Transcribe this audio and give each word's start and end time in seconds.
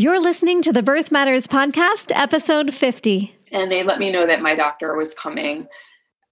You're 0.00 0.18
listening 0.18 0.62
to 0.62 0.72
the 0.72 0.82
Birth 0.82 1.12
Matters 1.12 1.46
Podcast, 1.46 2.10
episode 2.14 2.72
50. 2.72 3.34
And 3.52 3.70
they 3.70 3.82
let 3.82 3.98
me 3.98 4.10
know 4.10 4.24
that 4.24 4.40
my 4.40 4.54
doctor 4.54 4.96
was 4.96 5.12
coming 5.12 5.68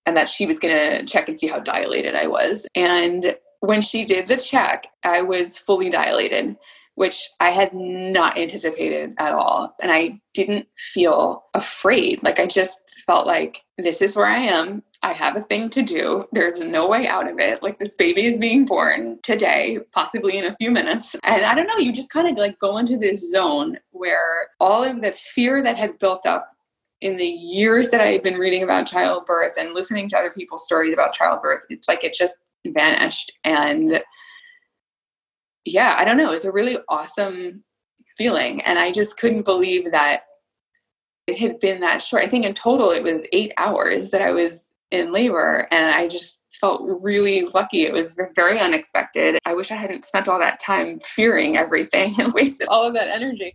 and 0.07 0.17
that 0.17 0.31
she 0.31 0.47
was 0.47 0.59
going 0.59 0.75
to 0.75 1.05
check 1.05 1.29
and 1.29 1.39
see 1.39 1.49
how 1.49 1.59
dilated 1.59 2.15
I 2.15 2.29
was. 2.29 2.67
And 2.75 3.37
when 3.61 3.83
she 3.83 4.07
did 4.07 4.27
the 4.27 4.39
check, 4.39 4.87
I 5.03 5.21
was 5.21 5.59
fully 5.59 5.91
dilated, 5.91 6.57
which 6.95 7.29
I 7.41 7.51
had 7.51 7.75
not 7.75 8.39
anticipated 8.39 9.13
at 9.19 9.35
all. 9.35 9.77
And 9.83 9.93
I 9.93 10.19
didn't 10.33 10.67
feel 10.79 11.45
afraid. 11.53 12.23
Like 12.23 12.41
I 12.41 12.47
just 12.47 12.81
felt 13.07 13.27
like 13.27 13.65
this 13.77 14.01
is 14.01 14.17
where 14.17 14.29
I 14.29 14.39
am. 14.39 14.83
I 15.03 15.13
have 15.13 15.37
a 15.37 15.43
thing 15.43 15.71
to 15.71 15.83
do. 15.83 16.27
There's 16.33 16.59
no 16.59 16.89
way 16.89 17.07
out 17.07 17.31
of 17.31 17.39
it. 17.39 17.63
Like 17.63 17.79
this 17.79 17.95
baby 17.95 18.27
is 18.27 18.39
being 18.39 18.65
born 18.65 19.21
today, 19.23 19.79
possibly 19.93 20.39
in 20.39 20.47
a 20.47 20.57
few 20.57 20.73
minutes. 20.73 21.15
And 21.23 21.45
I 21.45 21.55
don't 21.55 21.69
know, 21.69 21.77
you 21.79 21.93
just 21.93 22.11
kind 22.11 22.27
of 22.29 22.37
like 22.37 22.59
go 22.59 22.79
into 22.79 22.97
this 22.97 23.31
zone 23.31 23.79
where 23.93 24.49
all 24.59 24.83
of 24.83 25.01
the 25.01 25.13
fear 25.13 25.63
that 25.63 25.77
had 25.77 25.99
built 26.01 26.27
up 26.27 26.51
in 27.01 27.17
the 27.17 27.27
years 27.27 27.91
that 27.91 28.01
I 28.01 28.09
had 28.09 28.25
been 28.25 28.39
reading 28.39 28.65
about 28.65 28.89
childbirth 28.89 29.53
and 29.57 29.73
listening 29.73 30.09
to 30.09 30.19
other 30.19 30.31
people's 30.31 30.65
stories 30.65 30.93
about 30.93 31.15
childbirth, 31.15 31.63
it's 31.71 31.87
like 31.87 32.03
it 32.03 32.13
just 32.13 32.37
vanished. 32.67 33.31
And 33.45 34.03
yeah, 35.65 35.95
I 35.97 36.05
don't 36.05 36.17
know, 36.17 36.33
it's 36.33 36.45
a 36.45 36.53
really 36.53 36.77
awesome 36.89 37.63
feeling. 38.17 38.63
And 38.63 38.81
I 38.81 38.91
just 38.91 39.17
couldn't 39.17 39.45
believe 39.45 39.93
that 39.93 40.23
it 41.29 41.39
had 41.39 41.61
been 41.61 41.81
that 41.81 42.03
short. 42.03 42.25
I 42.25 42.29
think 42.29 42.45
in 42.45 42.55
total 42.55 42.91
it 42.91 43.05
was 43.05 43.21
eight 43.33 43.53
hours 43.59 44.11
that 44.11 44.23
I 44.23 44.33
was 44.33 44.67
in 44.91 45.13
labor 45.13 45.69
and 45.71 45.91
I 45.95 46.09
just 46.09 46.43
felt 46.61 46.83
really 46.85 47.47
lucky. 47.55 47.85
It 47.85 47.93
was 47.93 48.19
very 48.35 48.59
unexpected. 48.59 49.39
I 49.47 49.55
wish 49.55 49.71
I 49.71 49.77
hadn't 49.77 50.05
spent 50.05 50.29
all 50.29 50.39
that 50.41 50.61
time 50.61 51.01
fearing 51.05 51.57
everything 51.57 52.15
and 52.21 52.33
wasted 52.33 52.69
all 52.69 52.85
of 52.85 52.95
that 52.95 53.09
energy. 53.09 53.55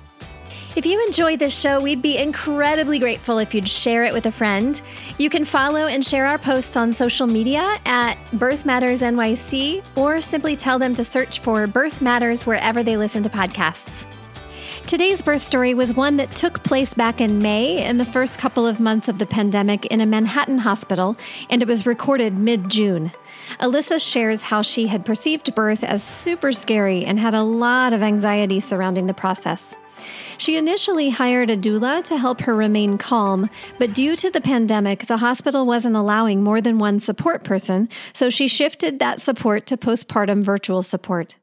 If 0.73 0.85
you 0.85 1.05
enjoy 1.05 1.35
this 1.35 1.57
show, 1.57 1.81
we'd 1.81 2.01
be 2.01 2.17
incredibly 2.17 2.97
grateful 2.97 3.39
if 3.39 3.53
you'd 3.53 3.67
share 3.67 4.05
it 4.05 4.13
with 4.13 4.25
a 4.25 4.31
friend. 4.31 4.81
You 5.17 5.29
can 5.29 5.43
follow 5.43 5.85
and 5.85 6.05
share 6.05 6.25
our 6.25 6.37
posts 6.37 6.77
on 6.77 6.93
social 6.93 7.27
media 7.27 7.77
at 7.85 8.15
Birth 8.31 8.65
Matters 8.65 9.01
NYC 9.01 9.83
or 9.97 10.21
simply 10.21 10.55
tell 10.55 10.79
them 10.79 10.95
to 10.95 11.03
search 11.03 11.39
for 11.39 11.67
Birth 11.67 12.01
Matters 12.01 12.45
wherever 12.45 12.83
they 12.83 12.95
listen 12.95 13.21
to 13.23 13.29
podcasts. 13.29 14.05
Today's 14.87 15.21
birth 15.21 15.43
story 15.43 15.73
was 15.73 15.93
one 15.93 16.15
that 16.17 16.35
took 16.35 16.63
place 16.63 16.93
back 16.93 17.19
in 17.19 17.41
May 17.41 17.85
in 17.85 17.97
the 17.97 18.05
first 18.05 18.39
couple 18.39 18.65
of 18.65 18.79
months 18.79 19.09
of 19.09 19.19
the 19.19 19.25
pandemic 19.25 19.85
in 19.87 19.99
a 19.99 20.05
Manhattan 20.05 20.57
hospital, 20.57 21.17
and 21.49 21.61
it 21.61 21.67
was 21.67 21.85
recorded 21.85 22.37
mid 22.37 22.69
June. 22.69 23.11
Alyssa 23.59 23.99
shares 24.01 24.41
how 24.41 24.61
she 24.61 24.87
had 24.87 25.05
perceived 25.05 25.53
birth 25.53 25.83
as 25.83 26.01
super 26.01 26.53
scary 26.53 27.03
and 27.03 27.19
had 27.19 27.33
a 27.33 27.43
lot 27.43 27.91
of 27.91 28.01
anxiety 28.01 28.61
surrounding 28.61 29.07
the 29.07 29.13
process. 29.13 29.75
She 30.37 30.57
initially 30.57 31.09
hired 31.09 31.49
a 31.49 31.57
doula 31.57 32.03
to 32.05 32.17
help 32.17 32.41
her 32.41 32.55
remain 32.55 32.97
calm, 32.97 33.49
but 33.77 33.93
due 33.93 34.15
to 34.15 34.29
the 34.29 34.41
pandemic, 34.41 35.05
the 35.07 35.17
hospital 35.17 35.65
wasn't 35.65 35.95
allowing 35.95 36.43
more 36.43 36.61
than 36.61 36.79
one 36.79 36.99
support 36.99 37.43
person, 37.43 37.89
so 38.13 38.29
she 38.29 38.47
shifted 38.47 38.99
that 38.99 39.21
support 39.21 39.65
to 39.67 39.77
postpartum 39.77 40.43
virtual 40.43 40.81
support. 40.81 41.35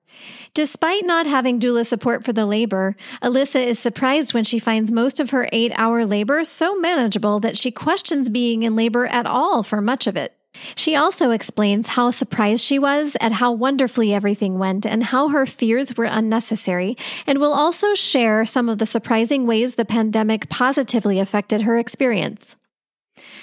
Despite 0.54 1.04
not 1.04 1.26
having 1.26 1.60
doula 1.60 1.86
support 1.86 2.24
for 2.24 2.32
the 2.32 2.46
labor, 2.46 2.96
Alyssa 3.22 3.64
is 3.64 3.78
surprised 3.78 4.34
when 4.34 4.44
she 4.44 4.58
finds 4.58 4.90
most 4.90 5.20
of 5.20 5.30
her 5.30 5.48
eight 5.52 5.72
hour 5.76 6.04
labor 6.04 6.42
so 6.44 6.74
manageable 6.76 7.40
that 7.40 7.56
she 7.56 7.70
questions 7.70 8.28
being 8.28 8.62
in 8.62 8.74
labor 8.74 9.06
at 9.06 9.26
all 9.26 9.62
for 9.62 9.80
much 9.80 10.06
of 10.06 10.16
it. 10.16 10.37
She 10.74 10.96
also 10.96 11.30
explains 11.30 11.88
how 11.88 12.10
surprised 12.10 12.64
she 12.64 12.78
was 12.78 13.16
at 13.20 13.32
how 13.32 13.52
wonderfully 13.52 14.12
everything 14.12 14.58
went 14.58 14.86
and 14.86 15.04
how 15.04 15.28
her 15.28 15.46
fears 15.46 15.96
were 15.96 16.04
unnecessary, 16.04 16.96
and 17.26 17.38
will 17.38 17.52
also 17.52 17.94
share 17.94 18.46
some 18.46 18.68
of 18.68 18.78
the 18.78 18.86
surprising 18.86 19.46
ways 19.46 19.74
the 19.74 19.84
pandemic 19.84 20.48
positively 20.48 21.18
affected 21.18 21.62
her 21.62 21.78
experience. 21.78 22.56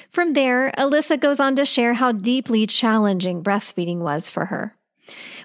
From 0.09 0.31
there, 0.31 0.71
Alyssa 0.77 1.19
goes 1.19 1.39
on 1.39 1.55
to 1.55 1.65
share 1.65 1.95
how 1.95 2.11
deeply 2.11 2.65
challenging 2.65 3.43
breastfeeding 3.43 3.97
was 3.97 4.29
for 4.29 4.45
her. 4.45 4.75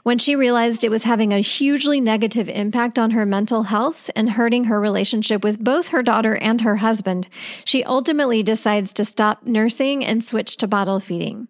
When 0.02 0.18
she 0.18 0.36
realized 0.36 0.82
it 0.82 0.90
was 0.90 1.04
having 1.04 1.32
a 1.32 1.40
hugely 1.40 2.00
negative 2.00 2.48
impact 2.48 2.98
on 2.98 3.10
her 3.10 3.26
mental 3.26 3.64
health 3.64 4.10
and 4.16 4.30
hurting 4.30 4.64
her 4.64 4.80
relationship 4.80 5.44
with 5.44 5.62
both 5.62 5.88
her 5.88 6.02
daughter 6.02 6.36
and 6.36 6.60
her 6.62 6.76
husband, 6.76 7.28
she 7.64 7.84
ultimately 7.84 8.42
decides 8.42 8.94
to 8.94 9.04
stop 9.04 9.44
nursing 9.44 10.04
and 10.04 10.24
switch 10.24 10.56
to 10.58 10.66
bottle 10.66 11.00
feeding. 11.00 11.48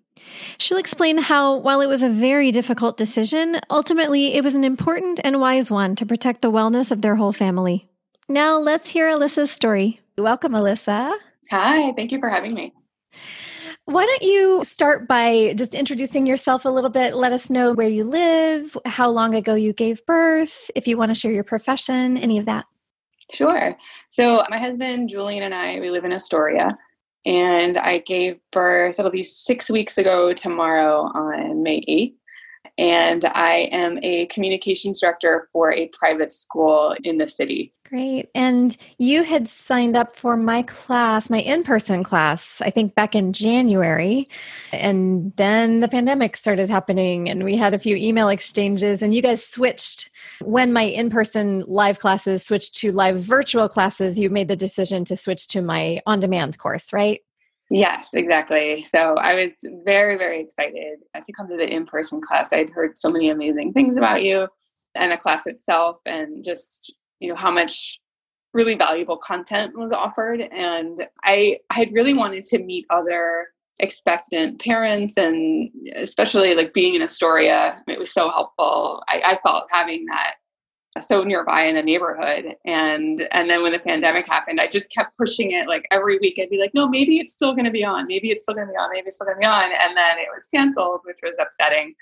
She'll 0.59 0.79
explain 0.79 1.19
how, 1.19 1.57
while 1.57 1.81
it 1.81 1.87
was 1.87 2.03
a 2.03 2.09
very 2.09 2.53
difficult 2.53 2.97
decision, 2.97 3.57
ultimately 3.71 4.35
it 4.35 4.45
was 4.45 4.55
an 4.55 4.65
important 4.65 5.21
and 5.25 5.41
wise 5.41 5.71
one 5.71 5.97
to 5.97 6.07
protect 6.07 6.43
the 6.43 6.51
wellness 6.51 6.91
of 6.91 7.03
their 7.03 7.17
whole 7.17 7.33
family. 7.33 7.89
Now, 8.29 8.59
let's 8.59 8.91
hear 8.91 9.11
Alyssa's 9.11 9.51
story. 9.51 10.01
Welcome, 10.17 10.53
Alyssa. 10.53 11.17
Hi, 11.51 11.93
thank 11.93 12.13
you 12.13 12.21
for 12.21 12.29
having 12.29 12.55
me. 12.55 12.73
Why 13.87 14.07
don't 14.07 14.23
you 14.23 14.63
start 14.65 15.09
by 15.09 15.55
just 15.57 15.75
introducing 15.75 16.27
yourself 16.27 16.65
a 16.65 16.69
little 16.69 16.91
bit? 16.91 17.15
Let 17.15 17.33
us 17.33 17.51
know 17.51 17.73
where 17.73 17.89
you 17.89 18.05
live, 18.05 18.77
how 18.87 19.11
long 19.11 19.35
ago 19.35 19.55
you 19.55 19.73
gave 19.73 20.07
birth, 20.07 20.71
if 20.77 20.87
you 20.87 20.97
want 20.97 21.11
to 21.11 21.15
share 21.15 21.33
your 21.33 21.43
profession, 21.43 22.17
any 22.17 22.39
of 22.39 22.47
that. 22.47 22.67
Sure. 23.33 23.77
So, 24.11 24.45
my 24.49 24.59
husband, 24.59 25.09
Julian, 25.09 25.43
and 25.43 25.55
I, 25.55 25.81
we 25.81 25.91
live 25.91 26.05
in 26.05 26.12
Astoria 26.12 26.79
and 27.26 27.76
I 27.76 27.98
gave 27.98 28.38
birth, 28.50 28.98
it'll 28.98 29.10
be 29.10 29.22
six 29.22 29.70
weeks 29.70 29.98
ago 29.98 30.32
tomorrow 30.32 31.03
on 31.14 31.62
May 31.62 31.81
8th. 31.88 32.14
And 32.78 33.25
I 33.26 33.69
am 33.72 33.98
a 34.03 34.26
communications 34.26 35.00
director 35.00 35.48
for 35.53 35.70
a 35.72 35.88
private 35.88 36.32
school 36.32 36.97
in 37.04 37.19
the 37.19 37.28
city. 37.28 37.75
Great. 37.84 38.31
And 38.34 38.76
you 38.98 39.25
had 39.25 39.48
signed 39.48 39.97
up 39.97 40.16
for 40.16 40.36
my 40.36 40.62
class, 40.62 41.28
my 41.28 41.41
in 41.41 41.62
person 41.62 42.04
class, 42.04 42.62
I 42.62 42.70
think 42.70 42.94
back 42.94 43.14
in 43.14 43.32
January. 43.32 44.28
And 44.72 45.32
then 45.37 45.81
the 45.81 45.88
pandemic 45.88 46.37
started 46.37 46.70
happening, 46.70 47.28
and 47.28 47.44
we 47.44 47.56
had 47.56 47.75
a 47.75 47.78
few 47.78 47.97
email 47.97 48.28
exchanges, 48.28 49.02
and 49.02 49.12
you 49.12 49.20
guys 49.20 49.44
switched. 49.44 50.08
When 50.43 50.73
my 50.73 50.83
in 50.83 51.11
person 51.11 51.65
live 51.67 51.99
classes 51.99 52.45
switched 52.45 52.77
to 52.78 52.93
live 52.93 53.21
virtual 53.21 53.69
classes, 53.69 54.19
you 54.19 54.31
made 54.31 54.49
the 54.49 54.56
decision 54.56 55.05
to 55.06 55.17
switch 55.17 55.49
to 55.49 55.62
my 55.62 56.01
on 56.06 56.21
demand 56.21 56.59
course, 56.59 56.93
right? 56.93 57.21
Yes, 57.71 58.15
exactly. 58.15 58.84
So 58.84 59.15
I 59.15 59.34
was 59.34 59.50
very, 59.84 60.17
very 60.17 60.43
excited 60.43 60.99
to 61.23 61.33
come 61.33 61.49
to 61.49 61.56
the 61.56 61.73
in 61.73 61.84
person 61.84 62.21
class. 62.21 62.53
I'd 62.53 62.71
heard 62.71 62.99
so 62.99 63.11
many 63.11 63.31
amazing 63.31 63.73
things 63.73 63.97
about 63.97 64.25
you 64.25 64.49
and 64.97 65.12
the 65.12 65.17
class 65.17 65.47
itself, 65.47 65.99
and 66.05 66.45
just 66.45 66.93
you 67.21 67.29
know 67.29 67.37
how 67.37 67.50
much 67.50 68.00
really 68.53 68.75
valuable 68.75 69.17
content 69.17 69.77
was 69.79 69.93
offered 69.93 70.41
and 70.41 71.06
i 71.23 71.56
i 71.71 71.75
had 71.75 71.93
really 71.93 72.15
wanted 72.15 72.45
to 72.45 72.59
meet 72.59 72.84
other 72.91 73.47
expectant 73.81 74.61
parents 74.61 75.17
and 75.17 75.71
especially 75.97 76.55
like 76.55 76.73
being 76.73 76.95
in 76.95 77.03
astoria 77.03 77.82
it 77.88 77.99
was 77.99 78.12
so 78.12 78.31
helpful. 78.31 79.03
I, 79.09 79.23
I 79.25 79.38
felt 79.43 79.69
having 79.73 80.05
that 80.06 80.35
so 81.00 81.23
nearby 81.23 81.62
in 81.62 81.77
a 81.77 81.82
neighborhood. 81.82 82.56
And 82.67 83.27
and 83.32 83.49
then 83.49 83.62
when 83.62 83.73
the 83.73 83.79
pandemic 83.79 84.27
happened 84.27 84.61
i 84.61 84.67
just 84.67 84.93
kept 84.93 85.17
pushing 85.17 85.53
it 85.53 85.67
like 85.67 85.87
every 85.91 86.19
week 86.19 86.38
i'd 86.38 86.50
be 86.50 86.59
like 86.59 86.75
no 86.75 86.88
maybe 86.88 87.19
it's 87.19 87.32
still 87.32 87.53
going 87.53 87.65
to 87.65 87.71
be 87.71 87.85
on 87.85 88.06
maybe 88.06 88.31
it's 88.31 88.43
still 88.43 88.55
going 88.55 88.67
to 88.67 88.73
be 88.73 88.79
on 88.79 88.91
maybe 88.93 89.06
it's 89.06 89.17
still 89.17 89.27
going 89.27 89.37
to 89.37 89.41
be 89.41 89.47
on. 89.47 89.65
And 89.65 89.97
then 89.97 90.19
it 90.19 90.29
was 90.35 90.47
canceled 90.53 91.00
which 91.05 91.21
was 91.23 91.35
upsetting. 91.41 91.94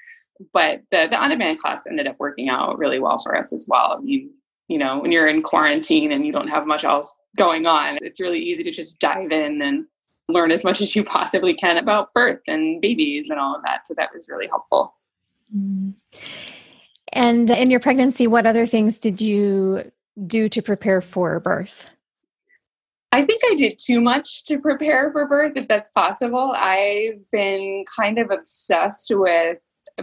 But 0.52 0.82
the 0.90 1.06
the 1.08 1.16
on-demand 1.16 1.58
class 1.58 1.86
ended 1.88 2.08
up 2.08 2.16
working 2.18 2.48
out 2.48 2.78
really 2.78 2.98
well 2.98 3.18
for 3.18 3.36
us 3.36 3.52
as 3.52 3.66
well. 3.68 3.96
I 3.98 4.00
mean 4.00 4.30
you 4.68 4.76
know, 4.76 4.98
when 4.98 5.10
you're 5.10 5.28
in 5.28 5.40
quarantine 5.42 6.12
and 6.12 6.26
you 6.26 6.32
don't 6.32 6.48
have 6.48 6.66
much 6.66 6.84
else 6.84 7.18
going 7.38 7.64
on, 7.64 7.96
it's 8.02 8.20
really 8.20 8.38
easy 8.38 8.62
to 8.62 8.70
just 8.70 9.00
dive 9.00 9.32
in 9.32 9.62
and 9.62 9.86
learn 10.28 10.50
as 10.50 10.64
much 10.64 10.80
as 10.80 10.94
you 10.94 11.02
possibly 11.02 11.54
can 11.54 11.78
about 11.78 12.12
birth 12.12 12.40
and 12.46 12.80
babies 12.80 13.30
and 13.30 13.40
all 13.40 13.56
of 13.56 13.62
that. 13.62 13.86
So 13.86 13.94
that 13.96 14.10
was 14.14 14.28
really 14.28 14.46
helpful. 14.46 14.94
Mm. 15.56 15.94
And 17.12 17.50
in 17.50 17.70
your 17.70 17.80
pregnancy, 17.80 18.26
what 18.26 18.46
other 18.46 18.66
things 18.66 18.98
did 18.98 19.20
you 19.20 19.90
do 20.26 20.48
to 20.50 20.60
prepare 20.60 21.00
for 21.00 21.40
birth? 21.40 21.90
I 23.10 23.24
think 23.24 23.40
I 23.50 23.54
did 23.54 23.78
too 23.78 24.00
much 24.02 24.44
to 24.44 24.58
prepare 24.58 25.10
for 25.12 25.26
birth, 25.26 25.52
if 25.56 25.66
that's 25.66 25.88
possible. 25.90 26.52
I've 26.54 27.18
been 27.32 27.84
kind 27.96 28.18
of 28.18 28.30
obsessed 28.30 29.10
with 29.14 29.58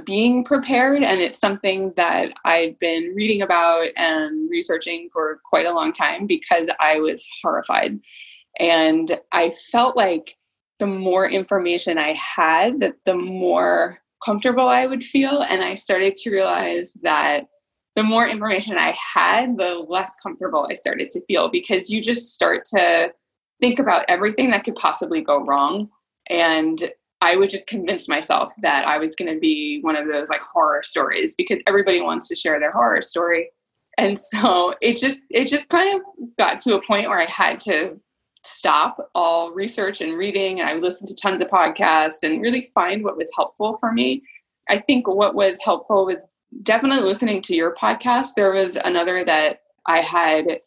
being 0.05 0.43
prepared, 0.43 1.03
and 1.03 1.21
it's 1.21 1.39
something 1.39 1.93
that 1.95 2.33
I've 2.43 2.77
been 2.79 3.13
reading 3.15 3.43
about 3.43 3.89
and 3.95 4.49
researching 4.49 5.07
for 5.13 5.39
quite 5.45 5.67
a 5.67 5.71
long 5.71 5.93
time 5.93 6.25
because 6.25 6.67
I 6.79 6.99
was 6.99 7.25
horrified. 7.43 7.99
And 8.59 9.19
I 9.31 9.51
felt 9.71 9.97
like 9.97 10.35
the 10.79 10.87
more 10.87 11.29
information 11.29 11.97
I 11.97 12.13
had, 12.13 12.79
that 12.81 12.95
the 13.05 13.15
more 13.15 13.97
comfortable 14.23 14.67
I 14.67 14.87
would 14.87 15.03
feel. 15.03 15.41
And 15.41 15.63
I 15.63 15.75
started 15.75 16.17
to 16.17 16.31
realize 16.31 16.93
that 17.03 17.47
the 17.95 18.03
more 18.03 18.27
information 18.27 18.77
I 18.77 18.91
had, 18.91 19.57
the 19.57 19.85
less 19.87 20.19
comfortable 20.21 20.67
I 20.69 20.73
started 20.73 21.11
to 21.11 21.25
feel 21.25 21.49
because 21.49 21.89
you 21.89 22.01
just 22.01 22.33
start 22.33 22.65
to 22.75 23.13
think 23.61 23.79
about 23.79 24.05
everything 24.09 24.51
that 24.51 24.65
could 24.65 24.75
possibly 24.75 25.21
go 25.21 25.45
wrong. 25.45 25.89
And 26.29 26.91
I 27.21 27.37
would 27.37 27.49
just 27.49 27.67
convince 27.67 28.09
myself 28.09 28.53
that 28.61 28.85
I 28.85 28.97
was 28.97 29.15
going 29.15 29.33
to 29.33 29.39
be 29.39 29.79
one 29.81 29.95
of 29.95 30.07
those 30.11 30.29
like 30.29 30.41
horror 30.41 30.83
stories 30.83 31.35
because 31.35 31.59
everybody 31.65 32.01
wants 32.01 32.27
to 32.27 32.35
share 32.35 32.59
their 32.59 32.71
horror 32.71 33.01
story. 33.01 33.49
And 33.97 34.19
so 34.19 34.75
it 34.81 34.97
just 34.97 35.19
it 35.29 35.45
just 35.45 35.69
kind 35.69 35.95
of 35.95 36.05
got 36.37 36.59
to 36.59 36.75
a 36.75 36.85
point 36.85 37.07
where 37.07 37.19
I 37.19 37.25
had 37.25 37.61
to 37.61 37.97
stop 38.45 39.09
all 39.15 39.51
research 39.51 40.01
and 40.01 40.17
reading 40.17 40.59
and 40.59 40.69
I 40.69 40.73
listened 40.75 41.09
to 41.09 41.15
tons 41.15 41.41
of 41.41 41.47
podcasts 41.47 42.23
and 42.23 42.41
really 42.41 42.61
find 42.61 43.03
what 43.03 43.17
was 43.17 43.31
helpful 43.35 43.75
for 43.75 43.91
me. 43.91 44.23
I 44.69 44.79
think 44.79 45.07
what 45.07 45.35
was 45.35 45.59
helpful 45.63 46.05
was 46.05 46.19
definitely 46.63 47.07
listening 47.07 47.41
to 47.43 47.55
your 47.55 47.73
podcast. 47.73 48.29
There 48.35 48.53
was 48.53 48.77
another 48.77 49.23
that 49.25 49.61
I 49.85 50.01
had 50.01 50.59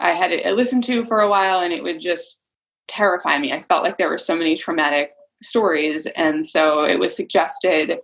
I 0.00 0.12
had 0.12 0.30
listened 0.54 0.84
to 0.84 1.04
for 1.04 1.20
a 1.20 1.28
while 1.28 1.60
and 1.60 1.72
it 1.72 1.82
would 1.82 2.00
just 2.00 2.38
terrify 2.86 3.38
me. 3.38 3.52
I 3.52 3.62
felt 3.62 3.82
like 3.82 3.96
there 3.96 4.08
were 4.08 4.18
so 4.18 4.36
many 4.36 4.56
traumatic 4.56 5.10
stories. 5.42 6.06
And 6.16 6.46
so 6.46 6.84
it 6.84 6.98
was 6.98 7.14
suggested 7.14 7.98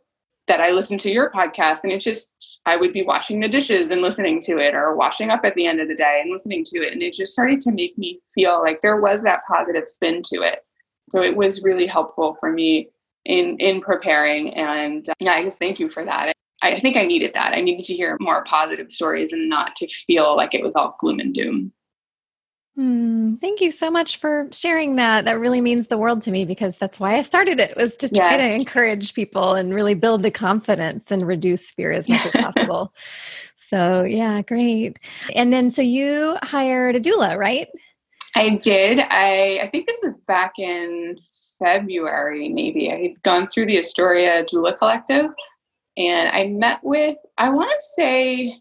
that 0.47 0.61
I 0.61 0.71
listen 0.71 0.99
to 0.99 1.11
your 1.11 1.31
podcast 1.31 1.85
and 1.85 1.93
it's 1.93 2.05
just 2.05 2.61
I 2.67 2.77
would 2.77 2.93
be 2.93 3.03
washing 3.03 3.41
the 3.41 3.49
dishes 3.49 3.91
and 3.91 4.03
listening 4.03 4.41
to 4.43 4.59
it 4.59 4.75
or 4.75 4.95
washing 4.95 5.31
up 5.31 5.45
at 5.45 5.55
the 5.55 5.67
end 5.67 5.81
of 5.81 5.89
the 5.89 5.95
day 5.95 6.21
and 6.23 6.31
listening 6.31 6.65
to 6.65 6.79
it. 6.79 6.93
And 6.93 7.03
it 7.03 7.15
just 7.15 7.33
started 7.33 7.61
to 7.63 7.73
make 7.73 7.97
me 7.97 8.21
feel 8.35 8.61
like 8.61 8.81
there 8.81 9.01
was 9.01 9.23
that 9.23 9.45
positive 9.47 9.89
spin 9.89 10.23
to 10.33 10.43
it. 10.43 10.61
So 11.11 11.23
it 11.23 11.37
was 11.37 11.63
really 11.63 11.87
helpful 11.87 12.35
for 12.35 12.53
me 12.53 12.91
in 13.25 13.57
in 13.59 13.81
preparing 13.81 14.53
and 14.55 15.09
uh, 15.09 15.15
yeah, 15.21 15.33
I 15.33 15.43
just 15.43 15.59
thank 15.59 15.81
you 15.81 15.89
for 15.89 16.05
that. 16.05 16.35
I 16.63 16.79
think 16.79 16.97
I 16.97 17.05
needed 17.05 17.33
that. 17.35 17.53
I 17.53 17.61
needed 17.61 17.85
to 17.87 17.95
hear 17.95 18.17
more 18.21 18.45
positive 18.45 18.91
stories 18.91 19.33
and 19.33 19.49
not 19.49 19.77
to 19.77 19.87
feel 19.87 20.37
like 20.37 20.55
it 20.55 20.65
was 20.65 20.77
all 20.77 20.97
gloom 20.99 21.21
and 21.21 21.35
doom. 21.35 21.73
Mm, 22.79 23.41
thank 23.41 23.61
you 23.61 23.71
so 23.71 23.89
much 23.89 24.17
for 24.17 24.49
sharing 24.51 24.97
that. 24.97 25.27
That 25.27 25.39
really 25.39 25.61
means 25.61 25.87
the 25.87 25.99
world 25.99 26.23
to 26.23 26.33
me 26.33 26.45
because 26.45 26.77
that's 26.77 26.99
why 26.99 27.17
I 27.17 27.23
started 27.23 27.61
it 27.61 27.77
was 27.77 27.97
to 27.99 28.09
try 28.09 28.37
yes. 28.37 28.41
to 28.41 28.55
encourage 28.55 29.15
people 29.15 29.55
and 29.55 29.73
really 29.73 29.95
build 29.95 30.23
the 30.23 30.31
confidence 30.31 31.11
and 31.13 31.27
reduce 31.27 31.71
fear 31.71 31.93
as 31.93 32.09
much 32.09 32.27
as 32.27 32.33
possible. 32.35 32.93
So, 33.69 34.03
yeah, 34.03 34.43
great. 34.43 34.99
And 35.35 35.53
then 35.53 35.71
so 35.71 35.83
you 35.83 36.37
hired 36.43 36.97
a 36.97 37.01
doula, 37.01 37.39
right? 37.39 37.69
I 38.35 38.51
did. 38.51 38.99
I 38.99 39.61
I 39.63 39.69
think 39.71 39.87
this 39.87 40.01
was 40.03 40.19
back 40.27 40.55
in 40.59 41.17
February 41.59 42.49
maybe. 42.49 42.91
I 42.91 42.97
had 42.97 43.23
gone 43.23 43.49
through 43.49 43.67
the 43.67 43.79
Astoria 43.79 44.45
Doula 44.45 44.77
Collective 44.77 45.31
and 45.97 46.29
I 46.31 46.49
met 46.49 46.81
with 46.83 47.17
I 47.39 47.51
want 47.51 47.71
to 47.71 47.81
say 47.95 48.57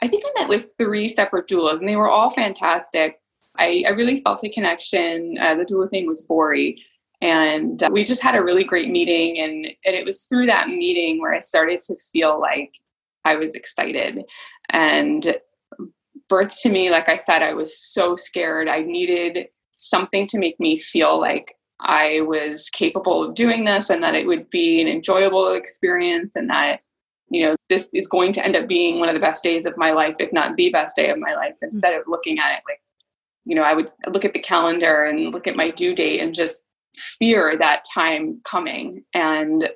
I 0.00 0.08
think 0.08 0.24
I 0.26 0.40
met 0.40 0.48
with 0.48 0.72
three 0.78 1.08
separate 1.08 1.48
doulas 1.48 1.80
and 1.80 1.88
they 1.88 1.96
were 1.96 2.08
all 2.08 2.30
fantastic 2.30 3.20
I, 3.58 3.84
I 3.86 3.90
really 3.90 4.20
felt 4.20 4.44
a 4.44 4.48
connection. 4.48 5.36
Uh, 5.40 5.56
the 5.56 5.64
doula 5.64 5.90
name 5.92 6.06
was 6.06 6.22
Bori. 6.22 6.82
And 7.20 7.82
uh, 7.82 7.88
we 7.90 8.04
just 8.04 8.22
had 8.22 8.36
a 8.36 8.42
really 8.42 8.64
great 8.64 8.90
meeting. 8.90 9.38
And, 9.40 9.66
and 9.84 9.96
it 9.96 10.04
was 10.04 10.24
through 10.24 10.46
that 10.46 10.68
meeting 10.68 11.20
where 11.20 11.34
I 11.34 11.40
started 11.40 11.80
to 11.80 11.96
feel 12.12 12.40
like 12.40 12.72
I 13.24 13.36
was 13.36 13.54
excited. 13.54 14.22
And 14.70 15.36
birth 16.28 16.60
to 16.62 16.68
me, 16.68 16.90
like 16.90 17.08
I 17.08 17.16
said, 17.16 17.42
I 17.42 17.54
was 17.54 17.78
so 17.78 18.14
scared. 18.16 18.68
I 18.68 18.82
needed 18.82 19.46
something 19.80 20.26
to 20.28 20.38
make 20.38 20.58
me 20.60 20.78
feel 20.78 21.20
like 21.20 21.54
I 21.80 22.20
was 22.22 22.68
capable 22.70 23.22
of 23.22 23.34
doing 23.34 23.64
this 23.64 23.90
and 23.90 24.02
that 24.02 24.14
it 24.14 24.26
would 24.26 24.50
be 24.50 24.80
an 24.80 24.88
enjoyable 24.88 25.52
experience 25.54 26.36
and 26.36 26.50
that, 26.50 26.80
you 27.30 27.46
know, 27.46 27.56
this 27.68 27.88
is 27.92 28.08
going 28.08 28.32
to 28.32 28.44
end 28.44 28.56
up 28.56 28.68
being 28.68 28.98
one 28.98 29.08
of 29.08 29.14
the 29.14 29.20
best 29.20 29.44
days 29.44 29.66
of 29.66 29.76
my 29.76 29.92
life, 29.92 30.16
if 30.18 30.32
not 30.32 30.56
the 30.56 30.70
best 30.70 30.96
day 30.96 31.10
of 31.10 31.18
my 31.18 31.34
life, 31.34 31.54
instead 31.62 31.94
of 31.94 32.02
looking 32.08 32.38
at 32.38 32.58
it 32.58 32.62
like 32.68 32.80
you 33.48 33.54
know, 33.54 33.62
I 33.62 33.72
would 33.72 33.90
look 34.12 34.26
at 34.26 34.34
the 34.34 34.40
calendar 34.40 35.04
and 35.04 35.32
look 35.32 35.46
at 35.46 35.56
my 35.56 35.70
due 35.70 35.94
date 35.94 36.20
and 36.20 36.34
just 36.34 36.62
fear 37.18 37.56
that 37.56 37.82
time 37.92 38.42
coming. 38.44 39.02
And 39.14 39.70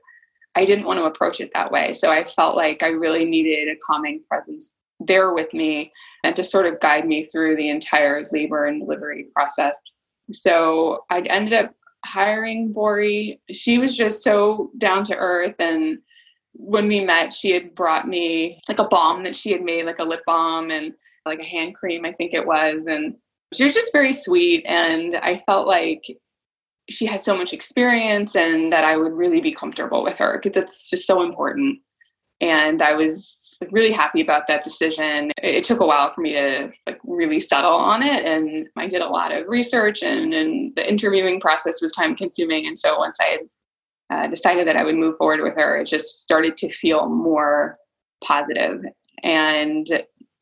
I 0.54 0.66
didn't 0.66 0.84
want 0.84 0.98
to 0.98 1.04
approach 1.04 1.40
it 1.40 1.50
that 1.54 1.72
way. 1.72 1.94
So 1.94 2.10
I 2.10 2.24
felt 2.24 2.54
like 2.54 2.82
I 2.82 2.88
really 2.88 3.24
needed 3.24 3.74
a 3.74 3.78
calming 3.86 4.22
presence 4.28 4.74
there 5.00 5.32
with 5.32 5.54
me 5.54 5.90
and 6.22 6.36
to 6.36 6.44
sort 6.44 6.66
of 6.66 6.80
guide 6.80 7.06
me 7.06 7.24
through 7.24 7.56
the 7.56 7.70
entire 7.70 8.22
labor 8.30 8.66
and 8.66 8.82
delivery 8.82 9.28
process. 9.34 9.78
So 10.30 11.04
I 11.08 11.20
ended 11.22 11.54
up 11.54 11.74
hiring 12.04 12.74
Bori. 12.74 13.40
She 13.50 13.78
was 13.78 13.96
just 13.96 14.22
so 14.22 14.70
down 14.76 15.02
to 15.04 15.16
earth. 15.16 15.54
And 15.58 15.96
when 16.52 16.88
we 16.88 17.00
met, 17.00 17.32
she 17.32 17.52
had 17.52 17.74
brought 17.74 18.06
me 18.06 18.58
like 18.69 18.78
a 18.78 18.88
balm 18.88 19.24
that 19.24 19.34
she 19.34 19.50
had 19.50 19.62
made, 19.62 19.86
like 19.86 19.98
a 19.98 20.04
lip 20.04 20.20
balm 20.26 20.70
and 20.70 20.92
like 21.24 21.40
a 21.40 21.44
hand 21.44 21.74
cream, 21.74 22.04
I 22.04 22.12
think 22.12 22.34
it 22.34 22.46
was. 22.46 22.86
And 22.86 23.14
she 23.52 23.64
was 23.64 23.75
just 23.75 23.93
very 23.93 24.12
sweet 24.12 24.64
and 24.66 25.16
i 25.16 25.38
felt 25.38 25.66
like 25.66 26.04
she 26.90 27.06
had 27.06 27.22
so 27.22 27.37
much 27.37 27.52
experience 27.52 28.34
and 28.34 28.72
that 28.72 28.84
i 28.84 28.96
would 28.96 29.12
really 29.12 29.40
be 29.40 29.52
comfortable 29.52 30.02
with 30.02 30.19
her 30.19 30.38
because 30.43 30.56
it's 30.56 30.90
just 30.90 31.06
so 31.06 31.22
important. 31.22 31.78
And 32.40 32.82
i 32.82 32.94
was 32.94 33.38
really 33.70 33.93
happy 33.93 34.20
about 34.20 34.49
that 34.49 34.64
decision. 34.64 35.31
It 35.37 35.62
took 35.62 35.78
a 35.78 35.87
while 35.87 36.12
for 36.12 36.20
me 36.20 36.32
to 36.32 36.72
like 36.84 36.99
really 37.04 37.38
settle 37.38 37.75
on 37.75 38.02
it 38.02 38.25
and 38.25 38.66
i 38.76 38.87
did 38.87 39.02
a 39.02 39.08
lot 39.08 39.32
of 39.32 39.46
research 39.46 40.02
and, 40.02 40.34
and 40.34 40.75
the 40.75 40.88
interviewing 40.88 41.40
process 41.40 41.81
was 41.81 41.93
time 41.93 42.16
consuming 42.16 42.66
and 42.66 42.78
so 42.78 42.98
once 42.98 43.19
i 43.20 43.38
uh, 44.12 44.26
decided 44.26 44.66
that 44.66 44.76
i 44.76 44.84
would 44.84 44.96
move 44.96 45.16
forward 45.16 45.40
with 45.43 45.56
her 45.56 45.76
it 45.76 45.87
just 45.87 46.22
started 46.22 46.56
to 46.56 46.69
feel 46.69 47.08
more 47.08 47.78
positive. 48.25 48.82
And 49.22 49.87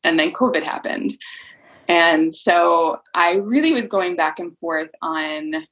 and 0.03 0.17
then 0.17 0.31
covid 0.31 0.63
happened 0.63 1.15
and 1.91 2.33
so 2.33 3.01
I 3.13 3.33
really 3.33 3.73
was 3.73 3.89
going 3.89 4.15
back 4.15 4.39
and 4.39 4.57
forth 4.59 4.89
on 5.01 5.67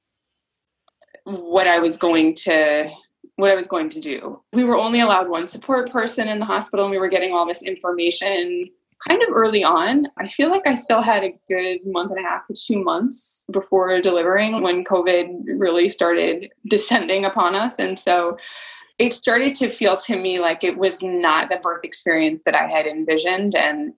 what 1.23 1.65
I 1.65 1.79
was 1.79 1.95
going 1.95 2.35
to 2.43 2.91
what 3.37 3.51
I 3.51 3.55
was 3.55 3.67
going 3.67 3.87
to 3.87 4.01
do. 4.01 4.41
We 4.51 4.65
were 4.65 4.77
only 4.77 4.99
allowed 4.99 5.29
one 5.29 5.47
support 5.47 5.89
person 5.89 6.27
in 6.27 6.39
the 6.39 6.45
hospital 6.45 6.83
and 6.83 6.91
we 6.91 6.97
were 6.97 7.07
getting 7.07 7.31
all 7.31 7.47
this 7.47 7.61
information 7.61 8.69
kind 9.07 9.23
of 9.23 9.29
early 9.31 9.63
on. 9.63 10.07
I 10.17 10.27
feel 10.27 10.49
like 10.49 10.67
I 10.67 10.73
still 10.73 11.01
had 11.01 11.23
a 11.23 11.39
good 11.47 11.79
month 11.85 12.11
and 12.11 12.19
a 12.19 12.27
half 12.27 12.45
to 12.47 12.53
2 12.53 12.83
months 12.83 13.45
before 13.53 14.01
delivering 14.01 14.61
when 14.61 14.83
COVID 14.83 15.43
really 15.57 15.87
started 15.87 16.49
descending 16.69 17.23
upon 17.23 17.55
us 17.55 17.79
and 17.79 17.97
so 17.97 18.37
it 18.97 19.13
started 19.13 19.55
to 19.55 19.71
feel 19.71 19.95
to 19.95 20.17
me 20.17 20.41
like 20.41 20.65
it 20.65 20.77
was 20.77 21.01
not 21.01 21.47
the 21.47 21.61
birth 21.63 21.85
experience 21.85 22.41
that 22.43 22.55
I 22.55 22.67
had 22.67 22.85
envisioned 22.85 23.55
and 23.55 23.93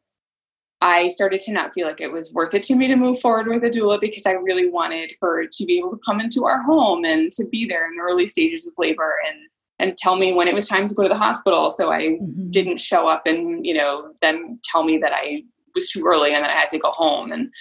I 0.82 1.08
started 1.08 1.42
to 1.42 1.54
not 1.54 1.74
feel 1.74 1.88
like 1.88 2.02
it 2.02 2.12
was 2.12 2.34
worth 2.34 2.56
it 2.56 2.64
to 2.64 2.76
me 2.76 2.88
to 2.88 2.96
move 2.96 3.20
forward 3.20 3.48
with 3.48 3.64
a 3.64 3.70
doula 3.70 4.02
because 4.02 4.26
I 4.26 4.32
really 4.32 4.68
wanted 4.68 5.12
her 5.22 5.46
to 5.46 5.66
be 5.66 5.78
able 5.78 5.92
to 5.92 6.02
come 6.04 6.20
into 6.20 6.46
our 6.46 6.62
home 6.64 7.06
and 7.06 7.32
to 7.34 7.46
be 7.46 7.68
there 7.68 7.88
in 7.88 7.96
the 7.96 8.02
early 8.02 8.26
stages 8.26 8.66
of 8.66 8.74
labor 8.78 9.16
and 9.28 9.38
and 9.80 9.98
tell 9.98 10.16
me 10.16 10.32
when 10.32 10.48
it 10.48 10.54
was 10.54 10.68
time 10.68 10.88
to 10.88 10.94
go 10.94 11.02
to 11.04 11.10
the 11.10 11.18
hospital. 11.18 11.72
So 11.72 11.92
I 11.92 12.02
mm-hmm. 12.02 12.50
didn't 12.52 12.80
show 12.80 13.08
up 13.08 13.24
and 13.26 13.66
you 13.66 13.76
know 13.76 14.14
then 14.22 14.60
tell 14.64 14.84
me 14.84 14.98
that 15.00 15.14
I 15.14 15.44
was 15.76 15.88
too 15.90 16.04
early 16.06 16.34
and 16.34 16.44
that 16.44 16.52
I 16.52 16.60
had 16.60 16.70
to 16.72 16.80
go 16.80 16.92
home. 16.92 17.32
And 17.32 17.52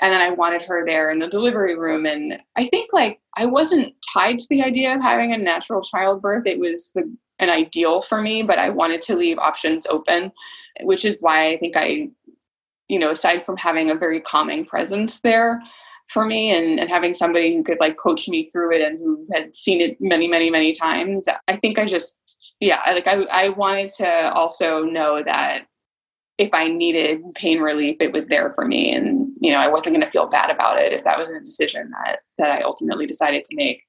and 0.00 0.12
then 0.12 0.20
I 0.20 0.30
wanted 0.30 0.62
her 0.62 0.84
there 0.86 1.10
in 1.10 1.18
the 1.18 1.26
delivery 1.26 1.76
room. 1.76 2.06
And 2.06 2.40
I 2.56 2.66
think 2.66 2.92
like 2.92 3.18
I 3.36 3.46
wasn't 3.46 3.94
tied 4.12 4.38
to 4.38 4.46
the 4.50 4.62
idea 4.62 4.94
of 4.94 5.02
having 5.02 5.32
a 5.32 5.38
natural 5.38 5.82
childbirth. 5.82 6.46
It 6.46 6.58
was 6.58 6.92
the, 6.94 7.10
an 7.40 7.50
ideal 7.50 8.02
for 8.02 8.20
me 8.20 8.42
but 8.42 8.58
I 8.58 8.68
wanted 8.68 9.00
to 9.02 9.16
leave 9.16 9.38
options 9.38 9.86
open 9.86 10.32
which 10.80 11.04
is 11.04 11.18
why 11.20 11.48
I 11.48 11.56
think 11.56 11.76
I 11.76 12.08
you 12.88 12.98
know, 12.98 13.10
aside 13.10 13.44
from 13.44 13.56
having 13.56 13.90
a 13.90 13.94
very 13.94 14.20
calming 14.20 14.64
presence 14.64 15.20
there 15.20 15.60
for 16.08 16.24
me 16.24 16.50
and, 16.50 16.80
and 16.80 16.88
having 16.88 17.12
somebody 17.12 17.54
who 17.54 17.62
could 17.62 17.78
like 17.80 17.98
coach 17.98 18.28
me 18.28 18.46
through 18.46 18.72
it 18.74 18.80
and 18.80 18.98
who 18.98 19.24
had 19.32 19.54
seen 19.54 19.80
it 19.80 19.96
many, 20.00 20.26
many, 20.26 20.50
many 20.50 20.72
times, 20.72 21.28
I 21.48 21.56
think 21.56 21.78
I 21.78 21.84
just, 21.84 22.54
yeah, 22.60 22.80
like 22.86 23.06
I, 23.06 23.24
I 23.24 23.48
wanted 23.50 23.88
to 23.98 24.32
also 24.32 24.82
know 24.84 25.22
that 25.22 25.66
if 26.38 26.54
I 26.54 26.68
needed 26.68 27.20
pain 27.34 27.58
relief, 27.58 27.96
it 28.00 28.12
was 28.12 28.26
there 28.26 28.52
for 28.54 28.64
me. 28.64 28.94
And, 28.94 29.28
you 29.40 29.52
know, 29.52 29.58
I 29.58 29.68
wasn't 29.68 29.96
going 29.96 30.06
to 30.06 30.10
feel 30.10 30.28
bad 30.28 30.50
about 30.50 30.78
it 30.78 30.92
if 30.92 31.04
that 31.04 31.18
was 31.18 31.28
a 31.28 31.40
decision 31.40 31.90
that, 31.90 32.20
that 32.38 32.50
I 32.50 32.62
ultimately 32.62 33.06
decided 33.06 33.44
to 33.44 33.56
make. 33.56 33.82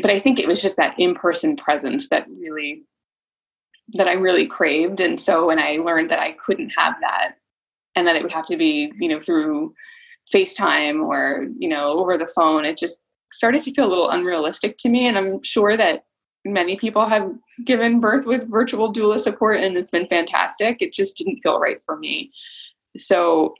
But 0.00 0.10
I 0.10 0.18
think 0.18 0.40
it 0.40 0.48
was 0.48 0.62
just 0.62 0.78
that 0.78 0.98
in-person 0.98 1.56
presence 1.56 2.08
that 2.08 2.26
really, 2.28 2.82
that 3.92 4.08
I 4.08 4.14
really 4.14 4.46
craved. 4.46 5.00
And 5.00 5.20
so 5.20 5.46
when 5.46 5.58
I 5.58 5.76
learned 5.76 6.10
that 6.10 6.18
I 6.18 6.32
couldn't 6.32 6.72
have 6.76 6.94
that 7.02 7.34
and 7.94 8.06
that 8.06 8.16
it 8.16 8.22
would 8.22 8.32
have 8.32 8.46
to 8.46 8.56
be 8.56 8.92
you 8.96 9.08
know 9.08 9.20
through 9.20 9.74
FaceTime 10.32 11.04
or, 11.04 11.46
you 11.58 11.68
know, 11.68 11.98
over 11.98 12.16
the 12.16 12.26
phone, 12.26 12.64
it 12.64 12.78
just 12.78 13.02
started 13.32 13.62
to 13.62 13.72
feel 13.72 13.86
a 13.86 13.88
little 13.88 14.10
unrealistic 14.10 14.76
to 14.78 14.88
me. 14.88 15.06
And 15.06 15.16
I'm 15.16 15.42
sure 15.42 15.76
that 15.76 16.04
many 16.44 16.76
people 16.76 17.06
have 17.06 17.30
given 17.66 18.00
birth 18.00 18.26
with 18.26 18.50
virtual 18.50 18.92
doula 18.92 19.18
support 19.18 19.60
and 19.60 19.76
it's 19.76 19.90
been 19.90 20.06
fantastic. 20.06 20.78
It 20.80 20.92
just 20.92 21.16
didn't 21.16 21.40
feel 21.42 21.58
right 21.58 21.80
for 21.86 21.96
me. 21.98 22.32
So 22.96 23.54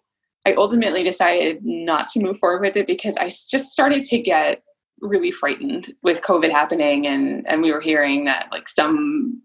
I 0.46 0.54
ultimately 0.54 1.04
decided 1.04 1.60
not 1.62 2.08
to 2.08 2.20
move 2.20 2.38
forward 2.38 2.62
with 2.62 2.76
it 2.76 2.86
because 2.86 3.16
I 3.16 3.26
just 3.26 3.70
started 3.70 4.02
to 4.04 4.18
get 4.18 4.62
really 5.00 5.30
frightened 5.30 5.94
with 6.02 6.22
COVID 6.22 6.50
happening 6.50 7.06
and 7.06 7.44
and 7.48 7.60
we 7.60 7.72
were 7.72 7.80
hearing 7.80 8.24
that 8.26 8.46
like 8.52 8.68
some 8.68 9.42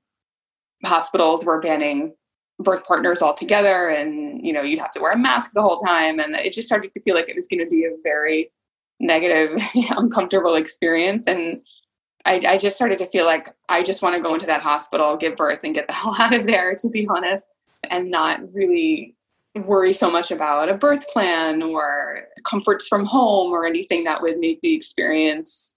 hospitals 0.85 1.45
were 1.45 1.59
banning 1.59 2.13
birth 2.59 2.85
partners 2.85 3.21
all 3.21 3.33
together 3.33 3.89
and 3.89 4.45
you 4.45 4.51
know 4.51 4.61
you'd 4.61 4.79
have 4.79 4.91
to 4.91 4.99
wear 4.99 5.11
a 5.11 5.17
mask 5.17 5.51
the 5.53 5.61
whole 5.61 5.77
time 5.77 6.19
and 6.19 6.35
it 6.35 6.51
just 6.51 6.67
started 6.67 6.91
to 6.93 7.01
feel 7.01 7.13
like 7.13 7.29
it 7.29 7.35
was 7.35 7.47
going 7.47 7.59
to 7.59 7.69
be 7.69 7.85
a 7.85 7.91
very 8.03 8.51
negative 8.99 9.61
uncomfortable 9.91 10.55
experience 10.55 11.27
and 11.27 11.61
I, 12.25 12.41
I 12.45 12.57
just 12.57 12.75
started 12.75 12.99
to 12.99 13.05
feel 13.05 13.25
like 13.25 13.49
I 13.69 13.81
just 13.83 14.01
want 14.01 14.15
to 14.15 14.21
go 14.21 14.33
into 14.33 14.45
that 14.47 14.61
hospital, 14.61 15.15
give 15.15 15.37
birth, 15.37 15.61
and 15.63 15.73
get 15.73 15.87
the 15.87 15.93
hell 15.93 16.15
out 16.19 16.33
of 16.33 16.45
there, 16.45 16.75
to 16.75 16.89
be 16.89 17.07
honest, 17.09 17.47
and 17.89 18.11
not 18.11 18.41
really 18.53 19.15
worry 19.55 19.93
so 19.93 20.11
much 20.11 20.29
about 20.29 20.67
a 20.67 20.73
birth 20.73 21.07
plan 21.07 21.63
or 21.63 22.23
comforts 22.43 22.87
from 22.87 23.05
home 23.05 23.53
or 23.53 23.65
anything 23.65 24.03
that 24.03 24.21
would 24.21 24.39
make 24.39 24.59
the 24.61 24.75
experience 24.75 25.73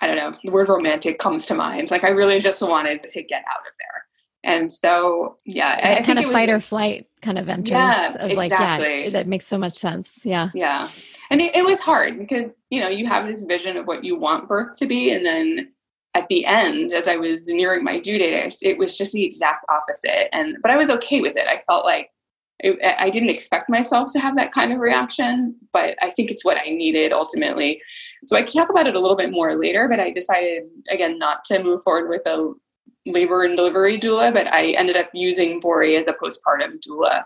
I 0.00 0.06
don't 0.06 0.16
know, 0.16 0.32
the 0.44 0.50
word 0.50 0.70
romantic 0.70 1.18
comes 1.18 1.46
to 1.46 1.54
mind. 1.54 1.90
Like 1.90 2.04
I 2.04 2.08
really 2.08 2.40
just 2.40 2.62
wanted 2.62 3.02
to 3.02 3.22
get 3.22 3.42
out 3.42 3.66
of 3.66 3.74
there. 3.78 3.99
And 4.42 4.72
so, 4.72 5.36
yeah, 5.44 5.78
I, 5.82 5.96
I 5.96 6.02
kind 6.02 6.18
of 6.18 6.30
fight 6.32 6.48
was, 6.48 6.56
or 6.56 6.60
flight 6.60 7.06
kind 7.20 7.38
of 7.38 7.48
enters 7.48 7.72
yeah, 7.72 8.14
of 8.14 8.32
like, 8.32 8.50
exactly. 8.50 9.04
yeah, 9.04 9.10
that 9.10 9.26
makes 9.26 9.46
so 9.46 9.58
much 9.58 9.76
sense. 9.76 10.08
Yeah. 10.24 10.48
Yeah. 10.54 10.88
And 11.28 11.42
it, 11.42 11.54
it 11.54 11.64
was 11.64 11.80
hard 11.80 12.18
because, 12.18 12.50
you 12.70 12.80
know, 12.80 12.88
you 12.88 13.06
have 13.06 13.26
this 13.26 13.42
vision 13.42 13.76
of 13.76 13.86
what 13.86 14.02
you 14.02 14.16
want 14.16 14.48
birth 14.48 14.78
to 14.78 14.86
be. 14.86 15.10
And 15.10 15.26
then 15.26 15.72
at 16.14 16.26
the 16.28 16.46
end, 16.46 16.92
as 16.92 17.06
I 17.06 17.16
was 17.16 17.48
nearing 17.48 17.84
my 17.84 18.00
due 18.00 18.16
date, 18.16 18.56
it 18.62 18.78
was 18.78 18.96
just 18.96 19.12
the 19.12 19.24
exact 19.24 19.66
opposite. 19.68 20.34
And, 20.34 20.56
but 20.62 20.70
I 20.70 20.76
was 20.76 20.88
okay 20.90 21.20
with 21.20 21.36
it. 21.36 21.46
I 21.46 21.58
felt 21.58 21.84
like 21.84 22.08
it, 22.60 22.78
I 22.98 23.10
didn't 23.10 23.30
expect 23.30 23.68
myself 23.68 24.10
to 24.12 24.20
have 24.20 24.36
that 24.36 24.52
kind 24.52 24.72
of 24.72 24.78
reaction, 24.78 25.54
but 25.72 25.96
I 26.02 26.10
think 26.10 26.30
it's 26.30 26.44
what 26.44 26.56
I 26.56 26.70
needed 26.70 27.12
ultimately. 27.12 27.80
So 28.26 28.36
I 28.36 28.42
can 28.42 28.52
talk 28.52 28.70
about 28.70 28.86
it 28.86 28.94
a 28.94 29.00
little 29.00 29.16
bit 29.16 29.30
more 29.30 29.54
later, 29.54 29.86
but 29.86 30.00
I 30.00 30.10
decided, 30.10 30.64
again, 30.88 31.18
not 31.18 31.44
to 31.46 31.62
move 31.62 31.82
forward 31.82 32.08
with 32.08 32.22
a 32.26 32.52
labor 33.06 33.44
and 33.44 33.56
delivery 33.56 33.98
doula, 33.98 34.32
but 34.32 34.46
I 34.52 34.70
ended 34.70 34.96
up 34.96 35.10
using 35.12 35.60
Bori 35.60 35.96
as 35.96 36.08
a 36.08 36.12
postpartum 36.12 36.80
doula 36.86 37.24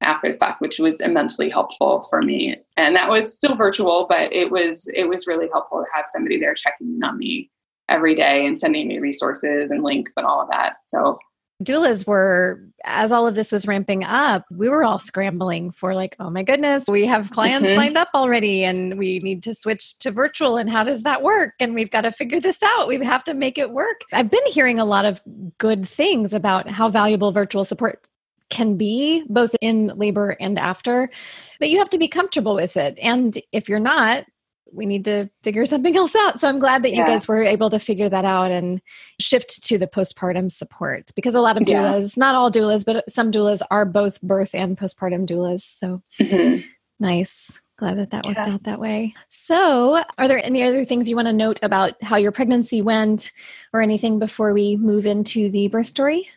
after 0.00 0.30
the 0.30 0.38
fact, 0.38 0.60
which 0.60 0.78
was 0.78 1.00
immensely 1.00 1.48
helpful 1.48 2.04
for 2.10 2.22
me. 2.22 2.56
And 2.76 2.94
that 2.96 3.08
was 3.08 3.32
still 3.32 3.56
virtual, 3.56 4.06
but 4.08 4.32
it 4.32 4.50
was 4.50 4.88
it 4.94 5.08
was 5.08 5.26
really 5.26 5.48
helpful 5.52 5.84
to 5.84 5.90
have 5.94 6.06
somebody 6.08 6.38
there 6.38 6.54
checking 6.54 6.94
in 6.96 7.04
on 7.04 7.18
me 7.18 7.50
every 7.88 8.14
day 8.14 8.46
and 8.46 8.58
sending 8.58 8.88
me 8.88 8.98
resources 8.98 9.70
and 9.70 9.82
links 9.82 10.12
and 10.16 10.26
all 10.26 10.40
of 10.40 10.50
that. 10.50 10.74
So 10.86 11.18
doulas 11.62 12.06
were 12.06 12.60
as 12.84 13.12
all 13.12 13.26
of 13.26 13.34
this 13.34 13.52
was 13.52 13.66
ramping 13.66 14.02
up 14.02 14.44
we 14.50 14.68
were 14.68 14.82
all 14.82 14.98
scrambling 14.98 15.70
for 15.70 15.94
like 15.94 16.16
oh 16.18 16.28
my 16.28 16.42
goodness 16.42 16.84
we 16.88 17.06
have 17.06 17.30
clients 17.30 17.66
mm-hmm. 17.66 17.76
signed 17.76 17.96
up 17.96 18.08
already 18.14 18.64
and 18.64 18.98
we 18.98 19.20
need 19.20 19.42
to 19.42 19.54
switch 19.54 19.98
to 19.98 20.10
virtual 20.10 20.56
and 20.56 20.70
how 20.70 20.84
does 20.84 21.02
that 21.02 21.22
work? 21.22 21.54
And 21.60 21.74
we've 21.74 21.90
got 21.90 22.02
to 22.02 22.12
figure 22.12 22.40
this 22.40 22.62
out. 22.62 22.88
We 22.88 23.02
have 23.04 23.24
to 23.24 23.34
make 23.34 23.58
it 23.58 23.70
work. 23.70 24.02
I've 24.12 24.30
been 24.30 24.46
hearing 24.46 24.78
a 24.78 24.84
lot 24.84 25.04
of 25.04 25.22
good 25.58 25.88
things 25.88 26.34
about 26.34 26.68
how 26.68 26.88
valuable 26.88 27.32
virtual 27.32 27.64
support 27.64 28.06
can 28.50 28.76
be 28.76 29.24
both 29.28 29.54
in 29.60 29.88
labor 29.96 30.36
and 30.38 30.58
after 30.58 31.10
but 31.58 31.70
you 31.70 31.78
have 31.78 31.88
to 31.90 31.98
be 31.98 32.08
comfortable 32.08 32.54
with 32.54 32.76
it. 32.76 32.98
And 33.00 33.36
if 33.52 33.68
you're 33.68 33.80
not 33.80 34.26
we 34.72 34.86
need 34.86 35.04
to 35.04 35.30
figure 35.42 35.66
something 35.66 35.96
else 35.96 36.14
out. 36.16 36.40
So 36.40 36.48
I'm 36.48 36.58
glad 36.58 36.82
that 36.82 36.90
you 36.90 36.98
yeah. 36.98 37.08
guys 37.08 37.28
were 37.28 37.42
able 37.42 37.70
to 37.70 37.78
figure 37.78 38.08
that 38.08 38.24
out 38.24 38.50
and 38.50 38.80
shift 39.20 39.64
to 39.66 39.78
the 39.78 39.86
postpartum 39.86 40.50
support 40.50 41.10
because 41.14 41.34
a 41.34 41.40
lot 41.40 41.56
of 41.56 41.62
doulas, 41.64 42.16
yeah. 42.16 42.20
not 42.20 42.34
all 42.34 42.50
doulas, 42.50 42.84
but 42.84 43.08
some 43.10 43.30
doulas 43.30 43.62
are 43.70 43.84
both 43.84 44.20
birth 44.22 44.54
and 44.54 44.76
postpartum 44.76 45.26
doulas. 45.26 45.62
So 45.62 46.02
mm-hmm. 46.18 46.66
nice. 46.98 47.60
Glad 47.76 47.98
that 47.98 48.10
that 48.10 48.24
worked 48.24 48.38
yeah. 48.46 48.54
out 48.54 48.62
that 48.64 48.78
way. 48.78 49.14
So, 49.30 50.04
are 50.16 50.28
there 50.28 50.44
any 50.44 50.62
other 50.62 50.84
things 50.84 51.10
you 51.10 51.16
want 51.16 51.26
to 51.26 51.32
note 51.32 51.58
about 51.60 52.00
how 52.04 52.16
your 52.16 52.30
pregnancy 52.30 52.80
went 52.82 53.32
or 53.72 53.82
anything 53.82 54.20
before 54.20 54.52
we 54.52 54.76
move 54.76 55.06
into 55.06 55.50
the 55.50 55.66
birth 55.66 55.88
story? 55.88 56.28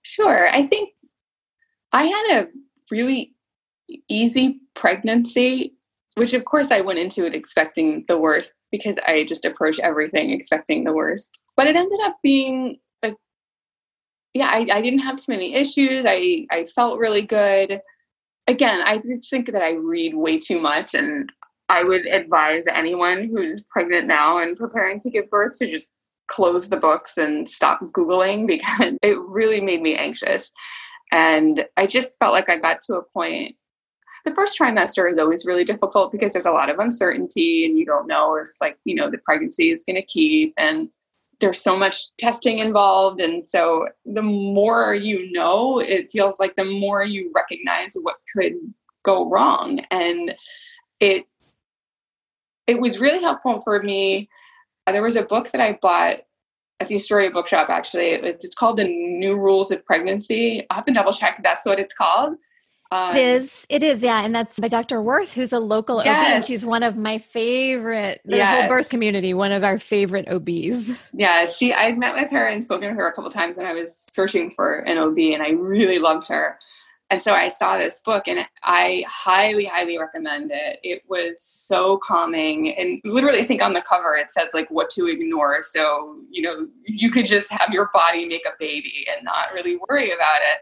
Sure. 0.00 0.48
I 0.48 0.66
think 0.66 0.94
I 1.92 2.04
had 2.06 2.40
a 2.40 2.48
really 2.90 3.34
easy 4.08 4.60
pregnancy 4.72 5.75
which 6.16 6.32
of 6.32 6.44
course 6.44 6.70
I 6.70 6.80
went 6.80 6.98
into 6.98 7.26
it 7.26 7.34
expecting 7.34 8.04
the 8.08 8.18
worst 8.18 8.54
because 8.72 8.96
I 9.06 9.24
just 9.24 9.44
approach 9.44 9.78
everything 9.78 10.30
expecting 10.30 10.82
the 10.82 10.92
worst. 10.92 11.44
But 11.56 11.66
it 11.66 11.76
ended 11.76 12.00
up 12.02 12.16
being 12.22 12.78
like, 13.02 13.16
yeah, 14.32 14.48
I, 14.50 14.66
I 14.72 14.80
didn't 14.80 15.00
have 15.00 15.16
too 15.16 15.32
many 15.32 15.54
issues. 15.54 16.06
I, 16.06 16.46
I 16.50 16.64
felt 16.64 16.98
really 16.98 17.22
good. 17.22 17.80
Again, 18.46 18.80
I 18.80 18.98
think 19.28 19.52
that 19.52 19.62
I 19.62 19.72
read 19.72 20.14
way 20.14 20.38
too 20.38 20.58
much, 20.60 20.94
and 20.94 21.30
I 21.68 21.82
would 21.82 22.06
advise 22.06 22.64
anyone 22.72 23.28
who's 23.28 23.62
pregnant 23.62 24.06
now 24.06 24.38
and 24.38 24.56
preparing 24.56 25.00
to 25.00 25.10
give 25.10 25.28
birth 25.28 25.58
to 25.58 25.66
just 25.66 25.92
close 26.28 26.68
the 26.68 26.76
books 26.76 27.18
and 27.18 27.46
stop 27.46 27.80
Googling 27.92 28.46
because 28.46 28.94
it 29.02 29.18
really 29.20 29.60
made 29.60 29.82
me 29.82 29.96
anxious. 29.96 30.50
And 31.12 31.66
I 31.76 31.86
just 31.86 32.10
felt 32.18 32.32
like 32.32 32.48
I 32.48 32.56
got 32.56 32.80
to 32.82 32.94
a 32.94 33.02
point 33.02 33.56
the 34.26 34.34
first 34.34 34.58
trimester 34.58 35.10
is 35.10 35.18
always 35.18 35.46
really 35.46 35.64
difficult 35.64 36.10
because 36.10 36.32
there's 36.32 36.46
a 36.46 36.50
lot 36.50 36.68
of 36.68 36.80
uncertainty 36.80 37.64
and 37.64 37.78
you 37.78 37.86
don't 37.86 38.08
know 38.08 38.34
if 38.34 38.48
like 38.60 38.76
you 38.84 38.94
know 38.94 39.08
the 39.08 39.18
pregnancy 39.24 39.70
is 39.70 39.84
going 39.84 39.96
to 39.96 40.02
keep 40.02 40.52
and 40.58 40.88
there's 41.38 41.62
so 41.62 41.76
much 41.76 42.14
testing 42.16 42.58
involved 42.58 43.20
and 43.20 43.48
so 43.48 43.86
the 44.04 44.22
more 44.22 44.94
you 44.94 45.30
know 45.30 45.78
it 45.78 46.10
feels 46.10 46.40
like 46.40 46.56
the 46.56 46.64
more 46.64 47.04
you 47.04 47.30
recognize 47.34 47.94
what 48.02 48.16
could 48.34 48.54
go 49.04 49.30
wrong 49.30 49.80
and 49.92 50.34
it 50.98 51.24
it 52.66 52.80
was 52.80 52.98
really 52.98 53.22
helpful 53.22 53.62
for 53.62 53.80
me 53.80 54.28
uh, 54.88 54.92
there 54.92 55.02
was 55.02 55.16
a 55.16 55.22
book 55.22 55.50
that 55.52 55.60
i 55.60 55.78
bought 55.80 56.18
at 56.78 56.88
the 56.88 56.94
Astoria 56.94 57.30
Bookshop, 57.30 57.70
actually. 57.70 58.08
It's, 58.10 58.54
called 58.54 58.76
The 58.76 58.84
New 58.84 59.38
Rules 59.38 59.70
of 59.70 59.82
Pregnancy. 59.86 60.66
I 60.68 60.74
have 60.74 60.84
to 60.84 60.92
double 60.92 61.10
check 61.10 61.40
that's 61.42 61.64
what 61.64 61.80
it's 61.80 61.94
called. 61.94 62.36
Um, 62.92 63.16
it 63.16 63.22
is. 63.22 63.66
It 63.68 63.82
is. 63.82 64.02
Yeah, 64.02 64.24
and 64.24 64.34
that's 64.34 64.58
by 64.58 64.68
Dr. 64.68 65.02
Worth, 65.02 65.32
who's 65.32 65.52
a 65.52 65.58
local 65.58 66.02
yes. 66.04 66.08
OB, 66.08 66.34
and 66.36 66.44
she's 66.44 66.64
one 66.64 66.82
of 66.82 66.96
my 66.96 67.18
favorite. 67.18 68.20
The 68.24 68.36
yes. 68.36 68.60
whole 68.60 68.68
birth 68.68 68.90
community, 68.90 69.34
one 69.34 69.52
of 69.52 69.64
our 69.64 69.78
favorite 69.78 70.28
OBs. 70.28 70.92
Yeah, 71.12 71.46
she. 71.46 71.74
I 71.74 71.92
met 71.92 72.14
with 72.14 72.30
her 72.30 72.46
and 72.46 72.62
spoken 72.62 72.88
with 72.88 72.96
her 72.96 73.08
a 73.08 73.12
couple 73.12 73.30
times 73.30 73.56
when 73.56 73.66
I 73.66 73.72
was 73.72 74.06
searching 74.10 74.50
for 74.50 74.80
an 74.80 74.98
OB, 74.98 75.18
and 75.18 75.42
I 75.42 75.50
really 75.50 75.98
loved 75.98 76.28
her. 76.28 76.58
And 77.08 77.22
so 77.22 77.34
I 77.34 77.48
saw 77.48 77.78
this 77.78 78.00
book, 78.00 78.28
and 78.28 78.46
I 78.62 79.04
highly, 79.08 79.64
highly 79.64 79.98
recommend 79.98 80.50
it. 80.52 80.78
It 80.82 81.02
was 81.08 81.40
so 81.40 81.98
calming, 81.98 82.76
and 82.76 83.00
literally, 83.04 83.40
I 83.40 83.44
think 83.44 83.62
on 83.62 83.72
the 83.72 83.82
cover 83.82 84.14
it 84.14 84.30
says 84.30 84.50
like 84.54 84.70
what 84.70 84.90
to 84.90 85.06
ignore. 85.06 85.62
So 85.62 86.18
you 86.30 86.42
know, 86.42 86.68
you 86.84 87.10
could 87.10 87.26
just 87.26 87.52
have 87.52 87.70
your 87.72 87.90
body 87.92 88.26
make 88.26 88.46
a 88.46 88.52
baby 88.60 89.06
and 89.12 89.24
not 89.24 89.52
really 89.52 89.76
worry 89.88 90.12
about 90.12 90.38
it 90.38 90.60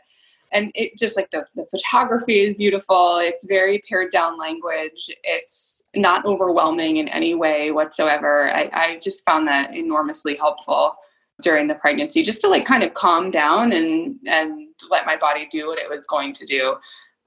and 0.53 0.71
it 0.75 0.97
just 0.97 1.17
like 1.17 1.31
the, 1.31 1.45
the 1.57 1.67
photography 1.71 2.41
is 2.41 2.57
beautiful 2.57 3.19
it's 3.19 3.45
very 3.47 3.81
pared 3.89 4.11
down 4.11 4.39
language 4.39 5.11
it's 5.25 5.85
not 5.95 6.25
overwhelming 6.25 6.99
in 6.99 7.09
any 7.09 7.35
way 7.35 7.71
whatsoever 7.71 8.51
I, 8.53 8.71
I 8.73 8.99
just 9.03 9.25
found 9.25 9.47
that 9.49 9.75
enormously 9.75 10.37
helpful 10.37 10.97
during 11.43 11.67
the 11.67 11.75
pregnancy 11.75 12.23
just 12.23 12.41
to 12.43 12.49
like 12.49 12.65
kind 12.65 12.83
of 12.83 12.95
calm 12.95 13.31
down 13.31 13.73
and 13.73 14.17
and 14.27 14.69
let 14.91 15.07
my 15.07 15.17
body 15.17 15.49
do 15.51 15.69
what 15.69 15.79
it 15.79 15.91
was 15.91 16.07
going 16.07 16.33
to 16.35 16.47
do 16.47 16.77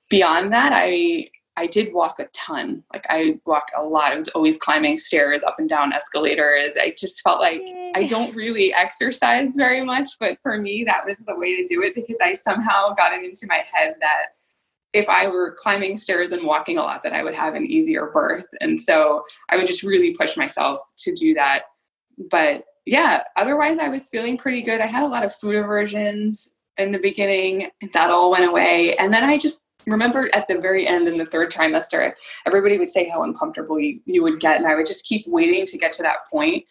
beyond 0.09 0.51
that 0.53 0.71
i 0.73 1.29
I 1.57 1.65
did 1.65 1.91
walk 1.91 2.19
a 2.19 2.25
ton. 2.33 2.83
Like 2.93 3.07
I 3.09 3.39
walked 3.45 3.71
a 3.75 3.81
lot. 3.81 4.11
I 4.11 4.19
was 4.19 4.27
always 4.29 4.57
climbing 4.57 4.99
stairs, 4.99 5.41
up 5.43 5.55
and 5.57 5.67
down 5.67 5.91
escalators. 5.91 6.75
I 6.79 6.93
just 6.95 7.21
felt 7.23 7.41
like 7.41 7.63
I 7.97 8.05
don't 8.05 8.35
really 8.35 8.71
exercise 8.73 9.55
very 9.55 9.83
much, 9.83 10.09
but 10.19 10.37
for 10.43 10.59
me, 10.59 10.83
that 10.83 11.03
was 11.03 11.17
the 11.19 11.35
way 11.35 11.55
to 11.55 11.67
do 11.67 11.81
it 11.81 11.95
because 11.95 12.19
I 12.23 12.33
somehow 12.35 12.93
got 12.93 13.11
it 13.11 13.25
into 13.25 13.47
my 13.47 13.63
head 13.73 13.95
that 14.01 14.27
if 14.93 15.09
I 15.09 15.27
were 15.27 15.55
climbing 15.57 15.97
stairs 15.97 16.31
and 16.31 16.45
walking 16.45 16.77
a 16.77 16.83
lot, 16.83 17.01
that 17.01 17.13
I 17.13 17.23
would 17.23 17.33
have 17.33 17.55
an 17.55 17.65
easier 17.65 18.11
birth. 18.13 18.45
And 18.61 18.79
so 18.79 19.23
I 19.49 19.57
would 19.57 19.65
just 19.65 19.81
really 19.81 20.13
push 20.13 20.37
myself 20.37 20.81
to 20.99 21.13
do 21.13 21.33
that. 21.33 21.63
But 22.29 22.65
yeah, 22.85 23.23
otherwise, 23.35 23.79
I 23.79 23.89
was 23.89 24.09
feeling 24.09 24.37
pretty 24.37 24.61
good. 24.61 24.79
I 24.79 24.85
had 24.85 25.01
a 25.01 25.07
lot 25.07 25.25
of 25.25 25.33
food 25.33 25.55
aversions 25.55 26.51
in 26.77 26.91
the 26.91 26.99
beginning. 26.99 27.71
That 27.93 28.11
all 28.11 28.29
went 28.29 28.45
away. 28.45 28.95
And 28.97 29.11
then 29.11 29.23
I 29.23 29.39
just 29.39 29.61
remember 29.87 30.29
at 30.33 30.47
the 30.47 30.59
very 30.59 30.85
end 30.85 31.07
in 31.07 31.17
the 31.17 31.25
third 31.25 31.51
trimester, 31.51 32.13
everybody 32.45 32.77
would 32.77 32.91
say 32.91 33.09
how 33.09 33.23
uncomfortable 33.23 33.79
you, 33.79 33.99
you 34.05 34.21
would 34.21 34.39
get. 34.39 34.57
And 34.57 34.67
I 34.67 34.75
would 34.75 34.85
just 34.85 35.05
keep 35.07 35.25
waiting 35.27 35.65
to 35.65 35.77
get 35.79 35.93
to 35.93 36.03
that 36.03 36.27
point 36.31 36.63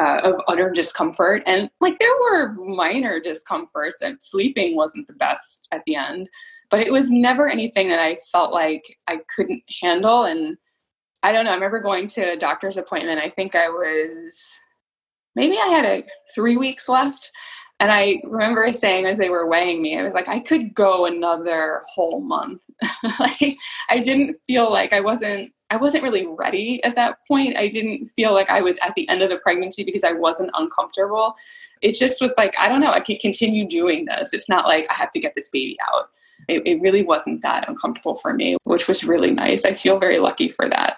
uh, 0.00 0.20
of 0.24 0.40
utter 0.48 0.70
discomfort. 0.70 1.42
And 1.46 1.70
like 1.80 1.98
there 1.98 2.08
were 2.22 2.54
minor 2.54 3.20
discomforts, 3.20 4.00
and 4.00 4.16
sleeping 4.22 4.74
wasn't 4.74 5.06
the 5.06 5.14
best 5.14 5.68
at 5.72 5.82
the 5.86 5.96
end. 5.96 6.28
but 6.70 6.80
it 6.80 6.92
was 6.92 7.10
never 7.10 7.48
anything 7.48 7.88
that 7.88 7.98
I 7.98 8.16
felt 8.30 8.52
like 8.52 8.96
I 9.08 9.18
couldn't 9.34 9.62
handle. 9.82 10.24
And 10.24 10.56
I 11.24 11.32
don't 11.32 11.44
know, 11.44 11.50
I 11.50 11.54
remember 11.54 11.80
going 11.80 12.06
to 12.08 12.32
a 12.32 12.36
doctor's 12.36 12.76
appointment. 12.76 13.20
I 13.20 13.28
think 13.28 13.54
I 13.54 13.68
was 13.68 14.58
maybe 15.36 15.56
I 15.58 15.66
had 15.66 15.84
a 15.84 16.06
three 16.34 16.56
weeks 16.56 16.88
left. 16.88 17.30
And 17.80 17.90
I 17.90 18.20
remember 18.24 18.72
saying 18.72 19.06
as 19.06 19.18
they 19.18 19.30
were 19.30 19.48
weighing 19.48 19.82
me, 19.82 19.98
I 19.98 20.04
was 20.04 20.14
like, 20.14 20.28
I 20.28 20.38
could 20.38 20.74
go 20.74 21.06
another 21.06 21.82
whole 21.92 22.20
month. 22.20 22.60
like 23.18 23.58
I 23.88 23.98
didn't 23.98 24.36
feel 24.46 24.70
like 24.70 24.92
I 24.92 25.00
wasn't 25.00 25.52
I 25.70 25.76
wasn't 25.76 26.02
really 26.02 26.26
ready 26.26 26.82
at 26.82 26.96
that 26.96 27.18
point. 27.28 27.56
I 27.56 27.68
didn't 27.68 28.08
feel 28.16 28.34
like 28.34 28.50
I 28.50 28.60
was 28.60 28.78
at 28.82 28.92
the 28.96 29.08
end 29.08 29.22
of 29.22 29.30
the 29.30 29.38
pregnancy 29.38 29.84
because 29.84 30.02
I 30.02 30.12
wasn't 30.12 30.50
uncomfortable. 30.54 31.34
It 31.80 31.94
just 31.94 32.20
was 32.20 32.32
like, 32.36 32.54
I 32.58 32.68
don't 32.68 32.80
know, 32.80 32.90
I 32.90 33.00
can 33.00 33.16
continue 33.16 33.66
doing 33.66 34.04
this. 34.04 34.32
It's 34.32 34.48
not 34.48 34.66
like 34.66 34.86
I 34.90 34.94
have 34.94 35.12
to 35.12 35.20
get 35.20 35.34
this 35.36 35.48
baby 35.48 35.76
out. 35.92 36.10
It, 36.48 36.62
it 36.66 36.80
really 36.80 37.02
wasn't 37.02 37.42
that 37.42 37.68
uncomfortable 37.68 38.14
for 38.14 38.34
me, 38.34 38.56
which 38.64 38.88
was 38.88 39.04
really 39.04 39.30
nice. 39.30 39.64
I 39.64 39.74
feel 39.74 39.98
very 39.98 40.18
lucky 40.18 40.48
for 40.48 40.68
that. 40.68 40.96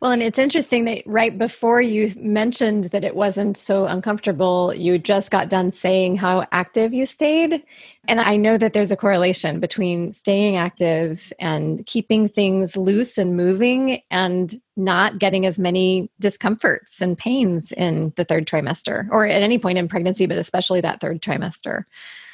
Well, 0.00 0.12
and 0.12 0.22
it's 0.22 0.38
interesting 0.38 0.84
that 0.84 1.02
right 1.06 1.36
before 1.36 1.82
you 1.82 2.12
mentioned 2.16 2.84
that 2.84 3.02
it 3.02 3.16
wasn't 3.16 3.56
so 3.56 3.86
uncomfortable, 3.86 4.72
you 4.72 4.96
just 4.98 5.32
got 5.32 5.48
done 5.48 5.72
saying 5.72 6.16
how 6.16 6.46
active 6.52 6.92
you 6.92 7.04
stayed. 7.04 7.64
And 8.06 8.20
I 8.20 8.36
know 8.36 8.56
that 8.56 8.74
there's 8.74 8.92
a 8.92 8.96
correlation 8.96 9.58
between 9.58 10.12
staying 10.12 10.56
active 10.56 11.32
and 11.40 11.84
keeping 11.84 12.28
things 12.28 12.76
loose 12.76 13.18
and 13.18 13.36
moving 13.36 14.00
and 14.10 14.54
not 14.76 15.18
getting 15.18 15.46
as 15.46 15.58
many 15.58 16.10
discomforts 16.20 17.02
and 17.02 17.18
pains 17.18 17.72
in 17.72 18.12
the 18.16 18.24
third 18.24 18.46
trimester 18.46 19.08
or 19.10 19.26
at 19.26 19.42
any 19.42 19.58
point 19.58 19.78
in 19.78 19.88
pregnancy, 19.88 20.26
but 20.26 20.38
especially 20.38 20.80
that 20.80 21.00
third 21.00 21.20
trimester. 21.20 21.84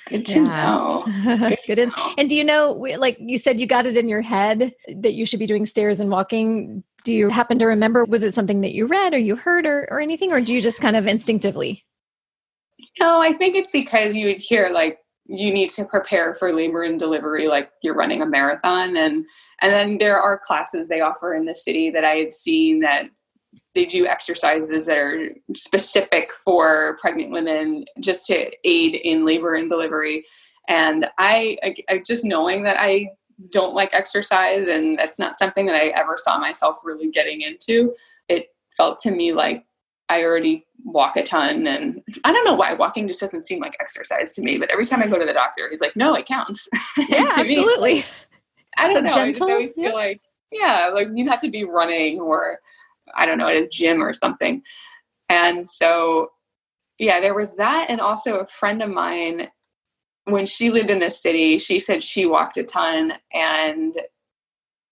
Good 0.07 0.27
to 0.27 0.41
yeah. 0.41 0.43
know. 0.43 1.49
Good, 1.49 1.59
Good 1.67 1.77
to 1.77 1.87
know. 1.87 2.15
And 2.19 2.29
do 2.29 2.37
you 2.37 2.45
know, 2.45 2.73
like 2.73 3.17
you 3.19 3.39
said, 3.39 3.59
you 3.59 3.67
got 3.67 3.87
it 3.87 3.97
in 3.97 4.07
your 4.07 4.21
head 4.21 4.75
that 4.87 5.15
you 5.15 5.25
should 5.25 5.39
be 5.39 5.47
doing 5.47 5.65
stairs 5.65 5.99
and 5.99 6.11
walking 6.11 6.85
do 7.05 7.13
you 7.13 7.29
happen 7.29 7.59
to 7.59 7.67
remember? 7.67 8.05
Was 8.05 8.25
it 8.25 8.35
something 8.35 8.63
that 8.63 8.75
you 8.75 8.87
read 8.87 9.15
or 9.15 9.19
you 9.19 9.37
heard 9.37 9.67
or, 9.67 9.87
or 9.91 10.01
anything, 10.01 10.33
or 10.33 10.41
do 10.41 10.55
you 10.55 10.61
just 10.61 10.81
kind 10.81 10.97
of 10.97 11.07
instinctively? 11.07 11.85
No, 12.99 13.21
I 13.21 13.33
think 13.33 13.55
it's 13.55 13.71
because 13.71 14.15
you 14.15 14.27
would 14.27 14.41
hear 14.41 14.71
like 14.71 14.99
you 15.27 15.53
need 15.53 15.71
to 15.71 15.85
prepare 15.85 16.35
for 16.35 16.53
labor 16.53 16.83
and 16.83 16.99
delivery 16.99 17.49
like 17.49 17.71
you're 17.83 17.95
running 17.95 18.21
a 18.21 18.27
marathon 18.27 18.95
and 18.97 19.25
and 19.63 19.73
then 19.73 19.97
there 19.97 20.21
are 20.21 20.39
classes 20.39 20.87
they 20.87 21.01
offer 21.01 21.35
in 21.35 21.47
the 21.47 21.55
city 21.55 21.91
that 21.91 22.05
I 22.05 22.17
had 22.17 22.35
seen 22.35 22.81
that 22.81 23.07
they 23.75 23.87
do 23.87 24.07
exercises 24.07 24.85
that 24.85 24.99
are 24.99 25.31
specific 25.57 26.31
for 26.45 26.99
pregnant 27.01 27.31
women 27.31 27.87
just 28.01 28.27
to 28.27 28.51
aid 28.65 28.97
in 28.97 29.25
labor 29.25 29.55
and 29.55 29.71
delivery 29.71 30.25
and 30.69 31.07
I, 31.19 31.57
I, 31.63 31.75
I 31.89 31.99
just 31.99 32.25
knowing 32.25 32.63
that 32.65 32.79
I 32.79 33.09
don't 33.53 33.75
like 33.75 33.93
exercise 33.93 34.69
and 34.69 34.99
that's 34.99 35.19
not 35.19 35.39
something 35.39 35.67
that 35.67 35.77
I 35.77 35.89
ever 35.89 36.17
saw 36.17 36.39
myself 36.39 36.79
really 36.85 37.11
getting 37.11 37.43
into. 37.43 37.95
It 38.29 38.49
felt 38.77 39.01
to 39.01 39.11
me 39.11 39.33
like 39.33 39.65
I 40.09 40.23
already 40.23 40.67
walk 40.85 41.17
a 41.17 41.23
ton 41.23 41.67
and 41.67 42.03
I 42.25 42.33
don't 42.33 42.45
know 42.45 42.55
why 42.55 42.75
walking 42.75 43.09
just 43.09 43.21
doesn't 43.21 43.47
seem 43.47 43.61
like 43.61 43.77
exercise 43.81 44.33
to 44.33 44.43
me, 44.43 44.59
but 44.59 44.71
every 44.71 44.85
time 44.85 45.03
I 45.03 45.07
go 45.07 45.19
to 45.19 45.25
the 45.25 45.33
doctor, 45.33 45.69
he's 45.71 45.81
like, 45.81 45.97
no, 45.97 46.15
it 46.15 46.27
counts. 46.27 46.69
Yeah, 47.09 47.33
absolutely. 47.37 47.95
Me, 47.95 48.05
I 48.77 48.93
don't 48.93 49.05
know. 49.05 49.13
Gentle, 49.13 49.49
I 49.49 49.53
always 49.53 49.75
yeah. 49.77 49.89
feel 49.89 49.95
like, 49.95 50.23
yeah, 50.53 50.91
like 50.93 51.09
you'd 51.15 51.29
have 51.29 51.41
to 51.41 51.51
be 51.51 51.65
running 51.65 52.21
or 52.21 52.61
I 53.17 53.27
don't 53.27 53.39
know, 53.39 53.49
at 53.49 53.57
a 53.57 53.69
gym 53.69 54.03
or 54.03 54.13
something. 54.13 54.63
And 55.29 55.69
so, 55.69 56.31
yeah, 56.99 57.21
there 57.21 57.35
was 57.35 57.57
that. 57.57 57.87
And 57.89 58.01
also 58.01 58.37
a 58.37 58.47
friend 58.47 58.83
of 58.83 58.91
mine 58.91 59.49
when 60.25 60.47
she 60.47 60.71
lived 60.71 60.91
in 60.91 60.99
the 60.99 61.11
city, 61.11 61.59
she 61.59 61.79
said 61.79 62.03
she 62.03 62.27
walked 62.27 62.57
a 62.57 62.65
ton 62.65 63.13
and 63.33 63.97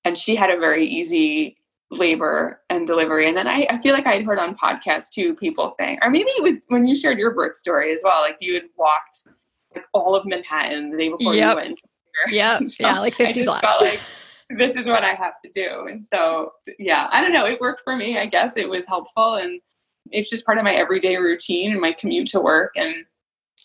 and 0.05 0.19
she 0.19 0.35
had 0.35 0.51
a 0.51 0.59
very 0.59 0.87
easy 0.87 1.57
labor 1.91 2.61
and 2.71 2.87
delivery. 2.87 3.29
And 3.29 3.37
then 3.37 3.47
I, 3.47 3.67
I 3.71 3.79
feel 3.79 3.95
like 3.95 4.07
I'd 4.07 4.25
heard 4.25 4.39
on 4.39 4.57
podcasts 4.57 5.11
too 5.11 5.35
people 5.35 5.71
saying, 5.71 5.99
or 6.03 6.11
maybe 6.11 6.31
with 6.39 6.63
when 6.69 6.87
you 6.87 6.95
shared 6.95 7.19
your 7.19 7.33
birth 7.33 7.57
story 7.57 7.93
as 7.93 8.01
well, 8.03 8.21
like 8.21 8.37
you 8.41 8.55
had 8.55 8.65
walked 8.77 9.29
like 9.75 9.87
all 9.93 10.15
of 10.17 10.27
Manhattan 10.27 10.91
the 10.91 10.97
day 10.97 11.09
before 11.09 11.35
yep. 11.35 11.51
you 11.51 11.57
went. 11.57 11.81
Yeah, 12.29 12.59
so 12.67 12.67
yeah, 12.81 12.99
like 12.99 13.15
fifty 13.15 13.45
blocks. 13.45 13.67
Like 13.81 14.01
this 14.51 14.77
is 14.77 14.87
what 14.87 15.05
I 15.05 15.15
have 15.15 15.35
to 15.45 15.51
do. 15.55 15.87
And 15.89 16.05
so 16.05 16.53
yeah, 16.79 17.09
I 17.11 17.21
don't 17.21 17.33
know. 17.33 17.47
It 17.47 17.61
worked 17.61 17.83
for 17.85 17.97
me. 17.97 18.19
I 18.19 18.27
guess 18.27 18.57
it 18.57 18.69
was 18.69 18.87
helpful 18.87 19.37
and 19.37 19.61
it's 20.11 20.29
just 20.29 20.45
part 20.45 20.59
of 20.59 20.65
my 20.65 20.75
everyday 20.75 21.17
routine 21.17 21.73
and 21.73 21.81
my 21.81 21.93
commute 21.93 22.27
to 22.29 22.41
work 22.41 22.73
and 22.75 23.05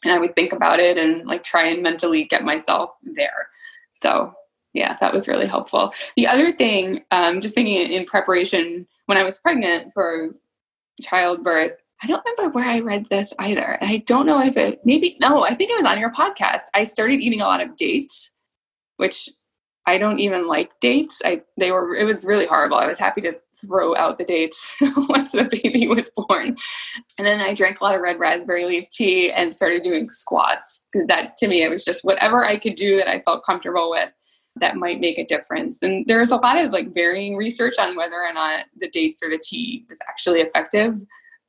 and 0.04 0.14
I 0.14 0.20
would 0.20 0.36
think 0.36 0.54
about 0.54 0.80
it 0.80 0.98
and 0.98 1.26
like 1.26 1.44
try 1.44 1.68
and 1.68 1.84
mentally 1.84 2.24
get 2.26 2.44
myself 2.44 2.92
there. 3.04 3.50
So 4.02 4.34
yeah, 4.74 4.98
that 5.00 5.14
was 5.14 5.28
really 5.28 5.48
helpful. 5.48 5.94
The 6.16 6.28
other 6.28 6.54
thing, 6.54 7.04
um, 7.12 7.42
just 7.42 7.56
thinking 7.56 7.92
in 7.92 8.06
preparation 8.06 8.88
when 9.08 9.18
I 9.18 9.24
was 9.24 9.40
pregnant 9.40 9.92
for 9.92 10.36
childbirth, 11.02 11.78
I 12.04 12.08
don't 12.08 12.24
remember 12.26 12.54
where 12.54 12.68
I 12.68 12.80
read 12.82 13.08
this 13.10 13.34
either. 13.40 13.78
I 13.82 14.04
don't 14.06 14.28
know 14.28 14.42
if 14.44 14.56
it 14.56 14.82
maybe 14.86 15.18
no, 15.20 15.44
I 15.44 15.56
think 15.56 15.72
it 15.72 15.78
was 15.78 15.86
on 15.86 16.00
your 16.00 16.12
podcast. 16.12 16.66
I 16.74 16.84
started 16.84 17.22
eating 17.22 17.42
a 17.42 17.46
lot 17.46 17.62
of 17.62 17.76
dates, 17.76 18.32
which 18.98 19.30
I 19.88 19.98
don't 19.98 20.20
even 20.20 20.48
like 20.48 20.70
dates. 20.82 21.22
I 21.24 21.42
they 21.58 21.72
were 21.72 21.96
it 21.96 22.04
was 22.04 22.26
really 22.26 22.46
horrible. 22.46 22.78
I 22.78 22.86
was 22.86 23.00
happy 23.00 23.22
to 23.22 23.34
throw 23.66 23.96
out 23.96 24.18
the 24.18 24.26
dates 24.26 24.76
once 25.10 25.32
the 25.32 25.46
baby 25.46 25.88
was 25.88 26.12
born. 26.16 26.58
And 27.18 27.26
then 27.26 27.40
I 27.40 27.54
drank 27.54 27.80
a 27.80 27.84
lot 27.86 27.96
of 27.96 28.02
red 28.02 28.20
raspberry 28.20 28.66
leaf 28.66 28.90
tea 28.92 29.32
and 29.32 29.54
started 29.54 29.84
doing 29.84 30.10
squats. 30.10 30.88
That 31.08 31.38
to 31.38 31.48
me 31.48 31.64
it 31.64 31.70
was 31.70 31.86
just 31.86 32.04
whatever 32.04 32.44
I 32.44 32.58
could 32.58 32.76
do 32.76 32.98
that 32.98 33.08
I 33.08 33.22
felt 33.22 33.46
comfortable 33.46 33.90
with 33.90 34.12
that 34.60 34.76
might 34.76 35.00
make 35.00 35.18
a 35.18 35.26
difference. 35.26 35.82
And 35.82 36.06
there's 36.06 36.32
a 36.32 36.36
lot 36.36 36.60
of 36.60 36.74
like 36.74 36.94
varying 36.94 37.38
research 37.38 37.76
on 37.80 37.96
whether 37.96 38.16
or 38.16 38.34
not 38.34 38.66
the 38.78 38.90
dates 38.90 39.24
or 39.24 39.30
the 39.30 39.42
tea 39.42 39.86
was 39.88 40.00
actually 40.10 40.42
effective. 40.42 40.96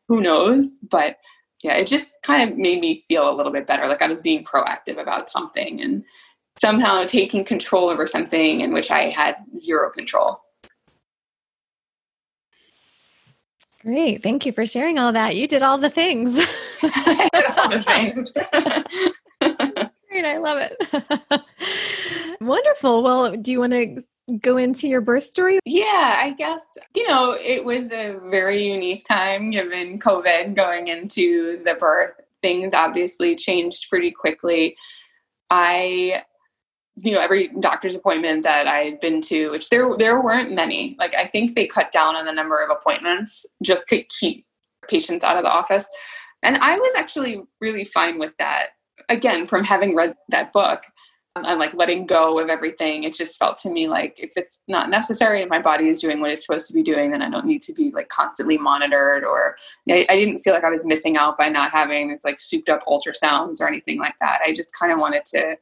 Who 0.07 0.21
knows? 0.21 0.79
But 0.79 1.17
yeah, 1.65 1.75
it 1.75 1.89
just 1.89 2.11
kind 2.23 2.49
of 2.49 2.57
made 2.57 2.81
me 2.81 3.05
feel 3.09 3.29
a 3.29 3.35
little 3.35 3.51
bit 3.51 3.67
better, 3.67 3.89
like 3.89 4.01
I 4.01 4.07
was 4.07 4.21
being 4.21 4.45
proactive 4.45 5.01
about 5.01 5.29
something 5.29 5.81
and 5.81 6.05
somehow 6.61 7.05
taking 7.05 7.45
control 7.45 7.89
over 7.89 8.07
something 8.07 8.61
in 8.61 8.73
which 8.73 8.91
I 8.91 9.09
had 9.09 9.37
zero 9.57 9.91
control. 9.91 10.41
Great. 13.85 14.23
Thank 14.23 14.45
you 14.45 14.53
for 14.53 14.67
sharing 14.67 14.99
all 14.99 15.13
that. 15.13 15.37
You 15.37 15.47
did 15.47 15.63
all 15.63 15.79
the 15.79 15.89
things. 15.89 16.37
all 16.83 17.71
the 17.71 17.83
things. 17.87 18.33
Great. 20.11 20.25
I 20.25 20.39
love 20.39 20.59
it. 20.61 21.43
Wonderful. 22.41 23.03
Well, 23.03 23.37
do 23.37 23.53
you 23.53 23.61
want 23.61 23.73
to 23.73 24.03
go 24.41 24.57
into 24.57 24.89
your 24.89 25.01
birth 25.01 25.27
story? 25.27 25.61
Yeah, 25.65 26.17
I 26.19 26.35
guess, 26.37 26.77
you 26.95 27.07
know, 27.07 27.37
it 27.41 27.65
was 27.65 27.93
a 27.93 28.19
very 28.31 28.63
unique 28.63 29.05
time 29.05 29.51
given 29.51 29.99
COVID 29.99 30.55
going 30.55 30.89
into 30.89 31.63
the 31.65 31.75
birth. 31.75 32.13
Things 32.43 32.75
obviously 32.75 33.37
changed 33.37 33.89
pretty 33.89 34.11
quickly. 34.11 34.77
I 35.51 36.25
you 37.01 37.13
know 37.13 37.21
every 37.21 37.49
doctor's 37.61 37.95
appointment 37.95 38.43
that 38.43 38.67
I 38.67 38.81
had 38.81 39.01
been 39.01 39.21
to, 39.23 39.51
which 39.51 39.69
there 39.69 39.97
there 39.97 40.21
weren't 40.21 40.53
many. 40.53 40.97
Like 40.99 41.15
I 41.15 41.27
think 41.27 41.55
they 41.55 41.67
cut 41.67 41.93
down 41.93 42.17
on 42.17 42.25
the 42.25 42.33
number 42.33 42.63
of 42.63 42.71
appointments 42.71 43.47
just 43.63 43.87
to 43.89 44.03
keep 44.05 44.47
patients 44.89 45.25
out 45.25 45.37
of 45.37 45.43
the 45.43 45.51
office, 45.51 45.87
and 46.43 46.57
I 46.59 46.79
was 46.79 46.93
actually 46.97 47.43
really 47.61 47.85
fine 47.85 48.19
with 48.19 48.33
that. 48.39 48.69
Again, 49.09 49.47
from 49.47 49.65
having 49.65 49.95
read 49.95 50.15
that 50.29 50.53
book 50.53 50.83
um, 51.37 51.45
and 51.47 51.59
like 51.59 51.73
letting 51.73 52.05
go 52.05 52.39
of 52.39 52.49
everything, 52.49 53.05
it 53.05 53.15
just 53.15 53.39
felt 53.39 53.59
to 53.59 53.71
me 53.71 53.89
like 53.89 54.19
if 54.19 54.33
it's 54.37 54.61
not 54.69 54.91
necessary 54.91 55.41
and 55.41 55.49
my 55.49 55.61
body 55.61 55.89
is 55.89 55.99
doing 55.99 56.21
what 56.21 56.31
it's 56.31 56.45
supposed 56.45 56.67
to 56.69 56.75
be 56.75 56.83
doing, 56.83 57.11
then 57.11 57.23
I 57.23 57.31
don't 57.31 57.47
need 57.47 57.63
to 57.63 57.73
be 57.73 57.91
like 57.91 58.09
constantly 58.09 58.59
monitored. 58.59 59.25
Or 59.25 59.57
I, 59.89 60.05
I 60.09 60.17
didn't 60.17 60.41
feel 60.41 60.53
like 60.53 60.65
I 60.65 60.71
was 60.71 60.85
missing 60.85 61.17
out 61.17 61.37
by 61.37 61.49
not 61.49 61.71
having 61.71 62.09
this 62.09 62.25
like 62.25 62.41
souped 62.41 62.69
up 62.69 62.85
ultrasounds 62.87 63.61
or 63.61 63.69
anything 63.69 63.99
like 63.99 64.15
that. 64.21 64.41
I 64.45 64.53
just 64.53 64.73
kind 64.73 64.93
of 64.93 64.99
wanted 64.99 65.25
to 65.27 65.57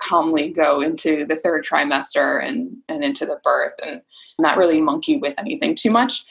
calmly 0.00 0.50
go 0.50 0.80
into 0.80 1.24
the 1.26 1.36
third 1.36 1.64
trimester 1.64 2.44
and, 2.44 2.76
and 2.88 3.02
into 3.02 3.26
the 3.26 3.40
birth 3.42 3.74
and 3.84 4.00
not 4.38 4.56
really 4.56 4.80
monkey 4.80 5.16
with 5.16 5.34
anything 5.38 5.74
too 5.74 5.90
much. 5.90 6.24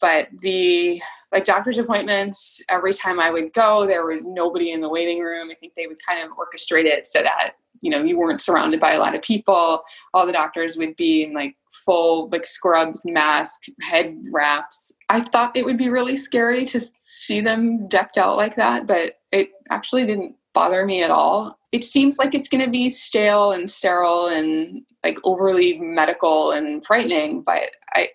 But 0.00 0.28
the 0.40 1.00
like 1.30 1.44
doctor's 1.44 1.78
appointments, 1.78 2.62
every 2.68 2.92
time 2.92 3.20
I 3.20 3.30
would 3.30 3.52
go, 3.52 3.86
there 3.86 4.06
was 4.06 4.24
nobody 4.24 4.72
in 4.72 4.80
the 4.80 4.88
waiting 4.88 5.20
room. 5.20 5.50
I 5.50 5.54
think 5.54 5.74
they 5.76 5.86
would 5.86 5.98
kind 6.06 6.22
of 6.22 6.36
orchestrate 6.36 6.86
it 6.86 7.06
so 7.06 7.22
that, 7.22 7.54
you 7.80 7.90
know, 7.90 8.02
you 8.02 8.16
weren't 8.16 8.40
surrounded 8.40 8.80
by 8.80 8.92
a 8.92 8.98
lot 8.98 9.14
of 9.14 9.22
people. 9.22 9.82
All 10.14 10.26
the 10.26 10.32
doctors 10.32 10.76
would 10.76 10.96
be 10.96 11.24
in 11.24 11.34
like 11.34 11.56
full 11.84 12.28
like 12.30 12.46
scrubs, 12.46 13.04
mask, 13.04 13.60
head 13.82 14.16
wraps. 14.32 14.92
I 15.10 15.20
thought 15.20 15.56
it 15.56 15.64
would 15.64 15.76
be 15.76 15.90
really 15.90 16.16
scary 16.16 16.64
to 16.66 16.80
see 17.02 17.40
them 17.40 17.88
decked 17.88 18.16
out 18.16 18.36
like 18.36 18.56
that, 18.56 18.86
but 18.86 19.20
it 19.32 19.50
actually 19.70 20.06
didn't 20.06 20.34
bother 20.54 20.86
me 20.86 21.02
at 21.02 21.10
all. 21.10 21.58
It 21.74 21.82
seems 21.82 22.18
like 22.18 22.36
it's 22.36 22.48
going 22.48 22.64
to 22.64 22.70
be 22.70 22.88
stale 22.88 23.50
and 23.50 23.68
sterile 23.68 24.28
and 24.28 24.82
like 25.02 25.18
overly 25.24 25.76
medical 25.80 26.52
and 26.52 26.86
frightening, 26.86 27.42
but 27.42 27.70
I, 27.94 28.10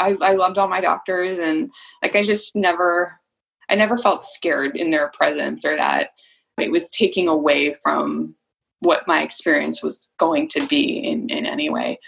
I, 0.00 0.16
I 0.20 0.32
loved 0.32 0.58
all 0.58 0.66
my 0.66 0.80
doctors 0.80 1.38
and 1.38 1.70
like 2.02 2.16
I 2.16 2.24
just 2.24 2.56
never, 2.56 3.20
I 3.70 3.76
never 3.76 3.98
felt 3.98 4.24
scared 4.24 4.76
in 4.76 4.90
their 4.90 5.12
presence 5.14 5.64
or 5.64 5.76
that 5.76 6.08
it 6.58 6.72
was 6.72 6.90
taking 6.90 7.28
away 7.28 7.72
from 7.84 8.34
what 8.80 9.06
my 9.06 9.22
experience 9.22 9.80
was 9.80 10.10
going 10.18 10.48
to 10.48 10.66
be 10.66 10.98
in, 10.98 11.30
in 11.30 11.46
any 11.46 11.70
way. 11.70 12.00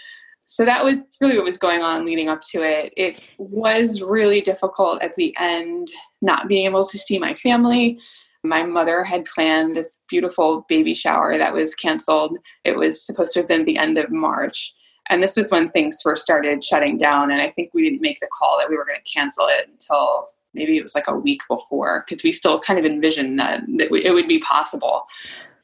So 0.45 0.65
that 0.65 0.83
was 0.83 1.03
really 1.21 1.37
what 1.37 1.45
was 1.45 1.57
going 1.57 1.83
on 1.83 2.05
leading 2.05 2.27
up 2.27 2.41
to 2.51 2.63
it. 2.63 2.91
It 2.97 3.25
was 3.37 4.01
really 4.01 4.41
difficult 4.41 5.01
at 5.01 5.15
the 5.15 5.33
end, 5.39 5.87
not 6.21 6.49
being 6.49 6.65
able 6.65 6.85
to 6.85 6.97
see 6.97 7.17
my 7.17 7.33
family. 7.33 7.97
My 8.47 8.63
mother 8.63 9.03
had 9.03 9.25
planned 9.25 9.75
this 9.75 10.01
beautiful 10.09 10.65
baby 10.69 10.93
shower 10.93 11.37
that 11.37 11.53
was 11.53 11.75
canceled. 11.75 12.37
It 12.63 12.77
was 12.77 13.05
supposed 13.05 13.33
to 13.33 13.39
have 13.39 13.47
been 13.47 13.65
the 13.65 13.77
end 13.77 13.97
of 13.97 14.11
March. 14.11 14.73
And 15.09 15.21
this 15.21 15.37
was 15.37 15.51
when 15.51 15.69
things 15.69 15.99
first 16.01 16.23
started 16.23 16.63
shutting 16.63 16.97
down. 16.97 17.31
And 17.31 17.41
I 17.41 17.49
think 17.51 17.73
we 17.73 17.83
didn't 17.83 18.01
make 18.01 18.19
the 18.19 18.29
call 18.37 18.57
that 18.59 18.69
we 18.69 18.77
were 18.77 18.85
going 18.85 18.99
to 19.03 19.11
cancel 19.11 19.47
it 19.47 19.67
until 19.67 20.29
maybe 20.53 20.77
it 20.77 20.83
was 20.83 20.95
like 20.95 21.07
a 21.07 21.15
week 21.15 21.41
before 21.49 22.05
because 22.07 22.23
we 22.23 22.31
still 22.31 22.59
kind 22.59 22.79
of 22.79 22.85
envisioned 22.85 23.39
that, 23.39 23.61
it 23.67 24.13
would 24.13 24.27
be 24.27 24.39
possible. 24.39 25.03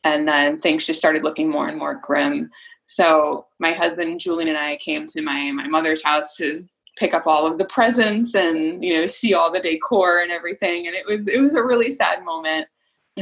And 0.04 0.28
then 0.28 0.60
things 0.60 0.86
just 0.86 1.00
started 1.00 1.24
looking 1.24 1.50
more 1.50 1.68
and 1.68 1.78
more 1.78 1.96
grim. 1.96 2.50
So 2.88 3.48
my 3.60 3.72
husband 3.72 4.20
Julian 4.20 4.50
and 4.50 4.58
I 4.58 4.76
came 4.78 5.08
to 5.08 5.22
my 5.22 5.52
my 5.52 5.68
mother's 5.68 6.04
house 6.04 6.36
to 6.38 6.66
pick 6.98 7.14
up 7.14 7.26
all 7.26 7.48
of 7.48 7.58
the 7.58 7.66
presents 7.66 8.36
and 8.36 8.84
you 8.84 8.94
know 8.94 9.06
see 9.06 9.34
all 9.34 9.52
the 9.52 9.60
decor 9.60 10.20
and 10.20 10.32
everything 10.32 10.86
and 10.86 10.96
it 10.96 11.06
was 11.08 11.28
it 11.28 11.42
was 11.42 11.56
a 11.56 11.64
really 11.64 11.90
sad 11.90 12.24
moment 12.24 12.68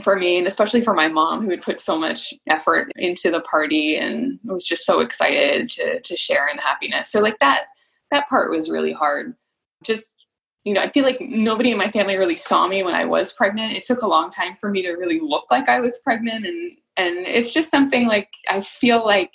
for 0.02 0.16
me 0.16 0.38
and 0.38 0.48
especially 0.48 0.82
for 0.82 0.94
my 0.94 1.08
mom 1.08 1.44
who 1.44 1.50
had 1.50 1.62
put 1.62 1.80
so 1.80 1.98
much 1.98 2.34
effort 2.48 2.92
into 2.96 3.30
the 3.30 3.42
party 3.42 3.98
and 3.98 4.40
was 4.44 4.66
just 4.66 4.86
so 4.86 5.02
excited 5.02 5.68
to 5.68 6.00
to 6.02 6.16
share 6.16 6.48
in 6.48 6.56
the 6.56 6.64
happiness. 6.64 7.12
So 7.12 7.20
like 7.20 7.40
that 7.40 7.66
that 8.10 8.30
part 8.30 8.52
was 8.52 8.70
really 8.70 8.94
hard. 8.94 9.36
Just 9.84 10.16
you 10.64 10.74
know 10.74 10.82
i 10.82 10.90
feel 10.90 11.04
like 11.04 11.20
nobody 11.22 11.72
in 11.72 11.78
my 11.78 11.90
family 11.90 12.18
really 12.18 12.36
saw 12.36 12.68
me 12.68 12.84
when 12.84 12.94
i 12.94 13.06
was 13.06 13.34
pregnant. 13.34 13.74
It 13.74 13.84
took 13.84 14.02
a 14.02 14.08
long 14.08 14.30
time 14.30 14.56
for 14.56 14.70
me 14.70 14.82
to 14.84 14.92
really 14.92 15.20
look 15.20 15.46
like 15.50 15.68
i 15.68 15.80
was 15.80 16.00
pregnant 16.04 16.46
and 16.46 16.78
and 16.98 17.18
it's 17.26 17.54
just 17.54 17.72
something 17.72 18.08
like 18.08 18.30
i 18.50 18.62
feel 18.62 19.04
like 19.04 19.32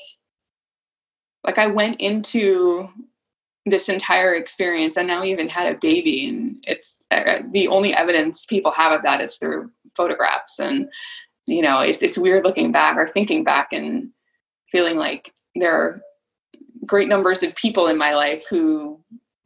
like 1.44 1.58
i 1.58 1.66
went 1.66 2.00
into 2.00 2.88
this 3.66 3.88
entire 3.88 4.33
experience 4.33 4.96
and 4.96 5.09
now 5.09 5.24
even 5.24 5.48
had 5.48 5.74
a 5.74 5.79
baby 5.79 6.29
and 6.29 6.57
it's 6.62 7.05
uh, 7.11 7.40
the 7.50 7.66
only 7.66 7.92
evidence 7.92 8.46
people 8.46 8.70
have 8.70 8.92
of 8.92 9.02
that 9.02 9.20
is 9.20 9.37
through 9.37 9.68
photographs 9.96 10.61
and 10.61 10.88
you 11.46 11.61
know 11.61 11.81
it's, 11.81 12.02
it's 12.02 12.16
weird 12.16 12.44
looking 12.44 12.70
back 12.70 12.96
or 12.96 13.09
thinking 13.09 13.42
back 13.42 13.72
and 13.72 14.09
feeling 14.70 14.96
like 14.96 15.33
there 15.57 15.72
are 15.72 16.00
great 16.87 17.09
numbers 17.09 17.42
of 17.42 17.55
people 17.57 17.88
in 17.88 17.98
my 17.98 18.14
life 18.14 18.44
who 18.48 19.00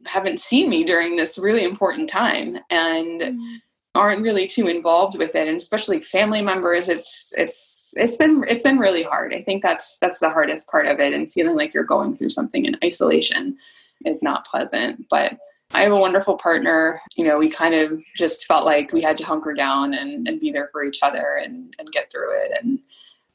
haven't 0.05 0.39
seen 0.39 0.69
me 0.69 0.83
during 0.83 1.15
this 1.15 1.39
really 1.39 1.63
important 1.63 2.07
time 2.07 2.57
and 2.69 3.21
mm. 3.21 3.57
aren't 3.95 4.21
really 4.21 4.45
too 4.45 4.67
involved 4.67 5.17
with 5.17 5.33
it 5.33 5.47
and 5.47 5.57
especially 5.57 5.99
family 5.99 6.43
members 6.43 6.89
it's 6.89 7.33
it's 7.37 7.93
it's 7.97 8.17
been 8.17 8.43
it's 8.47 8.61
been 8.61 8.77
really 8.77 9.03
hard 9.03 9.33
i 9.33 9.41
think 9.41 9.63
that's 9.63 9.97
that's 9.99 10.19
the 10.19 10.29
hardest 10.29 10.67
part 10.69 10.85
of 10.87 10.99
it 10.99 11.13
and 11.13 11.33
feeling 11.33 11.55
like 11.55 11.73
you're 11.73 11.83
going 11.83 12.15
through 12.15 12.29
something 12.29 12.65
in 12.65 12.77
isolation 12.83 13.57
is 14.05 14.21
not 14.21 14.45
pleasant 14.45 15.05
but 15.09 15.37
I 15.73 15.81
have 15.83 15.91
a 15.91 15.97
wonderful 15.97 16.35
partner. 16.35 17.01
You 17.15 17.25
know, 17.25 17.37
we 17.37 17.49
kind 17.49 17.73
of 17.73 18.01
just 18.15 18.45
felt 18.45 18.65
like 18.65 18.91
we 18.91 19.01
had 19.01 19.17
to 19.19 19.25
hunker 19.25 19.53
down 19.53 19.93
and, 19.93 20.27
and 20.27 20.39
be 20.39 20.51
there 20.51 20.69
for 20.71 20.83
each 20.83 21.01
other 21.01 21.39
and, 21.43 21.73
and 21.79 21.91
get 21.91 22.11
through 22.11 22.41
it. 22.41 22.51
And 22.61 22.79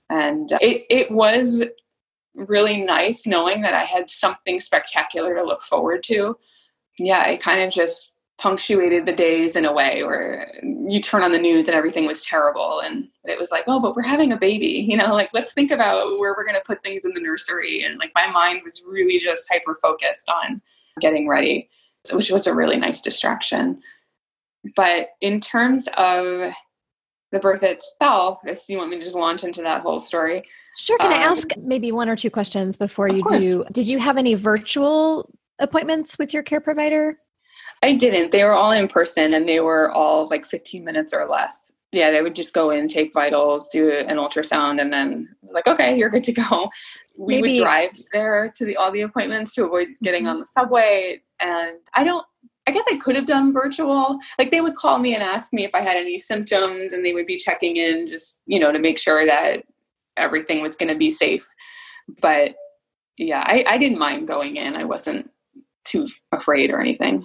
and 0.09 0.53
uh, 0.53 0.59
it 0.61 0.87
it 0.91 1.11
was 1.11 1.65
really 2.35 2.83
nice 2.83 3.27
knowing 3.27 3.63
that 3.63 3.75
I 3.75 3.85
had 3.85 4.11
something 4.11 4.61
spectacular 4.61 5.35
to 5.35 5.43
look 5.43 5.63
forward 5.63 6.03
to. 6.05 6.37
Yeah, 6.99 7.27
it 7.27 7.41
kind 7.41 7.63
of 7.63 7.73
just 7.73 8.16
punctuated 8.39 9.07
the 9.07 9.13
days 9.13 9.57
in 9.57 9.65
a 9.65 9.73
way 9.73 10.05
where 10.05 10.53
you 10.63 11.01
turn 11.01 11.23
on 11.23 11.33
the 11.33 11.39
news 11.39 11.69
and 11.69 11.75
everything 11.75 12.07
was 12.07 12.23
terrible 12.23 12.81
and 12.81 13.09
it 13.25 13.41
was 13.41 13.51
like 13.51 13.65
oh 13.67 13.81
but 13.81 13.97
we're 13.97 14.03
having 14.03 14.31
a 14.31 14.37
baby 14.37 14.85
you 14.89 14.95
know 14.95 15.15
like 15.15 15.31
let's 15.33 15.55
think 15.55 15.71
about 15.71 16.05
where 16.19 16.35
we're 16.37 16.45
going 16.45 16.55
to 16.55 16.61
put 16.67 16.83
things 16.83 17.07
in 17.07 17.15
the 17.15 17.21
nursery 17.21 17.83
and 17.83 17.99
like 17.99 18.11
my 18.15 18.31
mind 18.31 18.61
was 18.63 18.85
really 18.87 19.19
just 19.19 19.49
hyper 19.51 19.75
focused 19.81 20.29
on 20.29 20.61
getting 21.01 21.27
ready 21.27 21.71
which 22.13 22.31
was 22.31 22.47
a 22.47 22.55
really 22.55 22.77
nice 22.77 23.01
distraction. 23.01 23.81
But 24.75 25.11
in 25.21 25.41
terms 25.41 25.89
of 25.97 26.53
the 27.33 27.39
birth 27.39 27.63
itself, 27.63 28.41
if 28.45 28.69
you 28.69 28.79
want 28.79 28.91
me 28.91 28.99
to 28.99 29.05
just 29.05 29.17
launch 29.17 29.45
into 29.45 29.63
that 29.63 29.83
whole 29.83 30.01
story. 30.01 30.45
Sure. 30.77 30.99
Can 30.99 31.13
um, 31.13 31.15
I 31.15 31.23
ask 31.23 31.49
maybe 31.57 31.93
one 31.93 32.09
or 32.09 32.17
two 32.17 32.31
questions 32.31 32.77
before 32.77 33.09
you 33.09 33.23
do? 33.29 33.65
Did 33.73 33.89
you 33.89 33.99
have 33.99 34.17
any 34.17 34.35
virtual 34.35 35.31
appointments 35.59 36.19
with 36.19 36.35
your 36.35 36.43
care 36.43 36.61
provider? 36.61 37.19
I 37.83 37.93
didn't. 37.93 38.33
They 38.33 38.45
were 38.45 38.53
all 38.53 38.73
in 38.73 38.89
person 38.89 39.35
and 39.35 39.49
they 39.49 39.61
were 39.61 39.91
all 39.93 40.27
like 40.29 40.47
15 40.47 40.85
minutes 40.85 41.13
or 41.13 41.27
less. 41.29 41.73
Yeah, 41.93 42.11
they 42.11 42.23
would 42.23 42.35
just 42.35 42.53
go 42.53 42.71
in, 42.71 42.89
take 42.89 43.15
vitals, 43.15 43.69
do 43.69 43.91
an 43.91 44.17
ultrasound, 44.17 44.81
and 44.81 44.93
then 44.93 45.29
like, 45.51 45.67
okay, 45.67 45.97
you're 45.97 46.11
good 46.11 46.25
to 46.25 46.33
go. 46.33 46.69
We 47.17 47.37
Maybe. 47.37 47.59
would 47.59 47.65
drive 47.65 47.91
there 48.13 48.53
to 48.57 48.65
the 48.65 48.77
all 48.77 48.91
the 48.91 49.03
appointments 49.03 49.55
to 49.55 49.65
avoid 49.65 49.89
getting 50.03 50.23
mm-hmm. 50.23 50.31
on 50.31 50.41
the 50.41 50.47
subway 50.47 51.23
and 51.41 51.77
I 51.95 52.05
don't 52.05 52.27
I 52.67 52.73
guess 52.73 52.85
I 52.91 52.97
could 52.97 53.15
have 53.17 53.27
done 53.27 53.53
virtual. 53.53 54.19
Like 54.39 54.51
they 54.51 54.61
would 54.61 54.75
call 54.75 54.99
me 54.99 55.15
and 55.15 55.23
ask 55.23 55.53
me 55.53 55.65
if 55.65 55.75
I 55.75 55.81
had 55.81 55.97
any 55.97 56.19
symptoms 56.19 56.93
and 56.93 57.07
they 57.07 57.13
would 57.13 57.27
be 57.27 57.37
checking 57.37 57.77
in 57.77 58.09
just, 58.09 58.41
you 58.47 58.59
know, 58.59 58.73
to 58.73 58.79
make 58.79 58.99
sure 58.99 59.25
that 59.25 59.65
everything 60.17 60.63
was 60.63 60.75
going 60.75 60.89
to 60.89 60.99
be 60.99 61.11
safe. 61.11 61.49
But 62.21 62.57
yeah, 63.19 63.45
I, 63.47 63.65
I 63.69 63.79
didn't 63.79 63.99
mind 63.99 64.27
going 64.27 64.57
in. 64.57 64.75
I 64.75 64.85
wasn't 64.85 65.31
too 65.85 66.09
afraid 66.33 66.71
or 66.71 66.81
anything. 66.81 67.25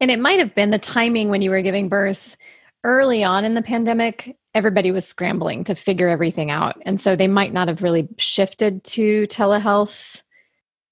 And 0.00 0.10
it 0.10 0.20
might 0.20 0.38
have 0.38 0.54
been 0.54 0.70
the 0.70 0.78
timing 0.78 1.28
when 1.28 1.42
you 1.42 1.50
were 1.50 1.62
giving 1.62 1.88
birth 1.88 2.36
early 2.84 3.24
on 3.24 3.44
in 3.44 3.54
the 3.54 3.62
pandemic. 3.62 4.36
Everybody 4.54 4.90
was 4.90 5.06
scrambling 5.06 5.64
to 5.64 5.74
figure 5.74 6.08
everything 6.08 6.50
out. 6.50 6.76
And 6.82 7.00
so 7.00 7.16
they 7.16 7.28
might 7.28 7.52
not 7.52 7.68
have 7.68 7.82
really 7.82 8.08
shifted 8.18 8.84
to 8.84 9.26
telehealth 9.28 10.22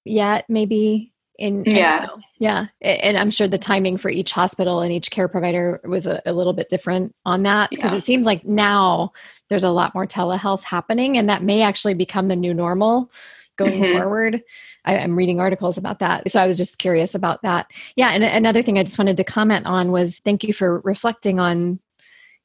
yet, 0.03 0.45
maybe 0.49 1.11
in 1.41 1.63
yeah 1.65 2.07
yeah 2.39 2.67
and 2.81 3.17
i'm 3.17 3.31
sure 3.31 3.47
the 3.47 3.57
timing 3.57 3.97
for 3.97 4.09
each 4.09 4.31
hospital 4.31 4.81
and 4.81 4.93
each 4.93 5.09
care 5.09 5.27
provider 5.27 5.81
was 5.83 6.05
a, 6.05 6.21
a 6.27 6.33
little 6.33 6.53
bit 6.53 6.69
different 6.69 7.15
on 7.25 7.43
that 7.43 7.69
because 7.71 7.91
yeah. 7.91 7.97
it 7.97 8.05
seems 8.05 8.27
like 8.27 8.45
now 8.45 9.11
there's 9.49 9.63
a 9.63 9.71
lot 9.71 9.95
more 9.95 10.05
telehealth 10.05 10.61
happening 10.63 11.17
and 11.17 11.27
that 11.29 11.41
may 11.41 11.63
actually 11.63 11.95
become 11.95 12.27
the 12.27 12.35
new 12.35 12.53
normal 12.53 13.11
going 13.57 13.81
mm-hmm. 13.81 13.97
forward 13.97 14.43
I, 14.85 14.95
am 14.95 15.15
reading 15.15 15.39
articles 15.39 15.77
about 15.77 15.99
that 15.99 16.31
so 16.31 16.41
i 16.41 16.47
was 16.47 16.57
just 16.57 16.79
curious 16.79 17.15
about 17.15 17.41
that 17.43 17.67
yeah 17.95 18.09
and 18.11 18.23
another 18.23 18.61
thing 18.61 18.77
i 18.77 18.83
just 18.83 18.97
wanted 18.97 19.17
to 19.17 19.23
comment 19.23 19.65
on 19.65 19.91
was 19.91 20.19
thank 20.25 20.43
you 20.43 20.53
for 20.53 20.79
reflecting 20.81 21.39
on 21.39 21.79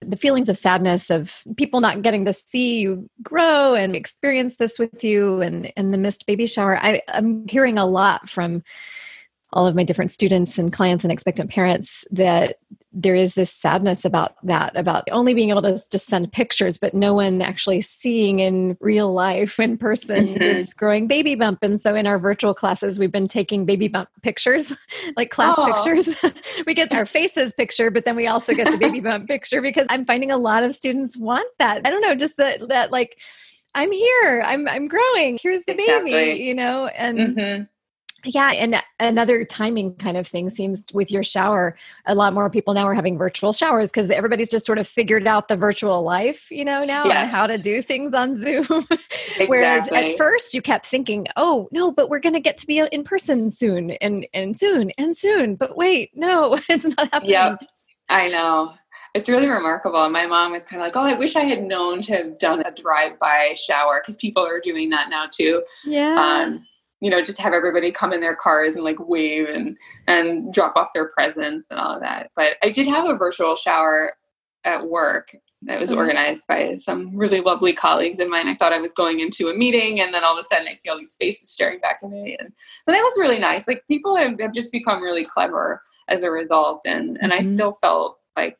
the 0.01 0.16
feelings 0.16 0.49
of 0.49 0.57
sadness 0.57 1.11
of 1.11 1.42
people 1.57 1.81
not 1.81 2.03
getting 2.03 2.25
to 2.25 2.33
see 2.33 2.81
you 2.81 3.09
grow 3.22 3.75
and 3.75 3.96
experience 3.96 4.57
this 4.57 4.79
with 4.79 5.03
you 5.03 5.40
and, 5.40 5.72
and 5.77 5.92
the 5.92 5.99
missed 5.99 6.27
baby 6.27 6.46
shower. 6.46 6.79
I, 6.79 7.01
I'm 7.09 7.49
hearing 7.49 7.79
a 7.79 7.87
lot 7.87 8.29
from 8.29 8.62
all 9.53 9.66
of 9.66 9.75
my 9.75 9.85
different 9.85 10.11
students 10.11 10.59
and 10.59 10.72
clients 10.72 11.05
and 11.05 11.12
expectant 11.12 11.51
parents 11.51 12.05
that 12.11 12.59
there 12.98 13.14
is 13.14 13.35
this 13.35 13.52
sadness 13.52 14.06
about 14.06 14.37
that 14.42 14.74
about 14.74 15.04
only 15.12 15.35
being 15.35 15.50
able 15.50 15.61
to 15.61 15.78
just 15.92 16.06
send 16.06 16.32
pictures 16.32 16.78
but 16.78 16.94
no 16.94 17.12
one 17.12 17.42
actually 17.42 17.82
seeing 17.82 18.40
in 18.40 18.76
real 18.80 19.12
life 19.12 19.61
in 19.61 19.76
person 19.76 20.26
mm-hmm. 20.26 20.38
this 20.38 20.72
growing 20.72 21.06
baby 21.06 21.35
bump 21.35 21.59
and 21.61 21.78
so 21.78 21.94
in 21.94 22.06
our 22.06 22.18
virtual 22.18 22.54
classes 22.54 22.98
we've 22.98 23.12
been 23.12 23.28
taking 23.28 23.66
baby 23.66 23.87
bump 23.87 24.09
pictures 24.22 24.72
like 25.16 25.30
class 25.30 25.54
oh. 25.59 25.66
pictures 25.66 26.16
we 26.66 26.72
get 26.72 26.90
our 26.92 27.04
faces 27.04 27.52
picture 27.52 27.90
but 27.90 28.06
then 28.06 28.16
we 28.16 28.26
also 28.26 28.54
get 28.54 28.70
the 28.72 28.78
baby 28.78 29.00
bump 29.00 29.28
picture 29.28 29.61
because 29.61 29.87
i'm 29.90 30.06
finding 30.06 30.30
a 30.30 30.38
lot 30.38 30.62
of 30.62 30.74
students 30.74 31.18
want 31.18 31.46
that 31.59 31.87
i 31.87 31.90
don't 31.90 32.00
know 32.00 32.14
just 32.14 32.38
that 32.38 32.66
that 32.68 32.90
like 32.90 33.18
i'm 33.74 33.92
here 33.92 34.42
i'm 34.46 34.66
i'm 34.68 34.88
growing 34.88 35.38
here's 35.42 35.64
the 35.66 35.72
exactly. 35.72 36.12
baby 36.12 36.40
you 36.40 36.54
know 36.54 36.87
and 36.87 37.18
mm-hmm 37.18 37.62
yeah, 38.26 38.50
and 38.52 38.82
another 38.98 39.44
timing 39.44 39.94
kind 39.96 40.16
of 40.16 40.26
thing 40.26 40.50
seems 40.50 40.86
with 40.92 41.10
your 41.10 41.22
shower. 41.22 41.76
A 42.06 42.14
lot 42.14 42.34
more 42.34 42.50
people 42.50 42.74
now 42.74 42.84
are 42.84 42.94
having 42.94 43.16
virtual 43.16 43.52
showers 43.52 43.90
because 43.90 44.10
everybody's 44.10 44.48
just 44.48 44.66
sort 44.66 44.78
of 44.78 44.88
figured 44.88 45.26
out 45.26 45.48
the 45.48 45.56
virtual 45.56 46.02
life, 46.02 46.50
you 46.50 46.64
know, 46.64 46.84
now 46.84 47.06
yes. 47.06 47.16
and 47.16 47.30
how 47.30 47.46
to 47.46 47.56
do 47.56 47.80
things 47.80 48.14
on 48.14 48.40
Zoom. 48.40 48.66
Exactly. 48.66 49.46
Whereas 49.46 49.88
at 49.92 50.16
first 50.16 50.54
you 50.54 50.62
kept 50.62 50.86
thinking, 50.86 51.26
"Oh 51.36 51.68
no, 51.70 51.92
but 51.92 52.10
we're 52.10 52.20
going 52.20 52.34
to 52.34 52.40
get 52.40 52.58
to 52.58 52.66
be 52.66 52.78
in 52.78 53.04
person 53.04 53.50
soon, 53.50 53.92
and 53.92 54.26
and 54.34 54.56
soon 54.56 54.90
and 54.98 55.16
soon." 55.16 55.54
But 55.56 55.76
wait, 55.76 56.10
no, 56.14 56.58
it's 56.68 56.84
not 56.84 57.12
happening. 57.12 57.32
Yep, 57.32 57.64
I 58.08 58.28
know. 58.28 58.74
It's 59.14 59.30
really 59.30 59.48
remarkable. 59.48 60.06
My 60.10 60.26
mom 60.26 60.52
was 60.52 60.66
kind 60.66 60.82
of 60.82 60.86
like, 60.86 60.96
"Oh, 60.96 61.00
I 61.00 61.14
wish 61.14 61.36
I 61.36 61.44
had 61.44 61.62
known 61.62 62.02
to 62.02 62.12
have 62.12 62.38
done 62.38 62.60
a 62.60 62.70
drive-by 62.70 63.54
shower 63.54 64.00
because 64.02 64.16
people 64.16 64.44
are 64.44 64.60
doing 64.60 64.90
that 64.90 65.08
now 65.08 65.26
too." 65.32 65.62
Yeah. 65.86 66.16
Um, 66.18 66.66
you 67.00 67.11
know, 67.11 67.22
just 67.22 67.38
have 67.38 67.52
everybody 67.52 67.90
come 67.90 68.12
in 68.12 68.20
their 68.20 68.37
cars 68.37 68.74
and 68.74 68.85
like 68.85 68.96
wave 68.98 69.48
and 69.48 69.76
and 70.06 70.52
drop 70.52 70.76
off 70.76 70.88
their 70.94 71.09
presents 71.09 71.70
and 71.70 71.78
all 71.78 71.94
of 71.94 72.00
that. 72.00 72.30
But 72.35 72.56
I 72.62 72.70
did 72.70 72.87
have 72.87 73.06
a 73.06 73.14
virtual 73.14 73.56
shower 73.56 74.14
at 74.64 74.88
work 74.88 75.37
that 75.62 75.80
was 75.80 75.90
mm-hmm. 75.90 75.98
organized 75.98 76.46
by 76.46 76.76
some 76.76 77.16
really 77.16 77.40
lovely 77.40 77.72
colleagues 77.72 78.20
of 78.20 78.28
mine. 78.28 78.46
I 78.46 78.54
thought 78.54 78.72
I 78.72 78.80
was 78.80 78.92
going 78.92 79.20
into 79.20 79.48
a 79.48 79.54
meeting 79.54 80.00
and 80.00 80.12
then 80.12 80.24
all 80.24 80.38
of 80.38 80.38
a 80.38 80.42
sudden 80.42 80.68
I 80.68 80.74
see 80.74 80.88
all 80.88 80.98
these 80.98 81.16
faces 81.18 81.50
staring 81.50 81.80
back 81.80 82.00
at 82.02 82.11
me. 82.11 82.37
And 82.38 82.52
so 82.85 82.92
that 82.92 83.00
was 83.00 83.14
really 83.18 83.38
nice. 83.38 83.66
Like 83.66 83.87
people 83.87 84.16
have, 84.16 84.38
have 84.40 84.52
just 84.52 84.70
become 84.70 85.02
really 85.02 85.24
clever 85.24 85.82
as 86.09 86.22
a 86.22 86.30
result. 86.30 86.82
And, 86.85 87.18
and 87.20 87.32
mm-hmm. 87.32 87.40
I 87.40 87.42
still 87.42 87.78
felt 87.80 88.18
like 88.37 88.59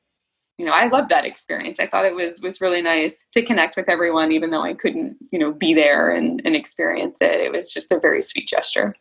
you 0.59 0.65
know, 0.65 0.73
I 0.73 0.87
loved 0.87 1.11
that 1.11 1.27
experience. 1.27 1.79
I 1.81 1.87
thought 1.87 2.07
it 2.07 2.15
was 2.15 2.41
was 2.41 2.61
really 2.61 2.81
nice 2.81 3.23
to 3.33 3.43
connect 3.43 3.77
with 3.77 3.89
everyone, 3.89 4.33
even 4.33 4.51
though 4.51 4.63
I 4.63 4.75
couldn't, 4.75 5.19
you 5.31 5.39
know, 5.39 5.53
be 5.53 5.75
there 5.75 6.11
and, 6.11 6.41
and 6.45 6.57
experience 6.57 7.19
it. 7.21 7.41
It 7.41 7.53
was 7.53 7.73
just 7.73 7.93
a 7.93 8.01
very 8.01 8.23
sweet 8.23 8.49
gesture. 8.49 8.95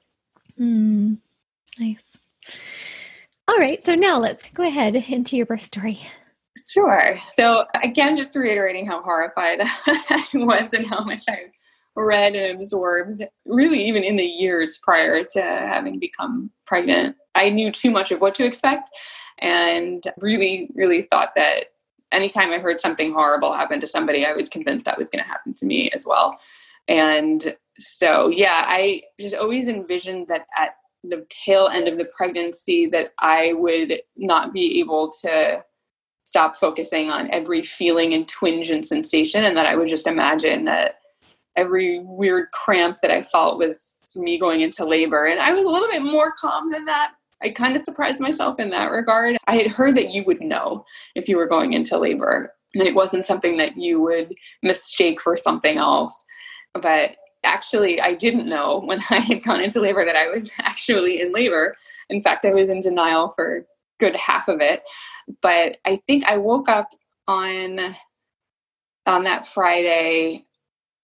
Mm, 0.59 1.17
nice. 1.79 2.17
All 3.47 3.57
right, 3.57 3.83
so 3.85 3.95
now 3.95 4.17
let's 4.17 4.43
go 4.53 4.63
ahead 4.63 4.95
into 4.95 5.37
your 5.37 5.45
birth 5.45 5.61
story. 5.61 5.99
Sure. 6.67 7.17
So 7.29 7.65
again, 7.83 8.17
just 8.17 8.35
reiterating 8.35 8.87
how 8.87 9.01
horrified 9.03 9.59
I 9.63 10.25
was 10.33 10.73
and 10.73 10.85
how 10.85 11.03
much 11.03 11.23
I 11.29 11.45
read 11.95 12.35
and 12.35 12.59
absorbed, 12.59 13.23
really 13.45 13.83
even 13.85 14.03
in 14.03 14.15
the 14.15 14.25
years 14.25 14.79
prior 14.83 15.23
to 15.23 15.41
having 15.41 15.99
become 15.99 16.49
pregnant. 16.65 17.15
I 17.35 17.49
knew 17.49 17.71
too 17.71 17.91
much 17.91 18.11
of 18.11 18.19
what 18.19 18.35
to 18.35 18.45
expect 18.45 18.89
and 19.39 20.03
really, 20.19 20.69
really 20.73 21.03
thought 21.03 21.33
that 21.35 21.65
anytime 22.11 22.51
I 22.51 22.59
heard 22.59 22.79
something 22.79 23.13
horrible 23.13 23.53
happen 23.53 23.79
to 23.81 23.87
somebody, 23.87 24.25
I 24.25 24.33
was 24.33 24.49
convinced 24.49 24.85
that 24.85 24.97
was 24.97 25.09
going 25.09 25.23
to 25.23 25.29
happen 25.29 25.53
to 25.55 25.65
me 25.65 25.89
as 25.91 26.05
well. 26.05 26.39
And 26.87 27.55
so, 27.77 28.29
yeah, 28.29 28.65
I 28.67 29.01
just 29.19 29.35
always 29.35 29.67
envisioned 29.67 30.27
that 30.27 30.45
at 30.57 30.75
the 31.03 31.25
tail 31.29 31.67
end 31.67 31.87
of 31.87 31.97
the 31.97 32.05
pregnancy 32.05 32.85
that 32.87 33.13
I 33.19 33.53
would 33.53 34.01
not 34.17 34.53
be 34.53 34.79
able 34.79 35.11
to 35.21 35.63
stop 36.23 36.55
focusing 36.55 37.11
on 37.11 37.29
every 37.31 37.61
feeling 37.61 38.13
and 38.13 38.27
twinge 38.27 38.71
and 38.71 38.85
sensation 38.85 39.45
and 39.45 39.55
that 39.55 39.65
I 39.65 39.75
would 39.75 39.87
just 39.87 40.07
imagine 40.07 40.65
that 40.65 40.99
every 41.55 41.99
weird 41.99 42.51
cramp 42.51 42.97
that 43.01 43.11
I 43.11 43.21
felt 43.21 43.59
was 43.59 43.95
me 44.15 44.39
going 44.39 44.61
into 44.61 44.85
labor. 44.85 45.25
And 45.25 45.39
I 45.39 45.51
was 45.51 45.63
a 45.63 45.69
little 45.69 45.87
bit 45.87 46.03
more 46.03 46.33
calm 46.39 46.71
than 46.71 46.85
that. 46.85 47.13
I 47.43 47.49
kind 47.49 47.75
of 47.75 47.81
surprised 47.81 48.19
myself 48.19 48.59
in 48.59 48.69
that 48.71 48.91
regard. 48.91 49.37
I 49.47 49.57
had 49.57 49.67
heard 49.67 49.95
that 49.95 50.13
you 50.13 50.23
would 50.25 50.41
know 50.41 50.85
if 51.15 51.27
you 51.27 51.37
were 51.37 51.47
going 51.47 51.73
into 51.73 51.97
labor, 51.97 52.53
and 52.73 52.83
it 52.83 52.95
wasn't 52.95 53.25
something 53.25 53.57
that 53.57 53.77
you 53.77 54.01
would 54.01 54.33
mistake 54.63 55.21
for 55.21 55.35
something 55.37 55.77
else. 55.77 56.15
But 56.73 57.15
actually, 57.43 58.01
I 58.01 58.13
didn't 58.13 58.49
know 58.49 58.79
when 58.85 59.01
I 59.09 59.19
had 59.19 59.43
gone 59.43 59.61
into 59.61 59.81
labor 59.81 60.05
that 60.05 60.15
I 60.15 60.29
was 60.29 60.53
actually 60.59 61.21
in 61.21 61.31
labor. 61.31 61.75
In 62.09 62.21
fact, 62.21 62.45
I 62.45 62.53
was 62.53 62.69
in 62.69 62.81
denial 62.81 63.33
for 63.35 63.65
good 63.99 64.15
half 64.15 64.47
of 64.47 64.61
it. 64.61 64.83
But 65.41 65.77
I 65.85 66.01
think 66.07 66.25
I 66.25 66.37
woke 66.37 66.69
up 66.69 66.89
on 67.27 67.95
on 69.07 69.23
that 69.23 69.47
Friday 69.47 70.45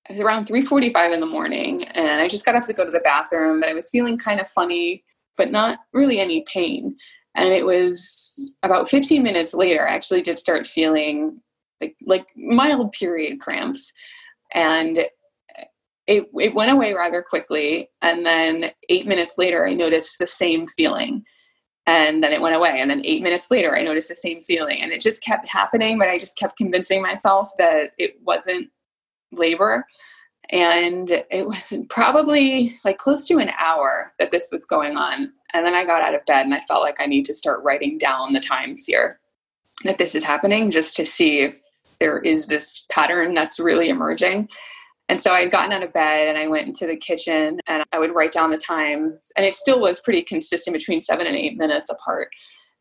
it 0.10 0.14
was 0.14 0.22
around 0.22 0.48
3:45 0.48 1.14
in 1.14 1.20
the 1.20 1.26
morning 1.26 1.84
and 1.90 2.22
I 2.22 2.28
just 2.28 2.46
got 2.46 2.56
up 2.56 2.64
to 2.64 2.74
go 2.74 2.84
to 2.84 2.92
the 2.92 3.00
bathroom 3.00 3.60
but 3.60 3.70
I 3.70 3.74
was 3.74 3.90
feeling 3.90 4.18
kind 4.18 4.40
of 4.40 4.48
funny 4.50 5.04
but 5.38 5.52
not 5.52 5.80
really 5.94 6.20
any 6.20 6.44
pain. 6.48 6.96
And 7.36 7.54
it 7.54 7.66
was 7.66 8.56
about 8.64 8.90
15 8.90 9.24
minutes 9.24 9.54
later 9.54 9.88
I 9.88 9.94
actually 9.94 10.22
did 10.22 10.38
start 10.38 10.68
feeling 10.68 11.42
like 11.80 11.96
like 12.06 12.28
mild 12.36 12.92
period 12.92 13.40
cramps. 13.40 13.92
And 14.54 15.06
it 16.08 16.30
it 16.38 16.54
went 16.54 16.72
away 16.72 16.94
rather 16.94 17.22
quickly. 17.22 17.90
And 18.02 18.26
then 18.26 18.72
8 18.90 19.08
minutes 19.08 19.38
later 19.38 19.66
I 19.66 19.74
noticed 19.74 20.18
the 20.20 20.28
same 20.28 20.68
feeling. 20.68 21.24
And 21.88 22.24
then 22.24 22.34
it 22.34 22.42
went 22.42 22.56
away. 22.56 22.80
And 22.80 22.90
then 22.90 23.02
8 23.06 23.24
minutes 23.24 23.50
later 23.50 23.76
I 23.76 23.84
noticed 23.84 24.10
the 24.10 24.16
same 24.16 24.42
feeling. 24.42 24.82
And 24.82 24.92
it 24.92 25.02
just 25.02 25.24
kept 25.24 25.48
happening 25.48 25.98
but 25.98 26.10
I 26.10 26.18
just 26.18 26.38
kept 26.38 26.58
convincing 26.58 27.02
myself 27.02 27.52
that 27.58 27.92
it 27.98 28.16
wasn't 28.24 28.70
labor. 29.32 29.86
And 30.52 31.24
it 31.32 31.48
was 31.48 31.74
probably 31.90 32.78
like 32.84 32.98
close 32.98 33.26
to 33.26 33.38
an 33.38 33.52
hour 33.58 34.14
that 34.20 34.32
this 34.32 34.50
was 34.52 34.66
going 34.66 34.98
on. 34.98 35.32
And 35.54 35.66
then 35.66 35.74
I 35.74 35.86
got 35.86 36.02
out 36.02 36.16
of 36.16 36.26
bed 36.26 36.46
and 36.46 36.54
I 36.54 36.60
felt 36.62 36.82
like 36.82 37.02
I 37.02 37.06
need 37.06 37.26
to 37.26 37.34
start 37.34 37.64
writing 37.64 37.98
down 37.98 38.34
the 38.34 38.40
times 38.40 38.86
here 38.86 39.20
that 39.84 39.98
this 39.98 40.14
is 40.14 40.24
happening 40.24 40.70
just 40.70 40.96
to 40.98 41.06
see 41.06 41.40
if 41.40 41.56
there 42.00 42.20
is 42.20 42.48
this 42.48 42.86
pattern 42.92 43.34
that's 43.34 43.60
really 43.60 43.90
emerging. 43.90 44.50
And 45.08 45.22
so 45.22 45.32
I 45.32 45.42
had 45.42 45.52
gotten 45.52 45.72
out 45.72 45.84
of 45.84 45.94
bed 45.94 46.28
and 46.28 46.38
I 46.38 46.48
went 46.48 46.68
into 46.68 46.86
the 46.86 46.96
kitchen 46.96 47.60
and 47.68 47.84
I 47.92 48.00
would 48.00 48.16
write 48.16 48.32
down 48.32 48.52
the 48.52 48.58
times. 48.58 49.32
And 49.36 49.46
it 49.46 49.56
still 49.56 49.80
was 49.80 50.00
pretty 50.00 50.22
consistent 50.22 50.74
between 50.74 51.02
seven 51.02 51.28
and 51.28 51.36
eight 51.36 51.58
minutes 51.58 51.90
apart. 51.90 52.30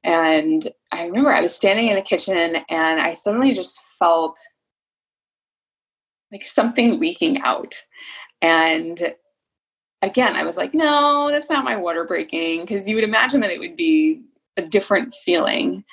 And 0.04 0.66
I 0.92 1.06
remember 1.06 1.32
I 1.32 1.42
was 1.42 1.54
standing 1.54 1.88
in 1.88 1.96
the 1.96 2.02
kitchen 2.02 2.36
and 2.68 3.00
I 3.00 3.12
suddenly 3.12 3.52
just 3.52 3.80
felt 3.98 4.38
like 6.32 6.42
something 6.42 7.00
leaking 7.00 7.40
out. 7.42 7.82
And 8.42 9.14
again, 10.02 10.36
I 10.36 10.44
was 10.44 10.56
like, 10.56 10.74
no, 10.74 11.28
that's 11.30 11.50
not 11.50 11.64
my 11.64 11.76
water 11.76 12.04
breaking. 12.04 12.62
Because 12.62 12.88
you 12.88 12.94
would 12.94 13.04
imagine 13.04 13.40
that 13.40 13.50
it 13.50 13.60
would 13.60 13.76
be 13.76 14.22
a 14.56 14.62
different 14.62 15.14
feeling. 15.24 15.84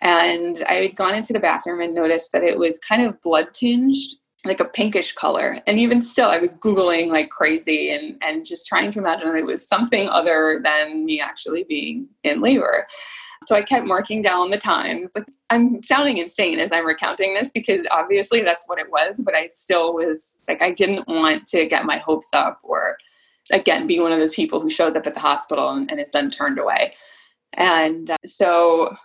And 0.00 0.62
I 0.68 0.74
had 0.74 0.96
gone 0.96 1.14
into 1.14 1.32
the 1.32 1.40
bathroom 1.40 1.80
and 1.80 1.94
noticed 1.94 2.32
that 2.32 2.44
it 2.44 2.58
was 2.58 2.78
kind 2.78 3.02
of 3.02 3.20
blood 3.22 3.52
tinged, 3.54 3.96
like 4.44 4.60
a 4.60 4.66
pinkish 4.66 5.12
color. 5.12 5.60
And 5.66 5.78
even 5.78 6.00
still, 6.00 6.28
I 6.28 6.38
was 6.38 6.54
Googling 6.54 7.08
like 7.08 7.30
crazy 7.30 7.90
and, 7.90 8.16
and 8.22 8.44
just 8.44 8.66
trying 8.66 8.90
to 8.92 8.98
imagine 8.98 9.28
that 9.28 9.38
it 9.38 9.46
was 9.46 9.66
something 9.66 10.08
other 10.08 10.60
than 10.62 11.04
me 11.04 11.20
actually 11.20 11.64
being 11.64 12.08
in 12.24 12.42
labor. 12.42 12.86
So 13.46 13.54
I 13.54 13.62
kept 13.62 13.86
marking 13.86 14.22
down 14.22 14.50
the 14.50 14.58
times. 14.58 15.10
Like 15.14 15.26
I'm 15.50 15.82
sounding 15.82 16.18
insane 16.18 16.58
as 16.58 16.72
I'm 16.72 16.86
recounting 16.86 17.34
this 17.34 17.50
because 17.50 17.82
obviously 17.90 18.42
that's 18.42 18.68
what 18.68 18.78
it 18.78 18.90
was, 18.90 19.20
but 19.24 19.34
I 19.34 19.48
still 19.48 19.94
was 19.94 20.38
like 20.48 20.62
I 20.62 20.70
didn't 20.70 21.06
want 21.08 21.46
to 21.48 21.66
get 21.66 21.86
my 21.86 21.98
hopes 21.98 22.34
up 22.34 22.58
or 22.62 22.96
again 23.52 23.86
be 23.86 24.00
one 24.00 24.12
of 24.12 24.18
those 24.18 24.34
people 24.34 24.60
who 24.60 24.70
showed 24.70 24.96
up 24.96 25.06
at 25.06 25.14
the 25.14 25.20
hospital 25.20 25.70
and, 25.70 25.90
and 25.90 26.00
is 26.00 26.10
then 26.10 26.30
turned 26.30 26.58
away. 26.58 26.94
And 27.52 28.10
uh, 28.10 28.16
so 28.26 28.96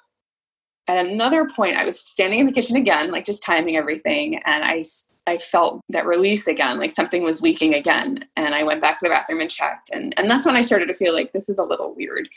at 0.87 1.05
another 1.05 1.47
point 1.47 1.77
I 1.77 1.85
was 1.85 1.99
standing 1.99 2.39
in 2.39 2.47
the 2.47 2.51
kitchen 2.51 2.75
again, 2.75 3.11
like 3.11 3.25
just 3.25 3.43
timing 3.43 3.77
everything, 3.77 4.39
and 4.45 4.63
I 4.63 4.83
I 5.27 5.37
felt 5.37 5.81
that 5.89 6.05
release 6.05 6.47
again, 6.47 6.79
like 6.79 6.91
something 6.91 7.23
was 7.23 7.41
leaking 7.41 7.75
again. 7.75 8.25
And 8.35 8.55
I 8.55 8.63
went 8.63 8.81
back 8.81 8.99
to 8.99 9.03
the 9.03 9.09
bathroom 9.09 9.41
and 9.41 9.49
checked. 9.49 9.89
And, 9.93 10.13
and 10.17 10.29
that's 10.29 10.45
when 10.45 10.55
I 10.55 10.61
started 10.61 10.87
to 10.87 10.93
feel 10.93 11.13
like 11.13 11.31
this 11.31 11.47
is 11.47 11.59
a 11.59 11.63
little 11.63 11.93
weird. 11.95 12.27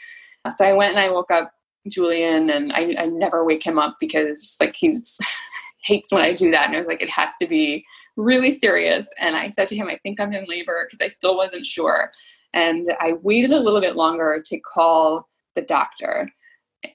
So 0.54 0.66
I 0.66 0.74
went 0.74 0.90
and 0.90 1.00
I 1.00 1.10
woke 1.10 1.30
up 1.30 1.52
Julian, 1.88 2.50
and 2.50 2.72
I, 2.72 2.94
I 2.98 3.06
never 3.06 3.44
wake 3.44 3.64
him 3.64 3.78
up 3.78 3.96
because 4.00 4.56
like 4.60 4.74
he's 4.74 5.18
hates 5.84 6.12
when 6.12 6.22
I 6.22 6.32
do 6.32 6.50
that. 6.50 6.66
And 6.66 6.76
I 6.76 6.78
was 6.78 6.88
like, 6.88 7.02
it 7.02 7.10
has 7.10 7.34
to 7.40 7.46
be 7.46 7.84
really 8.16 8.50
serious. 8.50 9.08
And 9.18 9.36
I 9.36 9.50
said 9.50 9.68
to 9.68 9.76
him, 9.76 9.88
I 9.88 9.98
think 10.02 10.20
I'm 10.20 10.32
in 10.32 10.46
labor 10.48 10.86
because 10.86 11.04
I 11.04 11.08
still 11.08 11.36
wasn't 11.36 11.66
sure. 11.66 12.10
And 12.52 12.92
I 13.00 13.14
waited 13.22 13.52
a 13.52 13.60
little 13.60 13.80
bit 13.80 13.96
longer 13.96 14.42
to 14.46 14.60
call 14.60 15.28
the 15.54 15.62
doctor 15.62 16.30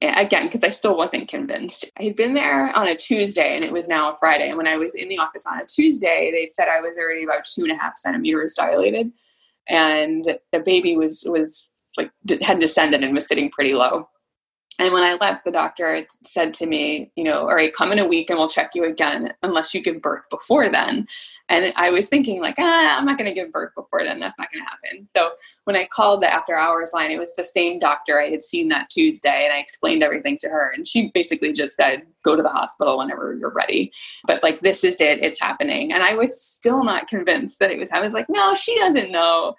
again 0.01 0.45
because 0.45 0.63
I 0.63 0.69
still 0.69 0.95
wasn't 0.95 1.27
convinced. 1.27 1.85
I 1.99 2.03
had 2.03 2.15
been 2.15 2.33
there 2.33 2.75
on 2.77 2.87
a 2.87 2.95
Tuesday 2.95 3.55
and 3.55 3.65
it 3.65 3.71
was 3.71 3.87
now 3.87 4.13
a 4.13 4.17
Friday. 4.17 4.47
And 4.47 4.57
when 4.57 4.67
I 4.67 4.77
was 4.77 4.95
in 4.95 5.09
the 5.09 5.17
office 5.17 5.45
on 5.45 5.59
a 5.59 5.65
Tuesday, 5.65 6.31
they 6.31 6.47
said 6.47 6.67
I 6.67 6.81
was 6.81 6.97
already 6.97 7.23
about 7.23 7.45
two 7.45 7.63
and 7.63 7.71
a 7.71 7.77
half 7.77 7.97
centimeters 7.97 8.55
dilated, 8.55 9.11
and 9.67 10.37
the 10.51 10.59
baby 10.59 10.95
was 10.95 11.23
was 11.25 11.69
like 11.97 12.11
had 12.41 12.59
descended 12.59 13.03
and 13.03 13.13
was 13.13 13.27
sitting 13.27 13.49
pretty 13.49 13.73
low. 13.73 14.07
And 14.79 14.93
when 14.93 15.03
I 15.03 15.15
left, 15.15 15.43
the 15.43 15.51
doctor 15.51 16.05
said 16.23 16.53
to 16.55 16.65
me, 16.65 17.11
you 17.17 17.25
know, 17.25 17.41
all 17.41 17.55
right, 17.55 17.73
come 17.73 17.91
in 17.91 17.99
a 17.99 18.07
week 18.07 18.29
and 18.29 18.39
we'll 18.39 18.47
check 18.47 18.71
you 18.73 18.85
again 18.85 19.33
unless 19.43 19.73
you 19.73 19.81
give 19.81 20.01
birth 20.01 20.29
before 20.29 20.69
then. 20.69 21.05
And 21.49 21.73
I 21.75 21.89
was 21.89 22.07
thinking, 22.07 22.41
like, 22.41 22.55
ah, 22.59 22.97
I'm 22.97 23.05
not 23.05 23.17
going 23.17 23.29
to 23.29 23.33
give 23.33 23.51
birth 23.51 23.75
before 23.75 24.05
then. 24.05 24.21
That's 24.21 24.37
not 24.39 24.49
going 24.53 24.63
to 24.63 24.69
happen. 24.69 25.09
So 25.17 25.31
when 25.65 25.75
I 25.75 25.85
called 25.85 26.21
the 26.21 26.33
after 26.33 26.55
hours 26.55 26.91
line, 26.93 27.11
it 27.11 27.19
was 27.19 27.35
the 27.35 27.43
same 27.43 27.77
doctor 27.77 28.21
I 28.21 28.29
had 28.29 28.41
seen 28.41 28.69
that 28.69 28.89
Tuesday. 28.89 29.43
And 29.43 29.51
I 29.51 29.57
explained 29.57 30.01
everything 30.01 30.37
to 30.41 30.47
her. 30.47 30.71
And 30.73 30.87
she 30.87 31.11
basically 31.13 31.51
just 31.51 31.75
said, 31.75 32.03
go 32.23 32.37
to 32.37 32.43
the 32.43 32.49
hospital 32.49 32.99
whenever 32.99 33.35
you're 33.35 33.53
ready. 33.53 33.91
But 34.27 34.41
like, 34.43 34.61
this 34.61 34.85
is 34.85 35.01
it, 35.01 35.21
it's 35.21 35.41
happening. 35.41 35.91
And 35.91 36.03
I 36.03 36.13
was 36.13 36.41
still 36.41 36.85
not 36.85 37.09
convinced 37.09 37.59
that 37.59 37.69
it 37.69 37.77
was, 37.77 37.91
I 37.91 37.99
was 37.99 38.13
like, 38.13 38.27
no, 38.29 38.55
she 38.55 38.75
doesn't 38.75 39.11
know 39.11 39.55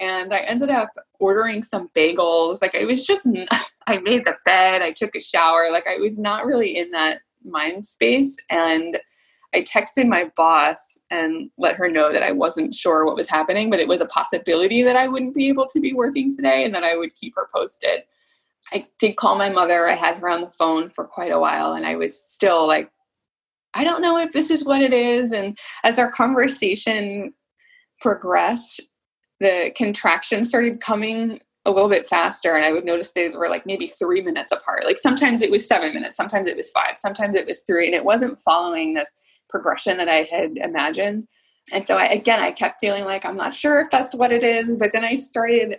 and 0.00 0.34
I 0.34 0.38
ended 0.38 0.70
up 0.70 0.90
ordering 1.20 1.62
some 1.62 1.88
bagels. 1.96 2.60
Like 2.60 2.74
I 2.74 2.84
was 2.84 3.06
just, 3.06 3.28
I 3.86 3.98
made 3.98 4.24
the 4.24 4.36
bed, 4.44 4.82
I 4.82 4.92
took 4.92 5.14
a 5.14 5.20
shower. 5.20 5.70
Like 5.70 5.86
I 5.86 5.96
was 5.96 6.18
not 6.18 6.46
really 6.46 6.76
in 6.76 6.90
that 6.92 7.20
mind 7.44 7.84
space. 7.84 8.40
And 8.50 8.98
I 9.54 9.62
texted 9.62 10.08
my 10.08 10.30
boss 10.36 10.98
and 11.10 11.50
let 11.58 11.76
her 11.76 11.88
know 11.88 12.12
that 12.12 12.22
I 12.22 12.32
wasn't 12.32 12.74
sure 12.74 13.04
what 13.04 13.14
was 13.14 13.28
happening, 13.28 13.70
but 13.70 13.78
it 13.78 13.86
was 13.86 14.00
a 14.00 14.06
possibility 14.06 14.82
that 14.82 14.96
I 14.96 15.06
wouldn't 15.06 15.34
be 15.34 15.48
able 15.48 15.66
to 15.66 15.80
be 15.80 15.92
working 15.92 16.34
today 16.34 16.64
and 16.64 16.74
that 16.74 16.82
I 16.82 16.96
would 16.96 17.14
keep 17.14 17.34
her 17.36 17.48
posted. 17.54 18.02
I 18.72 18.82
did 18.98 19.16
call 19.16 19.36
my 19.36 19.50
mother. 19.50 19.86
I 19.86 19.94
had 19.94 20.18
her 20.18 20.28
on 20.28 20.40
the 20.40 20.50
phone 20.50 20.90
for 20.90 21.04
quite 21.04 21.30
a 21.30 21.38
while 21.38 21.74
and 21.74 21.86
I 21.86 21.94
was 21.94 22.20
still 22.20 22.66
like, 22.66 22.90
I 23.74 23.84
don't 23.84 24.02
know 24.02 24.18
if 24.18 24.32
this 24.32 24.50
is 24.50 24.64
what 24.64 24.82
it 24.82 24.92
is. 24.92 25.32
And 25.32 25.56
as 25.84 25.98
our 25.98 26.10
conversation 26.10 27.32
progressed, 28.00 28.80
the 29.40 29.72
contractions 29.76 30.48
started 30.48 30.80
coming 30.80 31.40
a 31.66 31.70
little 31.70 31.88
bit 31.88 32.06
faster 32.06 32.54
and 32.54 32.64
i 32.64 32.72
would 32.72 32.84
notice 32.84 33.12
they 33.12 33.28
were 33.28 33.48
like 33.48 33.66
maybe 33.66 33.86
three 33.86 34.20
minutes 34.20 34.52
apart 34.52 34.84
like 34.84 34.98
sometimes 34.98 35.42
it 35.42 35.50
was 35.50 35.66
seven 35.66 35.94
minutes 35.94 36.16
sometimes 36.16 36.48
it 36.48 36.56
was 36.56 36.70
five 36.70 36.96
sometimes 36.96 37.34
it 37.34 37.46
was 37.46 37.62
three 37.62 37.86
and 37.86 37.94
it 37.94 38.04
wasn't 38.04 38.40
following 38.42 38.94
the 38.94 39.06
progression 39.48 39.96
that 39.96 40.08
i 40.08 40.22
had 40.22 40.56
imagined 40.56 41.26
and 41.72 41.84
so 41.84 41.96
I, 41.96 42.06
again 42.06 42.40
i 42.40 42.52
kept 42.52 42.80
feeling 42.80 43.04
like 43.04 43.24
i'm 43.24 43.36
not 43.36 43.54
sure 43.54 43.80
if 43.80 43.90
that's 43.90 44.14
what 44.14 44.32
it 44.32 44.42
is 44.42 44.78
but 44.78 44.90
then 44.92 45.04
i 45.04 45.14
started 45.14 45.78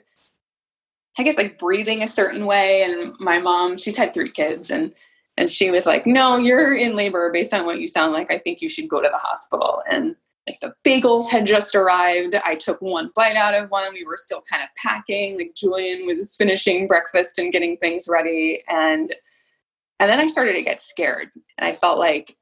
i 1.18 1.24
guess 1.24 1.38
like 1.38 1.60
breathing 1.60 2.02
a 2.02 2.08
certain 2.08 2.46
way 2.46 2.84
and 2.84 3.14
my 3.20 3.40
mom 3.40 3.78
she's 3.78 3.98
had 3.98 4.14
three 4.14 4.32
kids 4.32 4.72
and 4.72 4.92
And 5.38 5.52
she 5.52 5.70
was 5.70 5.86
like, 5.86 6.06
No, 6.06 6.38
you're 6.38 6.74
in 6.74 6.96
labor 6.96 7.30
based 7.30 7.54
on 7.54 7.66
what 7.66 7.80
you 7.82 7.88
sound 7.88 8.14
like. 8.14 8.32
I 8.32 8.40
think 8.40 8.62
you 8.62 8.70
should 8.70 8.88
go 8.88 9.02
to 9.02 9.10
the 9.12 9.18
hospital. 9.18 9.82
And 9.90 10.16
like 10.48 10.60
the 10.62 10.74
bagels 10.84 11.30
had 11.30 11.48
just 11.48 11.76
arrived. 11.76 12.36
I 12.36 12.56
took 12.56 12.80
one 12.82 13.10
bite 13.16 13.36
out 13.36 13.56
of 13.56 13.72
one. 13.72 13.94
We 13.94 14.06
were 14.06 14.18
still 14.18 14.44
kind 14.50 14.62
of 14.62 14.70
packing. 14.78 15.38
Like 15.38 15.56
Julian 15.56 16.06
was 16.06 16.36
finishing 16.36 16.88
breakfast 16.88 17.40
and 17.40 17.52
getting 17.52 17.78
things 17.78 18.08
ready. 18.08 18.62
And 18.70 19.16
and 20.00 20.12
then 20.12 20.20
I 20.20 20.28
started 20.28 20.54
to 20.54 20.62
get 20.62 20.80
scared. 20.80 21.30
And 21.58 21.68
I 21.68 21.74
felt 21.74 21.98
like 21.98 22.36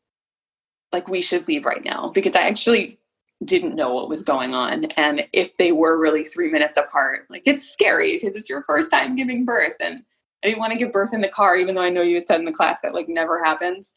like 0.92 1.08
we 1.08 1.22
should 1.22 1.48
leave 1.48 1.66
right 1.66 1.84
now 1.84 2.12
because 2.14 2.36
I 2.36 2.42
actually 2.42 3.00
didn't 3.46 3.76
know 3.76 3.94
what 3.94 4.10
was 4.10 4.24
going 4.24 4.54
on. 4.54 4.86
And 4.98 5.24
if 5.34 5.56
they 5.58 5.72
were 5.72 5.98
really 5.98 6.26
three 6.26 6.52
minutes 6.52 6.78
apart, 6.78 7.26
like 7.30 7.44
it's 7.46 7.68
scary 7.68 8.20
because 8.20 8.36
it's 8.36 8.50
your 8.50 8.64
first 8.64 8.92
time 8.92 9.16
giving 9.16 9.46
birth. 9.46 9.76
And 9.80 10.04
I 10.44 10.48
didn't 10.48 10.60
want 10.60 10.74
to 10.74 10.80
give 10.80 10.92
birth 10.92 11.14
in 11.14 11.22
the 11.22 11.30
car, 11.30 11.56
even 11.56 11.76
though 11.76 11.82
I 11.82 11.90
know 11.90 12.02
you 12.02 12.16
had 12.16 12.28
said 12.28 12.40
in 12.40 12.46
the 12.46 12.52
class 12.52 12.82
that 12.82 12.94
like 12.94 13.08
never 13.08 13.44
happens. 13.44 13.94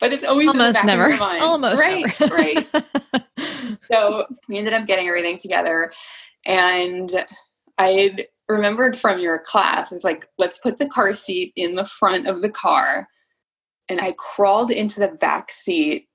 But 0.00 0.12
it's 0.12 0.24
always 0.24 0.48
almost 0.48 0.82
never. 0.84 1.12
Almost 1.20 1.78
right, 1.78 2.20
never. 2.20 2.34
right. 2.34 2.68
so 3.92 4.26
we 4.48 4.58
ended 4.58 4.72
up 4.72 4.86
getting 4.86 5.08
everything 5.08 5.36
together, 5.36 5.92
and 6.46 7.26
I 7.76 8.16
remembered 8.48 8.98
from 8.98 9.20
your 9.20 9.38
class, 9.38 9.92
it's 9.92 10.04
like 10.04 10.26
let's 10.38 10.58
put 10.58 10.78
the 10.78 10.88
car 10.88 11.12
seat 11.12 11.52
in 11.56 11.74
the 11.74 11.84
front 11.84 12.26
of 12.26 12.40
the 12.40 12.50
car, 12.50 13.08
and 13.88 14.00
I 14.00 14.14
crawled 14.18 14.70
into 14.70 15.00
the 15.00 15.08
back 15.08 15.50
seat 15.50 16.08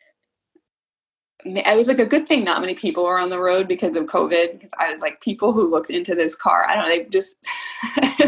it 1.46 1.78
was 1.78 1.88
like 1.88 2.00
a 2.00 2.06
good 2.06 2.28
thing 2.28 2.44
not 2.44 2.62
many 2.62 2.74
people 2.74 3.04
were 3.04 3.20
on 3.20 3.30
the 3.30 3.40
road 3.40 3.68
because 3.68 3.96
of 3.96 4.06
COVID. 4.06 4.54
Because 4.54 4.72
I 4.80 4.92
was 4.92 5.02
like, 5.02 5.22
people 5.22 5.54
who 5.54 5.70
looked 5.70 5.92
into 5.92 6.16
this 6.16 6.36
car, 6.36 6.66
I 6.68 6.76
don't 6.76 6.86
know, 6.86 6.90
they 6.90 7.06
just 7.06 7.38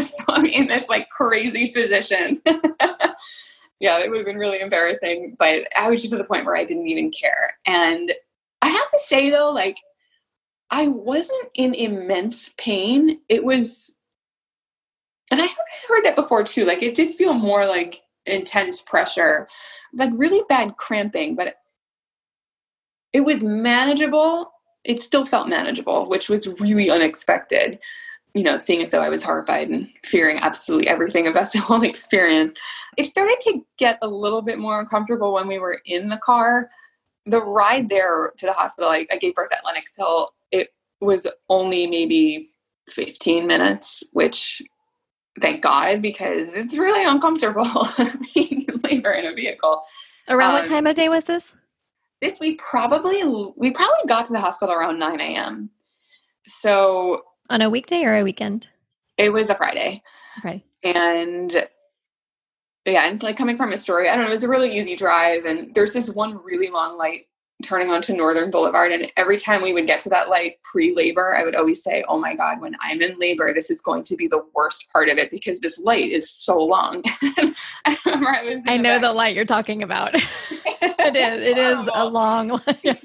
saw 0.00 0.38
me 0.38 0.54
in 0.54 0.68
this 0.68 0.88
like 0.88 1.10
crazy 1.10 1.68
position. 1.70 2.40
yeah, 3.80 3.98
it 4.00 4.10
would 4.10 4.18
have 4.18 4.26
been 4.26 4.38
really 4.38 4.60
embarrassing. 4.60 5.36
But 5.38 5.68
I 5.76 5.88
was 5.88 6.00
just 6.00 6.12
at 6.12 6.18
the 6.18 6.24
point 6.24 6.44
where 6.44 6.56
I 6.56 6.64
didn't 6.64 6.88
even 6.88 7.10
care. 7.10 7.54
And 7.66 8.12
I 8.62 8.68
have 8.68 8.90
to 8.90 8.98
say 8.98 9.30
though, 9.30 9.50
like, 9.50 9.78
I 10.70 10.88
wasn't 10.88 11.48
in 11.54 11.74
immense 11.74 12.50
pain. 12.58 13.20
It 13.28 13.44
was, 13.44 13.96
and 15.30 15.40
I 15.40 15.48
heard 15.88 16.04
that 16.04 16.16
before 16.16 16.42
too. 16.42 16.64
Like, 16.64 16.82
it 16.82 16.94
did 16.94 17.14
feel 17.14 17.32
more 17.32 17.66
like 17.66 18.02
intense 18.26 18.82
pressure, 18.82 19.48
like 19.94 20.10
really 20.14 20.42
bad 20.48 20.76
cramping, 20.76 21.34
but 21.34 21.54
it 23.12 23.20
was 23.20 23.42
manageable. 23.42 24.52
It 24.84 25.02
still 25.02 25.24
felt 25.24 25.48
manageable, 25.48 26.08
which 26.08 26.28
was 26.28 26.48
really 26.60 26.90
unexpected. 26.90 27.78
You 28.38 28.44
know, 28.44 28.58
seeing 28.58 28.82
as 28.82 28.92
though 28.92 29.02
I 29.02 29.08
was 29.08 29.24
horrified 29.24 29.68
and 29.68 29.88
fearing 30.04 30.38
absolutely 30.38 30.86
everything 30.86 31.26
about 31.26 31.50
the 31.52 31.58
whole 31.58 31.82
experience. 31.82 32.56
It 32.96 33.04
started 33.04 33.38
to 33.40 33.64
get 33.78 33.98
a 34.00 34.06
little 34.06 34.42
bit 34.42 34.58
more 34.58 34.78
uncomfortable 34.78 35.32
when 35.32 35.48
we 35.48 35.58
were 35.58 35.80
in 35.84 36.08
the 36.08 36.18
car. 36.18 36.70
The 37.26 37.42
ride 37.42 37.88
there 37.88 38.32
to 38.36 38.46
the 38.46 38.52
hospital, 38.52 38.90
I, 38.90 39.06
I 39.10 39.18
gave 39.18 39.34
birth 39.34 39.50
at 39.52 39.64
Lenox 39.64 39.96
Hill. 39.96 40.30
It 40.52 40.68
was 41.00 41.26
only 41.48 41.86
maybe 41.88 42.46
15 42.90 43.46
minutes, 43.46 44.04
which 44.12 44.62
thank 45.40 45.62
God, 45.62 46.00
because 46.00 46.54
it's 46.54 46.78
really 46.78 47.04
uncomfortable 47.04 47.88
being 48.34 48.66
in 48.68 48.80
labor 48.84 49.10
in 49.10 49.26
a 49.26 49.34
vehicle. 49.34 49.82
Around 50.28 50.50
um, 50.50 50.54
what 50.54 50.64
time 50.64 50.86
of 50.86 50.94
day 50.94 51.08
was 51.08 51.24
this? 51.24 51.54
this 52.20 52.40
we 52.40 52.54
probably 52.54 53.24
we 53.56 53.70
probably 53.70 54.04
got 54.06 54.26
to 54.26 54.32
the 54.32 54.40
hospital 54.40 54.74
around 54.74 54.98
9 54.98 55.20
a.m 55.20 55.70
so 56.46 57.22
on 57.48 57.62
a 57.62 57.70
weekday 57.70 58.04
or 58.04 58.16
a 58.16 58.24
weekend? 58.24 58.68
It 59.16 59.32
was 59.32 59.50
a 59.50 59.54
friday. 59.54 60.02
Friday. 60.42 60.64
And 60.82 61.68
yeah 62.84 63.06
and 63.08 63.22
like 63.22 63.36
coming 63.36 63.56
from 63.56 63.72
Astoria 63.72 64.12
i 64.12 64.16
don't 64.16 64.24
know 64.24 64.30
it 64.30 64.34
was 64.34 64.44
a 64.44 64.48
really 64.48 64.76
easy 64.76 64.96
drive 64.96 65.44
and 65.44 65.74
there's 65.74 65.92
this 65.92 66.10
one 66.10 66.42
really 66.42 66.70
long 66.70 66.96
light 66.96 67.26
turning 67.62 67.90
onto 67.90 68.14
northern 68.14 68.50
boulevard 68.50 68.92
and 68.92 69.10
every 69.16 69.36
time 69.36 69.60
we 69.60 69.72
would 69.72 69.86
get 69.86 69.98
to 69.98 70.08
that 70.08 70.28
light 70.28 70.54
pre-labor 70.62 71.36
i 71.36 71.42
would 71.42 71.56
always 71.56 71.82
say 71.82 72.04
oh 72.08 72.18
my 72.18 72.34
god 72.34 72.60
when 72.60 72.76
i'm 72.80 73.02
in 73.02 73.18
labor 73.18 73.52
this 73.52 73.68
is 73.68 73.80
going 73.80 74.02
to 74.04 74.16
be 74.16 74.28
the 74.28 74.42
worst 74.54 74.88
part 74.92 75.08
of 75.08 75.18
it 75.18 75.30
because 75.30 75.58
this 75.58 75.78
light 75.78 76.10
is 76.10 76.30
so 76.30 76.56
long. 76.56 77.02
I 77.84 77.96
remember 78.06 78.28
i 78.28 78.74
i 78.74 78.76
know 78.76 78.94
the, 78.94 79.08
the 79.08 79.12
light 79.12 79.34
you're 79.34 79.44
talking 79.44 79.82
about. 79.82 80.14
It 81.00 81.16
is 81.16 81.42
it 81.50 81.58
is 81.58 81.88
a 81.92 82.06
long 82.06 82.48
light. 82.48 83.00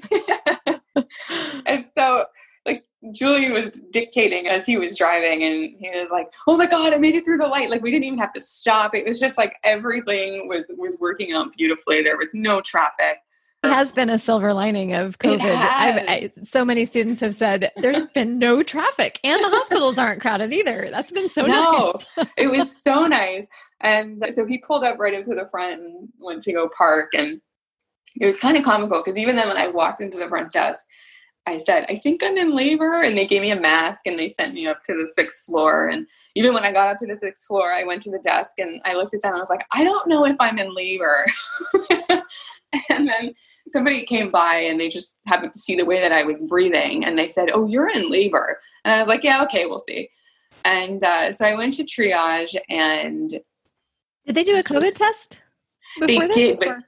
And 1.66 1.86
so 1.96 2.26
like 2.66 2.84
Julian 3.12 3.52
was 3.52 3.80
dictating 3.90 4.46
as 4.46 4.66
he 4.66 4.76
was 4.76 4.96
driving 4.96 5.42
and 5.42 5.74
he 5.78 5.90
was 5.94 6.10
like, 6.10 6.32
Oh 6.46 6.56
my 6.56 6.66
god, 6.66 6.92
I 6.92 6.98
made 6.98 7.14
it 7.14 7.24
through 7.24 7.38
the 7.38 7.46
light. 7.46 7.70
Like 7.70 7.82
we 7.82 7.90
didn't 7.90 8.04
even 8.04 8.18
have 8.18 8.32
to 8.32 8.40
stop. 8.40 8.94
It 8.94 9.06
was 9.06 9.20
just 9.20 9.36
like 9.36 9.56
everything 9.62 10.48
was 10.48 10.64
was 10.76 10.98
working 11.00 11.32
out 11.32 11.54
beautifully. 11.56 12.02
There 12.02 12.16
was 12.16 12.28
no 12.32 12.60
traffic 12.60 13.18
It 13.62 13.68
has 13.68 13.92
been 13.92 14.08
a 14.08 14.18
silver 14.18 14.54
lining 14.54 14.94
of 14.94 15.18
COVID. 15.18 15.40
I, 15.42 16.30
so 16.42 16.64
many 16.64 16.86
students 16.86 17.20
have 17.20 17.34
said 17.34 17.70
there's 17.76 18.06
been 18.14 18.38
no 18.38 18.62
traffic 18.62 19.20
and 19.22 19.42
the 19.44 19.50
hospitals 19.50 19.98
aren't 19.98 20.22
crowded 20.22 20.52
either. 20.52 20.88
That's 20.90 21.12
been 21.12 21.28
so 21.28 21.44
no, 21.44 22.00
nice. 22.16 22.26
it 22.38 22.48
was 22.48 22.74
so 22.82 23.06
nice. 23.06 23.46
And 23.80 24.24
so 24.32 24.46
he 24.46 24.58
pulled 24.58 24.84
up 24.84 24.98
right 24.98 25.12
into 25.12 25.34
the 25.34 25.46
front 25.48 25.80
and 25.80 26.08
went 26.18 26.40
to 26.42 26.52
go 26.52 26.70
park. 26.76 27.10
And 27.14 27.42
it 28.20 28.26
was 28.26 28.40
kind 28.40 28.56
of 28.56 28.64
comical 28.64 29.02
because 29.02 29.18
even 29.18 29.36
then, 29.36 29.48
when 29.48 29.58
I 29.58 29.68
walked 29.68 30.00
into 30.00 30.18
the 30.18 30.28
front 30.28 30.52
desk, 30.52 30.86
I 31.46 31.58
said, 31.58 31.84
I 31.90 31.96
think 31.96 32.22
I'm 32.24 32.38
in 32.38 32.56
labor. 32.56 33.02
And 33.02 33.16
they 33.16 33.26
gave 33.26 33.42
me 33.42 33.50
a 33.50 33.60
mask 33.60 34.06
and 34.06 34.18
they 34.18 34.30
sent 34.30 34.54
me 34.54 34.66
up 34.66 34.82
to 34.84 34.94
the 34.94 35.10
sixth 35.14 35.44
floor. 35.44 35.88
And 35.88 36.06
even 36.34 36.54
when 36.54 36.64
I 36.64 36.72
got 36.72 36.88
up 36.88 36.96
to 36.98 37.06
the 37.06 37.16
sixth 37.16 37.46
floor, 37.46 37.72
I 37.72 37.84
went 37.84 38.02
to 38.02 38.10
the 38.10 38.18
desk 38.20 38.58
and 38.58 38.80
I 38.84 38.94
looked 38.94 39.14
at 39.14 39.22
them 39.22 39.32
and 39.32 39.38
I 39.38 39.40
was 39.40 39.50
like, 39.50 39.66
I 39.72 39.84
don't 39.84 40.08
know 40.08 40.24
if 40.24 40.36
I'm 40.40 40.58
in 40.58 40.74
labor. 40.74 41.26
and 42.90 43.08
then 43.08 43.34
somebody 43.68 44.04
came 44.04 44.30
by 44.30 44.56
and 44.56 44.80
they 44.80 44.88
just 44.88 45.20
happened 45.26 45.52
to 45.52 45.60
see 45.60 45.76
the 45.76 45.84
way 45.84 46.00
that 46.00 46.12
I 46.12 46.24
was 46.24 46.42
breathing 46.48 47.04
and 47.04 47.18
they 47.18 47.28
said, 47.28 47.50
Oh, 47.52 47.66
you're 47.66 47.88
in 47.88 48.10
labor. 48.10 48.58
And 48.84 48.94
I 48.94 48.98
was 48.98 49.08
like, 49.08 49.22
Yeah, 49.22 49.42
okay, 49.44 49.66
we'll 49.66 49.78
see. 49.78 50.08
And 50.64 51.04
uh, 51.04 51.30
so 51.32 51.44
I 51.44 51.54
went 51.54 51.74
to 51.74 51.84
triage 51.84 52.56
and. 52.70 53.30
Did 54.24 54.34
they 54.34 54.44
do 54.44 54.56
a 54.56 54.62
COVID 54.62 54.94
test? 54.94 55.42
They 56.00 56.18
this, 56.18 56.34
did, 56.34 56.58
but 56.58 56.78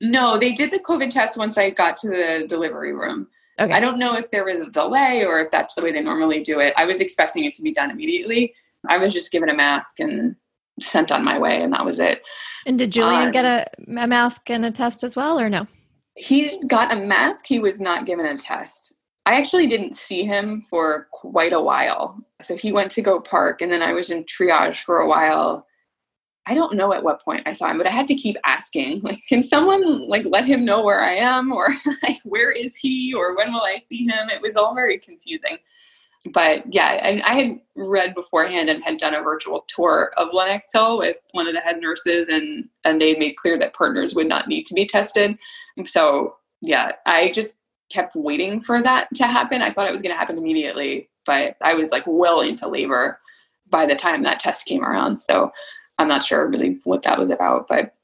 no, 0.00 0.36
they 0.36 0.52
did 0.52 0.72
the 0.72 0.80
COVID 0.80 1.12
test 1.12 1.38
once 1.38 1.56
I 1.56 1.70
got 1.70 1.96
to 1.98 2.08
the 2.08 2.46
delivery 2.48 2.92
room. 2.92 3.28
Okay. 3.60 3.72
I 3.72 3.80
don't 3.80 3.98
know 3.98 4.14
if 4.16 4.30
there 4.30 4.44
was 4.44 4.66
a 4.66 4.70
delay 4.70 5.24
or 5.24 5.40
if 5.40 5.50
that's 5.50 5.74
the 5.74 5.82
way 5.82 5.92
they 5.92 6.00
normally 6.00 6.42
do 6.42 6.60
it. 6.60 6.72
I 6.76 6.86
was 6.86 7.00
expecting 7.00 7.44
it 7.44 7.54
to 7.56 7.62
be 7.62 7.72
done 7.72 7.90
immediately. 7.90 8.54
I 8.88 8.96
was 8.96 9.12
just 9.12 9.30
given 9.30 9.50
a 9.50 9.54
mask 9.54 10.00
and 10.00 10.34
sent 10.80 11.12
on 11.12 11.22
my 11.22 11.38
way, 11.38 11.62
and 11.62 11.72
that 11.74 11.84
was 11.84 11.98
it. 11.98 12.22
And 12.66 12.78
did 12.78 12.92
Julian 12.92 13.26
um, 13.26 13.30
get 13.30 13.44
a, 13.44 13.66
a 14.00 14.06
mask 14.06 14.48
and 14.48 14.64
a 14.64 14.70
test 14.70 15.04
as 15.04 15.14
well, 15.14 15.38
or 15.38 15.50
no? 15.50 15.66
He 16.16 16.58
got 16.68 16.92
a 16.92 16.96
mask. 16.96 17.46
He 17.46 17.58
was 17.58 17.80
not 17.80 18.06
given 18.06 18.26
a 18.26 18.38
test. 18.38 18.94
I 19.26 19.34
actually 19.34 19.66
didn't 19.66 19.94
see 19.94 20.24
him 20.24 20.62
for 20.70 21.08
quite 21.12 21.52
a 21.52 21.60
while. 21.60 22.18
So 22.40 22.56
he 22.56 22.72
went 22.72 22.90
to 22.92 23.02
go 23.02 23.20
park, 23.20 23.60
and 23.60 23.70
then 23.70 23.82
I 23.82 23.92
was 23.92 24.10
in 24.10 24.24
triage 24.24 24.82
for 24.82 25.00
a 25.00 25.08
while. 25.08 25.66
I 26.50 26.54
don't 26.54 26.74
know 26.74 26.92
at 26.92 27.04
what 27.04 27.22
point 27.22 27.44
I 27.46 27.52
saw 27.52 27.70
him, 27.70 27.78
but 27.78 27.86
I 27.86 27.90
had 27.90 28.08
to 28.08 28.14
keep 28.16 28.36
asking, 28.44 29.00
like, 29.04 29.20
can 29.28 29.40
someone 29.40 30.08
like 30.08 30.24
let 30.26 30.44
him 30.44 30.64
know 30.64 30.82
where 30.82 31.00
I 31.00 31.14
am 31.14 31.52
or 31.60 31.68
like 32.02 32.18
where 32.24 32.50
is 32.50 32.76
he 32.76 33.14
or 33.14 33.36
when 33.36 33.52
will 33.52 33.62
I 33.62 33.80
see 33.88 34.04
him? 34.06 34.28
It 34.28 34.42
was 34.42 34.56
all 34.56 34.74
very 34.74 34.98
confusing. 34.98 35.58
But 36.34 36.64
yeah, 36.74 36.98
and 37.00 37.22
I 37.22 37.34
had 37.34 37.60
read 37.76 38.14
beforehand 38.14 38.68
and 38.68 38.84
had 38.84 38.98
done 38.98 39.14
a 39.14 39.22
virtual 39.22 39.64
tour 39.68 40.12
of 40.18 40.34
Lenox 40.34 40.66
Hill 40.70 40.98
with 40.98 41.16
one 41.30 41.46
of 41.46 41.54
the 41.54 41.60
head 41.60 41.80
nurses 41.80 42.26
and 42.28 42.68
and 42.84 43.00
they 43.00 43.14
made 43.14 43.36
clear 43.36 43.58
that 43.58 43.72
partners 43.72 44.14
would 44.14 44.28
not 44.28 44.46
need 44.46 44.66
to 44.66 44.74
be 44.74 44.84
tested. 44.84 45.38
So 45.86 46.36
yeah, 46.60 46.92
I 47.06 47.30
just 47.30 47.54
kept 47.90 48.14
waiting 48.14 48.60
for 48.60 48.82
that 48.82 49.08
to 49.14 49.26
happen. 49.26 49.62
I 49.62 49.70
thought 49.70 49.88
it 49.88 49.92
was 49.92 50.02
gonna 50.02 50.14
happen 50.14 50.36
immediately, 50.36 51.08
but 51.24 51.56
I 51.62 51.72
was 51.72 51.90
like 51.90 52.04
well 52.06 52.42
into 52.42 52.68
labor 52.68 53.18
by 53.70 53.86
the 53.86 53.94
time 53.94 54.22
that 54.24 54.40
test 54.40 54.66
came 54.66 54.84
around. 54.84 55.16
So 55.22 55.50
I'm 56.00 56.08
not 56.08 56.22
sure 56.22 56.46
really 56.46 56.80
what 56.84 57.02
that 57.02 57.18
was 57.18 57.30
about, 57.30 57.66
but 57.68 57.94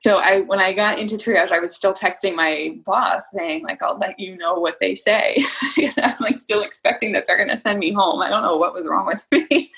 so 0.00 0.16
I 0.16 0.40
when 0.40 0.60
I 0.60 0.72
got 0.72 0.98
into 0.98 1.16
triage, 1.16 1.52
I 1.52 1.58
was 1.58 1.76
still 1.76 1.92
texting 1.92 2.34
my 2.34 2.78
boss 2.86 3.30
saying 3.30 3.62
like 3.62 3.82
I'll 3.82 3.98
let 3.98 4.18
you 4.18 4.36
know 4.36 4.54
what 4.54 4.78
they 4.80 4.94
say. 4.94 5.44
I'm 6.02 6.14
like 6.20 6.38
still 6.38 6.62
expecting 6.62 7.12
that 7.12 7.26
they're 7.26 7.36
gonna 7.36 7.58
send 7.58 7.78
me 7.78 7.92
home. 7.92 8.22
I 8.22 8.30
don't 8.30 8.42
know 8.42 8.56
what 8.56 8.72
was 8.72 8.88
wrong 8.88 9.06
with 9.06 9.26
me. 9.50 9.70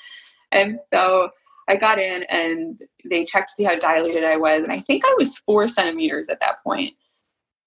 and 0.53 0.79
so 0.89 1.29
I 1.67 1.75
got 1.75 1.99
in 1.99 2.23
and 2.23 2.79
they 3.09 3.25
checked 3.25 3.49
to 3.49 3.55
see 3.55 3.63
how 3.65 3.75
dilated 3.75 4.23
I 4.23 4.37
was, 4.37 4.63
and 4.63 4.71
I 4.71 4.79
think 4.79 5.03
I 5.05 5.13
was 5.17 5.37
four 5.39 5.67
centimeters 5.67 6.29
at 6.29 6.39
that 6.39 6.63
point. 6.63 6.93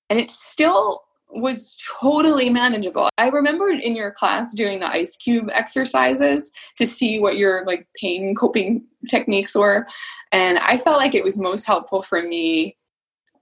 And 0.09 0.19
it's 0.19 0.39
still 0.39 1.03
was 1.31 1.77
totally 2.01 2.49
manageable. 2.49 3.09
I 3.19 3.29
remember 3.29 3.71
in 3.71 3.97
your 3.97 4.11
class 4.11 4.55
doing 4.55 4.81
the 4.81 4.91
ice 4.91 5.17
cube 5.17 5.49
exercises 5.53 6.51
to 6.79 6.87
see 6.87 7.19
what 7.19 7.37
your 7.37 7.65
like 7.67 7.87
pain 8.01 8.35
coping 8.35 8.85
techniques 9.09 9.55
were. 9.55 9.87
And 10.33 10.59
I 10.59 10.77
felt 10.77 10.99
like 10.99 11.15
it 11.15 11.25
was 11.25 11.39
most 11.39 11.65
helpful 11.65 12.03
for 12.03 12.23
me 12.23 12.77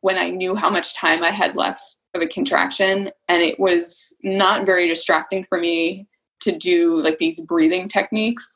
when 0.01 0.19
I 0.19 0.31
knew 0.31 0.55
how 0.55 0.71
much 0.71 0.95
time 0.95 1.23
I 1.23 1.31
had 1.31 1.57
left 1.57 1.97
of 2.15 2.23
a 2.23 2.27
contraction. 2.27 3.11
And 3.29 3.43
it 3.43 3.59
was 3.59 4.17
not 4.23 4.67
very 4.67 4.89
distracting 4.89 5.45
for 5.49 5.59
me 5.59 6.07
to 6.41 6.57
do 6.57 7.01
like 7.01 7.19
these 7.19 7.41
breathing 7.41 7.89
techniques. 7.89 8.47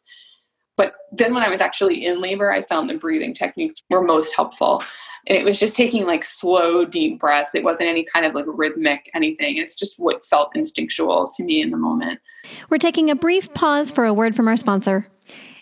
But 0.76 0.94
then 1.10 1.34
when 1.34 1.42
I 1.42 1.48
was 1.48 1.60
actually 1.60 2.06
in 2.06 2.20
labor, 2.20 2.52
I 2.52 2.62
found 2.62 2.88
the 2.88 2.98
breathing 2.98 3.34
techniques 3.34 3.82
were 3.90 4.02
most 4.02 4.34
helpful. 4.34 4.82
And 5.26 5.36
it 5.36 5.44
was 5.44 5.58
just 5.58 5.76
taking 5.76 6.06
like 6.06 6.24
slow, 6.24 6.84
deep 6.84 7.18
breaths. 7.18 7.54
It 7.54 7.64
wasn't 7.64 7.88
any 7.88 8.04
kind 8.04 8.24
of 8.24 8.34
like 8.34 8.44
rhythmic 8.46 9.10
anything. 9.14 9.56
It's 9.56 9.74
just 9.74 9.98
what 9.98 10.24
felt 10.24 10.54
instinctual 10.54 11.30
to 11.36 11.44
me 11.44 11.60
in 11.60 11.70
the 11.70 11.76
moment. 11.76 12.20
We're 12.70 12.78
taking 12.78 13.10
a 13.10 13.16
brief 13.16 13.52
pause 13.54 13.90
for 13.90 14.04
a 14.04 14.14
word 14.14 14.34
from 14.34 14.48
our 14.48 14.56
sponsor. 14.56 15.08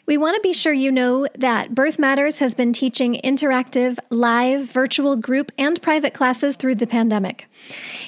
We 0.07 0.19
want 0.19 0.37
to 0.37 0.41
be 0.41 0.53
sure 0.53 0.73
you 0.73 0.93
know 0.93 1.27
that 1.37 1.75
Birth 1.75 1.99
Matters 1.99 2.39
has 2.39 2.55
been 2.55 2.73
teaching 2.73 3.21
interactive, 3.25 3.99
live, 4.09 4.71
virtual 4.71 5.17
group 5.17 5.51
and 5.59 5.83
private 5.83 6.15
classes 6.15 6.55
through 6.55 6.77
the 6.77 6.87
pandemic. 6.87 7.49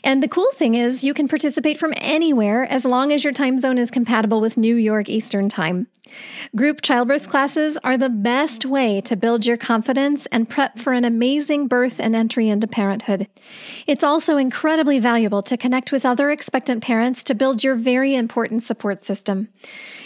And 0.04 0.22
the 0.22 0.28
cool 0.28 0.50
thing 0.52 0.76
is, 0.76 1.02
you 1.02 1.12
can 1.12 1.26
participate 1.26 1.76
from 1.76 1.92
anywhere 1.96 2.64
as 2.70 2.84
long 2.84 3.10
as 3.10 3.24
your 3.24 3.32
time 3.32 3.58
zone 3.58 3.78
is 3.78 3.90
compatible 3.90 4.40
with 4.40 4.56
New 4.56 4.76
York 4.76 5.08
Eastern 5.08 5.48
Time. 5.48 5.88
Group 6.54 6.82
childbirth 6.82 7.28
classes 7.28 7.76
are 7.82 7.98
the 7.98 8.08
best 8.08 8.64
way 8.64 9.00
to 9.00 9.16
build 9.16 9.44
your 9.44 9.56
confidence 9.56 10.26
and 10.26 10.48
prep 10.48 10.78
for 10.78 10.92
an 10.92 11.04
amazing 11.04 11.66
birth 11.66 11.98
and 11.98 12.14
entry 12.14 12.48
into 12.48 12.68
parenthood. 12.68 13.26
It's 13.88 14.04
also 14.04 14.36
incredibly 14.36 15.00
valuable 15.00 15.42
to 15.42 15.56
connect 15.56 15.90
with 15.90 16.06
other 16.06 16.30
expectant 16.30 16.82
parents 16.82 17.24
to 17.24 17.34
build 17.34 17.64
your 17.64 17.74
very 17.74 18.14
important 18.14 18.62
support 18.62 19.04
system. 19.04 19.48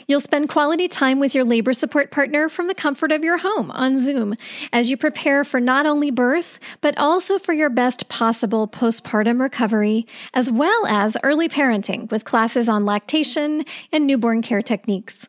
You'll 0.07 0.21
spend 0.21 0.49
quality 0.49 0.89
time 0.89 1.21
with 1.21 1.35
your 1.35 1.45
labor 1.45 1.73
support 1.73 2.11
partner 2.11 2.49
from 2.49 2.67
the 2.67 2.75
comfort 2.75 3.13
of 3.13 3.25
your 3.25 3.39
home 3.39 3.71
on 3.71 4.05
Zoom 4.05 4.35
as 4.73 4.91
you 4.91 4.97
prepare 4.97 5.45
for 5.45 5.61
not 5.61 5.87
only 5.87 6.11
birth, 6.11 6.59
but 6.81 6.97
also 6.99 7.39
for 7.39 7.53
your 7.53 7.71
best 7.71 8.09
possible 8.09 8.67
postpartum 8.69 9.41
recovery, 9.41 10.07
as 10.35 10.51
well 10.51 10.87
as 10.87 11.17
early 11.23 11.49
parenting 11.49 12.11
with 12.11 12.25
classes 12.25 12.69
on 12.69 12.85
lactation 12.85 13.65
and 13.93 14.07
newborn 14.07 14.43
care 14.43 14.63
techniques. 14.63 15.29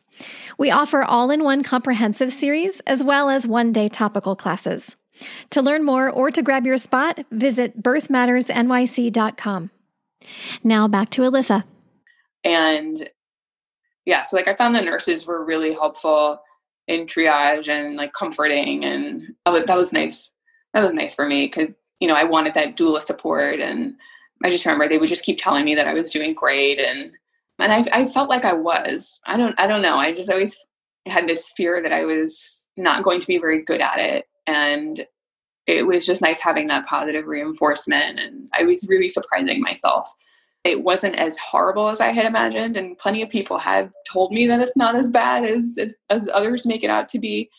We 0.58 0.70
offer 0.70 1.02
all 1.02 1.30
in 1.30 1.42
one 1.42 1.62
comprehensive 1.62 2.32
series 2.32 2.80
as 2.80 3.02
well 3.02 3.28
as 3.28 3.46
one 3.46 3.72
day 3.72 3.88
topical 3.88 4.36
classes. 4.36 4.96
To 5.50 5.62
learn 5.62 5.84
more 5.84 6.10
or 6.10 6.30
to 6.30 6.42
grab 6.42 6.66
your 6.66 6.76
spot, 6.76 7.20
visit 7.30 7.82
birthmattersnyc.com. 7.82 9.70
Now 10.62 10.88
back 10.88 11.10
to 11.10 11.22
Alyssa. 11.22 11.64
And 12.42 13.08
yeah, 14.06 14.22
so 14.22 14.36
like 14.36 14.48
I 14.48 14.54
found 14.54 14.74
the 14.74 14.82
nurses 14.82 15.26
were 15.26 15.44
really 15.44 15.72
helpful 15.72 16.40
in 16.88 17.06
triage 17.06 17.68
and 17.68 17.96
like 17.96 18.12
comforting, 18.12 18.84
and 18.84 19.34
that 19.44 19.76
was 19.76 19.92
nice. 19.92 20.30
That 20.74 20.82
was 20.82 20.92
nice 20.92 21.14
for 21.14 21.26
me 21.26 21.46
because 21.46 21.68
you 22.00 22.08
know 22.08 22.14
I 22.14 22.24
wanted 22.24 22.54
that 22.54 22.76
doula 22.76 23.02
support, 23.02 23.60
and 23.60 23.94
I 24.42 24.50
just 24.50 24.64
remember 24.66 24.88
they 24.88 24.98
would 24.98 25.08
just 25.08 25.24
keep 25.24 25.38
telling 25.38 25.64
me 25.64 25.74
that 25.74 25.88
I 25.88 25.94
was 25.94 26.10
doing 26.10 26.34
great, 26.34 26.78
and 26.78 27.12
and 27.58 27.72
I, 27.72 27.84
I 27.92 28.06
felt 28.06 28.28
like 28.28 28.44
I 28.44 28.52
was. 28.52 29.20
I 29.26 29.36
don't 29.36 29.58
I 29.58 29.66
don't 29.66 29.82
know. 29.82 29.96
I 29.96 30.12
just 30.12 30.30
always 30.30 30.56
had 31.06 31.28
this 31.28 31.50
fear 31.56 31.82
that 31.82 31.92
I 31.92 32.04
was 32.04 32.66
not 32.76 33.04
going 33.04 33.20
to 33.20 33.26
be 33.26 33.38
very 33.38 33.62
good 33.62 33.80
at 33.80 33.98
it, 33.98 34.26
and 34.46 35.06
it 35.66 35.86
was 35.86 36.04
just 36.04 36.20
nice 36.20 36.40
having 36.40 36.66
that 36.66 36.84
positive 36.84 37.26
reinforcement, 37.26 38.20
and 38.20 38.48
I 38.52 38.64
was 38.64 38.86
really 38.88 39.08
surprising 39.08 39.62
myself 39.62 40.12
it 40.64 40.82
wasn't 40.82 41.16
as 41.16 41.36
horrible 41.36 41.88
as 41.88 42.00
I 42.00 42.12
had 42.12 42.24
imagined, 42.24 42.76
and 42.76 42.96
plenty 42.98 43.22
of 43.22 43.28
people 43.28 43.58
had 43.58 43.92
told 44.10 44.32
me 44.32 44.46
that 44.46 44.60
it's 44.60 44.76
not 44.76 44.96
as 44.96 45.10
bad 45.10 45.44
as 45.44 45.78
as 46.10 46.28
others 46.32 46.66
make 46.66 46.82
it 46.82 46.90
out 46.90 47.08
to 47.10 47.18
be. 47.18 47.50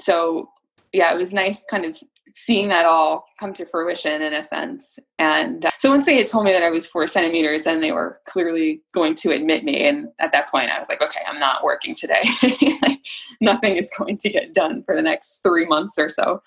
So, 0.00 0.50
yeah, 0.92 1.14
it 1.14 1.18
was 1.18 1.32
nice 1.32 1.64
kind 1.70 1.84
of 1.84 1.96
seeing 2.34 2.68
that 2.68 2.86
all 2.86 3.26
come 3.40 3.52
to 3.52 3.66
fruition 3.66 4.22
in 4.22 4.32
a 4.32 4.44
sense. 4.44 4.98
And 5.18 5.66
uh, 5.66 5.70
so 5.78 5.90
once 5.90 6.06
they 6.06 6.16
had 6.16 6.28
told 6.28 6.44
me 6.44 6.52
that 6.52 6.62
I 6.62 6.70
was 6.70 6.86
four 6.86 7.06
centimeters, 7.08 7.64
then 7.64 7.80
they 7.80 7.90
were 7.90 8.20
clearly 8.26 8.80
going 8.92 9.16
to 9.16 9.32
admit 9.32 9.64
me. 9.64 9.86
And 9.86 10.08
at 10.20 10.30
that 10.30 10.48
point, 10.48 10.70
I 10.70 10.78
was 10.78 10.88
like, 10.88 11.02
okay, 11.02 11.20
I'm 11.26 11.40
not 11.40 11.64
working 11.64 11.96
today. 11.96 12.22
Nothing 13.40 13.76
is 13.76 13.90
going 13.98 14.18
to 14.18 14.30
get 14.30 14.54
done 14.54 14.84
for 14.84 14.94
the 14.94 15.02
next 15.02 15.40
three 15.42 15.66
months 15.66 15.98
or 15.98 16.08
so. 16.08 16.40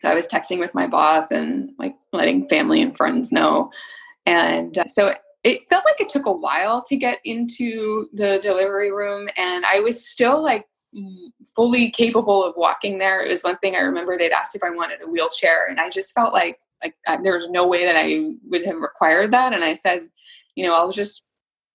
So 0.00 0.08
I 0.08 0.14
was 0.14 0.26
texting 0.26 0.58
with 0.58 0.72
my 0.72 0.86
boss 0.86 1.30
and 1.30 1.70
like 1.78 1.94
letting 2.12 2.48
family 2.48 2.80
and 2.80 2.96
friends 2.96 3.30
know. 3.30 3.70
And 4.24 4.78
uh, 4.78 4.86
so 4.88 5.14
it 5.44 5.68
felt 5.68 5.84
like 5.84 6.00
it 6.00 6.08
took 6.08 6.26
a 6.26 6.32
while 6.32 6.82
to 6.82 6.96
get 6.96 7.20
into 7.24 8.08
the 8.12 8.38
delivery 8.42 8.92
room 8.92 9.28
and 9.36 9.64
i 9.64 9.78
was 9.78 10.06
still 10.06 10.42
like 10.42 10.66
fully 11.56 11.90
capable 11.90 12.44
of 12.44 12.54
walking 12.56 12.98
there. 12.98 13.20
It 13.20 13.28
was 13.28 13.42
one 13.42 13.58
thing 13.58 13.74
i 13.74 13.80
remember 13.80 14.16
they'd 14.16 14.32
asked 14.32 14.54
if 14.54 14.62
i 14.62 14.70
wanted 14.70 15.02
a 15.02 15.08
wheelchair 15.08 15.66
and 15.68 15.80
i 15.80 15.90
just 15.90 16.12
felt 16.12 16.32
like 16.32 16.60
like 16.82 16.94
there 17.22 17.34
was 17.34 17.48
no 17.48 17.66
way 17.66 17.84
that 17.84 17.96
i 17.96 18.34
would 18.48 18.64
have 18.64 18.76
required 18.76 19.30
that 19.32 19.52
and 19.52 19.64
i 19.64 19.74
said 19.76 20.08
you 20.54 20.64
know 20.64 20.74
i'll 20.74 20.92
just 20.92 21.24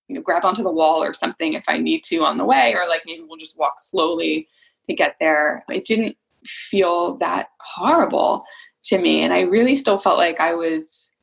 you 0.08 0.16
know 0.16 0.22
grab 0.22 0.46
onto 0.46 0.64
the 0.64 0.72
wall 0.72 1.04
or 1.04 1.14
something 1.14 1.54
if 1.54 1.66
i 1.68 1.78
need 1.78 2.02
to 2.04 2.24
on 2.24 2.38
the 2.38 2.46
way 2.46 2.74
or 2.74 2.88
like 2.88 3.02
maybe 3.06 3.24
we'll 3.28 3.38
just 3.38 3.60
walk 3.60 3.76
slowly 3.80 4.48
to 4.86 4.96
get 4.96 5.16
there. 5.20 5.64
It 5.70 5.86
didn't 5.86 6.18
feel 6.46 7.18
that 7.18 7.50
horrible 7.60 8.44
to 8.84 8.98
me 8.98 9.22
and 9.22 9.34
i 9.34 9.42
really 9.42 9.76
still 9.76 10.00
felt 10.00 10.18
like 10.18 10.40
i 10.40 10.54
was 10.54 11.14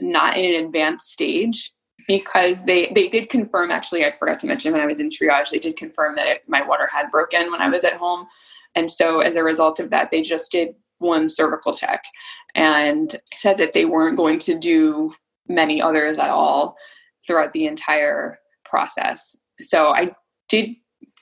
not 0.00 0.36
in 0.36 0.54
an 0.54 0.64
advanced 0.64 1.10
stage 1.10 1.72
because 2.08 2.64
they 2.64 2.90
they 2.94 3.08
did 3.08 3.28
confirm 3.28 3.70
actually 3.70 4.04
i 4.04 4.10
forgot 4.10 4.40
to 4.40 4.46
mention 4.46 4.72
when 4.72 4.80
i 4.80 4.86
was 4.86 5.00
in 5.00 5.08
triage 5.08 5.50
they 5.50 5.58
did 5.58 5.76
confirm 5.76 6.16
that 6.16 6.26
it, 6.26 6.42
my 6.48 6.66
water 6.66 6.88
had 6.92 7.10
broken 7.10 7.50
when 7.50 7.60
i 7.60 7.68
was 7.68 7.84
at 7.84 7.94
home. 7.94 8.26
And 8.74 8.90
so 8.90 9.20
as 9.20 9.36
a 9.36 9.44
result 9.44 9.80
of 9.80 9.90
that 9.90 10.10
they 10.10 10.22
just 10.22 10.50
did 10.50 10.74
one 10.98 11.28
cervical 11.28 11.72
check 11.72 12.04
and 12.54 13.20
said 13.36 13.58
that 13.58 13.74
they 13.74 13.84
weren't 13.84 14.16
going 14.16 14.38
to 14.40 14.58
do 14.58 15.12
many 15.48 15.82
others 15.82 16.18
at 16.18 16.30
all 16.30 16.76
throughout 17.26 17.52
the 17.52 17.66
entire 17.66 18.38
process. 18.64 19.36
So 19.60 19.94
i 19.94 20.10
did 20.48 20.74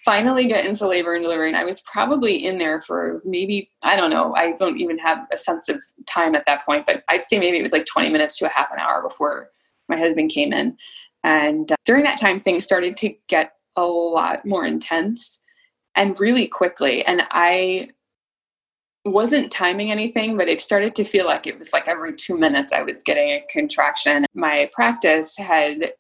finally 0.05 0.47
get 0.47 0.65
into 0.65 0.87
labor 0.87 1.15
and 1.15 1.23
delivery 1.23 1.49
and 1.49 1.57
i 1.57 1.65
was 1.65 1.83
probably 1.83 2.45
in 2.45 2.59
there 2.59 2.83
for 2.83 3.21
maybe 3.25 3.71
i 3.83 3.97
don't 3.97 4.11
know 4.11 4.35
i 4.35 4.53
don't 4.53 4.81
even 4.81 4.99
have 4.99 5.27
a 5.33 5.39
sense 5.39 5.69
of 5.69 5.83
time 6.07 6.35
at 6.35 6.45
that 6.47 6.65
point 6.65 6.87
but 6.87 7.03
i'd 7.09 7.29
say 7.29 7.39
maybe 7.39 7.59
it 7.59 7.63
was 7.63 7.73
like 7.73 7.87
20 7.87 8.09
minutes 8.09 8.39
to 8.39 8.47
a 8.47 8.49
half 8.49 8.71
an 8.73 8.79
hour 8.79 9.03
before 9.03 9.51
my 9.91 9.99
husband 9.99 10.31
came 10.31 10.55
in. 10.55 10.79
And 11.23 11.71
uh, 11.71 11.77
during 11.85 12.05
that 12.05 12.19
time 12.19 12.41
things 12.41 12.65
started 12.65 12.97
to 12.99 13.15
get 13.29 13.53
a 13.77 13.85
lot 13.85 14.47
more 14.47 14.65
intense 14.65 15.43
and 15.95 16.19
really 16.19 16.47
quickly. 16.47 17.05
And 17.05 17.27
i 17.31 17.91
wasn't 19.07 19.51
timing 19.51 19.91
anything 19.91 20.37
but 20.37 20.47
it 20.47 20.61
started 20.61 20.95
to 20.95 21.05
feel 21.05 21.25
like 21.25 21.47
it 21.47 21.59
was 21.59 21.73
like 21.73 21.89
every 21.89 22.15
two 22.15 22.37
minutes 22.37 22.71
i 22.71 22.83
was 22.83 22.97
getting 23.05 23.31
a 23.31 23.45
contraction. 23.51 24.27
My 24.35 24.71
practice 24.75 25.37
had 25.37 25.93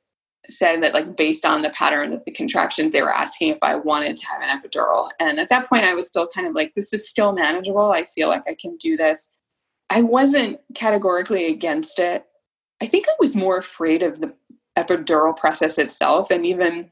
said 0.51 0.83
that 0.83 0.95
like 0.95 1.17
based 1.17 1.47
on 1.47 1.63
the 1.63 1.71
pattern 1.71 2.13
of 2.13 2.25
the 2.25 2.31
contractions 2.31 2.93
they 2.93 3.03
were 3.03 3.15
asking 3.15 3.49
if 3.49 3.59
i 3.63 3.75
wanted 3.75 4.17
to 4.17 4.27
have 4.27 4.43
an 4.43 4.49
epidural. 4.49 5.09
And 5.19 5.39
at 5.41 5.49
that 5.49 5.69
point 5.69 5.85
i 5.85 5.95
was 5.95 6.07
still 6.07 6.27
kind 6.27 6.47
of 6.47 6.55
like 6.55 6.73
this 6.75 6.93
is 6.93 7.09
still 7.09 7.33
manageable. 7.33 7.93
I 7.93 8.05
feel 8.05 8.29
like 8.29 8.43
i 8.47 8.55
can 8.61 8.77
do 8.77 8.97
this. 8.97 9.33
I 9.89 10.03
wasn't 10.03 10.61
categorically 10.75 11.47
against 11.47 11.99
it. 11.99 12.25
I 12.81 12.87
think 12.87 13.09
i 13.09 13.15
was 13.19 13.37
more 13.37 13.59
afraid 13.59 14.03
of 14.03 14.21
the 14.21 14.35
epidural 14.79 15.37
process 15.37 15.79
itself 15.79 16.31
and 16.31 16.47
even 16.47 16.91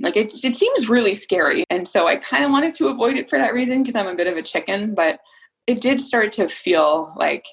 like 0.00 0.16
it, 0.16 0.32
it 0.42 0.56
seems 0.56 0.88
really 0.88 1.14
scary. 1.14 1.64
And 1.70 1.86
so 1.86 2.06
i 2.06 2.16
kind 2.16 2.44
of 2.44 2.50
wanted 2.50 2.74
to 2.74 2.88
avoid 2.88 3.16
it 3.16 3.28
for 3.28 3.38
that 3.38 3.54
reason 3.54 3.82
because 3.82 3.98
i'm 3.98 4.08
a 4.08 4.16
bit 4.16 4.26
of 4.26 4.36
a 4.36 4.42
chicken 4.42 4.94
but 4.94 5.20
it 5.66 5.80
did 5.80 6.00
start 6.00 6.32
to 6.32 6.48
feel 6.48 7.14
like 7.16 7.44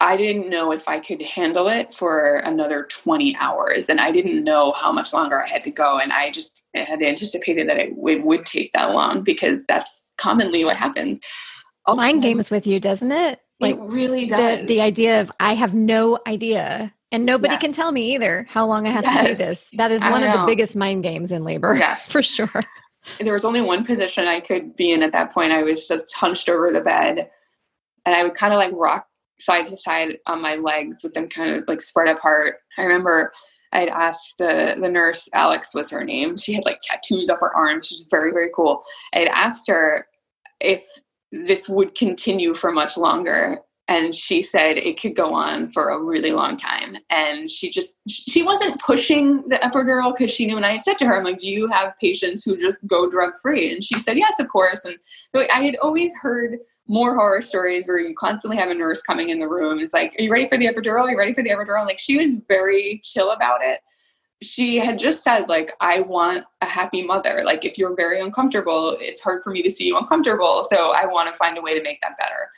I 0.00 0.16
didn't 0.16 0.50
know 0.50 0.72
if 0.72 0.86
I 0.88 1.00
could 1.00 1.22
handle 1.22 1.68
it 1.68 1.92
for 1.92 2.36
another 2.36 2.86
20 2.90 3.34
hours. 3.36 3.88
And 3.88 3.98
I 3.98 4.10
didn't 4.10 4.44
know 4.44 4.72
how 4.72 4.92
much 4.92 5.12
longer 5.14 5.42
I 5.42 5.48
had 5.48 5.64
to 5.64 5.70
go. 5.70 5.98
And 5.98 6.12
I 6.12 6.30
just 6.30 6.62
had 6.74 7.02
anticipated 7.02 7.68
that 7.68 7.78
it, 7.78 7.94
it 7.96 8.24
would 8.24 8.44
take 8.44 8.72
that 8.74 8.92
long 8.92 9.22
because 9.22 9.64
that's 9.66 10.12
commonly 10.18 10.64
what 10.64 10.76
happens. 10.76 11.20
All 11.86 11.96
Mind 11.96 12.16
um, 12.16 12.20
games 12.20 12.50
with 12.50 12.66
you, 12.66 12.78
doesn't 12.78 13.10
it? 13.10 13.40
Like 13.58 13.76
it 13.76 13.80
really 13.80 14.26
does. 14.26 14.60
The, 14.60 14.66
the 14.66 14.80
idea 14.82 15.22
of 15.22 15.32
I 15.40 15.54
have 15.54 15.74
no 15.74 16.18
idea. 16.26 16.92
And 17.10 17.24
nobody 17.24 17.54
yes. 17.54 17.62
can 17.62 17.72
tell 17.72 17.92
me 17.92 18.14
either 18.14 18.46
how 18.50 18.66
long 18.66 18.86
I 18.86 18.90
have 18.90 19.04
yes. 19.04 19.22
to 19.22 19.28
do 19.28 19.34
this. 19.36 19.70
That 19.74 19.92
is 19.92 20.02
one 20.02 20.22
of 20.22 20.32
the 20.32 20.44
biggest 20.44 20.76
mind 20.76 21.04
games 21.04 21.32
in 21.32 21.44
labor. 21.44 21.74
Yeah. 21.74 21.94
for 22.06 22.22
sure. 22.22 22.62
There 23.20 23.32
was 23.32 23.44
only 23.44 23.60
one 23.60 23.84
position 23.84 24.26
I 24.26 24.40
could 24.40 24.76
be 24.76 24.90
in 24.90 25.02
at 25.02 25.12
that 25.12 25.32
point. 25.32 25.52
I 25.52 25.62
was 25.62 25.86
just 25.86 26.12
hunched 26.14 26.48
over 26.48 26.72
the 26.72 26.80
bed 26.80 27.30
and 28.04 28.14
I 28.14 28.24
would 28.24 28.34
kind 28.34 28.52
of 28.52 28.58
like 28.58 28.72
rock 28.74 29.06
side 29.38 29.66
to 29.66 29.76
side 29.76 30.18
on 30.26 30.40
my 30.40 30.56
legs 30.56 30.98
with 31.02 31.14
them 31.14 31.28
kind 31.28 31.56
of 31.56 31.64
like 31.68 31.80
spread 31.80 32.08
apart. 32.08 32.56
I 32.78 32.82
remember 32.84 33.32
I'd 33.72 33.88
asked 33.88 34.34
the 34.38 34.76
the 34.80 34.88
nurse, 34.88 35.28
Alex 35.34 35.74
was 35.74 35.90
her 35.90 36.04
name. 36.04 36.36
She 36.36 36.54
had 36.54 36.64
like 36.64 36.80
tattoos 36.82 37.28
up 37.28 37.40
her 37.40 37.54
arms. 37.54 37.88
She's 37.88 38.06
very, 38.10 38.32
very 38.32 38.50
cool. 38.54 38.82
I'd 39.14 39.28
asked 39.28 39.68
her 39.68 40.06
if 40.60 40.84
this 41.32 41.68
would 41.68 41.94
continue 41.94 42.54
for 42.54 42.72
much 42.72 42.96
longer. 42.96 43.58
And 43.88 44.14
she 44.14 44.42
said 44.42 44.78
it 44.78 45.00
could 45.00 45.14
go 45.14 45.32
on 45.32 45.68
for 45.68 45.90
a 45.90 46.02
really 46.02 46.32
long 46.32 46.56
time. 46.56 46.96
And 47.08 47.48
she 47.48 47.70
just, 47.70 47.94
she 48.08 48.42
wasn't 48.42 48.80
pushing 48.80 49.48
the 49.48 49.56
epidural 49.56 50.12
because 50.12 50.32
she 50.32 50.44
knew. 50.46 50.56
And 50.56 50.66
I 50.66 50.72
had 50.72 50.82
said 50.82 50.98
to 50.98 51.06
her, 51.06 51.16
I'm 51.16 51.22
like, 51.22 51.38
do 51.38 51.48
you 51.48 51.68
have 51.68 51.94
patients 52.00 52.42
who 52.44 52.56
just 52.56 52.78
go 52.88 53.08
drug 53.08 53.34
free? 53.40 53.72
And 53.72 53.84
she 53.84 54.00
said, 54.00 54.18
yes, 54.18 54.32
of 54.40 54.48
course. 54.48 54.84
And 54.84 54.96
I 55.52 55.62
had 55.62 55.76
always 55.76 56.12
heard 56.20 56.58
more 56.88 57.14
horror 57.14 57.42
stories 57.42 57.88
where 57.88 57.98
you 57.98 58.14
constantly 58.14 58.56
have 58.56 58.70
a 58.70 58.74
nurse 58.74 59.02
coming 59.02 59.30
in 59.30 59.40
the 59.40 59.48
room. 59.48 59.78
It's 59.78 59.94
like, 59.94 60.14
are 60.18 60.22
you 60.22 60.30
ready 60.30 60.48
for 60.48 60.56
the 60.56 60.66
epidural? 60.66 61.02
Are 61.02 61.10
you 61.10 61.18
ready 61.18 61.34
for 61.34 61.42
the 61.42 61.50
epidural? 61.50 61.84
Like 61.84 61.98
she 61.98 62.16
was 62.16 62.36
very 62.48 63.00
chill 63.02 63.32
about 63.32 63.64
it. 63.64 63.80
She 64.42 64.76
had 64.76 64.98
just 64.98 65.24
said, 65.24 65.48
like, 65.48 65.72
I 65.80 66.00
want 66.00 66.44
a 66.60 66.66
happy 66.66 67.02
mother. 67.02 67.42
Like, 67.42 67.64
if 67.64 67.78
you're 67.78 67.96
very 67.96 68.20
uncomfortable, 68.20 68.96
it's 69.00 69.22
hard 69.22 69.42
for 69.42 69.50
me 69.50 69.62
to 69.62 69.70
see 69.70 69.86
you 69.86 69.96
uncomfortable. 69.96 70.62
So 70.68 70.92
I 70.92 71.06
want 71.06 71.32
to 71.32 71.38
find 71.38 71.56
a 71.56 71.62
way 71.62 71.74
to 71.74 71.82
make 71.82 72.02
that 72.02 72.18
better. 72.18 72.50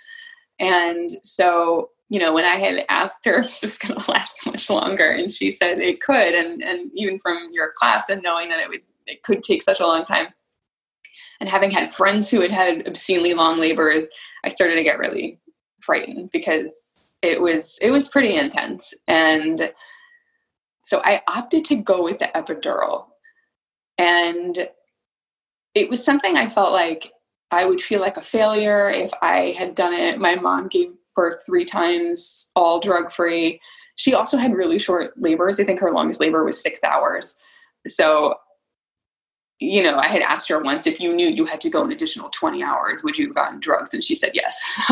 And 0.58 1.18
so, 1.22 1.90
you 2.08 2.18
know, 2.18 2.32
when 2.32 2.44
I 2.44 2.56
had 2.56 2.84
asked 2.88 3.24
her 3.26 3.38
if 3.40 3.60
this 3.60 3.62
was 3.62 3.78
going 3.78 3.98
to 3.98 4.10
last 4.10 4.40
much 4.46 4.68
longer, 4.68 5.08
and 5.10 5.30
she 5.30 5.50
said 5.50 5.78
it 5.78 6.00
could, 6.00 6.34
and 6.34 6.62
and 6.62 6.90
even 6.94 7.18
from 7.20 7.48
your 7.52 7.72
class 7.76 8.08
and 8.08 8.22
knowing 8.22 8.48
that 8.50 8.58
it 8.58 8.68
would 8.68 8.82
it 9.06 9.22
could 9.22 9.42
take 9.42 9.62
such 9.62 9.80
a 9.80 9.86
long 9.86 10.04
time, 10.04 10.28
and 11.40 11.48
having 11.48 11.70
had 11.70 11.94
friends 11.94 12.30
who 12.30 12.40
had 12.40 12.50
had 12.50 12.86
obscenely 12.86 13.34
long 13.34 13.60
labors, 13.60 14.06
I 14.44 14.48
started 14.48 14.76
to 14.76 14.84
get 14.84 14.98
really 14.98 15.38
frightened 15.80 16.30
because 16.32 16.98
it 17.22 17.40
was 17.40 17.78
it 17.82 17.90
was 17.90 18.08
pretty 18.08 18.36
intense, 18.36 18.94
and 19.06 19.72
so 20.84 21.00
I 21.04 21.22
opted 21.28 21.64
to 21.66 21.76
go 21.76 22.02
with 22.02 22.18
the 22.18 22.30
epidural, 22.34 23.06
and 23.98 24.68
it 25.74 25.88
was 25.88 26.04
something 26.04 26.36
I 26.36 26.48
felt 26.48 26.72
like 26.72 27.12
I 27.50 27.64
would 27.64 27.80
feel 27.80 28.00
like 28.00 28.16
a 28.16 28.22
failure 28.22 28.90
if 28.90 29.10
I 29.22 29.50
had 29.58 29.74
done 29.74 29.94
it. 29.94 30.18
My 30.18 30.34
mom 30.34 30.68
gave 30.68 30.88
birth 31.14 31.42
three 31.46 31.64
times, 31.64 32.50
all 32.54 32.80
drug 32.80 33.12
free. 33.12 33.60
She 33.96 34.14
also 34.14 34.36
had 34.36 34.54
really 34.54 34.78
short 34.78 35.14
labors. 35.16 35.58
I 35.58 35.64
think 35.64 35.80
her 35.80 35.90
longest 35.90 36.20
labor 36.20 36.44
was 36.44 36.62
six 36.62 36.78
hours. 36.84 37.36
So, 37.88 38.34
you 39.60 39.82
know, 39.82 39.98
I 39.98 40.06
had 40.06 40.22
asked 40.22 40.48
her 40.48 40.62
once 40.62 40.86
if 40.86 41.00
you 41.00 41.14
knew 41.14 41.28
you 41.28 41.44
had 41.44 41.60
to 41.62 41.70
go 41.70 41.82
an 41.82 41.90
additional 41.90 42.28
20 42.30 42.62
hours, 42.62 43.02
would 43.02 43.18
you 43.18 43.26
have 43.26 43.34
gotten 43.34 43.58
drugs? 43.58 43.92
And 43.92 44.04
she 44.04 44.14
said 44.14 44.30
yes. 44.32 44.62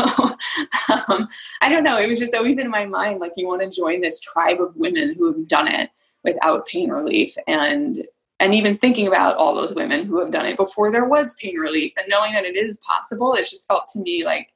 um, 0.89 1.27
I 1.61 1.69
don't 1.69 1.83
know. 1.83 1.97
It 1.97 2.09
was 2.09 2.19
just 2.19 2.35
always 2.35 2.57
in 2.57 2.69
my 2.69 2.85
mind 2.85 3.19
like, 3.19 3.31
you 3.37 3.47
want 3.47 3.61
to 3.61 3.69
join 3.69 4.01
this 4.01 4.19
tribe 4.19 4.61
of 4.61 4.75
women 4.75 5.15
who 5.17 5.27
have 5.27 5.47
done 5.47 5.67
it 5.67 5.89
without 6.23 6.67
pain 6.67 6.89
relief. 6.89 7.35
And 7.47 8.05
and 8.39 8.53
even 8.53 8.77
thinking 8.77 9.07
about 9.07 9.35
all 9.37 9.55
those 9.55 9.73
women 9.73 10.05
who 10.05 10.19
have 10.19 10.31
done 10.31 10.45
it 10.45 10.57
before 10.57 10.91
there 10.91 11.05
was 11.05 11.35
pain 11.35 11.57
relief 11.57 11.93
and 11.97 12.05
knowing 12.07 12.33
that 12.33 12.45
it 12.45 12.55
is 12.55 12.77
possible 12.77 13.33
it 13.33 13.49
just 13.49 13.67
felt 13.67 13.87
to 13.87 13.99
me 13.99 14.23
like 14.23 14.49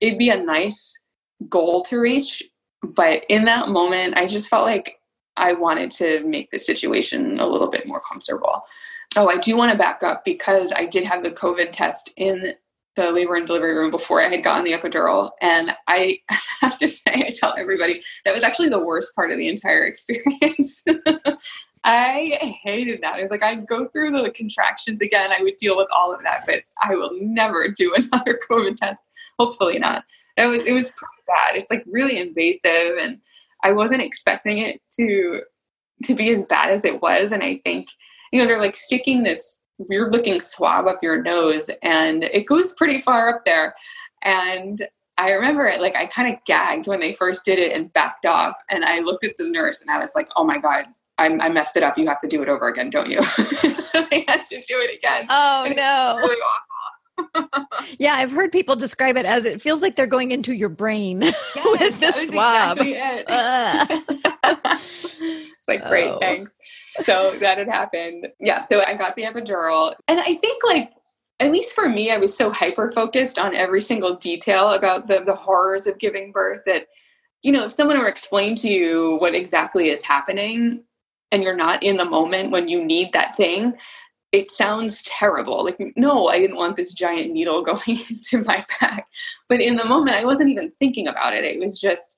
it'd 0.00 0.18
be 0.18 0.30
a 0.30 0.42
nice 0.42 0.98
goal 1.48 1.82
to 1.82 1.98
reach 1.98 2.42
but 2.96 3.24
in 3.28 3.44
that 3.44 3.68
moment 3.68 4.16
i 4.16 4.26
just 4.26 4.48
felt 4.48 4.64
like 4.64 5.00
i 5.36 5.52
wanted 5.52 5.90
to 5.90 6.24
make 6.24 6.50
the 6.50 6.58
situation 6.58 7.38
a 7.38 7.46
little 7.46 7.68
bit 7.68 7.86
more 7.86 8.00
comfortable 8.08 8.64
oh 9.16 9.28
i 9.28 9.36
do 9.36 9.56
want 9.56 9.72
to 9.72 9.78
back 9.78 10.02
up 10.02 10.24
because 10.24 10.72
i 10.76 10.84
did 10.84 11.04
have 11.04 11.22
the 11.22 11.30
covid 11.30 11.70
test 11.70 12.12
in 12.16 12.54
the 12.98 13.12
labor 13.12 13.36
and 13.36 13.46
delivery 13.46 13.74
room 13.74 13.92
before 13.92 14.20
I 14.20 14.28
had 14.28 14.42
gotten 14.42 14.64
the 14.64 14.72
epidural. 14.72 15.30
And 15.40 15.72
I 15.86 16.20
have 16.60 16.78
to 16.78 16.88
say, 16.88 17.12
I 17.14 17.32
tell 17.32 17.54
everybody 17.56 18.02
that 18.24 18.34
was 18.34 18.42
actually 18.42 18.70
the 18.70 18.78
worst 18.80 19.14
part 19.14 19.30
of 19.30 19.38
the 19.38 19.46
entire 19.46 19.84
experience. 19.84 20.84
I 21.84 22.58
hated 22.62 23.00
that. 23.02 23.18
It 23.18 23.22
was 23.22 23.30
like 23.30 23.42
I'd 23.42 23.66
go 23.66 23.88
through 23.88 24.10
the 24.10 24.30
contractions 24.30 25.00
again. 25.00 25.30
I 25.32 25.42
would 25.42 25.56
deal 25.56 25.76
with 25.76 25.88
all 25.94 26.12
of 26.12 26.22
that, 26.22 26.44
but 26.44 26.62
I 26.82 26.94
will 26.94 27.10
never 27.22 27.68
do 27.68 27.94
another 27.96 28.38
COVID 28.50 28.76
test. 28.76 29.02
Hopefully 29.38 29.78
not. 29.78 30.04
It 30.36 30.46
was 30.46 30.58
it 30.60 30.72
was 30.72 30.90
pretty 30.90 31.22
bad. 31.26 31.56
It's 31.56 31.70
like 31.70 31.84
really 31.86 32.18
invasive, 32.18 32.98
and 33.00 33.18
I 33.62 33.72
wasn't 33.72 34.02
expecting 34.02 34.58
it 34.58 34.80
to 34.98 35.42
to 36.04 36.14
be 36.14 36.30
as 36.30 36.46
bad 36.46 36.70
as 36.70 36.84
it 36.84 37.00
was. 37.00 37.32
And 37.32 37.42
I 37.42 37.60
think 37.64 37.88
you 38.32 38.38
know 38.38 38.46
they're 38.46 38.60
like 38.60 38.76
sticking 38.76 39.22
this 39.22 39.62
weird 39.78 40.12
looking 40.12 40.40
swab 40.40 40.86
up 40.86 40.98
your 41.02 41.22
nose, 41.22 41.70
and 41.82 42.24
it 42.24 42.46
goes 42.46 42.72
pretty 42.72 43.00
far 43.00 43.28
up 43.28 43.44
there. 43.44 43.74
And 44.22 44.86
I 45.16 45.32
remember 45.32 45.66
it 45.66 45.80
like 45.80 45.96
I 45.96 46.06
kind 46.06 46.32
of 46.32 46.44
gagged 46.44 46.86
when 46.86 47.00
they 47.00 47.12
first 47.14 47.44
did 47.44 47.58
it 47.58 47.72
and 47.72 47.92
backed 47.92 48.24
off. 48.24 48.56
And 48.70 48.84
I 48.84 49.00
looked 49.00 49.24
at 49.24 49.36
the 49.36 49.44
nurse 49.44 49.82
and 49.82 49.90
I 49.90 49.98
was 49.98 50.14
like, 50.14 50.28
oh 50.36 50.44
my 50.44 50.58
God, 50.58 50.84
I, 51.18 51.26
I 51.26 51.48
messed 51.48 51.76
it 51.76 51.82
up. 51.82 51.98
You 51.98 52.06
have 52.06 52.20
to 52.20 52.28
do 52.28 52.40
it 52.42 52.48
over 52.48 52.68
again, 52.68 52.88
don't 52.88 53.10
you? 53.10 53.20
so 53.78 54.06
they 54.10 54.24
had 54.28 54.44
to 54.46 54.56
do 54.56 54.78
it 54.78 54.96
again. 54.96 55.26
Oh 55.28 55.72
no. 55.74 56.18
Really 56.18 56.40
awful. 56.40 56.64
yeah, 57.98 58.14
I've 58.14 58.30
heard 58.30 58.52
people 58.52 58.76
describe 58.76 59.16
it 59.16 59.26
as 59.26 59.44
it 59.44 59.60
feels 59.60 59.82
like 59.82 59.96
they're 59.96 60.06
going 60.06 60.30
into 60.30 60.54
your 60.54 60.68
brain 60.68 61.22
yes, 61.56 61.64
with 61.80 61.98
the 61.98 62.12
swab. 62.12 62.78
Exactly 62.78 63.98
it's 65.68 65.68
like 65.68 65.84
great, 65.86 66.08
oh. 66.08 66.18
thanks. 66.20 66.54
So 67.04 67.36
that 67.40 67.58
had 67.58 67.68
happened. 67.68 68.28
Yeah, 68.40 68.64
so 68.66 68.82
I 68.84 68.94
got 68.94 69.16
the 69.16 69.22
epidural, 69.22 69.94
and 70.08 70.20
I 70.20 70.34
think 70.34 70.62
like 70.64 70.92
at 71.40 71.52
least 71.52 71.74
for 71.74 71.88
me, 71.88 72.10
I 72.10 72.16
was 72.16 72.36
so 72.36 72.50
hyper 72.50 72.90
focused 72.90 73.38
on 73.38 73.54
every 73.54 73.80
single 73.80 74.16
detail 74.16 74.72
about 74.72 75.06
the 75.06 75.20
the 75.24 75.34
horrors 75.34 75.86
of 75.86 75.98
giving 75.98 76.32
birth 76.32 76.62
that 76.66 76.86
you 77.42 77.52
know 77.52 77.64
if 77.64 77.72
someone 77.72 77.98
were 77.98 78.08
explain 78.08 78.54
to 78.56 78.68
you 78.68 79.16
what 79.20 79.34
exactly 79.34 79.90
is 79.90 80.02
happening 80.02 80.82
and 81.30 81.42
you're 81.42 81.56
not 81.56 81.82
in 81.82 81.96
the 81.96 82.04
moment 82.04 82.50
when 82.50 82.68
you 82.68 82.84
need 82.84 83.12
that 83.12 83.36
thing, 83.36 83.74
it 84.32 84.50
sounds 84.50 85.02
terrible. 85.02 85.64
Like, 85.64 85.78
no, 85.96 86.28
I 86.28 86.38
didn't 86.38 86.56
want 86.56 86.76
this 86.76 86.92
giant 86.92 87.32
needle 87.32 87.62
going 87.64 87.80
into 87.86 88.44
my 88.44 88.64
back. 88.80 89.06
But 89.48 89.60
in 89.60 89.76
the 89.76 89.84
moment, 89.84 90.16
I 90.16 90.24
wasn't 90.24 90.50
even 90.50 90.72
thinking 90.78 91.08
about 91.08 91.34
it. 91.34 91.44
It 91.44 91.58
was 91.58 91.80
just, 91.80 92.16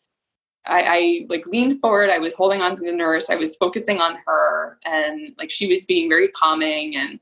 I, 0.67 0.83
I 0.83 1.27
like 1.29 1.47
leaned 1.47 1.81
forward. 1.81 2.11
I 2.11 2.19
was 2.19 2.35
holding 2.35 2.63
on 2.63 2.77
to 2.77 2.83
the 2.83 2.93
nurse. 2.93 3.31
I 3.31 3.37
was 3.37 3.57
focusing 3.57 4.01
on 4.01 4.19
her, 4.27 4.79
and 4.85 5.35
like 5.39 5.51
she 5.51 5.73
was 5.73 5.85
being 5.85 6.09
very 6.09 6.29
calming. 6.29 6.97
And 6.97 7.19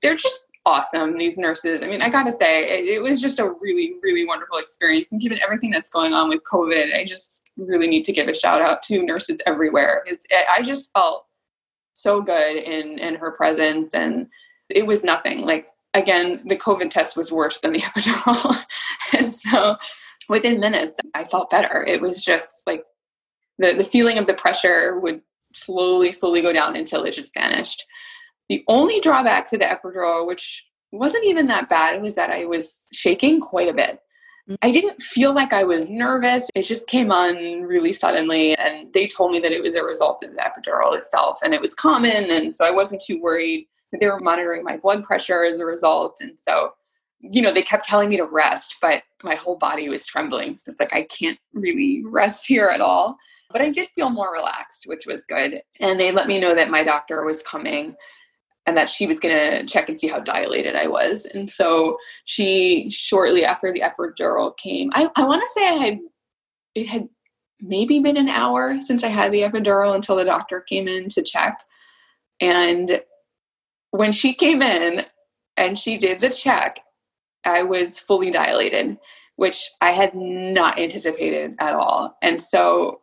they're 0.00 0.16
just 0.16 0.48
awesome. 0.66 1.16
These 1.18 1.38
nurses. 1.38 1.82
I 1.82 1.86
mean, 1.86 2.02
I 2.02 2.08
gotta 2.08 2.32
say, 2.32 2.68
it, 2.68 2.84
it 2.86 3.02
was 3.02 3.20
just 3.20 3.38
a 3.38 3.50
really, 3.60 3.94
really 4.02 4.26
wonderful 4.26 4.58
experience. 4.58 5.08
And 5.10 5.20
given 5.20 5.38
everything 5.42 5.70
that's 5.70 5.90
going 5.90 6.12
on 6.12 6.28
with 6.28 6.42
COVID, 6.44 6.94
I 6.94 7.04
just 7.04 7.42
really 7.56 7.88
need 7.88 8.04
to 8.04 8.12
give 8.12 8.28
a 8.28 8.34
shout 8.34 8.60
out 8.60 8.82
to 8.84 9.02
nurses 9.02 9.40
everywhere. 9.46 10.02
It's, 10.06 10.26
I 10.50 10.62
just 10.62 10.90
felt 10.92 11.26
so 11.94 12.20
good 12.20 12.56
in 12.56 12.98
in 12.98 13.14
her 13.14 13.30
presence 13.32 13.94
and 13.94 14.26
it 14.70 14.86
was 14.86 15.04
nothing 15.04 15.44
like 15.44 15.68
again 15.94 16.40
the 16.46 16.56
covid 16.56 16.90
test 16.90 17.16
was 17.16 17.30
worse 17.30 17.60
than 17.60 17.72
the 17.72 17.80
epidural 17.82 18.64
and 19.18 19.32
so 19.32 19.76
within 20.28 20.60
minutes 20.60 21.00
i 21.14 21.24
felt 21.24 21.50
better 21.50 21.84
it 21.84 22.00
was 22.00 22.22
just 22.22 22.62
like 22.66 22.84
the 23.58 23.74
the 23.74 23.84
feeling 23.84 24.18
of 24.18 24.26
the 24.26 24.34
pressure 24.34 24.98
would 25.00 25.20
slowly 25.54 26.12
slowly 26.12 26.40
go 26.40 26.52
down 26.52 26.76
until 26.76 27.04
it 27.04 27.12
just 27.12 27.34
vanished 27.34 27.84
the 28.48 28.64
only 28.68 29.00
drawback 29.00 29.48
to 29.48 29.58
the 29.58 29.64
epidural 29.64 30.26
which 30.26 30.62
wasn't 30.92 31.24
even 31.24 31.46
that 31.46 31.68
bad 31.68 32.00
was 32.02 32.14
that 32.14 32.30
i 32.30 32.44
was 32.44 32.88
shaking 32.92 33.40
quite 33.40 33.68
a 33.68 33.74
bit 33.74 33.98
mm. 34.48 34.56
I 34.62 34.70
didn't 34.70 35.00
feel 35.00 35.32
like 35.32 35.52
I 35.52 35.62
was 35.62 35.88
nervous. 35.88 36.50
It 36.56 36.62
just 36.62 36.88
came 36.88 37.12
on 37.12 37.36
really 37.62 37.92
suddenly. 37.92 38.56
And 38.56 38.92
they 38.92 39.06
told 39.06 39.30
me 39.30 39.38
that 39.38 39.52
it 39.52 39.62
was 39.62 39.76
a 39.76 39.84
result 39.84 40.24
of 40.24 40.32
the 40.32 40.38
epidural 40.38 40.96
itself. 40.96 41.38
And 41.44 41.54
it 41.54 41.60
was 41.60 41.76
common. 41.76 42.30
And 42.30 42.54
so 42.56 42.66
I 42.66 42.72
wasn't 42.72 43.02
too 43.06 43.20
worried. 43.20 43.68
They 44.00 44.08
were 44.08 44.18
monitoring 44.18 44.64
my 44.64 44.78
blood 44.78 45.04
pressure 45.04 45.44
as 45.44 45.60
a 45.60 45.64
result. 45.64 46.16
And 46.20 46.32
so, 46.36 46.72
you 47.22 47.40
know, 47.40 47.52
they 47.52 47.62
kept 47.62 47.84
telling 47.84 48.08
me 48.08 48.16
to 48.16 48.24
rest, 48.24 48.76
but 48.82 49.04
my 49.22 49.36
whole 49.36 49.56
body 49.56 49.88
was 49.88 50.04
trembling. 50.04 50.56
So 50.56 50.72
it's 50.72 50.80
like, 50.80 50.92
I 50.92 51.02
can't 51.02 51.38
really 51.54 52.02
rest 52.04 52.46
here 52.46 52.66
at 52.66 52.80
all. 52.80 53.16
But 53.50 53.62
I 53.62 53.70
did 53.70 53.88
feel 53.94 54.10
more 54.10 54.32
relaxed, 54.32 54.84
which 54.86 55.06
was 55.06 55.22
good. 55.28 55.62
And 55.80 56.00
they 56.00 56.10
let 56.10 56.26
me 56.26 56.40
know 56.40 56.54
that 56.54 56.70
my 56.70 56.82
doctor 56.82 57.24
was 57.24 57.42
coming 57.42 57.94
and 58.66 58.76
that 58.76 58.90
she 58.90 59.06
was 59.06 59.20
going 59.20 59.34
to 59.34 59.66
check 59.66 59.88
and 59.88 59.98
see 59.98 60.08
how 60.08 60.18
dilated 60.18 60.74
I 60.74 60.88
was. 60.88 61.26
And 61.26 61.48
so 61.50 61.96
she, 62.24 62.90
shortly 62.90 63.44
after 63.44 63.72
the 63.72 63.80
epidural 63.80 64.56
came, 64.56 64.90
I, 64.92 65.08
I 65.14 65.24
want 65.24 65.42
to 65.42 65.48
say 65.48 65.68
I 65.68 65.72
had, 65.72 65.98
it 66.74 66.86
had 66.86 67.08
maybe 67.60 68.00
been 68.00 68.16
an 68.16 68.28
hour 68.28 68.80
since 68.80 69.04
I 69.04 69.08
had 69.08 69.32
the 69.32 69.42
epidural 69.42 69.94
until 69.94 70.16
the 70.16 70.24
doctor 70.24 70.60
came 70.60 70.88
in 70.88 71.08
to 71.10 71.22
check. 71.22 71.60
And 72.40 73.00
when 73.90 74.10
she 74.10 74.34
came 74.34 74.62
in 74.62 75.04
and 75.56 75.78
she 75.78 75.98
did 75.98 76.20
the 76.20 76.30
check, 76.30 76.80
I 77.44 77.62
was 77.62 77.98
fully 77.98 78.30
dilated, 78.30 78.98
which 79.36 79.70
I 79.80 79.92
had 79.92 80.14
not 80.14 80.78
anticipated 80.78 81.54
at 81.58 81.74
all. 81.74 82.16
And 82.22 82.40
so 82.40 83.00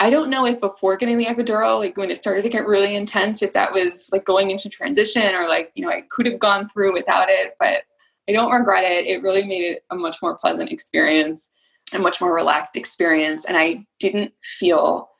I 0.00 0.10
don't 0.10 0.30
know 0.30 0.44
if 0.44 0.60
before 0.60 0.96
getting 0.96 1.18
the 1.18 1.26
epidural, 1.26 1.78
like 1.78 1.96
when 1.96 2.10
it 2.10 2.18
started 2.18 2.42
to 2.42 2.48
get 2.48 2.66
really 2.66 2.94
intense, 2.94 3.42
if 3.42 3.52
that 3.52 3.72
was 3.72 4.10
like 4.12 4.24
going 4.24 4.50
into 4.50 4.68
transition 4.68 5.34
or 5.34 5.48
like, 5.48 5.70
you 5.74 5.84
know, 5.84 5.90
I 5.90 6.02
could 6.10 6.26
have 6.26 6.38
gone 6.38 6.68
through 6.68 6.92
without 6.92 7.28
it, 7.30 7.54
but 7.60 7.84
I 8.28 8.32
don't 8.32 8.50
regret 8.50 8.84
it. 8.84 9.06
It 9.06 9.22
really 9.22 9.46
made 9.46 9.62
it 9.62 9.84
a 9.90 9.96
much 9.96 10.20
more 10.20 10.36
pleasant 10.36 10.72
experience, 10.72 11.50
a 11.92 11.98
much 11.98 12.20
more 12.20 12.34
relaxed 12.34 12.76
experience. 12.76 13.44
And 13.44 13.56
I 13.56 13.86
didn't 14.00 14.32
feel 14.42 15.10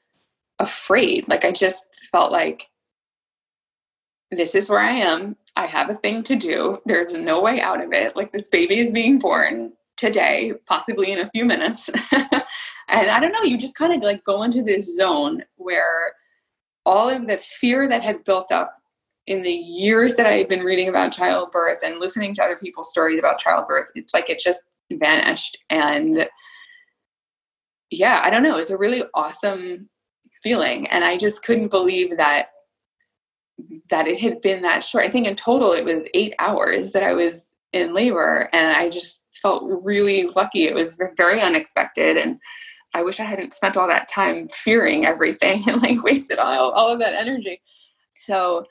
afraid. 0.59 1.29
Like 1.29 1.45
I 1.45 1.53
just 1.53 1.87
felt 2.11 2.33
like 2.33 2.69
this 4.31 4.55
is 4.55 4.69
where 4.69 4.81
I 4.81 4.91
am. 4.91 5.37
I 5.57 5.67
have 5.67 5.91
a 5.91 5.95
thing 5.95 6.23
to 6.25 6.37
do. 6.37 6.79
There's 6.85 7.13
no 7.13 7.41
way 7.41 7.61
out 7.61 7.83
of 7.83 7.93
it. 7.93 8.17
Like 8.17 8.33
this 8.33 8.49
baby 8.49 8.81
is 8.81 8.93
being 8.93 9.19
born 9.19 9.73
today, 9.97 10.53
possibly 10.67 11.13
in 11.13 11.21
a 11.21 11.31
few 11.31 11.45
minutes. 11.45 11.89
and 12.89 13.11
I 13.11 13.21
don't 13.21 13.33
know, 13.33 13.43
you 13.43 13.57
just 13.57 13.77
kind 13.77 13.93
of 13.93 14.03
like 14.03 14.25
go 14.25 14.43
into 14.43 14.63
this 14.63 14.97
zone 14.97 15.45
where 15.57 16.13
all 16.85 17.09
of 17.09 17.27
the 17.27 17.39
fear 17.39 17.89
that 17.89 18.03
had 18.03 18.25
built 18.25 18.51
up 18.51 18.77
in 19.27 19.43
the 19.43 19.53
years 19.53 20.17
that 20.17 20.27
I 20.27 20.33
had 20.33 20.49
been 20.49 20.65
reading 20.65 20.89
about 20.89 21.13
childbirth 21.13 21.79
and 21.83 21.99
listening 21.99 22.35
to 22.35 22.45
other 22.45 22.57
people's 22.57 22.91
stories 22.91 23.19
about 23.19 23.39
childbirth, 23.39 23.89
it's 23.95 24.13
like 24.13 24.29
it 24.29 24.41
just 24.41 24.63
vanished. 24.93 25.57
And 25.71 26.29
yeah, 27.91 28.21
I 28.23 28.31
don't 28.31 28.43
know, 28.43 28.59
it's 28.59 28.71
a 28.71 28.77
really 28.77 29.05
awesome 29.15 29.89
feeling. 30.43 30.87
And 30.89 31.05
I 31.05 31.17
just 31.17 31.43
couldn't 31.43 31.69
believe 31.69 32.17
that 32.17 32.49
that 33.91 34.09
it 34.09 34.21
had 34.21 34.41
been 34.41 34.63
that 34.63 34.83
short. 34.85 35.05
I 35.05 35.11
think 35.11 35.27
in 35.27 35.37
total 35.37 35.73
it 35.73 35.85
was 35.85 36.05
eight 36.15 36.35
hours 36.39 36.93
that 36.93 37.03
I 37.03 37.13
was 37.13 37.51
in 37.73 37.95
labor 37.95 38.49
and 38.53 38.77
I 38.77 38.89
just 38.89 39.25
felt 39.43 39.65
really 39.65 40.29
lucky. 40.35 40.65
It 40.65 40.75
was 40.75 40.99
very 41.17 41.41
unexpected. 41.41 42.17
And 42.17 42.39
I 42.95 43.03
wish 43.03 43.21
I 43.21 43.25
hadn't 43.25 43.53
spent 43.53 43.77
all 43.77 43.89
that 43.89 44.09
time 44.09 44.49
fearing 44.53 45.05
everything 45.05 45.63
and 45.69 45.83
like 45.83 46.03
wasted 46.03 46.39
all, 46.39 46.71
all 46.71 46.91
of 46.91 46.99
that 47.01 47.15
energy. 47.15 47.61
So 48.19 48.65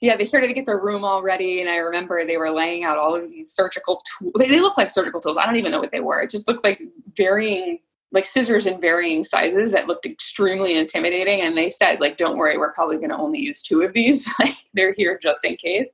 yeah, 0.00 0.16
they 0.16 0.24
started 0.24 0.48
to 0.48 0.52
get 0.52 0.66
their 0.66 0.78
room 0.78 1.04
all 1.04 1.22
ready. 1.22 1.60
And 1.60 1.70
I 1.70 1.76
remember 1.78 2.24
they 2.24 2.36
were 2.36 2.50
laying 2.50 2.84
out 2.84 2.98
all 2.98 3.14
of 3.14 3.30
these 3.30 3.52
surgical 3.52 4.02
tools. 4.18 4.34
They, 4.38 4.48
they 4.48 4.60
look 4.60 4.76
like 4.76 4.90
surgical 4.90 5.20
tools. 5.20 5.38
I 5.38 5.46
don't 5.46 5.56
even 5.56 5.72
know 5.72 5.80
what 5.80 5.92
they 5.92 6.00
were. 6.00 6.20
It 6.20 6.30
just 6.30 6.46
looked 6.46 6.64
like 6.64 6.80
varying, 7.16 7.78
like 8.12 8.24
scissors 8.24 8.66
in 8.66 8.80
varying 8.80 9.24
sizes 9.24 9.72
that 9.72 9.88
looked 9.88 10.06
extremely 10.06 10.76
intimidating. 10.76 11.40
And 11.40 11.56
they 11.56 11.70
said, 11.70 12.00
like, 12.00 12.16
don't 12.16 12.36
worry, 12.38 12.56
we're 12.56 12.72
probably 12.72 12.96
going 12.96 13.10
to 13.10 13.16
only 13.16 13.40
use 13.40 13.62
two 13.62 13.82
of 13.82 13.92
these. 13.92 14.28
like, 14.38 14.56
they're 14.74 14.94
here 14.94 15.18
just 15.20 15.44
in 15.44 15.56
case. 15.56 15.88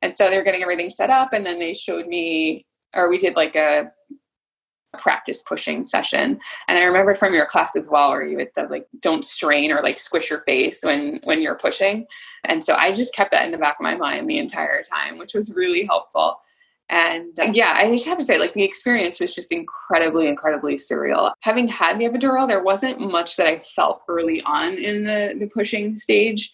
And 0.00 0.16
so 0.16 0.30
they 0.30 0.36
were 0.36 0.44
getting 0.44 0.62
everything 0.62 0.90
set 0.90 1.10
up. 1.10 1.32
And 1.32 1.44
then 1.44 1.58
they 1.58 1.74
showed 1.74 2.06
me, 2.06 2.64
or 2.94 3.08
we 3.08 3.18
did 3.18 3.34
like 3.34 3.56
a 3.56 3.90
practice 4.96 5.42
pushing 5.42 5.84
session 5.84 6.40
and 6.66 6.78
i 6.78 6.82
remember 6.82 7.14
from 7.14 7.34
your 7.34 7.44
class 7.44 7.76
as 7.76 7.90
well 7.90 8.10
where 8.10 8.26
you 8.26 8.38
had 8.38 8.48
said 8.54 8.70
like 8.70 8.86
don't 9.00 9.24
strain 9.24 9.70
or 9.70 9.82
like 9.82 9.98
squish 9.98 10.30
your 10.30 10.40
face 10.40 10.82
when 10.82 11.20
when 11.24 11.42
you're 11.42 11.56
pushing 11.56 12.06
and 12.44 12.64
so 12.64 12.74
i 12.74 12.90
just 12.90 13.14
kept 13.14 13.30
that 13.30 13.44
in 13.44 13.52
the 13.52 13.58
back 13.58 13.76
of 13.78 13.84
my 13.84 13.94
mind 13.94 14.28
the 14.28 14.38
entire 14.38 14.82
time 14.82 15.18
which 15.18 15.34
was 15.34 15.52
really 15.54 15.84
helpful 15.84 16.38
and 16.90 17.38
uh, 17.38 17.50
yeah 17.52 17.74
i 17.76 17.90
just 17.90 18.06
have 18.06 18.18
to 18.18 18.24
say 18.24 18.38
like 18.38 18.52
the 18.52 18.62
experience 18.62 19.20
was 19.20 19.34
just 19.34 19.52
incredibly 19.52 20.26
incredibly 20.26 20.76
surreal 20.76 21.32
having 21.40 21.66
had 21.66 21.98
the 21.98 22.04
epidural 22.04 22.48
there 22.48 22.62
wasn't 22.62 22.98
much 23.00 23.36
that 23.36 23.46
i 23.46 23.58
felt 23.58 24.02
early 24.08 24.42
on 24.42 24.74
in 24.74 25.04
the 25.04 25.34
the 25.38 25.46
pushing 25.48 25.96
stage 25.96 26.52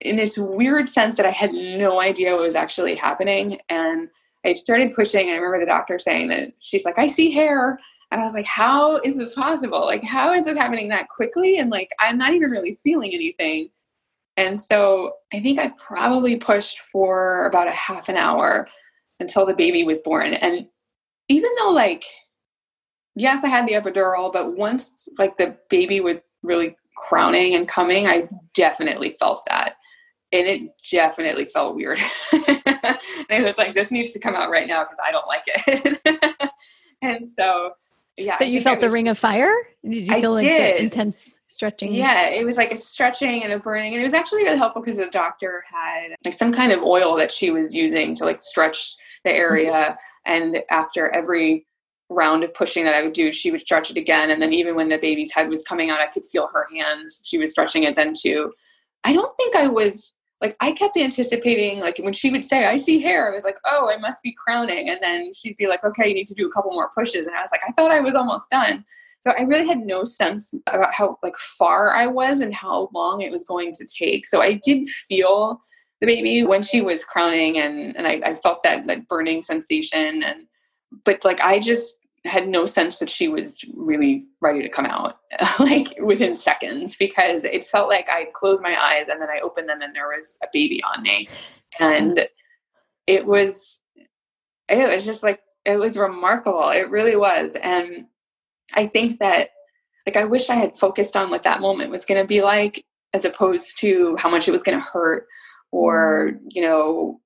in 0.00 0.16
this 0.16 0.38
weird 0.38 0.88
sense 0.88 1.16
that 1.16 1.26
i 1.26 1.30
had 1.30 1.52
no 1.52 2.00
idea 2.00 2.32
what 2.32 2.42
was 2.42 2.56
actually 2.56 2.94
happening 2.94 3.58
and 3.68 4.08
I 4.44 4.52
started 4.54 4.94
pushing. 4.94 5.28
I 5.28 5.34
remember 5.34 5.60
the 5.60 5.66
doctor 5.66 5.98
saying 5.98 6.28
that 6.28 6.52
she's 6.60 6.84
like, 6.84 6.98
I 6.98 7.06
see 7.06 7.30
hair. 7.30 7.78
And 8.10 8.20
I 8.20 8.24
was 8.24 8.34
like, 8.34 8.46
how 8.46 8.98
is 8.98 9.18
this 9.18 9.34
possible? 9.34 9.84
Like, 9.84 10.02
how 10.02 10.32
is 10.32 10.46
this 10.46 10.56
happening 10.56 10.88
that 10.88 11.08
quickly? 11.08 11.58
And 11.58 11.70
like, 11.70 11.90
I'm 12.00 12.16
not 12.16 12.32
even 12.32 12.50
really 12.50 12.74
feeling 12.74 13.12
anything. 13.12 13.68
And 14.36 14.60
so 14.60 15.14
I 15.34 15.40
think 15.40 15.58
I 15.58 15.72
probably 15.76 16.36
pushed 16.36 16.80
for 16.80 17.46
about 17.46 17.68
a 17.68 17.72
half 17.72 18.08
an 18.08 18.16
hour 18.16 18.68
until 19.20 19.46
the 19.46 19.54
baby 19.54 19.84
was 19.84 20.00
born. 20.00 20.34
And 20.34 20.66
even 21.28 21.50
though, 21.58 21.70
like, 21.70 22.04
yes, 23.14 23.44
I 23.44 23.48
had 23.48 23.66
the 23.66 23.74
epidural, 23.74 24.32
but 24.32 24.56
once 24.56 25.08
like 25.18 25.36
the 25.36 25.56
baby 25.68 26.00
was 26.00 26.16
really 26.42 26.76
crowning 26.96 27.54
and 27.54 27.68
coming, 27.68 28.06
I 28.06 28.28
definitely 28.54 29.16
felt 29.18 29.42
that. 29.48 29.74
And 30.30 30.46
it 30.46 30.70
definitely 30.90 31.46
felt 31.46 31.74
weird. 31.74 31.98
and 32.32 32.44
it 33.30 33.44
was 33.44 33.58
like, 33.58 33.74
this 33.74 33.90
needs 33.90 34.12
to 34.12 34.18
come 34.18 34.34
out 34.34 34.50
right 34.50 34.68
now 34.68 34.84
because 34.84 34.98
I 35.04 35.10
don't 35.10 35.26
like 35.26 35.44
it. 35.46 36.50
and 37.02 37.26
so, 37.26 37.72
yeah. 38.16 38.36
So 38.36 38.44
you 38.44 38.60
felt 38.60 38.78
was, 38.78 38.84
the 38.84 38.90
ring 38.90 39.08
of 39.08 39.18
fire? 39.18 39.54
Did 39.84 39.94
you 39.94 40.14
feel 40.20 40.32
I 40.32 40.34
like 40.34 40.42
did. 40.42 40.76
the 40.76 40.82
intense 40.82 41.38
stretching? 41.46 41.94
Yeah, 41.94 42.28
it 42.28 42.44
was 42.44 42.56
like 42.56 42.72
a 42.72 42.76
stretching 42.76 43.42
and 43.42 43.52
a 43.52 43.58
burning. 43.58 43.94
And 43.94 44.02
it 44.02 44.04
was 44.04 44.14
actually 44.14 44.42
really 44.44 44.58
helpful 44.58 44.82
because 44.82 44.96
the 44.96 45.06
doctor 45.06 45.62
had 45.72 46.14
like 46.24 46.34
some 46.34 46.52
kind 46.52 46.72
of 46.72 46.82
oil 46.82 47.16
that 47.16 47.32
she 47.32 47.50
was 47.50 47.74
using 47.74 48.14
to 48.16 48.24
like 48.24 48.42
stretch 48.42 48.96
the 49.24 49.32
area. 49.32 49.72
Mm-hmm. 49.72 50.32
And 50.32 50.62
after 50.70 51.08
every 51.10 51.66
round 52.10 52.42
of 52.44 52.54
pushing 52.54 52.84
that 52.84 52.94
I 52.94 53.02
would 53.02 53.12
do, 53.12 53.32
she 53.32 53.50
would 53.50 53.60
stretch 53.60 53.90
it 53.90 53.96
again. 53.96 54.30
And 54.30 54.40
then 54.40 54.52
even 54.52 54.74
when 54.74 54.88
the 54.88 54.98
baby's 54.98 55.32
head 55.32 55.48
was 55.48 55.64
coming 55.64 55.90
out, 55.90 56.00
I 56.00 56.06
could 56.06 56.24
feel 56.24 56.48
her 56.52 56.66
hands. 56.74 57.20
She 57.24 57.38
was 57.38 57.50
stretching 57.50 57.84
it 57.84 57.96
then 57.96 58.14
too. 58.18 58.52
I 59.04 59.12
don't 59.12 59.36
think 59.36 59.54
I 59.54 59.68
was 59.68 60.12
like 60.40 60.56
I 60.60 60.72
kept 60.72 60.96
anticipating, 60.96 61.80
like 61.80 61.98
when 61.98 62.12
she 62.12 62.30
would 62.30 62.44
say, 62.44 62.64
I 62.64 62.76
see 62.76 63.00
hair, 63.00 63.28
I 63.28 63.34
was 63.34 63.44
like, 63.44 63.58
oh, 63.66 63.90
I 63.92 63.98
must 63.98 64.22
be 64.22 64.34
crowning. 64.38 64.88
And 64.88 64.98
then 65.02 65.32
she'd 65.34 65.56
be 65.56 65.66
like, 65.66 65.82
okay, 65.84 66.08
you 66.08 66.14
need 66.14 66.28
to 66.28 66.34
do 66.34 66.46
a 66.46 66.52
couple 66.52 66.70
more 66.70 66.90
pushes. 66.96 67.26
And 67.26 67.36
I 67.36 67.42
was 67.42 67.50
like, 67.50 67.62
I 67.66 67.72
thought 67.72 67.90
I 67.90 68.00
was 68.00 68.14
almost 68.14 68.48
done. 68.50 68.84
So 69.22 69.32
I 69.36 69.42
really 69.42 69.66
had 69.66 69.80
no 69.80 70.04
sense 70.04 70.54
about 70.68 70.94
how 70.94 71.18
like 71.24 71.36
far 71.36 71.94
I 71.94 72.06
was 72.06 72.38
and 72.40 72.54
how 72.54 72.88
long 72.94 73.20
it 73.20 73.32
was 73.32 73.42
going 73.42 73.72
to 73.74 73.86
take. 73.86 74.28
So 74.28 74.40
I 74.40 74.60
did 74.64 74.86
feel 74.88 75.60
the 76.00 76.06
baby 76.06 76.44
when 76.44 76.62
she 76.62 76.80
was 76.80 77.04
crowning 77.04 77.58
and, 77.58 77.96
and 77.96 78.06
I, 78.06 78.20
I 78.24 78.34
felt 78.34 78.62
that 78.62 78.86
like 78.86 79.08
burning 79.08 79.42
sensation 79.42 80.22
and 80.22 80.46
but 81.04 81.24
like 81.24 81.40
I 81.40 81.58
just 81.58 81.94
had 82.24 82.48
no 82.48 82.66
sense 82.66 82.98
that 82.98 83.10
she 83.10 83.28
was 83.28 83.64
really 83.74 84.24
ready 84.40 84.62
to 84.62 84.68
come 84.68 84.86
out 84.86 85.18
like 85.60 85.88
within 86.00 86.34
seconds 86.34 86.96
because 86.96 87.44
it 87.44 87.66
felt 87.66 87.88
like 87.88 88.08
I 88.08 88.26
closed 88.32 88.62
my 88.62 88.80
eyes 88.80 89.06
and 89.10 89.20
then 89.20 89.28
I 89.28 89.40
opened 89.40 89.68
them 89.68 89.82
and 89.82 89.94
there 89.94 90.08
was 90.08 90.38
a 90.42 90.48
baby 90.52 90.82
on 90.94 91.02
me. 91.02 91.28
And 91.78 92.28
it 93.06 93.24
was 93.24 93.80
it 94.68 94.88
was 94.88 95.04
just 95.04 95.22
like 95.22 95.40
it 95.64 95.78
was 95.78 95.96
remarkable. 95.96 96.70
It 96.70 96.90
really 96.90 97.16
was. 97.16 97.56
And 97.62 98.06
I 98.74 98.86
think 98.86 99.20
that 99.20 99.50
like 100.06 100.16
I 100.16 100.24
wish 100.24 100.50
I 100.50 100.56
had 100.56 100.78
focused 100.78 101.16
on 101.16 101.30
what 101.30 101.42
that 101.44 101.60
moment 101.60 101.90
was 101.90 102.04
going 102.04 102.20
to 102.20 102.26
be 102.26 102.42
like 102.42 102.84
as 103.14 103.24
opposed 103.24 103.78
to 103.80 104.16
how 104.18 104.28
much 104.28 104.48
it 104.48 104.52
was 104.52 104.62
going 104.62 104.78
to 104.78 104.84
hurt 104.84 105.26
or 105.70 106.32
you 106.48 106.62
know 106.62 107.20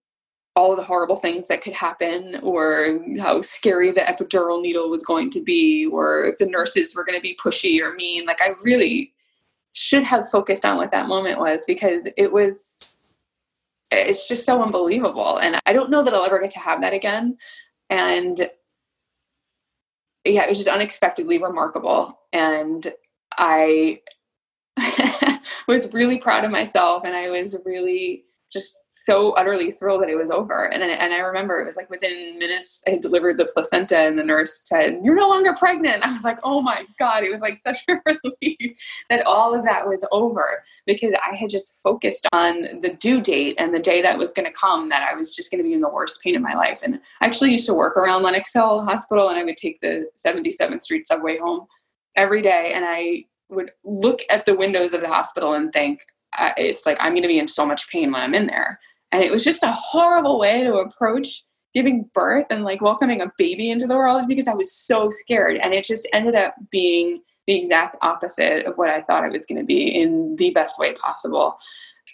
all 0.55 0.71
of 0.71 0.77
the 0.77 0.85
horrible 0.85 1.17
things 1.17 1.49
that 1.49 1.63
could 1.63 1.73
happen 1.73 2.39
or 2.43 3.01
how 3.19 3.41
scary 3.41 3.91
the 3.91 4.01
epidural 4.01 4.61
needle 4.61 4.91
was 4.91 5.03
going 5.03 5.31
to 5.31 5.43
be 5.43 5.87
or 5.91 6.25
if 6.25 6.37
the 6.37 6.47
nurses 6.47 6.95
were 6.95 7.05
going 7.05 7.19
to 7.19 7.23
be 7.23 7.39
pushy 7.43 7.81
or 7.81 7.95
mean 7.95 8.27
like 8.27 8.41
i 8.43 8.51
really 8.63 9.13
should 9.73 10.03
have 10.03 10.29
focused 10.31 10.67
on 10.67 10.77
what 10.77 10.91
that 10.91 11.09
moment 11.09 11.39
was 11.39 11.63
because 11.67 12.03
it 12.17 12.31
was 12.31 13.09
it's 13.91 14.29
just 14.29 14.45
so 14.45 14.63
unbelievable 14.63 15.39
and 15.39 15.59
i 15.67 15.73
don't 15.73 15.91
know 15.91 16.03
that 16.03 16.13
i'll 16.15 16.25
ever 16.25 16.39
get 16.39 16.51
to 16.51 16.59
have 16.59 16.81
that 16.81 16.93
again 16.93 17.37
and 17.89 18.51
yeah 20.25 20.45
it 20.45 20.49
was 20.49 20.59
just 20.59 20.69
unexpectedly 20.69 21.39
remarkable 21.39 22.19
and 22.33 22.93
i 23.39 23.99
was 25.69 25.93
really 25.93 26.19
proud 26.19 26.45
of 26.45 26.51
myself 26.51 27.05
and 27.05 27.17
i 27.17 27.31
was 27.31 27.57
really 27.65 28.25
just 28.53 28.77
so 29.05 29.33
utterly 29.33 29.71
thrilled 29.71 30.03
that 30.03 30.09
it 30.09 30.17
was 30.17 30.31
over. 30.31 30.71
And, 30.71 30.83
and 30.83 31.13
I 31.13 31.19
remember 31.19 31.61
it 31.61 31.67
was 31.67 31.77
like 31.77 31.91
within 31.91 32.39
minutes, 32.39 32.83
I 32.87 32.91
had 32.91 33.01
delivered 33.01 33.37
the 33.37 33.47
placenta, 33.47 33.99
and 33.99 34.17
the 34.17 34.23
nurse 34.23 34.61
said, 34.65 35.01
You're 35.03 35.17
no 35.17 35.29
longer 35.29 35.55
pregnant. 35.55 36.03
I 36.07 36.13
was 36.13 36.25
like, 36.25 36.39
Oh 36.45 36.61
my 36.61 36.85
God. 36.99 37.25
It 37.25 37.33
was 37.33 37.41
like 37.41 37.59
such 37.65 37.79
a 37.89 38.01
relief 38.07 38.79
that 39.11 39.27
all 39.27 39.55
of 39.55 39.65
that 39.65 39.87
was 39.87 40.05
over 40.13 40.63
because 40.87 41.15
I 41.15 41.35
had 41.35 41.51
just 41.51 41.81
focused 41.83 42.27
on 42.33 42.81
the 42.81 42.91
due 42.91 43.21
date 43.21 43.57
and 43.59 43.75
the 43.75 43.81
day 43.81 44.03
that 44.03 44.19
was 44.19 44.33
going 44.33 44.47
to 44.47 44.53
come 44.53 44.89
that 44.91 45.03
I 45.03 45.15
was 45.17 45.35
just 45.35 45.51
going 45.51 45.63
to 45.63 45.69
be 45.69 45.75
in 45.75 45.81
the 45.81 45.89
worst 45.89 46.23
pain 46.23 46.37
of 46.37 46.43
my 46.43 46.55
life. 46.55 46.81
And 46.83 47.01
I 47.21 47.27
actually 47.27 47.51
used 47.51 47.67
to 47.67 47.75
work 47.75 47.97
around 47.97 48.23
Lenox 48.23 48.53
Hill 48.53 48.83
Hospital, 48.83 49.29
and 49.29 49.39
I 49.39 49.45
would 49.45 49.57
take 49.57 49.81
the 49.81 50.09
77th 50.25 50.83
Street 50.83 51.07
subway 51.07 51.39
home 51.39 51.67
every 52.15 52.43
day. 52.43 52.73
And 52.75 52.85
I 52.87 53.25
would 53.49 53.73
look 53.85 54.21
at 54.31 54.47
the 54.47 54.55
windows 54.55 54.93
of 54.93 55.01
the 55.01 55.09
hospital 55.09 55.55
and 55.55 55.73
think, 55.73 56.05
Uh, 56.39 56.53
it's 56.57 56.87
like 56.87 56.99
I'm 57.01 57.13
going 57.13 57.23
to 57.23 57.29
be 57.29 57.39
in 57.39 57.49
so 57.49 57.67
much 57.67 57.89
pain 57.89 58.13
when 58.13 58.23
I'm 58.23 58.35
in 58.35 58.47
there. 58.47 58.79
And 59.13 59.23
it 59.23 59.31
was 59.31 59.45
just 59.45 59.63
a 59.63 59.73
horrible 59.73 60.39
way 60.39 60.65
to 60.65 60.77
approach 60.77 61.45
giving 61.75 62.09
birth 62.15 62.47
and 62.51 62.65
like 62.65 62.83
welcoming 62.83 63.21
a 63.21 63.33
baby 63.39 63.71
into 63.71 63.87
the 63.87 63.97
world 63.97 64.29
because 64.29 64.49
I 64.49 64.55
was 64.55 64.75
so 64.75 65.09
scared. 65.11 65.59
And 65.59 65.73
it 65.73 65.85
just 65.85 66.09
ended 66.13 66.35
up 66.35 66.55
being 66.71 67.21
the 67.47 67.59
exact 67.59 67.97
opposite 68.03 68.67
of 68.67 68.77
what 68.77 68.91
I 68.91 69.03
thought 69.03 69.25
it 69.25 69.33
was 69.33 69.47
going 69.47 69.59
to 69.59 69.65
be 69.65 69.89
in 69.89 70.37
the 70.37 70.51
best 70.51 70.79
way 70.79 70.95
possible. 70.95 71.57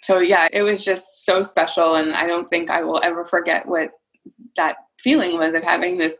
So, 0.01 0.19
yeah, 0.19 0.47
it 0.51 0.61
was 0.61 0.83
just 0.83 1.25
so 1.25 1.41
special. 1.41 1.95
And 1.95 2.13
I 2.13 2.25
don't 2.25 2.49
think 2.49 2.69
I 2.69 2.83
will 2.83 3.01
ever 3.03 3.25
forget 3.25 3.67
what 3.67 3.91
that 4.55 4.77
feeling 5.03 5.37
was 5.37 5.53
of 5.53 5.63
having 5.63 5.97
this 5.97 6.17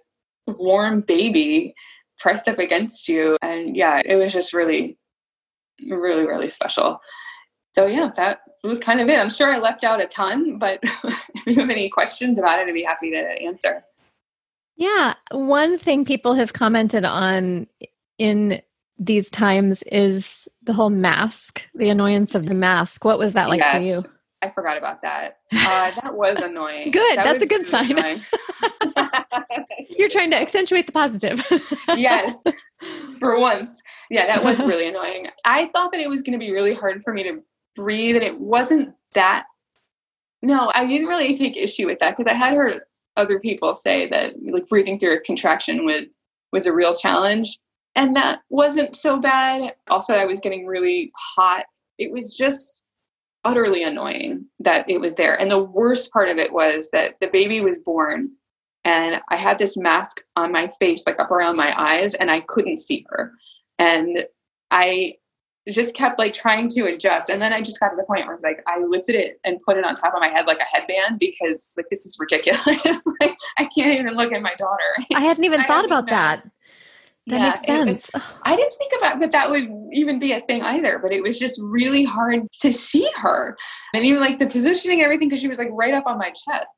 warm 0.48 1.02
baby 1.02 1.74
pressed 2.20 2.48
up 2.48 2.60
against 2.60 3.08
you. 3.08 3.38
And 3.42 3.76
yeah, 3.76 4.02
it 4.06 4.16
was 4.16 4.34
just 4.34 4.54
really, 4.54 4.98
really, 5.90 6.26
really 6.26 6.50
special 6.50 7.00
so 7.74 7.86
yeah, 7.86 8.12
that 8.16 8.42
was 8.64 8.80
kind 8.80 9.00
of 9.00 9.08
it. 9.08 9.20
I'm 9.20 9.30
sure 9.30 9.52
I 9.52 9.58
left 9.58 9.84
out 9.84 10.02
a 10.02 10.08
ton, 10.08 10.58
but 10.58 10.80
if 10.84 11.46
you 11.46 11.56
have 11.56 11.70
any 11.70 11.90
questions 11.90 12.38
about 12.38 12.60
it, 12.60 12.68
I'd 12.68 12.74
be 12.74 12.84
happy 12.84 13.12
to 13.12 13.18
answer. 13.18 13.84
Yeah, 14.76 15.14
one 15.32 15.78
thing 15.78 16.06
people 16.06 16.36
have 16.36 16.54
commented 16.54 17.04
on 17.04 17.68
in 18.18 18.62
these 18.98 19.30
times 19.30 19.84
is 19.84 20.48
the 20.64 20.74
whole 20.74 20.90
mask, 20.90 21.64
the 21.76 21.90
annoyance 21.90 22.36
of 22.36 22.46
the 22.48 22.54
mask. 22.54 23.06
What 23.06 23.20
was 23.20 23.34
that 23.34 23.50
like 23.50 23.60
yes, 23.60 23.76
for 23.76 23.84
you? 23.84 24.14
I 24.42 24.50
forgot 24.50 24.78
about 24.78 25.02
that. 25.02 25.40
Uh, 25.52 25.92
that 26.02 26.14
was 26.16 26.38
annoying. 26.42 26.92
good. 26.92 27.18
That 27.18 27.26
That's 27.26 27.44
a 27.44 27.48
good 27.48 27.68
really 27.72 28.22
sign. 28.22 28.22
You're 29.90 30.10
trying 30.10 30.32
to 30.32 30.38
accentuate 30.40 30.86
the 30.86 30.94
positive. 30.94 31.46
yes, 31.98 32.42
for 33.20 33.40
once. 33.40 33.82
Yeah, 34.10 34.28
that 34.28 34.44
was 34.44 34.60
really 34.60 34.88
annoying. 34.88 35.28
I 35.44 35.66
thought 35.68 35.92
that 35.92 36.00
it 36.00 36.10
was 36.10 36.22
going 36.22 36.40
to 36.40 36.46
be 36.46 36.54
really 36.54 36.74
hard 36.74 37.04
for 37.04 37.14
me 37.14 37.24
to 37.24 37.42
breathe 37.80 38.16
and 38.16 38.24
it 38.24 38.40
wasn't 38.40 38.94
that 39.14 39.46
no 40.42 40.72
i 40.76 40.86
didn't 40.86 41.08
really 41.08 41.36
take 41.36 41.58
issue 41.58 41.86
with 41.86 41.98
that 42.00 42.16
because 42.16 42.30
i 42.30 42.36
had 42.36 42.54
heard 42.54 42.82
other 43.18 43.40
people 43.40 43.74
say 43.74 44.08
that 44.10 44.34
like 44.52 44.68
breathing 44.68 45.00
through 45.00 45.14
a 45.14 45.20
contraction 45.22 45.86
was 45.86 46.18
was 46.52 46.66
a 46.66 46.74
real 46.74 46.94
challenge 46.94 47.58
and 47.96 48.16
that 48.16 48.40
wasn't 48.50 48.96
so 48.96 49.18
bad 49.18 49.74
also 49.90 50.14
i 50.14 50.26
was 50.26 50.40
getting 50.40 50.66
really 50.66 51.12
hot 51.36 51.66
it 51.98 52.12
was 52.12 52.36
just 52.36 52.82
utterly 53.46 53.84
annoying 53.84 54.46
that 54.60 54.90
it 54.90 55.00
was 55.00 55.16
there 55.16 55.40
and 55.40 55.50
the 55.50 55.64
worst 55.64 56.12
part 56.12 56.30
of 56.30 56.38
it 56.38 56.52
was 56.52 56.90
that 56.92 57.16
the 57.22 57.28
baby 57.28 57.62
was 57.62 57.80
born 57.80 58.30
and 58.86 59.22
I 59.30 59.36
had 59.36 59.58
this 59.58 59.78
mask 59.78 60.22
on 60.36 60.52
my 60.52 60.70
face, 60.80 61.06
like 61.06 61.20
up 61.20 61.32
around 61.32 61.58
my 61.58 61.80
eyes, 61.80 62.14
and 62.16 62.32
I 62.32 62.40
couldn't 62.42 62.80
see 62.80 63.06
her. 63.10 63.34
And 63.78 64.26
I 64.72 65.16
just 65.74 65.94
kept 65.96 66.20
like 66.20 66.34
trying 66.34 66.68
to 66.70 66.86
adjust. 66.86 67.30
And 67.30 67.42
then 67.42 67.54
I 67.54 67.62
just 67.62 67.80
got 67.80 67.90
to 67.90 67.96
the 67.96 68.04
point 68.04 68.26
where 68.26 68.36
it's 68.36 68.44
like 68.44 68.62
I 68.68 68.80
lifted 68.80 69.16
it 69.16 69.40
and 69.44 69.62
put 69.62 69.78
it 69.78 69.86
on 69.86 69.96
top 69.96 70.14
of 70.14 70.20
my 70.20 70.30
head 70.30 70.46
like 70.46 70.60
a 70.60 70.64
headband 70.64 71.20
because 71.20 71.72
like 71.78 71.88
this 71.90 72.06
is 72.06 72.18
ridiculous. 72.20 72.66
like 73.22 73.36
I 73.58 73.66
can't 73.66 74.00
even 74.00 74.16
look 74.16 74.32
at 74.32 74.42
my 74.42 74.56
daughter. 74.56 74.96
I 75.16 75.22
hadn't 75.22 75.44
even 75.44 75.62
I 75.62 75.66
thought 75.66 75.86
about 75.86 76.06
know. 76.06 76.12
that. 76.12 76.50
That 77.28 77.40
yeah, 77.40 77.50
makes 77.50 77.66
sense. 77.66 78.10
Was, 78.14 78.24
I 78.44 78.56
didn't 78.56 78.78
think 78.80 78.94
about 78.98 79.20
that 79.20 79.32
that 79.34 79.52
would 79.52 79.70
even 79.92 80.20
be 80.20 80.32
a 80.32 80.42
thing 80.42 80.64
either, 80.64 81.00
but 81.00 81.12
it 81.12 81.22
was 81.22 81.38
just 81.38 81.60
really 81.62 82.04
hard 82.04 82.52
to 82.62 82.74
see 82.74 83.08
her. 83.16 83.56
And 83.94 84.04
even 84.04 84.20
like 84.20 84.40
the 84.40 84.48
positioning 84.48 85.00
and 85.00 85.06
everything, 85.06 85.30
because 85.30 85.42
she 85.42 85.48
was 85.48 85.60
like 85.60 85.70
right 85.72 85.94
up 85.94 86.08
on 86.08 86.18
my 86.18 86.30
chest. 86.32 86.78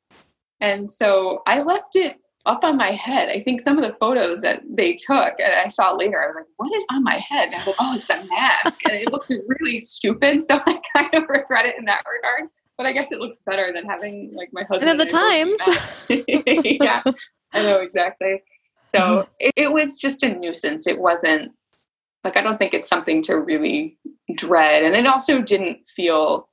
And 0.60 0.90
so 0.90 1.42
I 1.46 1.62
left 1.62 1.96
it 1.96 2.18
up 2.44 2.64
on 2.64 2.76
my 2.76 2.90
head. 2.90 3.28
I 3.28 3.38
think 3.38 3.60
some 3.60 3.78
of 3.78 3.84
the 3.88 3.96
photos 3.98 4.40
that 4.40 4.62
they 4.68 4.94
took 4.94 5.38
and 5.38 5.52
I 5.54 5.68
saw 5.68 5.94
later, 5.94 6.22
I 6.22 6.26
was 6.26 6.36
like, 6.36 6.46
what 6.56 6.74
is 6.76 6.84
on 6.90 7.04
my 7.04 7.16
head? 7.16 7.46
And 7.46 7.54
I 7.54 7.58
was 7.58 7.66
like, 7.68 7.76
oh, 7.78 7.94
it's 7.94 8.06
the 8.06 8.24
mask. 8.28 8.80
and 8.84 8.94
it 8.94 9.12
looks 9.12 9.30
really 9.46 9.78
stupid. 9.78 10.42
So 10.52 10.60
I 10.66 10.80
kind 10.96 11.14
of 11.14 11.28
regret 11.28 11.66
it 11.66 11.76
in 11.78 11.84
that 11.84 12.02
regard. 12.10 12.50
But 12.76 12.86
I 12.86 12.92
guess 12.92 13.12
it 13.12 13.20
looks 13.20 13.40
better 13.46 13.72
than 13.72 13.84
having 13.84 14.32
like 14.34 14.50
my 14.52 14.62
husband. 14.62 14.90
And 14.90 15.00
at 15.00 15.04
the 15.04 15.10
time. 15.10 15.50
yeah, 16.80 17.02
I 17.52 17.62
know 17.62 17.78
exactly. 17.78 18.42
So 18.86 18.98
mm-hmm. 18.98 19.30
it, 19.38 19.52
it 19.56 19.72
was 19.72 19.98
just 19.98 20.22
a 20.22 20.28
nuisance. 20.28 20.86
It 20.86 20.98
wasn't 20.98 21.52
like, 22.24 22.36
I 22.36 22.42
don't 22.42 22.58
think 22.58 22.74
it's 22.74 22.88
something 22.88 23.22
to 23.24 23.38
really 23.38 23.98
dread. 24.34 24.82
And 24.82 24.96
it 24.96 25.06
also 25.06 25.40
didn't 25.40 25.88
feel 25.88 26.48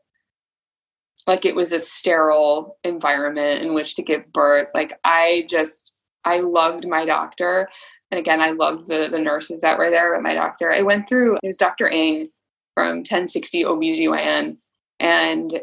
like 1.30 1.46
it 1.46 1.56
was 1.56 1.72
a 1.72 1.80
sterile 1.80 2.78
environment 2.84 3.64
in 3.64 3.76
which 3.76 3.96
to 3.96 4.02
give 4.02 4.34
birth. 4.34 4.68
Like 4.74 5.00
I 5.04 5.46
just 5.48 5.92
I 6.26 6.40
loved 6.40 6.88
my 6.88 7.06
doctor. 7.06 7.70
And 8.10 8.20
again, 8.20 8.42
I 8.42 8.50
loved 8.50 8.88
the 8.88 9.08
the 9.10 9.20
nurses 9.20 9.62
that 9.62 9.78
were 9.78 9.92
there 9.92 10.14
with 10.14 10.24
my 10.24 10.34
doctor. 10.34 10.72
I 10.72 10.82
went 10.82 11.08
through 11.08 11.36
it 11.36 11.42
was 11.44 11.56
Dr. 11.56 11.88
Ng 11.88 12.30
from 12.74 12.98
1060 12.98 13.64
OBGYN 13.64 14.58
and 15.00 15.62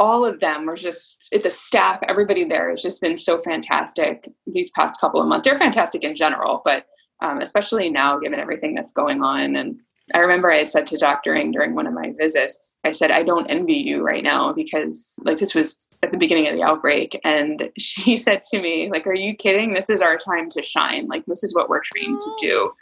all 0.00 0.24
of 0.24 0.40
them 0.40 0.66
were 0.66 0.74
just 0.74 1.28
the 1.30 1.48
staff, 1.48 2.00
everybody 2.08 2.42
there 2.42 2.68
has 2.70 2.82
just 2.82 3.00
been 3.00 3.16
so 3.16 3.40
fantastic 3.40 4.28
these 4.48 4.72
past 4.72 5.00
couple 5.00 5.20
of 5.20 5.28
months. 5.28 5.46
They're 5.46 5.56
fantastic 5.56 6.02
in 6.02 6.16
general, 6.16 6.60
but 6.64 6.86
um, 7.22 7.38
especially 7.38 7.88
now 7.88 8.18
given 8.18 8.40
everything 8.40 8.74
that's 8.74 8.92
going 8.92 9.22
on 9.22 9.54
and 9.54 9.78
I 10.14 10.18
remember 10.18 10.50
I 10.50 10.64
said 10.64 10.86
to 10.88 10.98
Dr. 10.98 11.34
Ng 11.34 11.52
during 11.52 11.74
one 11.74 11.86
of 11.86 11.94
my 11.94 12.12
visits, 12.18 12.78
I 12.84 12.90
said, 12.90 13.10
I 13.10 13.22
don't 13.22 13.46
envy 13.46 13.74
you 13.74 14.02
right 14.02 14.22
now 14.22 14.52
because 14.52 15.16
like 15.24 15.38
this 15.38 15.54
was 15.54 15.88
at 16.02 16.10
the 16.10 16.18
beginning 16.18 16.48
of 16.48 16.54
the 16.54 16.62
outbreak. 16.62 17.18
And 17.24 17.70
she 17.78 18.16
said 18.16 18.42
to 18.50 18.60
me, 18.60 18.90
like, 18.90 19.06
are 19.06 19.14
you 19.14 19.34
kidding? 19.34 19.74
This 19.74 19.90
is 19.90 20.02
our 20.02 20.16
time 20.16 20.48
to 20.50 20.62
shine. 20.62 21.06
Like 21.06 21.24
this 21.26 21.44
is 21.44 21.54
what 21.54 21.68
we're 21.68 21.80
trained 21.80 22.20
to 22.20 22.32
do. 22.40 22.72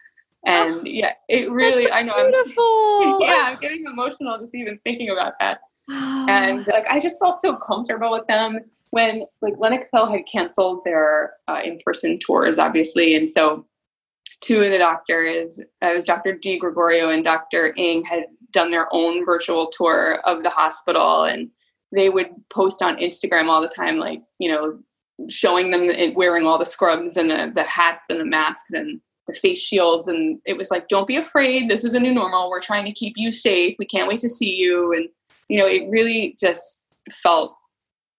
And 0.47 0.87
yeah, 0.87 1.13
it 1.29 1.51
really 1.51 1.91
I 1.91 2.03
know 2.03 2.15
beautiful. 2.31 2.65
I'm 2.65 3.21
yeah, 3.21 3.43
I'm 3.45 3.59
getting 3.61 3.85
emotional 3.85 4.39
just 4.39 4.55
even 4.55 4.79
thinking 4.85 5.11
about 5.11 5.35
that. 5.39 5.61
and 5.91 6.67
like 6.67 6.87
I 6.89 6.99
just 6.99 7.19
felt 7.19 7.43
so 7.43 7.57
comfortable 7.57 8.11
with 8.11 8.27
them 8.27 8.59
when 8.91 9.25
like 9.43 9.55
Lenox 9.59 9.89
Hill 9.93 10.07
had 10.07 10.23
canceled 10.27 10.83
their 10.85 11.35
uh, 11.47 11.61
in-person 11.63 12.19
tours, 12.21 12.59
obviously. 12.59 13.15
And 13.15 13.29
so 13.29 13.67
two 14.41 14.61
of 14.61 14.71
the 14.71 14.79
doctors, 14.79 15.61
uh, 15.83 15.89
it 15.89 15.95
was 15.95 16.05
Dr. 16.05 16.37
Di 16.37 16.59
Gregorio 16.59 17.11
and 17.11 17.25
Dr. 17.25 17.75
Ng, 17.77 18.05
had 18.05 18.25
done 18.53 18.71
their 18.71 18.89
own 18.93 19.25
virtual 19.25 19.69
tour 19.69 20.21
of 20.25 20.43
the 20.43 20.51
hospital, 20.51 21.25
and 21.25 21.51
they 21.93 22.09
would 22.09 22.31
post 22.49 22.83
on 22.83 22.97
Instagram 22.97 23.49
all 23.49 23.61
the 23.61 23.69
time, 23.69 23.99
like 23.99 24.21
you 24.39 24.51
know, 24.51 24.79
showing 25.29 25.71
them 25.71 25.91
wearing 26.15 26.47
all 26.47 26.59
the 26.59 26.65
scrubs 26.65 27.17
and 27.17 27.31
the, 27.31 27.51
the 27.55 27.63
hats 27.63 28.09
and 28.09 28.21
the 28.21 28.25
masks 28.25 28.73
and 28.73 29.01
the 29.27 29.35
face 29.35 29.61
shields, 29.61 30.09
and 30.09 30.41
it 30.47 30.57
was 30.57 30.71
like, 30.71 30.89
don't 30.89 31.07
be 31.07 31.17
afraid, 31.17 31.69
this 31.69 31.85
is 31.85 31.93
the 31.93 32.01
new 32.01 32.15
normal. 32.15 32.51
We're 32.51 32.61
trying 32.61 32.87
to 32.87 32.93
keep 32.93 33.15
you 33.17 33.31
safe. 33.31 33.77
We 33.79 33.87
can't 33.87 34.09
wait 34.09 34.21
to 34.21 34.29
see 34.29 34.55
you, 34.55 34.93
and 34.93 35.09
you 35.49 35.59
know, 35.59 35.67
it 35.67 35.89
really 35.89 36.37
just 36.41 36.85
felt 37.13 37.57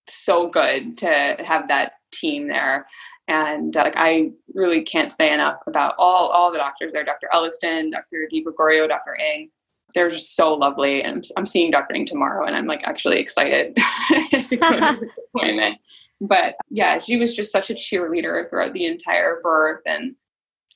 so 0.07 0.49
good 0.49 0.97
to 0.97 1.37
have 1.39 1.67
that 1.69 1.93
team 2.11 2.47
there 2.47 2.85
and 3.27 3.75
uh, 3.75 3.83
like 3.83 3.97
I 3.97 4.31
really 4.53 4.81
can't 4.81 5.11
say 5.11 5.33
enough 5.33 5.61
about 5.67 5.95
all 5.97 6.29
all 6.29 6.51
the 6.51 6.57
doctors 6.57 6.91
there, 6.93 7.03
Dr. 7.03 7.29
Elliston, 7.33 7.91
Dr. 7.91 8.27
Di 8.29 8.43
Gregorio, 8.43 8.87
Dr. 8.87 9.15
Ng. 9.19 9.49
They're 9.93 10.09
just 10.09 10.35
so 10.35 10.53
lovely. 10.53 11.03
And 11.03 11.23
I'm 11.35 11.45
seeing 11.45 11.71
Dr. 11.71 11.95
Ng 11.95 12.05
tomorrow 12.05 12.45
and 12.45 12.55
I'm 12.55 12.65
like 12.65 12.87
actually 12.87 13.19
excited 13.19 13.75
to 14.31 14.57
go 14.57 14.71
to 14.71 14.99
this 15.01 15.17
appointment. 15.35 15.77
But 16.21 16.55
yeah, 16.69 16.97
she 16.97 17.17
was 17.17 17.35
just 17.35 17.51
such 17.51 17.69
a 17.69 17.73
cheerleader 17.73 18.49
throughout 18.49 18.73
the 18.73 18.85
entire 18.85 19.39
birth 19.41 19.81
and 19.85 20.15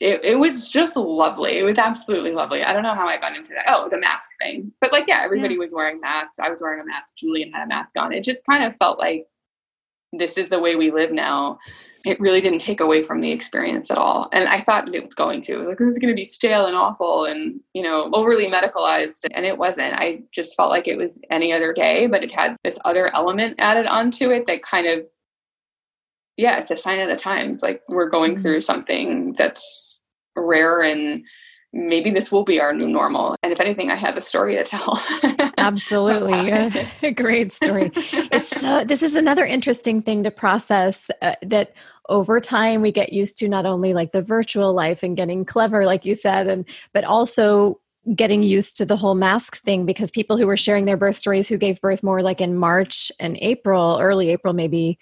it, 0.01 0.21
it 0.23 0.35
was 0.35 0.67
just 0.67 0.97
lovely. 0.97 1.57
It 1.57 1.63
was 1.63 1.77
absolutely 1.77 2.33
lovely. 2.33 2.63
I 2.63 2.73
don't 2.73 2.83
know 2.83 2.93
how 2.93 3.07
I 3.07 3.17
got 3.17 3.35
into 3.35 3.53
that. 3.53 3.63
Oh, 3.67 3.87
the 3.89 3.97
mask 3.97 4.29
thing. 4.41 4.73
But 4.81 4.91
like, 4.91 5.07
yeah, 5.07 5.21
everybody 5.23 5.53
yeah. 5.53 5.59
was 5.61 5.73
wearing 5.73 6.01
masks. 6.01 6.39
I 6.39 6.49
was 6.49 6.59
wearing 6.61 6.81
a 6.81 6.85
mask. 6.85 7.15
Julian 7.15 7.51
had 7.51 7.63
a 7.63 7.67
mask 7.67 7.97
on. 7.97 8.11
It 8.11 8.23
just 8.23 8.39
kind 8.49 8.65
of 8.65 8.75
felt 8.75 8.99
like 8.99 9.25
this 10.11 10.37
is 10.37 10.49
the 10.49 10.59
way 10.59 10.75
we 10.75 10.91
live 10.91 11.13
now 11.13 11.59
it 12.05 12.19
really 12.19 12.39
didn't 12.39 12.59
take 12.59 12.79
away 12.79 13.01
from 13.01 13.19
the 13.19 13.31
experience 13.31 13.89
at 13.89 13.97
all. 13.97 14.29
And 14.31 14.47
I 14.47 14.61
thought 14.61 14.93
it 14.93 15.03
was 15.03 15.15
going 15.15 15.41
to. 15.43 15.67
Like, 15.67 15.79
this 15.79 15.89
is 15.89 15.97
going 15.97 16.13
to 16.13 16.15
be 16.15 16.23
stale 16.23 16.67
and 16.67 16.75
awful 16.75 17.25
and, 17.25 17.59
you 17.73 17.81
know, 17.81 18.11
overly 18.13 18.45
medicalized. 18.45 19.25
And 19.31 19.43
it 19.43 19.57
wasn't. 19.57 19.95
I 19.95 20.21
just 20.31 20.55
felt 20.55 20.69
like 20.69 20.87
it 20.87 20.97
was 20.97 21.19
any 21.31 21.51
other 21.51 21.73
day, 21.73 22.05
but 22.05 22.23
it 22.23 22.31
had 22.31 22.57
this 22.63 22.77
other 22.85 23.13
element 23.15 23.55
added 23.57 23.87
onto 23.87 24.29
it 24.29 24.45
that 24.45 24.61
kind 24.61 24.85
of, 24.85 25.07
yeah, 26.37 26.59
it's 26.59 26.69
a 26.69 26.77
sign 26.77 26.99
of 26.99 27.09
the 27.09 27.15
times. 27.15 27.63
Like, 27.63 27.81
we're 27.89 28.09
going 28.09 28.33
mm-hmm. 28.33 28.43
through 28.43 28.61
something 28.61 29.33
that's 29.33 29.99
rare 30.35 30.83
and 30.83 31.23
maybe 31.76 32.09
this 32.09 32.32
will 32.32 32.45
be 32.45 32.59
our 32.59 32.73
new 32.73 32.88
normal. 32.88 33.36
And 33.43 33.51
if 33.51 33.59
anything, 33.59 33.91
I 33.91 33.95
have 33.95 34.15
a 34.15 34.21
story 34.21 34.55
to 34.55 34.63
tell. 34.63 35.03
Absolutely. 35.57 36.49
a 37.03 37.11
great 37.11 37.51
story. 37.51 37.91
It's 37.93 38.63
uh, 38.63 38.86
this 38.86 39.03
is 39.03 39.15
another 39.15 39.45
interesting 39.45 40.01
thing 40.01 40.23
to 40.23 40.32
process 40.32 41.09
uh, 41.21 41.36
that 41.41 41.73
over 42.07 42.39
time 42.39 42.82
we 42.82 42.91
get 42.91 43.11
used 43.11 43.38
to 43.39 43.49
not 43.49 43.65
only 43.65 43.93
like 43.93 44.13
the 44.13 44.21
virtual 44.21 44.73
life 44.73 45.03
and 45.03 45.17
getting 45.17 45.43
clever 45.43 45.86
like 45.86 46.05
you 46.05 46.13
said 46.13 46.47
and 46.47 46.63
but 46.93 47.03
also 47.03 47.80
getting 48.13 48.43
used 48.43 48.78
to 48.78 48.86
the 48.86 48.95
whole 48.95 49.15
mask 49.15 49.61
thing 49.63 49.86
because 49.86 50.11
people 50.11 50.38
who 50.38 50.45
were 50.45 50.55
sharing 50.55 50.86
their 50.86 50.97
birth 50.97 51.15
stories 51.15 51.47
who 51.47 51.57
gave 51.57 51.82
birth 51.82 52.03
more 52.03 52.21
like 52.21 52.39
in 52.39 52.55
March 52.55 53.11
and 53.19 53.36
April, 53.41 53.97
early 53.99 54.30
April 54.30 54.53
maybe, 54.53 54.99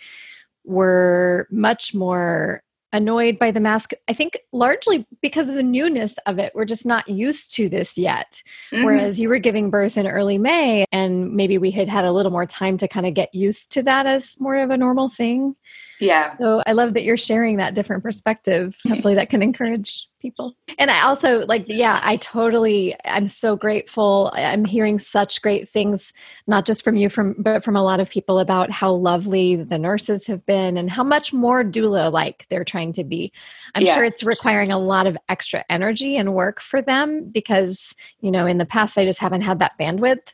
were 0.63 1.45
much 1.51 1.93
more 1.93 2.62
annoyed 2.93 3.39
by 3.39 3.51
the 3.51 3.59
mask. 3.59 3.91
I 4.07 4.13
think 4.13 4.37
largely 4.51 5.05
because 5.21 5.49
of 5.49 5.55
the 5.55 5.63
newness 5.63 6.17
of 6.25 6.39
it. 6.39 6.53
We're 6.55 6.65
just 6.65 6.85
not 6.85 7.09
used 7.09 7.53
to 7.55 7.67
this 7.67 7.97
yet. 7.97 8.41
Mm-hmm. 8.71 8.85
Whereas 8.85 9.19
you 9.19 9.27
were 9.27 9.39
giving 9.39 9.69
birth 9.69 9.97
in 9.97 10.07
early 10.07 10.37
May, 10.37 10.85
and 10.91 11.33
maybe 11.33 11.57
we 11.57 11.71
had 11.71 11.89
had 11.89 12.05
a 12.05 12.11
little 12.11 12.31
more 12.31 12.45
time 12.45 12.77
to 12.77 12.87
kind 12.87 13.05
of 13.05 13.15
get 13.15 13.33
used 13.33 13.71
to 13.73 13.83
that 13.83 14.05
as 14.05 14.39
more 14.39 14.57
of 14.57 14.69
a 14.69 14.77
normal 14.77 15.09
thing. 15.09 15.55
Yeah. 16.03 16.37
So 16.37 16.61
I 16.65 16.73
love 16.73 16.93
that 16.93 17.03
you're 17.03 17.17
sharing 17.17 17.57
that 17.57 17.75
different 17.75 18.03
perspective. 18.03 18.75
Hopefully 18.87 19.15
that 19.15 19.29
can 19.29 19.41
encourage 19.41 20.07
people. 20.21 20.55
And 20.79 20.89
I 20.89 21.03
also 21.03 21.45
like, 21.45 21.65
yeah, 21.67 21.99
I 22.01 22.17
totally, 22.17 22.95
I'm 23.05 23.27
so 23.27 23.55
grateful. 23.55 24.31
I'm 24.33 24.65
hearing 24.65 24.97
such 24.97 25.41
great 25.41 25.67
things, 25.67 26.13
not 26.47 26.65
just 26.65 26.83
from 26.83 26.95
you, 26.95 27.09
from 27.09 27.35
but 27.37 27.63
from 27.63 27.75
a 27.75 27.83
lot 27.83 27.99
of 27.99 28.09
people 28.09 28.39
about 28.39 28.71
how 28.71 28.93
lovely 28.93 29.55
the 29.55 29.77
nurses 29.77 30.25
have 30.27 30.45
been 30.45 30.77
and 30.77 30.89
how 30.89 31.03
much 31.03 31.33
more 31.33 31.63
doula 31.63 32.11
like 32.11 32.45
they're 32.49 32.63
trying 32.63 32.93
to 32.93 33.03
be. 33.03 33.31
I'm 33.75 33.85
yeah. 33.85 33.95
sure 33.95 34.05
it's 34.05 34.23
requiring 34.23 34.71
a 34.71 34.79
lot 34.79 35.07
of 35.07 35.17
extra 35.29 35.65
energy 35.69 36.15
and 36.15 36.33
work 36.33 36.61
for 36.61 36.81
them 36.81 37.29
because, 37.29 37.93
you 38.21 38.31
know, 38.31 38.45
in 38.45 38.57
the 38.57 38.65
past 38.65 38.95
they 38.95 39.05
just 39.05 39.19
haven't 39.19 39.41
had 39.41 39.59
that 39.59 39.73
bandwidth 39.79 40.33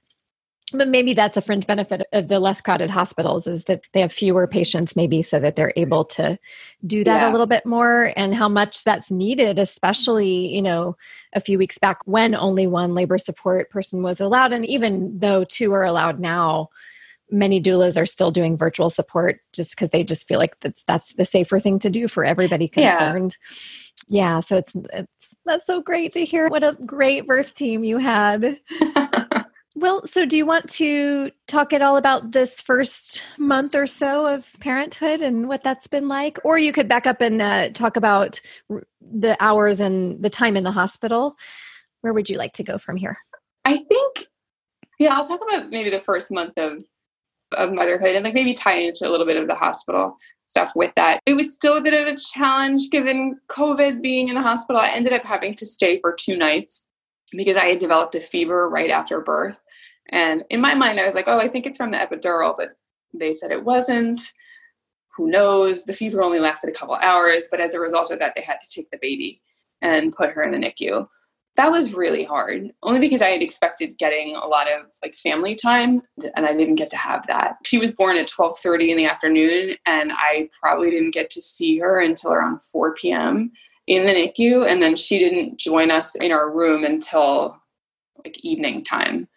but 0.74 0.88
maybe 0.88 1.14
that's 1.14 1.38
a 1.38 1.42
fringe 1.42 1.66
benefit 1.66 2.02
of 2.14 2.28
the 2.28 2.40
less 2.40 2.62
crowded 2.62 2.90
hospitals 2.90 3.48
is 3.48 3.66
that 3.66 3.84
they 3.94 4.02
have 4.02 4.14
fewer 4.14 4.48
patients 4.48 4.96
maybe 4.96 5.22
so 5.22 5.40
that 5.40 5.56
they're 5.56 5.74
able 5.76 6.06
to 6.06 6.38
do 6.86 7.04
that 7.04 7.22
yeah. 7.22 7.30
a 7.30 7.32
little 7.32 7.48
bit 7.48 7.66
more. 7.66 8.14
And 8.16 8.36
how 8.36 8.50
much 8.50 8.84
that's 8.84 9.12
needed 9.12 9.60
especially 9.60 10.54
you 10.54 10.62
know 10.62 10.96
a 11.34 11.42
few 11.42 11.58
weeks 11.58 11.78
back 11.78 12.00
when 12.06 12.36
only 12.36 12.68
one 12.68 12.94
labor 12.94 13.18
support 13.18 13.70
person 13.70 14.04
was 14.04 14.20
allowed. 14.20 14.54
And 14.54 14.66
even 14.66 15.20
though 15.20 15.44
two 15.44 15.74
are 15.74 15.86
allowed 15.86 16.20
now 16.20 16.70
many 17.32 17.62
doulas 17.62 18.00
are 18.00 18.06
still 18.06 18.32
doing 18.32 18.58
virtual 18.58 18.90
support 18.90 19.40
just 19.54 19.76
because 19.76 19.92
they 19.92 20.04
just 20.04 20.28
feel 20.28 20.40
like 20.40 20.60
that's 20.60 20.84
that's 20.84 21.14
the 21.14 21.26
safer 21.26 21.60
thing 21.60 21.80
to 21.80 21.90
do 21.90 22.08
for 22.08 22.26
everybody 22.26 22.68
concerned. 22.68 23.38
Yeah, 24.08 24.36
yeah. 24.36 24.40
So 24.40 24.58
it's 24.58 24.76
it's 24.94 25.36
that's 25.46 25.66
so 25.66 25.82
great 25.82 26.14
to 26.14 26.26
hear 26.26 26.50
what 26.50 26.64
a 26.64 26.78
great 26.86 27.28
birth 27.28 27.54
team 27.54 27.84
you 27.84 27.98
had 27.98 28.60
Well, 29.80 30.06
so 30.06 30.26
do 30.26 30.36
you 30.36 30.46
want 30.46 30.68
to 30.72 31.32
talk 31.48 31.72
at 31.72 31.82
all 31.82 31.96
about 31.96 32.34
this 32.34 32.60
first 32.60 33.26
month 33.38 33.76
or 33.76 33.88
so 33.88 34.26
of 34.26 34.46
parenthood 34.60 35.22
and 35.22 35.48
what 35.48 35.64
that's 35.64 35.88
been 35.88 36.10
like? 36.10 36.38
Or 36.44 36.60
you 36.60 36.74
could 36.74 36.90
back 36.90 37.08
up 37.08 37.22
and 37.22 37.42
uh, 37.42 37.70
talk 37.70 37.96
about 37.96 38.42
the 39.00 39.38
hours 39.40 39.80
and 39.80 40.22
the 40.22 40.30
time 40.30 40.58
in 40.58 40.66
the 40.66 40.72
hospital. 40.72 41.38
Where 42.02 42.14
would 42.14 42.30
you 42.30 42.38
like 42.38 42.52
to 42.54 42.64
go 42.64 42.78
from 42.78 42.98
here? 42.98 43.20
I 43.64 43.78
think, 43.78 44.28
yeah, 45.00 45.16
I'll 45.16 45.26
talk 45.26 45.40
about 45.48 45.70
maybe 45.70 45.90
the 45.90 46.00
first 46.00 46.30
month 46.30 46.58
of 46.58 46.84
of 47.54 47.74
motherhood 47.74 48.16
and 48.16 48.24
like 48.24 48.36
maybe 48.36 48.54
tie 48.54 48.76
into 48.76 49.08
a 49.08 49.10
little 49.10 49.26
bit 49.26 49.38
of 49.38 49.48
the 49.48 49.56
hospital 49.56 50.18
stuff 50.46 50.74
with 50.76 50.92
that. 50.96 51.20
It 51.26 51.34
was 51.34 51.54
still 51.54 51.78
a 51.78 51.82
bit 51.82 51.96
of 51.96 52.06
a 52.06 52.18
challenge 52.34 52.90
given 52.92 53.40
COVID 53.48 54.02
being 54.04 54.28
in 54.28 54.36
the 54.36 54.42
hospital. 54.42 54.80
I 54.80 54.90
ended 54.90 55.14
up 55.14 55.24
having 55.24 55.56
to 55.56 55.66
stay 55.66 56.00
for 56.00 56.14
two 56.14 56.38
nights 56.38 56.88
because 57.32 57.56
I 57.56 57.66
had 57.66 57.80
developed 57.80 58.16
a 58.16 58.22
fever 58.22 58.70
right 58.70 58.90
after 58.90 59.22
birth. 59.22 59.60
And 60.10 60.44
in 60.50 60.62
my 60.62 60.74
mind, 60.74 61.00
I 61.00 61.06
was 61.06 61.16
like, 61.16 61.28
oh, 61.28 61.38
I 61.38 61.48
think 61.48 61.66
it's 61.66 61.78
from 61.78 61.92
the 61.92 61.98
epidural, 61.98 62.56
but 62.58 62.76
they 63.14 63.34
said 63.34 63.52
it 63.52 63.64
wasn't. 63.64 64.22
Who 65.16 65.30
knows? 65.30 65.84
The 65.84 65.94
fever 65.94 66.22
only 66.22 66.40
lasted 66.40 66.70
a 66.70 66.74
couple 66.74 66.96
hours, 66.96 67.48
but 67.52 67.60
as 67.60 67.74
a 67.74 67.80
result 67.80 68.12
of 68.12 68.20
that, 68.20 68.34
they 68.36 68.42
had 68.42 68.62
to 68.62 68.70
take 68.70 68.90
the 68.90 69.00
baby 69.02 69.42
and 69.82 70.16
put 70.16 70.32
her 70.34 70.44
in 70.44 70.52
the 70.52 70.58
NICU 70.58 71.08
that 71.60 71.72
was 71.72 71.94
really 71.94 72.24
hard 72.24 72.72
only 72.84 73.02
because 73.02 73.22
i 73.22 73.28
had 73.28 73.42
expected 73.42 73.98
getting 73.98 74.34
a 74.36 74.48
lot 74.48 74.72
of 74.72 74.84
like 75.04 75.14
family 75.16 75.56
time 75.56 76.02
and 76.36 76.46
i 76.46 76.54
didn't 76.54 76.76
get 76.76 76.90
to 76.90 76.96
have 76.96 77.28
that 77.28 77.58
she 77.66 77.78
was 77.78 77.92
born 77.92 78.16
at 78.16 78.30
12.30 78.30 78.90
in 78.90 78.98
the 78.98 79.06
afternoon 79.06 79.76
and 79.86 80.14
i 80.14 80.48
probably 80.58 80.90
didn't 80.90 81.12
get 81.12 81.30
to 81.30 81.42
see 81.42 81.78
her 81.78 82.00
until 82.00 82.32
around 82.32 82.64
4 82.64 82.94
p.m 82.94 83.52
in 83.88 84.06
the 84.06 84.14
nicu 84.14 84.64
and 84.64 84.82
then 84.82 84.96
she 84.96 85.20
didn't 85.20 85.58
join 85.58 85.92
us 85.92 86.16
in 86.16 86.32
our 86.32 86.50
room 86.50 86.86
until 86.86 87.62
like 88.24 88.40
evening 88.40 88.82
time 88.82 89.28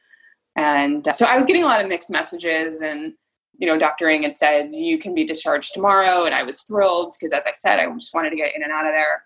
and 0.56 1.06
uh, 1.08 1.12
so 1.12 1.26
i 1.26 1.36
was 1.36 1.46
getting 1.46 1.62
a 1.62 1.66
lot 1.66 1.80
of 1.80 1.88
mixed 1.88 2.10
messages 2.10 2.80
and 2.80 3.12
you 3.58 3.66
know 3.66 3.78
dr 3.78 4.08
Ng 4.08 4.22
had 4.22 4.38
said 4.38 4.70
you 4.72 4.98
can 4.98 5.14
be 5.14 5.24
discharged 5.24 5.72
tomorrow 5.74 6.24
and 6.24 6.34
i 6.34 6.42
was 6.42 6.62
thrilled 6.62 7.14
because 7.18 7.32
as 7.32 7.46
i 7.46 7.52
said 7.52 7.78
i 7.78 7.86
just 7.94 8.14
wanted 8.14 8.30
to 8.30 8.36
get 8.36 8.54
in 8.54 8.62
and 8.62 8.72
out 8.72 8.86
of 8.86 8.92
there 8.92 9.22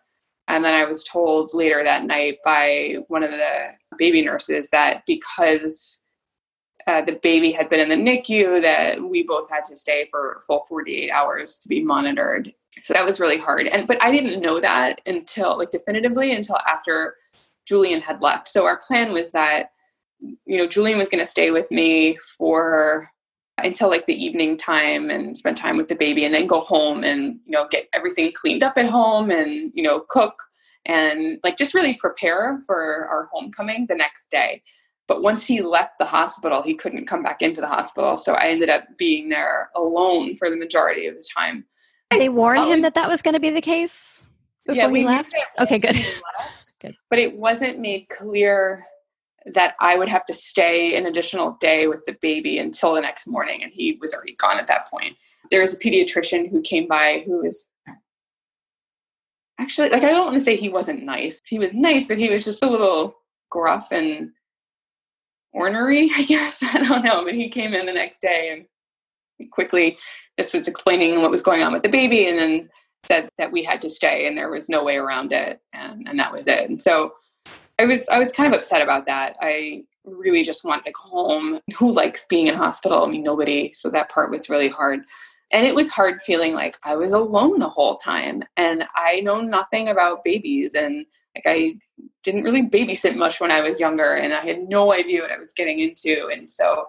and 0.48 0.64
then 0.64 0.74
I 0.74 0.84
was 0.84 1.04
told 1.04 1.54
later 1.54 1.82
that 1.82 2.04
night 2.04 2.38
by 2.44 2.98
one 3.08 3.22
of 3.22 3.32
the 3.32 3.68
baby 3.98 4.22
nurses 4.22 4.68
that 4.70 5.02
because 5.06 6.00
uh, 6.86 7.02
the 7.02 7.18
baby 7.22 7.50
had 7.50 7.68
been 7.68 7.80
in 7.80 7.88
the 7.88 7.96
NICU, 7.96 8.62
that 8.62 9.02
we 9.02 9.24
both 9.24 9.50
had 9.50 9.64
to 9.64 9.76
stay 9.76 10.06
for 10.08 10.40
full 10.46 10.64
48 10.68 11.10
hours 11.10 11.58
to 11.58 11.68
be 11.68 11.82
monitored. 11.82 12.52
So 12.84 12.94
that 12.94 13.04
was 13.04 13.18
really 13.18 13.38
hard. 13.38 13.66
And 13.66 13.88
but 13.88 14.00
I 14.00 14.12
didn't 14.12 14.40
know 14.40 14.60
that 14.60 15.00
until 15.06 15.58
like 15.58 15.70
definitively 15.70 16.32
until 16.32 16.58
after 16.68 17.16
Julian 17.66 18.00
had 18.00 18.22
left. 18.22 18.48
So 18.48 18.66
our 18.66 18.76
plan 18.76 19.12
was 19.12 19.32
that 19.32 19.70
you 20.20 20.56
know 20.58 20.66
Julian 20.66 20.98
was 20.98 21.08
going 21.08 21.22
to 21.22 21.30
stay 21.30 21.50
with 21.50 21.70
me 21.70 22.18
for 22.38 23.10
until 23.58 23.88
like 23.88 24.06
the 24.06 24.24
evening 24.24 24.56
time 24.56 25.10
and 25.10 25.36
spend 25.36 25.56
time 25.56 25.76
with 25.76 25.88
the 25.88 25.94
baby 25.94 26.24
and 26.24 26.34
then 26.34 26.46
go 26.46 26.60
home 26.60 27.04
and 27.04 27.38
you 27.46 27.52
know 27.52 27.66
get 27.70 27.88
everything 27.92 28.30
cleaned 28.34 28.62
up 28.62 28.74
at 28.76 28.86
home 28.86 29.30
and 29.30 29.72
you 29.74 29.82
know 29.82 30.04
cook 30.08 30.34
and 30.84 31.38
like 31.42 31.56
just 31.56 31.74
really 31.74 31.94
prepare 31.94 32.60
for 32.66 33.08
our 33.08 33.28
homecoming 33.32 33.86
the 33.88 33.94
next 33.94 34.30
day. 34.30 34.62
But 35.08 35.22
once 35.22 35.46
he 35.46 35.62
left 35.62 35.98
the 35.98 36.04
hospital 36.04 36.62
he 36.62 36.74
couldn't 36.74 37.06
come 37.06 37.22
back 37.22 37.42
into 37.42 37.60
the 37.60 37.66
hospital 37.66 38.16
so 38.16 38.34
i 38.34 38.48
ended 38.48 38.68
up 38.68 38.84
being 38.98 39.28
there 39.28 39.70
alone 39.74 40.36
for 40.36 40.50
the 40.50 40.56
majority 40.56 41.06
of 41.06 41.14
the 41.14 41.28
time. 41.36 41.64
They 42.10 42.28
warned 42.28 42.60
um, 42.60 42.72
him 42.72 42.82
that 42.82 42.94
that 42.94 43.08
was 43.08 43.22
going 43.22 43.34
to 43.34 43.40
be 43.40 43.50
the 43.50 43.60
case 43.60 44.28
before 44.64 44.82
yeah, 44.82 44.88
we 44.88 45.04
left? 45.04 45.34
okay 45.60 45.78
good. 45.78 45.96
good. 46.80 46.96
but 47.08 47.18
it 47.18 47.36
wasn't 47.36 47.78
made 47.78 48.08
clear 48.08 48.84
that 49.54 49.74
I 49.80 49.96
would 49.96 50.08
have 50.08 50.26
to 50.26 50.34
stay 50.34 50.96
an 50.96 51.06
additional 51.06 51.56
day 51.60 51.86
with 51.86 52.04
the 52.06 52.16
baby 52.20 52.58
until 52.58 52.94
the 52.94 53.00
next 53.00 53.26
morning, 53.26 53.62
and 53.62 53.72
he 53.72 53.98
was 54.00 54.12
already 54.12 54.34
gone 54.34 54.58
at 54.58 54.66
that 54.66 54.88
point. 54.90 55.16
There 55.50 55.60
was 55.60 55.74
a 55.74 55.78
pediatrician 55.78 56.50
who 56.50 56.60
came 56.62 56.88
by 56.88 57.22
who 57.26 57.42
was 57.42 57.68
actually 59.58 59.88
like 59.90 60.02
I 60.02 60.10
don't 60.10 60.26
want 60.26 60.36
to 60.36 60.40
say 60.40 60.56
he 60.56 60.68
wasn't 60.68 61.04
nice. 61.04 61.38
He 61.46 61.58
was 61.58 61.72
nice, 61.72 62.08
but 62.08 62.18
he 62.18 62.28
was 62.28 62.44
just 62.44 62.62
a 62.62 62.70
little 62.70 63.16
gruff 63.50 63.88
and 63.92 64.30
ornery, 65.52 66.10
I 66.14 66.22
guess. 66.24 66.62
I 66.62 66.82
don't 66.82 67.04
know. 67.04 67.24
But 67.24 67.34
he 67.34 67.48
came 67.48 67.74
in 67.74 67.86
the 67.86 67.92
next 67.92 68.20
day 68.20 68.66
and 69.38 69.50
quickly 69.50 69.98
just 70.38 70.54
was 70.54 70.68
explaining 70.68 71.20
what 71.20 71.30
was 71.30 71.42
going 71.42 71.62
on 71.62 71.72
with 71.72 71.82
the 71.82 71.88
baby 71.88 72.26
and 72.26 72.38
then 72.38 72.68
said 73.06 73.28
that 73.38 73.52
we 73.52 73.62
had 73.62 73.80
to 73.80 73.90
stay 73.90 74.26
and 74.26 74.36
there 74.36 74.50
was 74.50 74.68
no 74.68 74.82
way 74.82 74.96
around 74.96 75.32
it 75.32 75.60
and, 75.72 76.08
and 76.08 76.18
that 76.18 76.32
was 76.32 76.48
it. 76.48 76.68
And 76.68 76.80
so 76.80 77.12
I 77.78 77.84
was 77.84 78.08
I 78.08 78.18
was 78.18 78.32
kind 78.32 78.52
of 78.52 78.56
upset 78.56 78.82
about 78.82 79.06
that. 79.06 79.36
I 79.40 79.84
really 80.04 80.42
just 80.42 80.64
wanted 80.64 80.84
to 80.84 80.92
go 80.92 81.02
home. 81.02 81.60
Who 81.76 81.90
likes 81.90 82.24
being 82.28 82.46
in 82.46 82.54
hospital? 82.54 83.04
I 83.04 83.08
mean, 83.08 83.22
nobody. 83.22 83.72
So 83.74 83.90
that 83.90 84.08
part 84.08 84.30
was 84.30 84.48
really 84.48 84.68
hard. 84.68 85.00
And 85.52 85.66
it 85.66 85.74
was 85.74 85.90
hard 85.90 86.20
feeling 86.22 86.54
like 86.54 86.76
I 86.84 86.96
was 86.96 87.12
alone 87.12 87.58
the 87.58 87.68
whole 87.68 87.96
time. 87.96 88.42
And 88.56 88.84
I 88.96 89.20
know 89.20 89.40
nothing 89.40 89.88
about 89.88 90.24
babies. 90.24 90.74
And 90.74 91.06
like 91.34 91.44
I 91.46 91.74
didn't 92.24 92.44
really 92.44 92.62
babysit 92.62 93.16
much 93.16 93.40
when 93.40 93.50
I 93.50 93.60
was 93.60 93.78
younger. 93.78 94.14
And 94.14 94.32
I 94.32 94.40
had 94.40 94.68
no 94.68 94.92
idea 94.92 95.22
what 95.22 95.30
I 95.30 95.38
was 95.38 95.52
getting 95.54 95.80
into. 95.80 96.28
And 96.32 96.50
so 96.50 96.86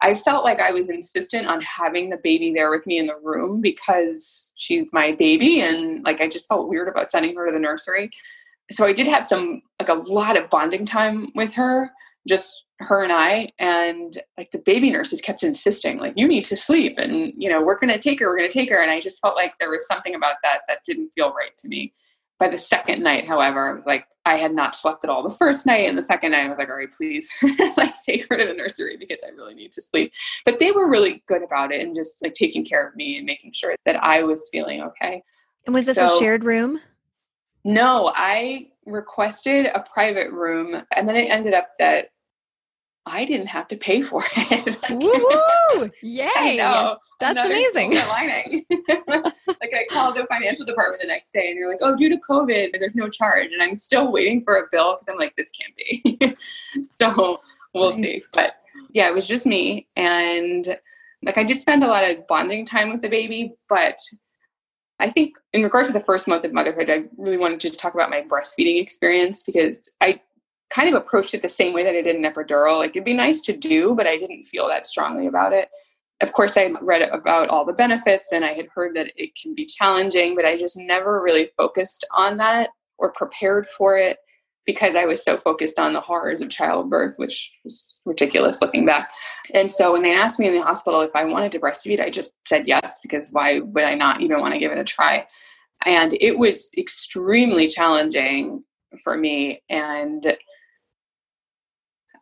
I 0.00 0.14
felt 0.14 0.44
like 0.44 0.60
I 0.60 0.70
was 0.70 0.88
insistent 0.88 1.48
on 1.48 1.60
having 1.60 2.08
the 2.08 2.20
baby 2.22 2.52
there 2.54 2.70
with 2.70 2.86
me 2.86 2.98
in 2.98 3.08
the 3.08 3.16
room 3.22 3.60
because 3.60 4.52
she's 4.54 4.92
my 4.92 5.12
baby. 5.12 5.60
And 5.60 6.04
like 6.04 6.20
I 6.20 6.28
just 6.28 6.48
felt 6.48 6.68
weird 6.68 6.88
about 6.88 7.10
sending 7.10 7.34
her 7.34 7.46
to 7.46 7.52
the 7.52 7.58
nursery 7.58 8.10
so 8.70 8.86
I 8.86 8.92
did 8.92 9.06
have 9.06 9.26
some 9.26 9.62
like 9.80 9.88
a 9.88 9.94
lot 9.94 10.36
of 10.36 10.50
bonding 10.50 10.84
time 10.84 11.30
with 11.34 11.52
her, 11.54 11.90
just 12.26 12.64
her 12.80 13.02
and 13.02 13.12
I, 13.12 13.48
and 13.58 14.20
like 14.36 14.50
the 14.50 14.58
baby 14.58 14.90
nurses 14.90 15.20
kept 15.20 15.42
insisting, 15.42 15.98
like, 15.98 16.14
you 16.16 16.28
need 16.28 16.44
to 16.44 16.56
sleep 16.56 16.94
and 16.98 17.32
you 17.36 17.48
know, 17.48 17.62
we're 17.62 17.78
gonna 17.78 17.98
take 17.98 18.20
her, 18.20 18.26
we're 18.26 18.36
gonna 18.36 18.50
take 18.50 18.70
her. 18.70 18.80
And 18.80 18.90
I 18.90 19.00
just 19.00 19.20
felt 19.20 19.36
like 19.36 19.54
there 19.58 19.70
was 19.70 19.86
something 19.86 20.14
about 20.14 20.36
that 20.42 20.60
that 20.68 20.84
didn't 20.84 21.10
feel 21.14 21.32
right 21.32 21.56
to 21.58 21.68
me. 21.68 21.92
By 22.38 22.48
the 22.48 22.58
second 22.58 23.02
night, 23.02 23.26
however, 23.26 23.82
like 23.84 24.06
I 24.24 24.36
had 24.36 24.54
not 24.54 24.76
slept 24.76 25.02
at 25.02 25.10
all 25.10 25.24
the 25.28 25.34
first 25.34 25.66
night, 25.66 25.88
and 25.88 25.98
the 25.98 26.04
second 26.04 26.30
night 26.30 26.46
I 26.46 26.48
was 26.48 26.56
like, 26.56 26.68
all 26.68 26.76
right, 26.76 26.92
please 26.92 27.28
like 27.76 27.94
take 28.06 28.28
her 28.30 28.36
to 28.36 28.46
the 28.46 28.54
nursery 28.54 28.96
because 28.96 29.18
I 29.26 29.30
really 29.30 29.54
need 29.54 29.72
to 29.72 29.82
sleep. 29.82 30.12
But 30.44 30.60
they 30.60 30.70
were 30.70 30.88
really 30.88 31.24
good 31.26 31.42
about 31.42 31.72
it 31.72 31.80
and 31.80 31.96
just 31.96 32.22
like 32.22 32.34
taking 32.34 32.64
care 32.64 32.86
of 32.86 32.94
me 32.94 33.16
and 33.16 33.26
making 33.26 33.54
sure 33.54 33.74
that 33.86 33.96
I 34.04 34.22
was 34.22 34.48
feeling 34.52 34.82
okay. 34.82 35.20
And 35.66 35.74
was 35.74 35.86
this 35.86 35.96
so, 35.96 36.16
a 36.16 36.18
shared 36.20 36.44
room? 36.44 36.80
No, 37.64 38.12
I 38.14 38.66
requested 38.86 39.66
a 39.66 39.80
private 39.80 40.32
room, 40.32 40.82
and 40.96 41.08
then 41.08 41.16
it 41.16 41.30
ended 41.30 41.54
up 41.54 41.70
that 41.78 42.08
I 43.10 43.24
didn't 43.24 43.46
have 43.46 43.68
to 43.68 43.76
pay 43.76 44.02
for 44.02 44.22
it. 44.36 44.80
Woohoo! 44.82 45.90
Yay! 46.02 46.56
That's 47.20 47.44
amazing. 47.44 47.94
like 47.94 49.72
I 49.74 49.86
called 49.90 50.16
the 50.16 50.26
financial 50.28 50.64
department 50.64 51.00
the 51.00 51.08
next 51.08 51.32
day, 51.32 51.50
and 51.50 51.58
they're 51.58 51.68
like, 51.68 51.78
"Oh, 51.80 51.96
due 51.96 52.08
to 52.10 52.18
COVID, 52.28 52.72
there's 52.78 52.94
no 52.94 53.08
charge," 53.08 53.50
and 53.52 53.62
I'm 53.62 53.74
still 53.74 54.12
waiting 54.12 54.42
for 54.44 54.56
a 54.56 54.66
bill 54.70 54.94
because 54.94 55.06
I'm 55.08 55.18
like, 55.18 55.34
"This 55.36 55.50
can't 55.50 55.74
be." 55.76 56.36
so 56.90 57.40
we'll 57.74 57.96
nice. 57.96 58.02
see. 58.04 58.22
But 58.32 58.56
yeah, 58.90 59.08
it 59.08 59.14
was 59.14 59.26
just 59.26 59.46
me, 59.46 59.88
and 59.96 60.78
like 61.22 61.38
I 61.38 61.44
did 61.44 61.58
spend 61.58 61.82
a 61.82 61.88
lot 61.88 62.08
of 62.08 62.26
bonding 62.26 62.66
time 62.66 62.90
with 62.90 63.00
the 63.00 63.08
baby, 63.08 63.54
but 63.68 63.98
I 65.00 65.10
think 65.10 65.36
in 65.52 65.62
regards 65.62 65.88
to 65.88 65.92
the 65.92 66.04
first 66.04 66.26
month 66.26 66.44
of 66.44 66.52
motherhood, 66.52 66.90
I 66.90 67.04
really 67.16 67.36
wanted 67.36 67.60
to 67.60 67.68
just 67.68 67.78
talk 67.78 67.94
about 67.94 68.10
my 68.10 68.22
breastfeeding 68.22 68.80
experience 68.80 69.42
because 69.42 69.92
I 70.00 70.20
kind 70.70 70.88
of 70.88 70.94
approached 70.94 71.34
it 71.34 71.42
the 71.42 71.48
same 71.48 71.72
way 71.72 71.84
that 71.84 71.94
I 71.94 72.02
did 72.02 72.16
an 72.16 72.24
epidural. 72.24 72.78
Like 72.78 72.90
it'd 72.90 73.04
be 73.04 73.14
nice 73.14 73.40
to 73.42 73.56
do, 73.56 73.94
but 73.94 74.06
I 74.06 74.16
didn't 74.16 74.46
feel 74.46 74.68
that 74.68 74.86
strongly 74.86 75.26
about 75.26 75.52
it. 75.52 75.68
Of 76.20 76.32
course, 76.32 76.56
I 76.56 76.66
read 76.82 77.02
about 77.02 77.48
all 77.48 77.64
the 77.64 77.72
benefits 77.72 78.32
and 78.32 78.44
I 78.44 78.52
had 78.52 78.66
heard 78.74 78.96
that 78.96 79.12
it 79.16 79.30
can 79.40 79.54
be 79.54 79.66
challenging, 79.66 80.34
but 80.34 80.44
I 80.44 80.56
just 80.56 80.76
never 80.76 81.22
really 81.22 81.50
focused 81.56 82.04
on 82.12 82.36
that 82.38 82.70
or 82.98 83.12
prepared 83.12 83.68
for 83.68 83.96
it 83.96 84.18
because 84.68 84.94
I 84.94 85.06
was 85.06 85.24
so 85.24 85.38
focused 85.38 85.78
on 85.78 85.94
the 85.94 86.00
horrors 86.02 86.42
of 86.42 86.50
childbirth, 86.50 87.14
which 87.16 87.50
was 87.64 88.02
ridiculous 88.04 88.60
looking 88.60 88.84
back. 88.84 89.10
And 89.54 89.72
so 89.72 89.94
when 89.94 90.02
they 90.02 90.12
asked 90.14 90.38
me 90.38 90.46
in 90.46 90.54
the 90.54 90.62
hospital 90.62 91.00
if 91.00 91.10
I 91.14 91.24
wanted 91.24 91.52
to 91.52 91.58
breastfeed, 91.58 92.02
I 92.02 92.10
just 92.10 92.34
said 92.46 92.68
yes, 92.68 93.00
because 93.02 93.30
why 93.32 93.60
would 93.60 93.82
I 93.82 93.94
not 93.94 94.20
even 94.20 94.40
want 94.40 94.52
to 94.52 94.60
give 94.60 94.70
it 94.70 94.76
a 94.76 94.84
try? 94.84 95.26
And 95.86 96.12
it 96.20 96.38
was 96.38 96.70
extremely 96.76 97.66
challenging 97.66 98.62
for 99.02 99.16
me. 99.16 99.62
And 99.70 100.36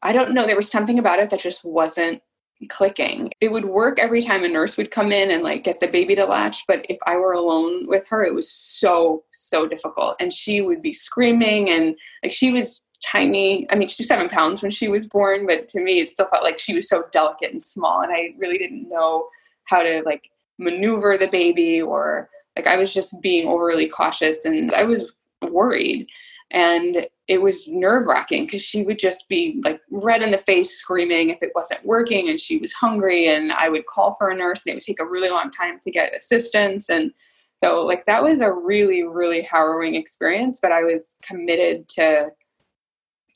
I 0.05 0.13
don't 0.13 0.33
know, 0.33 0.47
there 0.47 0.55
was 0.55 0.71
something 0.71 1.01
about 1.01 1.19
it 1.19 1.31
that 1.31 1.41
just 1.41 1.65
wasn't 1.65 2.23
clicking. 2.69 3.31
It 3.41 3.53
would 3.53 3.67
work 3.67 3.99
every 3.99 4.23
time 4.23 4.45
a 4.45 4.49
nurse 4.49 4.77
would 4.77 4.91
come 4.91 5.13
in 5.13 5.31
and 5.31 5.43
like 5.43 5.65
get 5.65 5.81
the 5.81 5.89
baby 5.89 6.15
to 6.15 6.25
latch, 6.25 6.65
but 6.67 6.87
if 6.89 6.99
I 7.07 7.17
were 7.17 7.33
alone 7.33 7.87
with 7.87 8.09
her, 8.09 8.25
it 8.25 8.35
was 8.35 8.51
so 8.51 9.25
so 9.33 9.67
difficult. 9.67 10.17
And 10.21 10.33
she 10.33 10.61
would 10.61 10.83
be 10.83 10.93
screaming 10.93 11.71
and 11.71 11.97
like 12.23 12.33
she 12.33 12.51
was 12.51 12.83
tiny. 13.05 13.67
I 13.71 13.75
mean, 13.77 13.89
she 13.89 14.01
was 14.01 14.09
seven 14.09 14.29
pounds 14.29 14.63
when 14.63 14.71
she 14.71 14.89
was 14.89 15.07
born, 15.07 15.47
but 15.47 15.69
to 15.69 15.81
me, 15.81 16.01
it 16.01 16.09
still 16.09 16.29
felt 16.29 16.43
like 16.43 16.59
she 16.59 16.75
was 16.75 16.89
so 16.89 17.05
delicate 17.13 17.53
and 17.53 17.63
small, 17.63 18.01
and 18.01 18.13
I 18.13 18.35
really 18.39 18.59
didn't 18.59 18.89
know 18.89 19.29
how 19.65 19.83
to 19.83 20.03
like 20.05 20.31
maneuver 20.59 21.19
the 21.19 21.29
baby 21.29 21.83
or 21.83 22.31
like 22.57 22.67
I 22.67 22.77
was 22.77 22.95
just 22.95 23.21
being 23.21 23.47
overly 23.47 23.89
cautious 23.89 24.45
and 24.45 24.73
I 24.73 24.85
was 24.85 25.13
worried. 25.43 26.07
And 26.51 27.07
it 27.29 27.43
was 27.43 27.67
nerve 27.69 28.07
wracking 28.07 28.45
because 28.45 28.63
she 28.63 28.83
would 28.83 28.99
just 28.99 29.29
be 29.29 29.61
like 29.65 29.81
red 29.91 30.23
in 30.23 30.31
the 30.31 30.39
face 30.39 30.79
screaming 30.79 31.31
if 31.31 31.43
it 31.43 31.51
wasn't 31.55 31.85
working 31.85 32.29
and 32.29 32.39
she 32.39 32.59
was 32.59 32.73
hungry 32.73 33.29
and 33.29 33.53
i 33.53 33.69
would 33.69 33.87
call 33.87 34.15
for 34.15 34.31
a 34.31 34.37
nurse 34.37 34.65
and 34.65 34.73
it 34.73 34.77
would 34.77 34.83
take 34.83 35.01
a 35.01 35.07
really 35.07 35.31
long 35.31 35.51
time 35.51 35.79
to 35.83 35.91
get 35.91 36.17
assistance 36.17 36.89
and 36.89 37.13
so 37.59 37.85
like 37.85 38.05
that 38.05 38.23
was 38.23 38.41
a 38.41 38.53
really 38.53 39.03
really 39.05 39.43
harrowing 39.43 39.95
experience 39.95 40.59
but 40.61 40.73
i 40.73 40.83
was 40.83 41.17
committed 41.23 41.89
to 41.89 42.31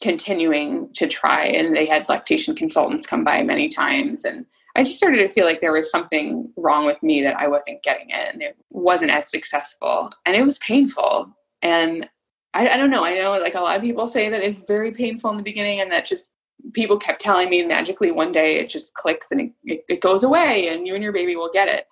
continuing 0.00 0.88
to 0.94 1.06
try 1.06 1.44
and 1.44 1.76
they 1.76 1.84
had 1.84 2.08
lactation 2.08 2.54
consultants 2.54 3.06
come 3.06 3.24
by 3.24 3.42
many 3.42 3.68
times 3.68 4.24
and 4.24 4.46
I 4.76 4.84
just 4.84 4.98
started 4.98 5.18
to 5.18 5.28
feel 5.28 5.44
like 5.44 5.60
there 5.60 5.72
was 5.72 5.90
something 5.90 6.48
wrong 6.56 6.86
with 6.86 7.02
me 7.02 7.22
that 7.22 7.36
I 7.36 7.48
wasn't 7.48 7.82
getting 7.82 8.10
it 8.10 8.32
and 8.32 8.40
it 8.40 8.56
wasn't 8.70 9.10
as 9.10 9.30
successful. 9.30 10.10
And 10.26 10.36
it 10.36 10.44
was 10.44 10.58
painful. 10.60 11.36
And 11.60 12.08
I, 12.54 12.68
I 12.68 12.76
don't 12.76 12.90
know. 12.90 13.04
I 13.04 13.14
know 13.14 13.30
like 13.30 13.54
a 13.54 13.60
lot 13.60 13.76
of 13.76 13.82
people 13.82 14.06
say 14.06 14.28
that 14.28 14.42
it's 14.42 14.62
very 14.62 14.90
painful 14.92 15.30
in 15.30 15.36
the 15.36 15.42
beginning 15.42 15.80
and 15.80 15.90
that 15.92 16.06
just 16.06 16.30
people 16.74 16.98
kept 16.98 17.20
telling 17.20 17.48
me 17.48 17.62
magically 17.64 18.10
one 18.10 18.32
day 18.32 18.56
it 18.58 18.68
just 18.68 18.94
clicks 18.94 19.30
and 19.30 19.52
it, 19.64 19.84
it, 19.88 20.00
goes 20.00 20.24
away 20.24 20.68
and 20.68 20.86
you 20.86 20.94
and 20.94 21.02
your 21.02 21.12
baby 21.12 21.36
will 21.36 21.50
get 21.52 21.68
it. 21.68 21.86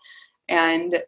And 0.49 1.03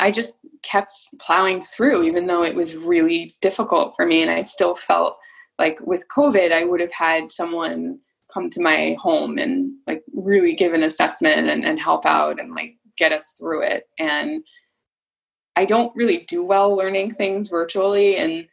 I 0.00 0.10
just 0.10 0.36
kept 0.62 0.94
plowing 1.20 1.60
through, 1.60 2.04
even 2.04 2.26
though 2.26 2.42
it 2.42 2.54
was 2.54 2.76
really 2.76 3.34
difficult 3.40 3.94
for 3.94 4.06
me. 4.06 4.22
And 4.22 4.30
I 4.30 4.42
still 4.42 4.74
felt 4.74 5.16
like 5.58 5.78
with 5.82 6.04
COVID, 6.14 6.52
I 6.52 6.64
would 6.64 6.80
have 6.80 6.92
had 6.92 7.30
someone 7.30 7.98
come 8.32 8.50
to 8.50 8.62
my 8.62 8.96
home 8.98 9.38
and 9.38 9.72
like 9.86 10.02
really 10.12 10.54
give 10.54 10.72
an 10.72 10.82
assessment 10.82 11.48
and, 11.48 11.64
and 11.64 11.80
help 11.80 12.04
out 12.04 12.40
and 12.40 12.54
like 12.54 12.76
get 12.96 13.12
us 13.12 13.34
through 13.38 13.62
it. 13.62 13.84
And 13.98 14.42
I 15.56 15.64
don't 15.64 15.94
really 15.96 16.18
do 16.28 16.44
well 16.44 16.76
learning 16.76 17.14
things 17.14 17.48
virtually. 17.48 18.16
And 18.16 18.46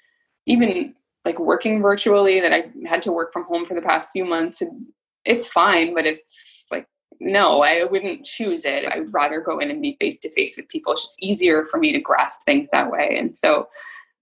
even 0.46 0.96
like 1.26 1.40
working 1.40 1.82
virtually, 1.82 2.40
that 2.40 2.54
I 2.54 2.72
had 2.86 3.02
to 3.04 3.12
work 3.12 3.32
from 3.32 3.46
home 3.46 3.66
for 3.66 3.76
the 3.76 3.82
past 3.82 4.12
few 4.12 4.26
months, 4.26 4.62
and 4.62 4.86
it's 5.26 5.48
fine, 5.48 5.94
but 5.94 6.06
it's 6.06 6.66
like 6.72 6.88
no, 7.20 7.64
I 7.64 7.86
wouldn't 7.86 8.26
choose 8.26 8.66
it. 8.66 8.86
I'd 8.86 9.14
rather 9.14 9.40
go 9.40 9.60
in 9.60 9.72
and 9.72 9.82
be 9.82 9.98
face 10.00 10.18
to 10.20 10.30
face 10.32 10.58
with 10.58 10.68
people. 10.68 10.94
It's 10.94 11.04
just 11.04 11.24
easier 11.24 11.64
for 11.66 11.78
me 11.78 11.94
to 11.94 12.00
grasp 12.00 12.42
things 12.44 12.68
that 12.72 12.92
way. 12.92 13.16
And 13.18 13.36
so 13.38 13.68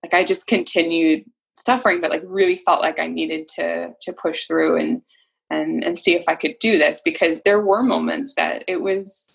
like 0.03 0.13
I 0.13 0.23
just 0.23 0.47
continued 0.47 1.25
suffering, 1.65 2.01
but 2.01 2.11
like 2.11 2.23
really 2.25 2.57
felt 2.57 2.81
like 2.81 2.99
I 2.99 3.07
needed 3.07 3.47
to 3.55 3.91
to 4.01 4.13
push 4.13 4.45
through 4.45 4.77
and 4.77 5.01
and 5.49 5.83
and 5.83 5.97
see 5.97 6.15
if 6.15 6.25
I 6.27 6.35
could 6.35 6.55
do 6.59 6.77
this 6.77 7.01
because 7.03 7.41
there 7.43 7.61
were 7.61 7.83
moments 7.83 8.33
that 8.35 8.63
it 8.67 8.81
was 8.81 9.27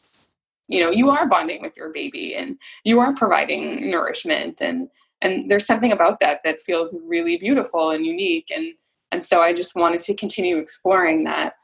you 0.69 0.81
know 0.81 0.91
you 0.91 1.11
are 1.11 1.27
bonding 1.27 1.63
with 1.63 1.77
your 1.77 1.91
baby 1.93 2.35
and 2.35 2.59
you 2.85 3.01
are 3.01 3.15
providing 3.15 3.91
nourishment 3.91 4.61
and 4.61 4.89
and 5.23 5.51
there's 5.51 5.67
something 5.67 5.93
about 5.93 6.21
that 6.21 6.41
that 6.45 6.61
feels 6.61 6.97
really 7.05 7.37
beautiful 7.37 7.91
and 7.91 8.05
unique 8.05 8.51
and 8.55 8.75
and 9.13 9.25
so 9.25 9.41
I 9.41 9.53
just 9.53 9.77
wanted 9.77 10.01
to 10.03 10.15
continue 10.15 10.59
exploring 10.59 11.25
that 11.25 11.55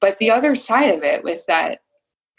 but 0.00 0.18
the 0.18 0.30
other 0.30 0.54
side 0.54 0.94
of 0.94 1.02
it 1.02 1.24
was 1.24 1.44
that 1.46 1.80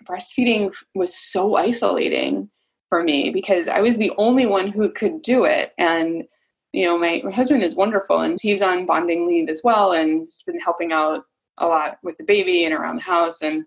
breastfeeding 0.06 0.74
was 0.96 1.16
so 1.16 1.56
isolating 1.56 2.50
for 2.90 3.04
me 3.04 3.32
because 3.32 3.68
I 3.68 3.82
was 3.82 3.98
the 3.98 4.12
only 4.18 4.46
one 4.46 4.68
who 4.68 4.92
could 4.92 5.22
do 5.22 5.46
it. 5.46 5.74
And, 5.78 6.26
you 6.74 6.86
know, 6.86 6.98
my, 6.98 7.22
my 7.24 7.32
husband 7.32 7.64
is 7.64 7.76
wonderful 7.76 8.20
and 8.20 8.38
he's 8.40 8.62
on 8.62 8.86
bonding 8.86 9.28
leave 9.28 9.50
as 9.50 9.62
well 9.64 9.94
and 9.94 10.28
he's 10.32 10.44
been 10.46 10.60
helping 10.60 10.92
out 10.92 11.24
a 11.58 11.68
lot 11.68 11.98
with 12.04 12.18
the 12.18 12.24
baby 12.24 12.66
and 12.66 12.74
around 12.74 12.98
the 12.98 13.04
house. 13.04 13.42
And, 13.42 13.66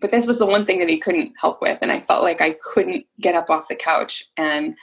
but 0.00 0.10
this 0.10 0.26
was 0.26 0.38
the 0.38 0.46
one 0.46 0.64
thing 0.64 0.78
that 0.78 0.88
he 0.88 0.98
couldn't 0.98 1.32
help 1.38 1.60
with. 1.60 1.78
And 1.82 1.90
I 1.90 2.00
felt 2.00 2.22
like 2.22 2.40
I 2.40 2.56
couldn't 2.64 3.04
get 3.20 3.34
up 3.34 3.50
off 3.50 3.68
the 3.68 3.74
couch 3.74 4.24
and 4.36 4.76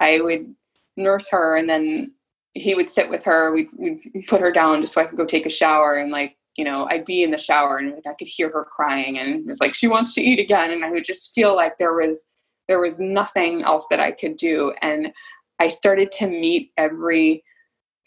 I 0.00 0.20
would 0.20 0.54
nurse 0.96 1.28
her 1.30 1.56
and 1.56 1.68
then 1.68 2.12
he 2.54 2.74
would 2.74 2.88
sit 2.88 3.08
with 3.08 3.24
her. 3.24 3.52
We'd, 3.52 3.68
we'd 3.78 4.00
put 4.26 4.40
her 4.40 4.52
down 4.52 4.82
just 4.82 4.94
so 4.94 5.00
I 5.00 5.06
could 5.06 5.16
go 5.16 5.24
take 5.24 5.46
a 5.46 5.50
shower 5.50 5.96
and 5.96 6.10
like 6.10 6.36
you 6.58 6.64
know, 6.64 6.88
I'd 6.90 7.04
be 7.04 7.22
in 7.22 7.30
the 7.30 7.38
shower 7.38 7.78
and 7.78 7.94
like 7.94 8.06
I 8.06 8.14
could 8.14 8.26
hear 8.26 8.50
her 8.50 8.64
crying 8.64 9.16
and 9.16 9.36
it 9.36 9.46
was 9.46 9.60
like 9.60 9.74
she 9.74 9.86
wants 9.86 10.12
to 10.14 10.20
eat 10.20 10.40
again 10.40 10.72
and 10.72 10.84
I 10.84 10.90
would 10.90 11.04
just 11.04 11.32
feel 11.32 11.54
like 11.54 11.78
there 11.78 11.94
was 11.94 12.26
there 12.66 12.80
was 12.80 12.98
nothing 12.98 13.62
else 13.62 13.86
that 13.90 14.00
I 14.00 14.10
could 14.10 14.36
do 14.36 14.74
and 14.82 15.12
I 15.60 15.68
started 15.68 16.10
to 16.12 16.26
meet 16.26 16.72
every 16.76 17.44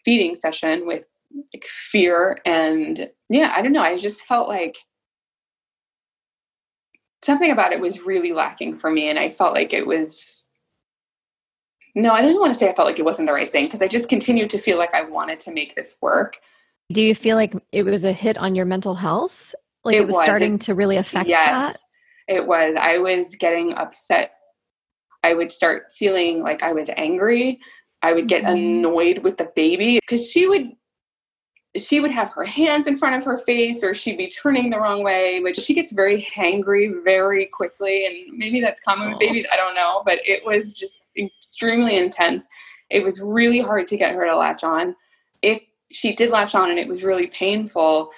feeding 0.03 0.35
session 0.35 0.85
with 0.85 1.07
like 1.53 1.63
fear 1.65 2.39
and 2.45 3.09
yeah, 3.29 3.53
I 3.55 3.61
don't 3.61 3.71
know, 3.71 3.81
I 3.81 3.97
just 3.97 4.25
felt 4.25 4.49
like 4.49 4.77
something 7.23 7.51
about 7.51 7.71
it 7.71 7.79
was 7.79 8.01
really 8.01 8.33
lacking 8.33 8.77
for 8.77 8.91
me 8.91 9.09
and 9.09 9.19
I 9.19 9.29
felt 9.29 9.53
like 9.53 9.73
it 9.73 9.85
was 9.85 10.47
no, 11.93 12.13
I 12.13 12.21
didn't 12.21 12.39
want 12.39 12.53
to 12.53 12.57
say 12.57 12.69
I 12.69 12.73
felt 12.73 12.87
like 12.87 12.99
it 12.99 13.05
wasn't 13.05 13.27
the 13.27 13.33
right 13.33 13.51
thing 13.51 13.65
because 13.65 13.81
I 13.81 13.87
just 13.89 14.07
continued 14.07 14.49
to 14.51 14.59
feel 14.59 14.77
like 14.77 14.93
I 14.93 15.01
wanted 15.01 15.41
to 15.41 15.51
make 15.51 15.75
this 15.75 15.97
work 16.01 16.37
do 16.91 17.01
you 17.01 17.15
feel 17.15 17.35
like 17.35 17.53
it 17.71 17.83
was 17.83 18.03
a 18.03 18.11
hit 18.11 18.37
on 18.37 18.55
your 18.55 18.65
mental 18.65 18.95
health? 18.95 19.55
Like 19.83 19.95
it, 19.95 20.01
it 20.01 20.05
was, 20.05 20.15
was, 20.15 20.23
starting 20.23 20.55
it, 20.55 20.61
to 20.61 20.75
really 20.75 20.97
affect 20.97 21.29
yes, 21.29 21.73
that? 21.73 21.77
It 22.27 22.45
was. 22.45 22.75
I 22.79 22.97
was 22.97 23.35
getting 23.35 23.73
upset. 23.73 24.33
I 25.23 25.33
would 25.33 25.51
start 25.51 25.91
feeling 25.91 26.41
like 26.41 26.63
I 26.63 26.73
was 26.73 26.89
angry. 26.95 27.59
I 28.01 28.13
would 28.13 28.27
get 28.27 28.43
mm-hmm. 28.43 28.55
annoyed 28.55 29.17
with 29.19 29.37
the 29.37 29.49
baby 29.55 29.99
because 29.99 30.29
she 30.29 30.47
would 30.47 30.71
she 31.77 32.01
would 32.01 32.11
have 32.11 32.29
her 32.31 32.43
hands 32.43 32.87
in 32.87 32.97
front 32.97 33.15
of 33.15 33.23
her 33.23 33.37
face 33.37 33.83
or 33.83 33.95
she'd 33.95 34.17
be 34.17 34.27
turning 34.27 34.69
the 34.69 34.79
wrong 34.79 35.03
way, 35.03 35.39
which 35.39 35.57
she 35.57 35.73
gets 35.73 35.93
very 35.93 36.21
hangry 36.21 37.03
very 37.03 37.45
quickly. 37.45 38.05
And 38.05 38.37
maybe 38.37 38.59
that's 38.59 38.81
common 38.81 39.07
with 39.07 39.15
oh. 39.15 39.19
babies, 39.19 39.45
I 39.51 39.55
don't 39.55 39.75
know, 39.75 40.03
but 40.05 40.19
it 40.27 40.45
was 40.45 40.77
just 40.77 41.01
extremely 41.17 41.97
intense. 41.97 42.47
It 42.89 43.03
was 43.03 43.21
really 43.21 43.59
hard 43.59 43.87
to 43.87 43.97
get 43.97 44.15
her 44.15 44.25
to 44.25 44.35
latch 44.35 44.63
on. 44.65 44.95
If 45.41 45.61
she 45.91 46.13
did 46.13 46.29
latch 46.29 46.55
on 46.55 46.69
and 46.69 46.79
it 46.79 46.89
was 46.89 47.05
really 47.05 47.27
painful, 47.27 48.11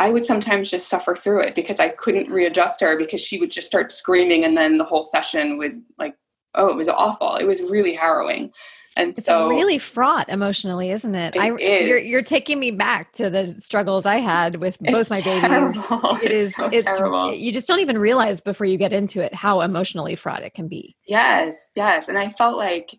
I 0.00 0.10
would 0.10 0.26
sometimes 0.26 0.70
just 0.70 0.88
suffer 0.88 1.14
through 1.14 1.42
it 1.42 1.54
because 1.54 1.78
I 1.78 1.90
couldn't 1.90 2.30
readjust 2.30 2.80
her 2.80 2.96
because 2.96 3.20
she 3.20 3.38
would 3.38 3.52
just 3.52 3.68
start 3.68 3.92
screaming 3.92 4.44
and 4.44 4.56
then 4.56 4.76
the 4.76 4.84
whole 4.84 5.02
session 5.02 5.56
would 5.58 5.80
like, 5.98 6.16
oh, 6.56 6.68
it 6.68 6.76
was 6.76 6.88
awful. 6.88 7.36
It 7.36 7.44
was 7.44 7.62
really 7.62 7.94
harrowing. 7.94 8.50
And 8.96 9.16
it's 9.16 9.26
so 9.26 9.48
really 9.48 9.78
fraught 9.78 10.28
emotionally, 10.28 10.90
isn't 10.90 11.14
it? 11.14 11.36
it 11.36 11.38
I 11.38 11.54
is. 11.56 11.88
You're, 11.88 11.98
you're 11.98 12.22
taking 12.22 12.58
me 12.58 12.70
back 12.72 13.12
to 13.12 13.30
the 13.30 13.48
struggles 13.60 14.04
I 14.04 14.16
had 14.16 14.56
with 14.56 14.78
both 14.80 15.10
my 15.10 15.20
terrible. 15.20 16.16
babies. 16.16 16.22
It 16.22 16.32
is. 16.32 16.54
So 16.56 16.66
it's 16.66 16.84
terrible. 16.84 17.32
You 17.32 17.52
just 17.52 17.68
don't 17.68 17.80
even 17.80 17.98
realize 17.98 18.40
before 18.40 18.66
you 18.66 18.76
get 18.76 18.92
into 18.92 19.22
it 19.22 19.32
how 19.34 19.60
emotionally 19.60 20.16
fraught 20.16 20.42
it 20.42 20.54
can 20.54 20.66
be. 20.68 20.96
Yes, 21.06 21.68
yes. 21.76 22.08
And 22.08 22.18
I 22.18 22.30
felt 22.30 22.56
like 22.56 22.98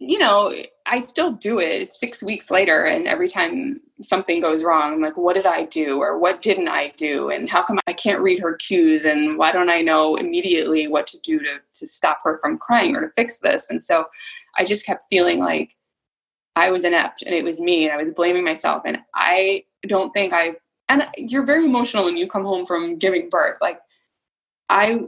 you 0.00 0.18
know, 0.18 0.54
I 0.86 1.00
still 1.00 1.32
do 1.32 1.58
it 1.58 1.92
six 1.92 2.22
weeks 2.22 2.50
later. 2.50 2.84
And 2.84 3.08
every 3.08 3.28
time 3.28 3.80
something 4.00 4.40
goes 4.40 4.62
wrong, 4.62 4.92
I'm 4.92 5.00
like, 5.00 5.16
what 5.16 5.34
did 5.34 5.44
I 5.46 5.64
do? 5.64 6.00
Or 6.00 6.18
what 6.18 6.40
didn't 6.40 6.68
I 6.68 6.92
do? 6.96 7.30
And 7.30 7.50
how 7.50 7.64
come 7.64 7.80
I 7.88 7.92
can't 7.92 8.20
read 8.20 8.38
her 8.38 8.54
cues? 8.54 9.04
And 9.04 9.36
why 9.36 9.50
don't 9.50 9.70
I 9.70 9.82
know 9.82 10.14
immediately 10.14 10.86
what 10.86 11.08
to 11.08 11.18
do 11.18 11.40
to, 11.40 11.60
to 11.74 11.86
stop 11.86 12.20
her 12.22 12.38
from 12.40 12.58
crying 12.58 12.94
or 12.94 13.00
to 13.00 13.12
fix 13.16 13.40
this? 13.40 13.70
And 13.70 13.84
so 13.84 14.04
I 14.56 14.64
just 14.64 14.86
kept 14.86 15.04
feeling 15.10 15.40
like 15.40 15.76
I 16.54 16.70
was 16.70 16.84
inept 16.84 17.22
and 17.22 17.34
it 17.34 17.44
was 17.44 17.60
me 17.60 17.84
and 17.84 17.92
I 17.92 18.02
was 18.02 18.14
blaming 18.14 18.44
myself. 18.44 18.82
And 18.86 18.98
I 19.14 19.64
don't 19.88 20.12
think 20.12 20.32
I, 20.32 20.54
and 20.88 21.08
you're 21.16 21.44
very 21.44 21.64
emotional 21.64 22.04
when 22.04 22.16
you 22.16 22.28
come 22.28 22.44
home 22.44 22.66
from 22.66 22.98
giving 22.98 23.28
birth. 23.28 23.58
Like, 23.60 23.80
I 24.68 25.00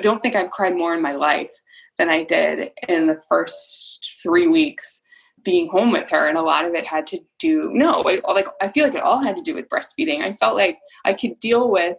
don't 0.00 0.22
think 0.22 0.36
I've 0.36 0.50
cried 0.50 0.74
more 0.74 0.94
in 0.94 1.02
my 1.02 1.12
life 1.12 1.50
than 1.98 2.08
I 2.08 2.24
did 2.24 2.70
in 2.88 3.06
the 3.06 3.20
first 3.28 4.18
three 4.22 4.46
weeks 4.46 5.02
being 5.44 5.68
home 5.68 5.92
with 5.92 6.10
her. 6.10 6.28
And 6.28 6.38
a 6.38 6.42
lot 6.42 6.64
of 6.64 6.74
it 6.74 6.86
had 6.86 7.06
to 7.08 7.20
do, 7.38 7.70
no, 7.72 8.02
it, 8.02 8.24
like 8.24 8.46
I 8.60 8.68
feel 8.68 8.84
like 8.84 8.94
it 8.94 9.02
all 9.02 9.22
had 9.22 9.36
to 9.36 9.42
do 9.42 9.54
with 9.54 9.68
breastfeeding. 9.68 10.22
I 10.22 10.32
felt 10.32 10.56
like 10.56 10.78
I 11.04 11.14
could 11.14 11.38
deal 11.40 11.70
with 11.70 11.96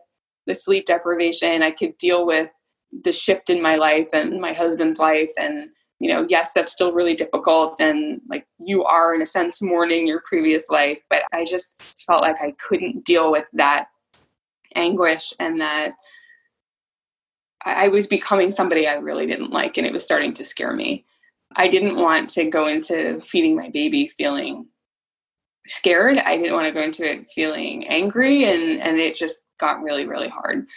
the 0.48 0.56
sleep 0.56 0.86
deprivation, 0.86 1.62
I 1.62 1.72
could 1.72 1.98
deal 1.98 2.26
with 2.26 2.50
the 3.04 3.12
shift 3.12 3.50
in 3.50 3.62
my 3.62 3.76
life 3.76 4.08
and 4.14 4.42
my 4.42 4.52
husband's 4.54 5.00
life. 5.00 5.32
And, 5.38 5.70
you 6.00 6.12
know, 6.12 6.26
yes, 6.28 6.54
that's 6.54 6.72
still 6.72 6.92
really 6.92 7.14
difficult. 7.14 7.80
And 7.80 8.20
like 8.30 8.48
you 8.60 8.84
are, 8.84 9.14
in 9.14 9.22
a 9.22 9.28
sense, 9.28 9.62
mourning 9.62 10.08
your 10.08 10.22
previous 10.26 10.68
life. 10.70 10.98
But 11.10 11.24
I 11.34 11.46
just 11.46 11.84
felt 12.08 12.24
like 12.24 12.42
I 12.42 12.52
couldn't 12.54 13.06
deal 13.06 13.32
with 13.32 13.46
that 13.54 13.88
anguish 14.76 15.34
and 15.40 15.60
that 15.62 15.94
I 17.66 17.90
was 17.90 18.08
becoming 18.08 18.52
somebody 18.52 18.88
I 18.88 18.96
really 18.96 19.26
didn't 19.26 19.52
like, 19.52 19.78
and 19.78 19.86
it 19.86 19.94
was 19.94 20.04
starting 20.04 20.34
to 20.34 20.46
scare 20.46 20.74
me. 20.74 21.06
I 21.56 21.68
didn't 21.68 21.98
want 21.98 22.30
to 22.30 22.46
go 22.46 22.68
into 22.68 23.20
feeding 23.22 23.56
my 23.56 23.70
baby 23.70 24.08
feeling 24.08 24.68
scared. 25.68 26.18
I 26.20 26.38
didn't 26.38 26.54
want 26.54 26.68
to 26.68 26.72
go 26.72 26.84
into 26.84 27.10
it 27.10 27.30
feeling 27.30 27.88
angry, 27.88 28.46
and, 28.46 28.82
and 28.82 29.00
it 29.00 29.16
just 29.16 29.42
got 29.60 29.82
really, 29.82 30.06
really 30.06 30.30
hard. 30.30 30.68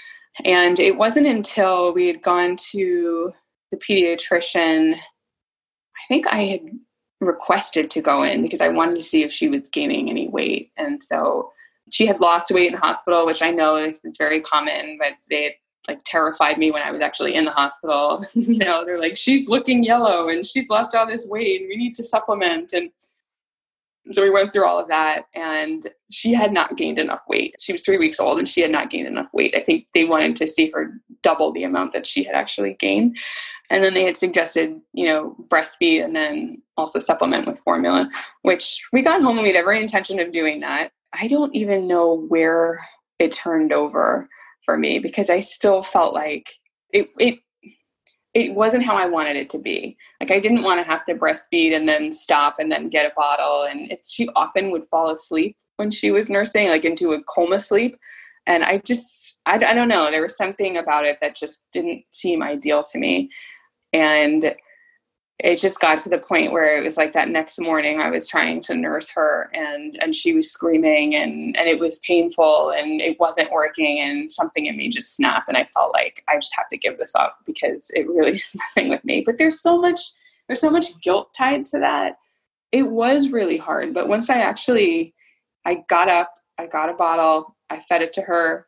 And 0.45 0.81
it 0.81 0.97
wasn't 0.97 1.27
until 1.27 1.93
we 1.93 2.07
had 2.07 2.23
gone 2.23 2.57
to 2.73 3.33
the 3.71 3.77
pediatrician, 3.77 4.95
I 4.95 6.07
think 6.09 6.33
I 6.33 6.45
had 6.47 6.61
requested 7.21 7.91
to 7.91 8.03
go 8.03 8.23
in 8.23 8.43
because 8.43 8.61
I 8.61 8.69
wanted 8.69 8.97
to 8.97 9.05
see 9.05 9.23
if 9.23 9.33
she 9.33 9.49
was 9.49 9.69
gaining 9.69 10.11
any 10.11 10.29
weight. 10.29 10.73
And 10.77 11.03
so 11.03 11.53
she 11.91 12.07
had 12.07 12.21
lost 12.21 12.51
weight 12.51 12.67
in 12.69 12.75
the 12.75 12.81
hospital, 12.81 13.27
which 13.27 13.43
I 13.43 13.51
know 13.51 13.77
is 13.77 14.01
very 14.19 14.41
common, 14.41 14.99
but 14.99 15.13
they 15.31 15.57
like 15.89 16.01
terrified 16.05 16.59
me 16.59 16.71
when 16.71 16.83
I 16.83 16.91
was 16.91 17.01
actually 17.01 17.35
in 17.35 17.45
the 17.45 17.51
hospital. 17.51 18.25
you 18.35 18.59
know, 18.59 18.85
they're 18.85 19.01
like, 19.01 19.17
she's 19.17 19.49
looking 19.49 19.83
yellow 19.83 20.29
and 20.29 20.47
she's 20.47 20.69
lost 20.69 20.95
all 20.95 21.07
this 21.07 21.27
weight 21.27 21.61
and 21.61 21.69
we 21.69 21.77
need 21.77 21.95
to 21.97 22.05
supplement. 22.05 22.73
And 22.73 22.91
so 24.11 24.23
we 24.23 24.31
went 24.31 24.53
through 24.53 24.65
all 24.65 24.79
of 24.79 24.89
that 24.89 25.27
and 25.35 25.89
she 26.11 26.33
had 26.33 26.53
not 26.53 26.77
gained 26.77 26.99
enough 26.99 27.23
weight. 27.29 27.55
She 27.61 27.73
was 27.73 27.83
three 27.83 27.99
weeks 27.99 28.19
old 28.19 28.39
and 28.39 28.49
she 28.49 28.61
had 28.61 28.71
not 28.71 28.91
gained 28.91 29.07
enough 29.07 29.29
weight. 29.33 29.55
I 29.57 29.61
think 29.61 29.87
they 29.95 30.05
wanted 30.05 30.37
to 30.37 30.49
see 30.49 30.71
her 30.71 30.95
double 31.23 31.53
the 31.53 31.65
amount 31.65 31.93
that 31.93 32.07
she 32.07 32.25
had 32.25 32.35
actually 32.35 32.75
gained. 32.75 33.17
And 33.71 33.83
then 33.83 33.95
they 33.95 34.05
had 34.05 34.17
suggested, 34.17 34.81
you 34.93 35.07
know, 35.07 35.37
breastfeed 35.49 36.05
and 36.05 36.15
then 36.15 36.61
also 36.77 36.99
supplement 36.99 37.47
with 37.47 37.61
formula, 37.61 38.11
which 38.43 38.83
we 38.93 39.03
got 39.03 39.23
home 39.23 39.39
and 39.39 39.43
we 39.43 39.53
had 39.53 39.57
every 39.57 39.81
intention 39.81 40.19
of 40.19 40.33
doing 40.33 40.61
that. 40.61 40.93
I 41.13 41.29
don't 41.29 41.55
even 41.55 41.87
know 41.87 42.27
where 42.29 42.81
it 43.19 43.33
turned 43.33 43.73
over 43.73 44.29
for 44.65 44.77
me 44.77 44.99
because 44.99 45.31
I 45.31 45.41
still 45.41 45.83
felt 45.83 46.15
like 46.15 46.53
it 46.93 47.09
it 47.19 47.39
it 48.35 48.55
wasn't 48.55 48.85
how 48.85 48.97
I 48.97 49.07
wanted 49.07 49.37
it 49.37 49.51
to 49.51 49.59
be. 49.59 49.97
Like 50.21 50.31
I 50.31 50.39
didn't 50.39 50.63
want 50.63 50.81
to 50.81 50.87
have 50.87 51.05
to 51.05 51.15
breastfeed 51.15 51.75
and 51.77 51.87
then 51.87 52.11
stop 52.11 52.57
and 52.59 52.73
then 52.73 52.89
get 52.89 53.07
a 53.07 53.15
bottle. 53.15 53.65
And 53.65 53.95
she 54.07 54.29
often 54.35 54.71
would 54.71 54.87
fall 54.87 55.11
asleep 55.11 55.57
when 55.77 55.91
she 55.91 56.11
was 56.11 56.31
nursing, 56.31 56.69
like 56.69 56.85
into 56.85 57.13
a 57.13 57.23
coma 57.25 57.61
sleep. 57.61 57.95
And 58.47 58.65
I 58.65 58.79
just, 58.79 59.37
I, 59.47 59.55
I 59.57 59.75
don't 59.75 59.89
know, 59.89 60.11
there 60.11 60.23
was 60.23 60.37
something 60.37 60.77
about 60.79 61.05
it 61.05 61.19
that 61.21 61.37
just 61.37 61.65
didn't 61.73 62.05
seem 62.11 62.43
ideal 62.43 62.83
to 62.85 62.99
me. 62.99 63.31
And 63.93 64.55
it 65.43 65.57
just 65.57 65.81
got 65.81 65.99
to 65.99 66.09
the 66.09 66.19
point 66.19 66.53
where 66.53 66.79
it 66.79 66.85
was 66.85 66.97
like 66.97 67.13
that 67.15 67.29
next 67.29 67.61
morning 67.61 68.01
I 68.01 68.11
was 68.11 68.29
trying 68.29 68.61
to 68.63 68.75
nurse 68.75 69.11
her 69.11 69.51
and 69.53 69.99
and 70.01 70.15
she 70.15 70.33
was 70.35 70.53
screaming 70.53 71.17
and 71.17 71.57
and 71.57 71.69
it 71.69 71.81
was 71.81 71.99
painful 71.99 72.71
and 72.71 73.01
it 73.01 73.19
wasn't 73.19 73.51
working 73.51 73.99
and 73.99 74.31
something 74.31 74.67
in 74.67 74.77
me 74.77 74.89
just 74.89 75.17
snapped 75.17 75.49
and 75.49 75.57
I 75.57 75.65
felt 75.75 75.93
like 75.93 76.23
I 76.29 76.37
just 76.37 76.55
have 76.57 76.69
to 76.71 76.79
give 76.79 76.97
this 76.97 77.17
up 77.17 77.39
because 77.45 77.91
it 77.91 78.09
really 78.09 78.33
is 78.37 78.55
messing 78.57 78.89
with 78.89 79.05
me. 79.05 79.23
But 79.27 79.37
there's 79.37 79.61
so 79.61 79.79
much 79.81 80.01
there's 80.47 80.61
so 80.61 80.71
much 80.71 81.01
guilt 81.03 81.31
tied 81.37 81.65
to 81.67 81.79
that. 81.81 82.17
It 82.71 82.85
was 82.85 83.31
really 83.31 83.59
hard, 83.59 83.95
but 83.95 84.09
once 84.09 84.31
I 84.31 84.39
actually 84.39 85.13
I 85.65 85.85
got 85.89 86.09
up, 86.09 86.35
I 86.59 86.69
got 86.69 86.89
a 86.89 86.95
bottle, 86.95 87.57
I 87.69 87.81
fed 87.81 88.03
it 88.03 88.13
to 88.15 88.23
her. 88.23 88.67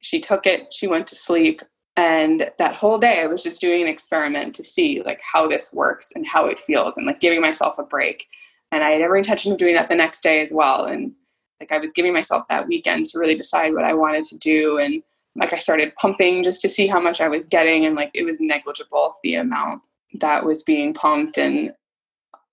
She 0.00 0.20
took 0.20 0.46
it, 0.46 0.74
she 0.74 0.86
went 0.86 1.06
to 1.06 1.16
sleep, 1.16 1.62
and 1.96 2.50
that 2.58 2.74
whole 2.74 2.98
day 2.98 3.20
i 3.20 3.26
was 3.26 3.42
just 3.42 3.60
doing 3.60 3.82
an 3.82 3.88
experiment 3.88 4.54
to 4.54 4.64
see 4.64 5.02
like 5.04 5.20
how 5.20 5.46
this 5.46 5.72
works 5.72 6.10
and 6.14 6.26
how 6.26 6.46
it 6.46 6.58
feels 6.58 6.96
and 6.96 7.06
like 7.06 7.20
giving 7.20 7.40
myself 7.40 7.78
a 7.78 7.82
break. 7.82 8.26
And 8.70 8.82
i 8.82 8.90
had 8.90 9.02
every 9.02 9.18
intention 9.18 9.52
of 9.52 9.58
doing 9.58 9.74
that 9.74 9.88
the 9.88 9.94
next 9.94 10.22
day 10.22 10.42
as 10.42 10.52
well. 10.52 10.84
And 10.84 11.12
like 11.60 11.72
i 11.72 11.78
was 11.78 11.92
giving 11.92 12.12
myself 12.12 12.44
that 12.48 12.66
weekend 12.66 13.06
to 13.06 13.18
really 13.18 13.34
decide 13.34 13.74
what 13.74 13.84
i 13.84 13.92
wanted 13.92 14.24
to 14.24 14.38
do. 14.38 14.78
And 14.78 15.02
like 15.36 15.52
i 15.52 15.58
started 15.58 15.94
pumping 15.96 16.42
just 16.42 16.60
to 16.62 16.68
see 16.68 16.86
how 16.86 17.00
much 17.00 17.20
i 17.20 17.28
was 17.28 17.46
getting. 17.48 17.84
And 17.84 17.94
like 17.94 18.10
it 18.14 18.24
was 18.24 18.40
negligible 18.40 19.16
the 19.22 19.34
amount 19.34 19.82
that 20.20 20.44
was 20.44 20.62
being 20.62 20.94
pumped. 20.94 21.38
And 21.38 21.72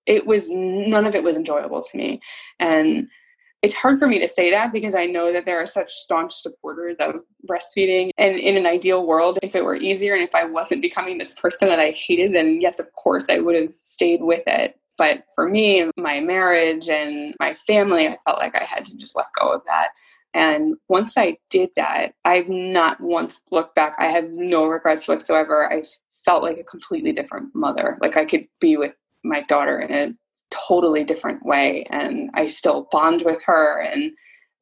it 0.06 0.26
was 0.26 0.50
none 0.50 1.06
of 1.06 1.14
it 1.14 1.22
was 1.22 1.36
enjoyable 1.36 1.82
to 1.82 1.96
me. 1.96 2.20
And 2.58 3.08
it's 3.62 3.74
hard 3.74 3.98
for 3.98 4.06
me 4.06 4.18
to 4.18 4.28
say 4.28 4.50
that 4.50 4.72
because 4.72 4.94
I 4.94 5.06
know 5.06 5.32
that 5.32 5.44
there 5.44 5.60
are 5.60 5.66
such 5.66 5.92
staunch 5.92 6.34
supporters 6.34 6.96
of 6.98 7.16
breastfeeding. 7.48 8.10
And 8.16 8.38
in 8.38 8.56
an 8.56 8.66
ideal 8.66 9.06
world, 9.06 9.38
if 9.42 9.54
it 9.54 9.64
were 9.64 9.76
easier 9.76 10.14
and 10.14 10.24
if 10.24 10.34
I 10.34 10.44
wasn't 10.44 10.82
becoming 10.82 11.18
this 11.18 11.34
person 11.34 11.68
that 11.68 11.78
I 11.78 11.90
hated, 11.90 12.34
then 12.34 12.60
yes, 12.60 12.78
of 12.78 12.90
course, 12.92 13.26
I 13.28 13.38
would 13.38 13.54
have 13.56 13.74
stayed 13.74 14.22
with 14.22 14.42
it. 14.46 14.78
But 14.96 15.24
for 15.34 15.48
me, 15.48 15.90
my 15.96 16.20
marriage 16.20 16.88
and 16.88 17.34
my 17.38 17.54
family, 17.54 18.06
I 18.06 18.16
felt 18.24 18.38
like 18.38 18.54
I 18.54 18.64
had 18.64 18.84
to 18.86 18.96
just 18.96 19.16
let 19.16 19.26
go 19.38 19.48
of 19.50 19.62
that. 19.66 19.90
And 20.32 20.76
once 20.88 21.18
I 21.18 21.36
did 21.48 21.70
that, 21.76 22.14
I've 22.24 22.48
not 22.48 23.00
once 23.00 23.42
looked 23.50 23.74
back. 23.74 23.94
I 23.98 24.08
have 24.08 24.30
no 24.30 24.66
regrets 24.66 25.08
whatsoever. 25.08 25.70
I 25.70 25.82
felt 26.24 26.42
like 26.42 26.58
a 26.58 26.64
completely 26.64 27.12
different 27.12 27.54
mother. 27.54 27.98
Like 28.00 28.16
I 28.16 28.24
could 28.24 28.46
be 28.60 28.76
with 28.76 28.94
my 29.22 29.42
daughter 29.42 29.80
in 29.80 29.92
a 29.92 30.14
totally 30.50 31.04
different 31.04 31.44
way 31.44 31.86
and 31.90 32.30
i 32.34 32.46
still 32.46 32.88
bond 32.90 33.22
with 33.24 33.42
her 33.42 33.80
and 33.80 34.12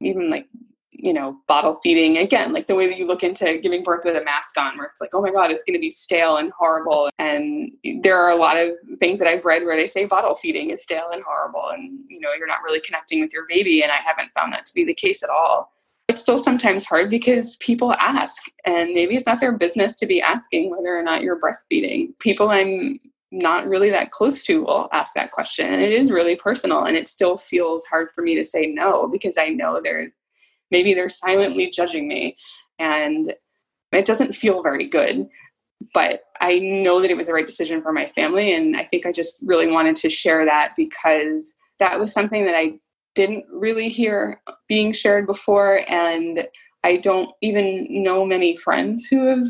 even 0.00 0.30
like 0.30 0.46
you 0.90 1.12
know 1.12 1.38
bottle 1.46 1.78
feeding 1.82 2.18
again 2.18 2.52
like 2.52 2.66
the 2.66 2.74
way 2.74 2.86
that 2.86 2.98
you 2.98 3.06
look 3.06 3.22
into 3.22 3.58
giving 3.58 3.82
birth 3.82 4.04
with 4.04 4.16
a 4.16 4.24
mask 4.24 4.58
on 4.58 4.76
where 4.76 4.86
it's 4.86 5.00
like 5.00 5.10
oh 5.14 5.22
my 5.22 5.30
god 5.30 5.50
it's 5.50 5.62
going 5.64 5.74
to 5.74 5.80
be 5.80 5.90
stale 5.90 6.36
and 6.36 6.50
horrible 6.58 7.08
and 7.18 7.70
there 8.02 8.16
are 8.16 8.30
a 8.30 8.36
lot 8.36 8.56
of 8.56 8.70
things 8.98 9.18
that 9.18 9.28
i've 9.28 9.44
read 9.44 9.64
where 9.64 9.76
they 9.76 9.86
say 9.86 10.04
bottle 10.04 10.34
feeding 10.34 10.70
is 10.70 10.82
stale 10.82 11.08
and 11.12 11.22
horrible 11.22 11.68
and 11.68 12.00
you 12.08 12.20
know 12.20 12.30
you're 12.36 12.48
not 12.48 12.62
really 12.62 12.80
connecting 12.80 13.20
with 13.20 13.32
your 13.32 13.46
baby 13.48 13.82
and 13.82 13.92
i 13.92 13.96
haven't 13.96 14.30
found 14.34 14.52
that 14.52 14.66
to 14.66 14.74
be 14.74 14.84
the 14.84 14.94
case 14.94 15.22
at 15.22 15.30
all. 15.30 15.72
It's 16.08 16.22
still 16.22 16.38
sometimes 16.38 16.84
hard 16.84 17.10
because 17.10 17.58
people 17.58 17.92
ask 17.92 18.42
and 18.64 18.94
maybe 18.94 19.14
it's 19.14 19.26
not 19.26 19.40
their 19.40 19.52
business 19.52 19.94
to 19.96 20.06
be 20.06 20.22
asking 20.22 20.70
whether 20.70 20.98
or 20.98 21.02
not 21.02 21.20
you're 21.20 21.38
breastfeeding. 21.38 22.18
People 22.18 22.48
i'm 22.48 22.98
not 23.30 23.68
really 23.68 23.90
that 23.90 24.10
close 24.10 24.42
to 24.44 24.62
will 24.62 24.88
ask 24.92 25.14
that 25.14 25.30
question. 25.30 25.72
And 25.72 25.82
it 25.82 25.92
is 25.92 26.10
really 26.10 26.36
personal 26.36 26.84
and 26.84 26.96
it 26.96 27.08
still 27.08 27.36
feels 27.36 27.84
hard 27.84 28.10
for 28.14 28.22
me 28.22 28.34
to 28.34 28.44
say 28.44 28.66
no 28.66 29.06
because 29.06 29.36
i 29.36 29.48
know 29.48 29.80
they're 29.82 30.08
maybe 30.70 30.94
they're 30.94 31.08
silently 31.08 31.70
judging 31.70 32.08
me 32.08 32.36
and 32.78 33.34
it 33.92 34.04
doesn't 34.04 34.34
feel 34.34 34.62
very 34.62 34.86
good. 34.86 35.28
But 35.94 36.22
i 36.40 36.58
know 36.58 37.00
that 37.00 37.10
it 37.10 37.16
was 37.16 37.26
the 37.26 37.32
right 37.34 37.46
decision 37.46 37.82
for 37.82 37.92
my 37.92 38.06
family 38.14 38.52
and 38.52 38.76
i 38.76 38.84
think 38.84 39.06
i 39.06 39.12
just 39.12 39.38
really 39.42 39.68
wanted 39.68 39.96
to 39.96 40.10
share 40.10 40.44
that 40.44 40.74
because 40.76 41.54
that 41.78 41.98
was 42.00 42.12
something 42.12 42.44
that 42.44 42.56
i 42.56 42.72
didn't 43.14 43.44
really 43.50 43.88
hear 43.88 44.40
being 44.68 44.92
shared 44.92 45.26
before 45.26 45.82
and 45.88 46.46
i 46.84 46.96
don't 46.96 47.30
even 47.42 47.86
know 47.90 48.24
many 48.24 48.56
friends 48.56 49.06
who 49.06 49.26
have 49.26 49.46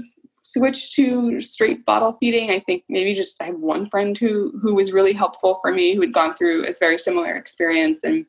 switched 0.52 0.94
to 0.94 1.40
straight 1.40 1.84
bottle 1.84 2.16
feeding. 2.20 2.50
I 2.50 2.60
think 2.60 2.84
maybe 2.88 3.12
just 3.12 3.40
I 3.42 3.46
have 3.46 3.58
one 3.58 3.88
friend 3.90 4.16
who 4.16 4.58
who 4.62 4.74
was 4.74 4.92
really 4.92 5.12
helpful 5.12 5.58
for 5.60 5.72
me 5.72 5.94
who 5.94 6.00
had 6.00 6.12
gone 6.12 6.34
through 6.34 6.66
a 6.66 6.72
very 6.80 6.98
similar 6.98 7.34
experience 7.34 8.02
and 8.02 8.24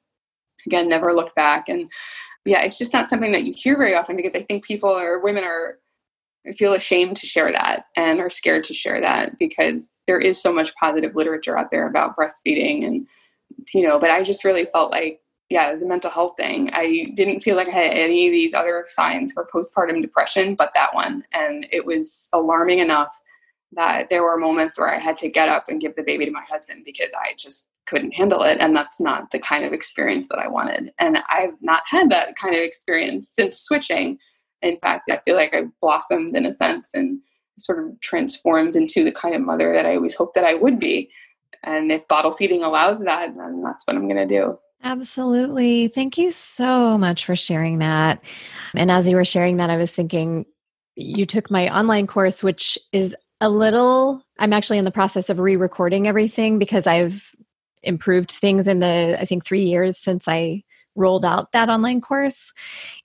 again 0.66 0.90
never 0.90 1.14
looked 1.14 1.36
back. 1.36 1.70
And 1.70 1.90
yeah, 2.46 2.62
it's 2.62 2.78
just 2.78 2.94
not 2.94 3.10
something 3.10 3.32
that 3.32 3.46
you 3.46 3.54
hear 3.56 3.78
very 3.78 3.96
often 3.96 4.16
because 4.18 4.36
I 4.36 4.44
think 4.44 4.66
people 4.66 4.90
or 4.90 5.20
women 5.20 5.44
are 5.44 5.80
feel 6.58 6.74
ashamed 6.74 7.16
to 7.18 7.28
share 7.28 7.52
that 7.52 7.86
and 7.96 8.20
are 8.20 8.30
scared 8.30 8.64
to 8.64 8.74
share 8.74 9.00
that 9.02 9.38
because 9.40 9.92
there 10.08 10.20
is 10.20 10.42
so 10.42 10.52
much 10.52 10.74
positive 10.76 11.16
literature 11.16 11.58
out 11.58 11.70
there 11.70 11.88
about 11.88 12.16
breastfeeding 12.16 12.86
and 12.86 13.08
you 13.74 13.84
know 13.84 14.00
but 14.00 14.10
i 14.10 14.24
just 14.24 14.46
really 14.46 14.66
felt 14.74 14.90
like 14.90 15.20
yeah, 15.50 15.76
the 15.76 15.86
mental 15.86 16.12
health 16.12 16.36
thing. 16.38 16.70
I 16.74 17.12
didn't 17.16 17.42
feel 17.42 17.56
like 17.56 17.68
I 17.68 17.72
had 17.72 17.92
any 17.92 18.28
of 18.28 18.32
these 18.32 18.54
other 18.54 18.86
signs 18.88 19.34
for 19.34 19.48
postpartum 19.52 20.02
depression, 20.02 20.54
but 20.54 20.74
that 20.76 20.94
one. 20.94 21.24
And 21.34 21.66
it 21.72 21.86
was 21.86 22.30
alarming 22.34 22.80
enough 22.80 23.20
that 23.72 24.10
there 24.10 24.24
were 24.24 24.38
moments 24.38 24.80
where 24.80 24.94
I 24.94 25.00
had 25.00 25.18
to 25.20 25.30
get 25.30 25.50
up 25.50 25.66
and 25.68 25.82
give 25.82 25.96
the 25.96 26.04
baby 26.04 26.26
to 26.26 26.32
my 26.32 26.44
husband 26.44 26.84
because 26.86 27.10
I 27.16 27.34
just 27.38 27.68
couldn't 27.88 28.12
handle 28.12 28.44
it. 28.44 28.58
And 28.60 28.76
that's 28.76 29.00
not 29.00 29.32
the 29.32 29.40
kind 29.40 29.66
of 29.66 29.74
experience 29.74 30.30
that 30.30 30.40
I 30.40 30.48
wanted. 30.48 30.92
And 31.00 31.20
I've 31.30 31.54
not 31.62 31.84
had 31.88 32.10
that 32.12 32.36
kind 32.36 32.56
of 32.56 32.62
experience 32.62 33.30
since 33.30 33.60
switching. 33.60 34.20
In 34.62 34.78
fact, 34.78 35.10
I 35.12 35.20
feel 35.26 35.36
like 35.36 35.56
I've 35.56 35.72
blossomed 35.82 36.36
in 36.36 36.46
a 36.46 36.54
sense 36.54 36.92
and 36.94 37.20
sort 37.58 37.80
of 37.80 38.00
transformed 38.02 38.76
into 38.76 39.04
the 39.04 39.12
kind 39.12 39.36
of 39.36 39.42
mother 39.42 39.74
that 39.74 39.86
I 39.86 39.96
always 39.96 40.16
hoped 40.16 40.36
that 40.36 40.46
I 40.46 40.54
would 40.54 40.80
be. 40.80 41.10
And 41.64 41.92
if 41.92 42.08
bottle 42.08 42.32
feeding 42.32 42.64
allows 42.64 43.02
that, 43.02 43.36
then 43.36 43.62
that's 43.64 43.86
what 43.86 43.96
I'm 43.96 44.08
going 44.08 44.28
to 44.28 44.34
do. 44.34 44.60
Absolutely. 44.84 45.90
Thank 45.90 46.18
you 46.18 46.32
so 46.32 46.98
much 46.98 47.26
for 47.26 47.36
sharing 47.36 47.80
that. 47.80 48.22
And 48.76 48.90
as 48.90 49.10
you 49.10 49.16
were 49.16 49.26
sharing 49.26 49.58
that, 49.58 49.70
I 49.70 49.78
was 49.78 49.94
thinking 49.94 50.46
you 50.96 51.26
took 51.26 51.52
my 51.52 51.74
online 51.76 52.08
course, 52.08 52.42
which 52.44 52.78
is 52.94 53.16
a 53.42 53.50
little, 53.50 54.22
I'm 54.38 54.54
actually 54.54 54.78
in 54.78 54.86
the 54.86 54.92
process 54.92 55.30
of 55.30 55.40
re 55.40 55.56
recording 55.56 56.08
everything 56.08 56.60
because 56.60 56.88
I've 56.88 57.36
improved 57.84 58.32
things 58.32 58.68
in 58.68 58.80
the, 58.80 59.18
I 59.20 59.26
think, 59.26 59.46
three 59.46 59.64
years 59.64 59.98
since 59.98 60.28
I 60.28 60.64
rolled 60.96 61.24
out 61.24 61.52
that 61.54 61.70
online 61.70 62.02
course. 62.02 62.52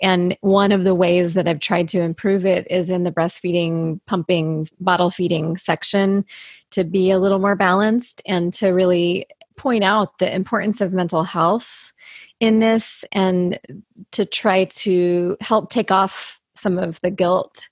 And 0.00 0.36
one 0.40 0.72
of 0.72 0.84
the 0.84 0.94
ways 0.94 1.34
that 1.34 1.46
I've 1.46 1.60
tried 1.60 1.88
to 1.88 2.00
improve 2.00 2.44
it 2.44 2.66
is 2.70 2.90
in 2.90 3.04
the 3.04 3.12
breastfeeding, 3.12 4.00
pumping, 4.06 4.68
bottle 4.80 5.10
feeding 5.10 5.56
section 5.56 6.24
to 6.70 6.82
be 6.82 7.10
a 7.10 7.18
little 7.18 7.38
more 7.38 7.55
balanced 7.55 8.22
and 8.26 8.52
to 8.55 8.70
really 8.70 9.26
point 9.56 9.85
out 9.85 10.18
the 10.18 10.35
importance 10.35 10.81
of 10.81 10.93
mental 10.93 11.24
health 11.24 11.93
in 12.40 12.60
this 12.60 13.05
and 13.12 13.59
to 14.12 14.26
try 14.26 14.64
to 14.64 15.36
help 15.40 15.70
take 15.70 15.90
off 15.90 16.40
some 16.56 16.78
of 16.78 17.01
the 17.01 17.10
guilt 17.10 17.68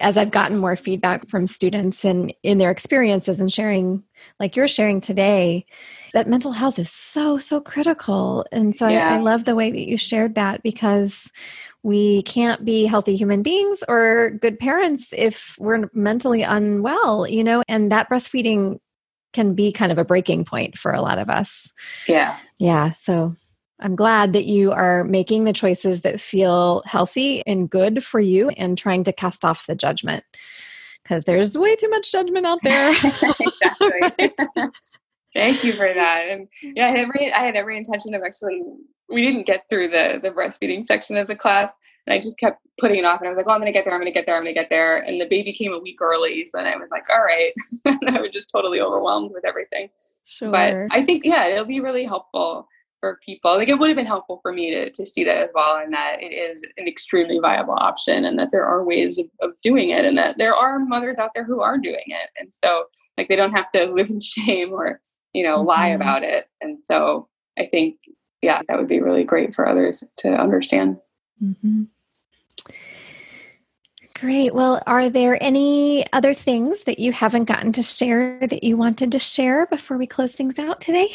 as 0.00 0.18
I've 0.18 0.30
gotten 0.30 0.58
more 0.58 0.76
feedback 0.76 1.28
from 1.28 1.46
students 1.46 2.04
and 2.04 2.34
in 2.42 2.58
their 2.58 2.70
experiences 2.70 3.40
and 3.40 3.52
sharing, 3.52 4.04
like 4.38 4.54
you're 4.54 4.68
sharing 4.68 5.00
today, 5.00 5.64
that 6.12 6.26
mental 6.26 6.52
health 6.52 6.78
is 6.78 6.90
so, 6.90 7.38
so 7.38 7.60
critical. 7.60 8.44
And 8.52 8.74
so 8.74 8.86
yeah. 8.86 9.14
I, 9.14 9.16
I, 9.16 9.20
love 9.20 9.44
the 9.44 9.54
way 9.54 9.70
that 9.70 9.88
you 9.88 9.96
shared 9.96 10.34
that 10.34 10.62
because 10.62 11.32
we 11.82 12.22
can't 12.22 12.64
be 12.64 12.84
healthy 12.84 13.16
human 13.16 13.42
beings 13.42 13.82
or 13.88 14.30
good 14.42 14.58
parents 14.58 15.14
if 15.16 15.56
we're 15.58 15.88
mentally 15.94 16.42
unwell, 16.42 17.26
you 17.26 17.42
know, 17.42 17.62
and 17.68 17.90
that 17.90 18.10
breastfeeding 18.10 18.80
can 19.38 19.54
be 19.54 19.70
kind 19.70 19.92
of 19.92 19.98
a 19.98 20.04
breaking 20.04 20.44
point 20.44 20.76
for 20.76 20.90
a 20.90 21.00
lot 21.00 21.16
of 21.16 21.30
us. 21.30 21.72
Yeah. 22.08 22.36
Yeah. 22.58 22.90
So 22.90 23.34
I'm 23.78 23.94
glad 23.94 24.32
that 24.32 24.46
you 24.46 24.72
are 24.72 25.04
making 25.04 25.44
the 25.44 25.52
choices 25.52 26.00
that 26.00 26.20
feel 26.20 26.82
healthy 26.86 27.44
and 27.46 27.70
good 27.70 28.02
for 28.02 28.18
you 28.18 28.48
and 28.48 28.76
trying 28.76 29.04
to 29.04 29.12
cast 29.12 29.44
off 29.44 29.64
the 29.68 29.76
judgment 29.76 30.24
because 31.04 31.24
there's 31.24 31.56
way 31.56 31.76
too 31.76 31.88
much 31.88 32.10
judgment 32.10 32.46
out 32.46 32.58
there. 32.64 32.90
exactly. 33.38 34.34
Thank 35.36 35.62
you 35.62 35.72
for 35.72 35.86
that. 35.94 36.24
And 36.28 36.48
mm. 36.64 36.72
yeah, 36.74 36.86
I 36.86 36.90
had 36.90 36.98
every 36.98 37.32
I 37.32 37.44
had 37.44 37.54
every 37.54 37.76
intention 37.76 38.14
of 38.14 38.22
actually 38.24 38.60
we 39.10 39.22
didn't 39.22 39.46
get 39.46 39.64
through 39.68 39.88
the 39.88 40.20
the 40.22 40.30
breastfeeding 40.30 40.86
section 40.86 41.16
of 41.16 41.26
the 41.26 41.34
class 41.34 41.72
and 42.06 42.14
i 42.14 42.18
just 42.18 42.38
kept 42.38 42.60
putting 42.78 42.98
it 42.98 43.04
off 43.04 43.20
and 43.20 43.28
i 43.28 43.30
was 43.30 43.36
like 43.36 43.46
oh 43.46 43.52
i'm 43.52 43.60
gonna 43.60 43.72
get 43.72 43.84
there 43.84 43.94
i'm 43.94 44.00
gonna 44.00 44.12
get 44.12 44.26
there 44.26 44.36
i'm 44.36 44.42
gonna 44.42 44.52
get 44.52 44.70
there 44.70 44.98
and 44.98 45.20
the 45.20 45.26
baby 45.26 45.52
came 45.52 45.72
a 45.72 45.78
week 45.78 46.00
early 46.00 46.44
so 46.44 46.58
then 46.58 46.66
i 46.66 46.76
was 46.76 46.88
like 46.90 47.08
all 47.10 47.22
right 47.22 47.52
i 47.86 48.20
was 48.20 48.30
just 48.30 48.50
totally 48.50 48.80
overwhelmed 48.80 49.30
with 49.32 49.44
everything 49.46 49.88
sure. 50.24 50.50
but 50.50 50.74
i 50.90 51.02
think 51.02 51.24
yeah 51.24 51.46
it'll 51.46 51.64
be 51.64 51.80
really 51.80 52.04
helpful 52.04 52.68
for 53.00 53.18
people. 53.24 53.56
Like 53.56 53.68
it 53.68 53.78
would 53.78 53.88
have 53.88 53.96
been 53.96 54.06
helpful 54.06 54.40
for 54.42 54.52
me 54.52 54.70
to, 54.70 54.90
to 54.90 55.06
see 55.06 55.24
that 55.24 55.36
as 55.36 55.50
well, 55.54 55.78
and 55.78 55.92
that 55.92 56.16
it 56.20 56.32
is 56.32 56.62
an 56.76 56.88
extremely 56.88 57.38
viable 57.38 57.76
option, 57.78 58.24
and 58.24 58.38
that 58.38 58.50
there 58.50 58.64
are 58.64 58.84
ways 58.84 59.18
of, 59.18 59.26
of 59.40 59.58
doing 59.62 59.90
it, 59.90 60.04
and 60.04 60.16
that 60.18 60.38
there 60.38 60.54
are 60.54 60.78
mothers 60.78 61.18
out 61.18 61.30
there 61.34 61.44
who 61.44 61.60
are 61.60 61.78
doing 61.78 62.04
it, 62.06 62.30
and 62.38 62.52
so 62.64 62.84
like 63.16 63.28
they 63.28 63.36
don't 63.36 63.54
have 63.54 63.70
to 63.70 63.84
live 63.92 64.10
in 64.10 64.20
shame 64.20 64.72
or 64.72 65.00
you 65.32 65.42
know 65.42 65.58
mm-hmm. 65.58 65.68
lie 65.68 65.88
about 65.88 66.22
it. 66.22 66.48
And 66.60 66.78
so 66.84 67.28
I 67.58 67.66
think 67.66 67.96
yeah, 68.42 68.62
that 68.68 68.78
would 68.78 68.88
be 68.88 69.00
really 69.00 69.24
great 69.24 69.54
for 69.54 69.68
others 69.68 70.04
to 70.18 70.28
understand. 70.28 70.98
Mm-hmm. 71.42 71.84
Great. 74.14 74.52
Well, 74.52 74.82
are 74.86 75.10
there 75.10 75.40
any 75.40 76.04
other 76.12 76.34
things 76.34 76.84
that 76.84 76.98
you 76.98 77.12
haven't 77.12 77.44
gotten 77.44 77.72
to 77.72 77.82
share 77.82 78.40
that 78.48 78.64
you 78.64 78.76
wanted 78.76 79.12
to 79.12 79.18
share 79.18 79.66
before 79.66 79.96
we 79.96 80.08
close 80.08 80.32
things 80.32 80.58
out 80.58 80.80
today? 80.80 81.14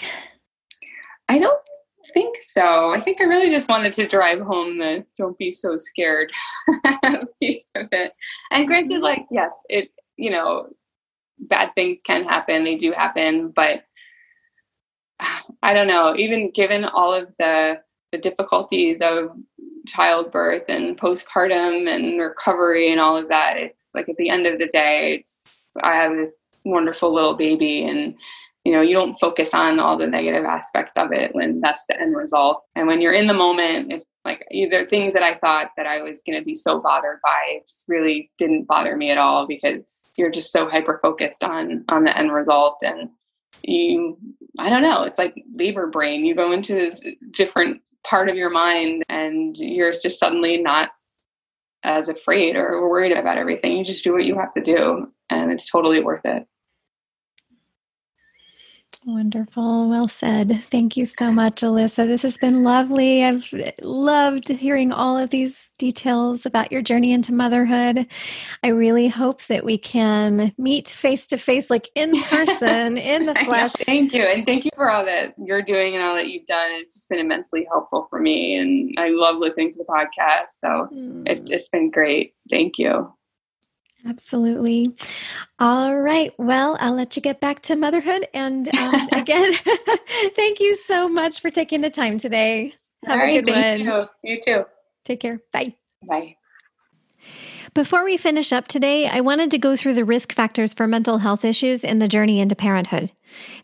I 1.28 1.40
don't 1.40 1.60
think 2.14 2.38
so. 2.44 2.92
I 2.92 3.02
think 3.02 3.20
I 3.20 3.26
really 3.26 3.50
just 3.50 3.68
wanted 3.68 3.92
to 3.94 4.08
drive 4.08 4.40
home 4.40 4.78
the 4.78 5.06
don't 5.18 5.38
be 5.38 5.52
so 5.52 5.78
scared 5.78 6.32
piece 7.42 7.70
of 7.76 7.88
it. 7.92 8.14
And 8.52 8.68
granted, 8.68 8.96
mm-hmm. 8.96 9.04
like, 9.04 9.26
yes, 9.32 9.52
it, 9.70 9.90
you 10.16 10.32
know, 10.32 10.68
bad 11.40 11.74
things 11.76 12.02
can 12.04 12.24
happen, 12.24 12.64
they 12.64 12.76
do 12.76 12.94
happen, 12.94 13.50
but 13.50 13.84
I 15.64 15.74
don't 15.74 15.88
know, 15.88 16.16
even 16.18 16.52
given 16.52 16.86
all 16.86 17.14
of 17.14 17.30
the 17.40 17.82
the 18.12 18.18
difficulties 18.20 19.02
of 19.02 19.32
childbirth 19.88 20.66
and 20.70 20.98
postpartum 20.98 21.90
and 21.90 22.22
recovery 22.22 22.92
and 22.92 23.02
all 23.02 23.18
of 23.18 23.28
that 23.28 23.58
it's 23.58 23.90
like 23.94 24.08
at 24.08 24.16
the 24.18 24.30
end 24.30 24.46
of 24.46 24.60
the 24.60 24.68
day 24.68 25.26
i 25.82 25.94
have 25.94 26.16
this 26.16 26.34
wonderful 26.64 27.14
little 27.14 27.34
baby 27.34 27.84
and 27.84 28.16
you 28.64 28.72
know 28.72 28.82
you 28.82 28.94
don't 28.94 29.16
focus 29.16 29.54
on 29.54 29.80
all 29.80 29.98
the 29.98 30.08
negative 30.08 30.46
aspects 30.46 30.94
of 30.96 31.12
it 31.12 31.34
when 31.36 31.60
that's 31.60 31.86
the 31.88 32.00
end 32.00 32.16
result. 32.16 32.66
And 32.76 32.88
when 32.88 33.02
you're 33.02 33.14
in 33.14 33.26
the 33.26 33.34
moment 33.34 33.92
it's 33.92 34.06
like 34.24 34.46
either 34.52 34.86
things 34.86 35.12
that 35.14 35.24
i 35.24 35.34
thought 35.34 35.72
that 35.76 35.88
i 35.88 36.02
was 36.02 36.22
going 36.26 36.40
to 36.40 36.46
be 36.46 36.56
so 36.56 36.80
bothered 36.80 37.20
by 37.24 37.60
just 37.68 37.86
really 37.90 38.32
didn't 38.38 38.68
bother 38.68 38.96
me 38.96 39.12
at 39.12 39.18
all 39.18 39.48
because 39.48 40.06
you're 40.18 40.32
just 40.32 40.52
so 40.52 40.70
hyper 40.70 41.00
focused 41.02 41.44
on 41.44 41.84
on 41.90 42.06
the 42.06 42.18
end 42.18 42.32
result 42.32 42.78
and 42.84 43.10
you 43.62 44.18
i 44.60 44.70
don't 44.70 44.84
know 44.84 45.04
it's 45.04 45.20
like 45.20 45.44
labor 45.56 45.88
brain 45.88 46.26
you 46.26 46.36
go 46.36 46.52
into 46.52 46.74
this 46.74 47.02
different 47.32 47.82
part 48.04 48.30
of 48.30 48.36
your 48.36 48.50
mind 48.50 49.04
and 49.10 49.58
you're 49.58 49.92
just 49.92 50.20
suddenly 50.20 50.58
not 50.58 50.92
as 51.84 52.10
afraid 52.10 52.56
or 52.56 52.90
worried 52.90 53.12
about 53.12 53.38
everything. 53.38 53.78
You 53.78 53.84
just 53.84 54.04
do 54.04 54.14
what 54.14 54.26
you 54.26 54.36
have 54.36 54.54
to 54.54 54.62
do 54.62 55.12
and 55.30 55.52
it's 55.52 55.70
totally 55.70 56.02
worth 56.02 56.26
it. 56.26 56.46
Wonderful. 59.06 59.90
Well 59.90 60.08
said. 60.08 60.64
Thank 60.72 60.96
you 60.96 61.06
so 61.06 61.30
much, 61.30 61.62
Alyssa. 61.62 62.08
This 62.08 62.22
has 62.22 62.38
been 62.38 62.64
lovely. 62.64 63.24
I've 63.24 63.54
loved 63.82 64.48
hearing 64.48 64.94
all 64.94 65.18
of 65.18 65.30
these 65.30 65.74
details 65.78 66.46
about 66.46 66.72
your 66.72 66.82
journey 66.82 67.12
into 67.12 67.34
motherhood. 67.34 68.08
I 68.64 68.70
really 68.70 69.10
hope 69.10 69.44
that 69.48 69.66
we 69.66 69.78
can 69.78 70.54
meet 70.58 70.88
face 70.88 71.28
to 71.28 71.38
face, 71.38 71.70
like 71.70 71.90
in 71.96 72.14
person, 72.30 72.98
in 72.98 73.26
the 73.26 73.36
flesh. 73.36 73.74
Thank 73.74 74.14
you. 74.14 74.24
And 74.24 74.46
thank 74.46 74.64
you 74.64 74.72
for 74.76 74.90
all 74.90 75.04
that 75.04 75.34
you're 75.38 75.62
doing 75.62 75.96
and 75.96 76.04
all 76.04 76.16
that 76.16 76.30
you've 76.30 76.46
done. 76.46 76.70
It's 76.72 76.96
just 76.96 77.10
been 77.10 77.20
immensely 77.20 77.68
helpful 77.70 78.08
for 78.10 78.20
me. 78.20 78.56
And 78.56 78.96
I 78.98 79.10
love 79.10 79.36
listening 79.36 79.72
to 79.74 79.80
the 79.80 79.86
podcast. 79.86 80.60
So 80.60 80.88
mm. 80.94 81.28
it, 81.28 81.50
it's 81.50 81.68
been 81.68 81.92
great. 81.92 82.36
Thank 82.50 82.78
you. 82.78 83.14
Absolutely. 84.06 84.96
All 85.60 85.96
right. 85.96 86.34
Well, 86.38 86.78
I'll 86.80 86.96
let 86.96 87.16
you 87.16 87.22
get 87.22 87.40
back 87.40 87.62
to 87.64 87.76
motherhood. 87.76 88.28
And 88.34 88.68
um, 88.78 88.96
again, 89.14 89.54
thank 90.36 90.60
you 90.60 90.76
so 90.76 91.08
much 91.08 91.42
for 91.42 91.50
taking 91.50 91.82
the 91.82 91.90
time 91.90 92.18
today. 92.18 92.74
Have 93.06 93.20
All 93.20 93.24
a 93.24 93.28
right, 93.28 93.46
good 93.46 93.54
thank 93.54 93.88
one. 93.88 94.10
You. 94.24 94.34
you 94.36 94.42
too. 94.42 94.66
Take 95.06 95.22
care. 95.22 95.42
Bye. 95.52 95.76
Bye. 96.08 96.38
Before 97.74 98.04
we 98.04 98.18
finish 98.18 98.54
up 98.54 98.68
today, 98.68 99.08
I 99.08 99.22
wanted 99.22 99.50
to 99.52 99.58
go 99.58 99.76
through 99.76 99.96
the 99.96 100.06
risk 100.06 100.32
factors 100.32 100.76
for 100.76 100.86
mental 100.86 101.18
health 101.18 101.44
issues 101.44 101.84
in 101.84 101.98
the 101.98 102.08
journey 102.08 102.40
into 102.40 102.56
parenthood. 102.56 103.12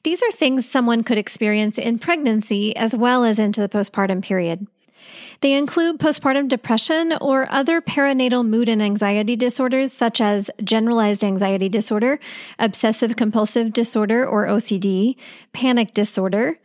These 0.03 0.24
are 0.24 0.32
things 0.32 0.68
someone 0.68 1.03
could 1.03 1.20
experience 1.20 1.78
in 1.78 1.99
pregnancy 1.99 2.76
as 2.76 2.95
well 2.95 3.24
as 3.24 3.38
into 3.38 3.61
the 3.61 3.70
postpartum 3.70 4.24
period. 4.24 4.66
They 5.42 5.54
include 5.54 6.00
postpartum 6.00 6.50
depression 6.50 7.14
or 7.22 7.48
other 7.52 7.82
perinatal 7.82 8.48
mood 8.48 8.68
and 8.68 8.82
anxiety 8.82 9.36
disorders, 9.36 9.94
such 9.94 10.20
as 10.20 10.52
generalized 10.64 11.24
anxiety 11.24 11.70
disorder, 11.70 12.20
obsessive 12.58 13.16
compulsive 13.16 13.72
disorder 13.74 14.28
or 14.28 14.48
OCD, 14.48 15.16
panic 15.54 15.94
disorder, 15.94 16.60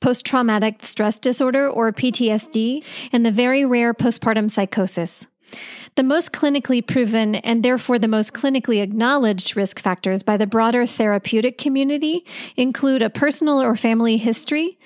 post 0.00 0.26
traumatic 0.26 0.84
stress 0.84 1.18
disorder 1.18 1.68
or 1.68 1.92
PTSD, 1.92 2.84
and 3.12 3.24
the 3.24 3.30
very 3.30 3.64
rare 3.64 3.94
postpartum 3.94 4.50
psychosis. 4.50 5.26
The 5.94 6.02
most 6.02 6.32
clinically 6.32 6.86
proven 6.86 7.34
and 7.34 7.62
therefore 7.62 7.98
the 7.98 8.08
most 8.08 8.32
clinically 8.32 8.82
acknowledged 8.82 9.56
risk 9.56 9.78
factors 9.78 10.22
by 10.22 10.38
the 10.38 10.46
broader 10.46 10.86
therapeutic 10.86 11.58
community 11.58 12.24
include 12.56 13.02
a 13.02 13.10
personal 13.10 13.60
or 13.60 13.76
family 13.76 14.16
history, 14.16 14.78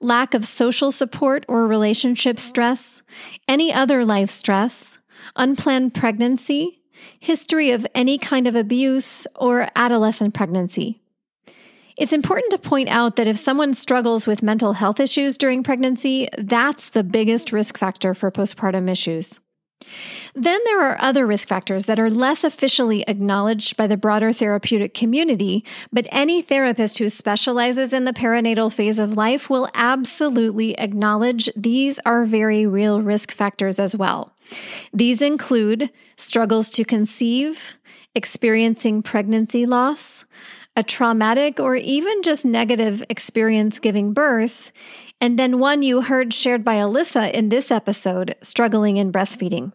lack 0.00 0.34
of 0.34 0.46
social 0.46 0.90
support 0.90 1.44
or 1.48 1.66
relationship 1.66 2.38
stress, 2.38 3.02
any 3.46 3.72
other 3.72 4.04
life 4.04 4.30
stress, 4.30 4.98
unplanned 5.36 5.94
pregnancy, 5.94 6.80
history 7.18 7.70
of 7.70 7.86
any 7.94 8.18
kind 8.18 8.46
of 8.46 8.56
abuse, 8.56 9.26
or 9.36 9.68
adolescent 9.76 10.34
pregnancy. 10.34 11.00
It's 11.96 12.12
important 12.14 12.50
to 12.52 12.58
point 12.58 12.88
out 12.88 13.16
that 13.16 13.26
if 13.26 13.36
someone 13.36 13.74
struggles 13.74 14.26
with 14.26 14.42
mental 14.42 14.72
health 14.72 15.00
issues 15.00 15.36
during 15.36 15.62
pregnancy, 15.62 16.28
that's 16.38 16.90
the 16.90 17.04
biggest 17.04 17.52
risk 17.52 17.76
factor 17.76 18.14
for 18.14 18.30
postpartum 18.30 18.90
issues. 18.90 19.38
Then 20.34 20.60
there 20.64 20.82
are 20.82 20.96
other 21.00 21.26
risk 21.26 21.48
factors 21.48 21.86
that 21.86 21.98
are 21.98 22.10
less 22.10 22.44
officially 22.44 23.02
acknowledged 23.08 23.76
by 23.76 23.86
the 23.86 23.96
broader 23.96 24.32
therapeutic 24.32 24.94
community, 24.94 25.64
but 25.92 26.06
any 26.12 26.42
therapist 26.42 26.98
who 26.98 27.08
specializes 27.08 27.92
in 27.92 28.04
the 28.04 28.12
perinatal 28.12 28.72
phase 28.72 28.98
of 28.98 29.16
life 29.16 29.50
will 29.50 29.68
absolutely 29.74 30.78
acknowledge 30.78 31.50
these 31.56 31.98
are 32.06 32.24
very 32.24 32.66
real 32.66 33.02
risk 33.02 33.32
factors 33.32 33.80
as 33.80 33.96
well. 33.96 34.32
These 34.92 35.22
include 35.22 35.90
struggles 36.16 36.70
to 36.70 36.84
conceive, 36.84 37.76
experiencing 38.14 39.02
pregnancy 39.02 39.66
loss, 39.66 40.24
a 40.76 40.82
traumatic 40.82 41.58
or 41.58 41.74
even 41.76 42.22
just 42.22 42.44
negative 42.44 43.02
experience 43.08 43.80
giving 43.80 44.12
birth, 44.12 44.72
and 45.20 45.38
then 45.38 45.58
one 45.58 45.82
you 45.82 46.02
heard 46.02 46.32
shared 46.32 46.64
by 46.64 46.76
Alyssa 46.76 47.30
in 47.32 47.48
this 47.48 47.70
episode 47.70 48.36
struggling 48.40 48.96
in 48.96 49.12
breastfeeding. 49.12 49.72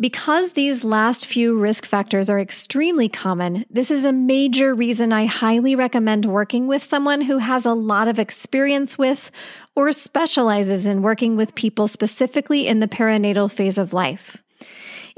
Because 0.00 0.52
these 0.52 0.84
last 0.84 1.26
few 1.26 1.58
risk 1.58 1.84
factors 1.84 2.30
are 2.30 2.38
extremely 2.38 3.08
common, 3.08 3.64
this 3.68 3.90
is 3.90 4.04
a 4.04 4.12
major 4.12 4.72
reason 4.72 5.12
I 5.12 5.26
highly 5.26 5.74
recommend 5.74 6.24
working 6.24 6.68
with 6.68 6.84
someone 6.84 7.20
who 7.20 7.38
has 7.38 7.66
a 7.66 7.74
lot 7.74 8.06
of 8.06 8.20
experience 8.20 8.96
with 8.96 9.32
or 9.74 9.90
specializes 9.90 10.86
in 10.86 11.02
working 11.02 11.36
with 11.36 11.56
people 11.56 11.88
specifically 11.88 12.68
in 12.68 12.78
the 12.78 12.86
perinatal 12.86 13.50
phase 13.50 13.76
of 13.76 13.92
life. 13.92 14.40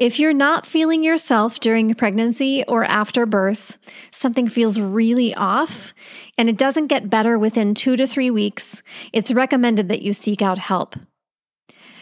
If 0.00 0.18
you're 0.18 0.32
not 0.32 0.64
feeling 0.64 1.04
yourself 1.04 1.60
during 1.60 1.94
pregnancy 1.94 2.64
or 2.66 2.84
after 2.84 3.26
birth, 3.26 3.76
something 4.10 4.48
feels 4.48 4.80
really 4.80 5.34
off, 5.34 5.92
and 6.38 6.48
it 6.48 6.56
doesn't 6.56 6.86
get 6.86 7.10
better 7.10 7.38
within 7.38 7.74
two 7.74 7.96
to 7.98 8.06
three 8.06 8.30
weeks, 8.30 8.82
it's 9.12 9.30
recommended 9.30 9.90
that 9.90 10.00
you 10.00 10.14
seek 10.14 10.40
out 10.40 10.56
help 10.56 10.96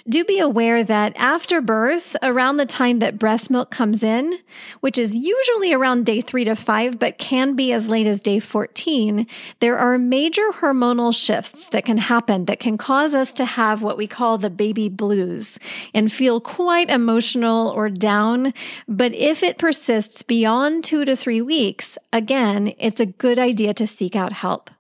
do 0.09 0.25
be 0.25 0.39
aware 0.39 0.83
that 0.83 1.13
after 1.17 1.61
birth, 1.61 2.17
around 2.23 2.57
the 2.57 2.67
time 2.67 2.99
that 3.01 3.19
breast 3.19 3.51
milk 3.51 3.71
comes 3.71 4.03
in, 4.03 4.39
which 4.81 4.99
is 4.99 5.15
usually 5.15 5.73
around 5.73 6.07
day 6.07 6.21
three 6.21 6.45
to 6.45 6.55
five, 6.55 6.99
but 6.99 7.19
can 7.19 7.55
be 7.55 7.73
as 7.73 7.89
late 7.89 8.07
as 8.07 8.21
day 8.21 8.39
14, 8.39 9.27
there 9.61 9.77
are 9.77 9.99
major 9.99 10.49
hormonal 10.53 11.15
shifts 11.15 11.67
that 11.67 11.85
can 11.85 11.99
happen 11.99 12.47
that 12.47 12.61
can 12.61 12.79
cause 12.79 13.15
us 13.15 13.33
to 13.35 13.45
have 13.45 13.83
what 13.83 13.97
we 13.97 14.07
call 14.07 14.39
the 14.39 14.51
baby 14.51 14.89
blues 14.89 15.59
and 15.95 16.13
feel 16.13 16.41
quite 16.41 16.91
emotional 16.91 17.69
or 17.71 17.89
down. 17.91 18.55
But 18.87 19.13
if 19.13 19.43
it 19.43 19.59
persists 19.59 20.23
beyond 20.23 20.85
two 20.85 21.05
to 21.05 21.17
three 21.17 21.43
weeks, 21.43 21.99
again, 22.13 22.73
it's 22.79 23.01
a 23.01 23.07
good 23.07 23.39
idea 23.39 23.75
to 23.75 23.87
seek 23.87 24.17
out 24.17 24.33
help. 24.33 24.71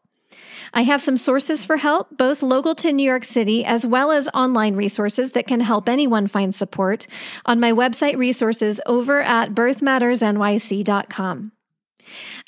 I 0.73 0.83
have 0.83 1.01
some 1.01 1.17
sources 1.17 1.65
for 1.65 1.77
help, 1.77 2.17
both 2.17 2.43
local 2.43 2.75
to 2.77 2.93
New 2.93 3.05
York 3.05 3.25
City 3.25 3.65
as 3.65 3.87
well 3.87 4.11
as 4.11 4.29
online 4.35 4.77
resources 4.77 5.33
that 5.33 5.47
can 5.47 5.61
help 5.61 5.89
anyone 5.89 6.27
find 6.27 6.55
support 6.55 7.07
on 7.47 7.61
my 7.61 7.73
website 7.73 8.17
resources 8.17 8.81
over 8.87 9.21
at 9.21 9.55
birthmattersnyc.com. 9.55 11.53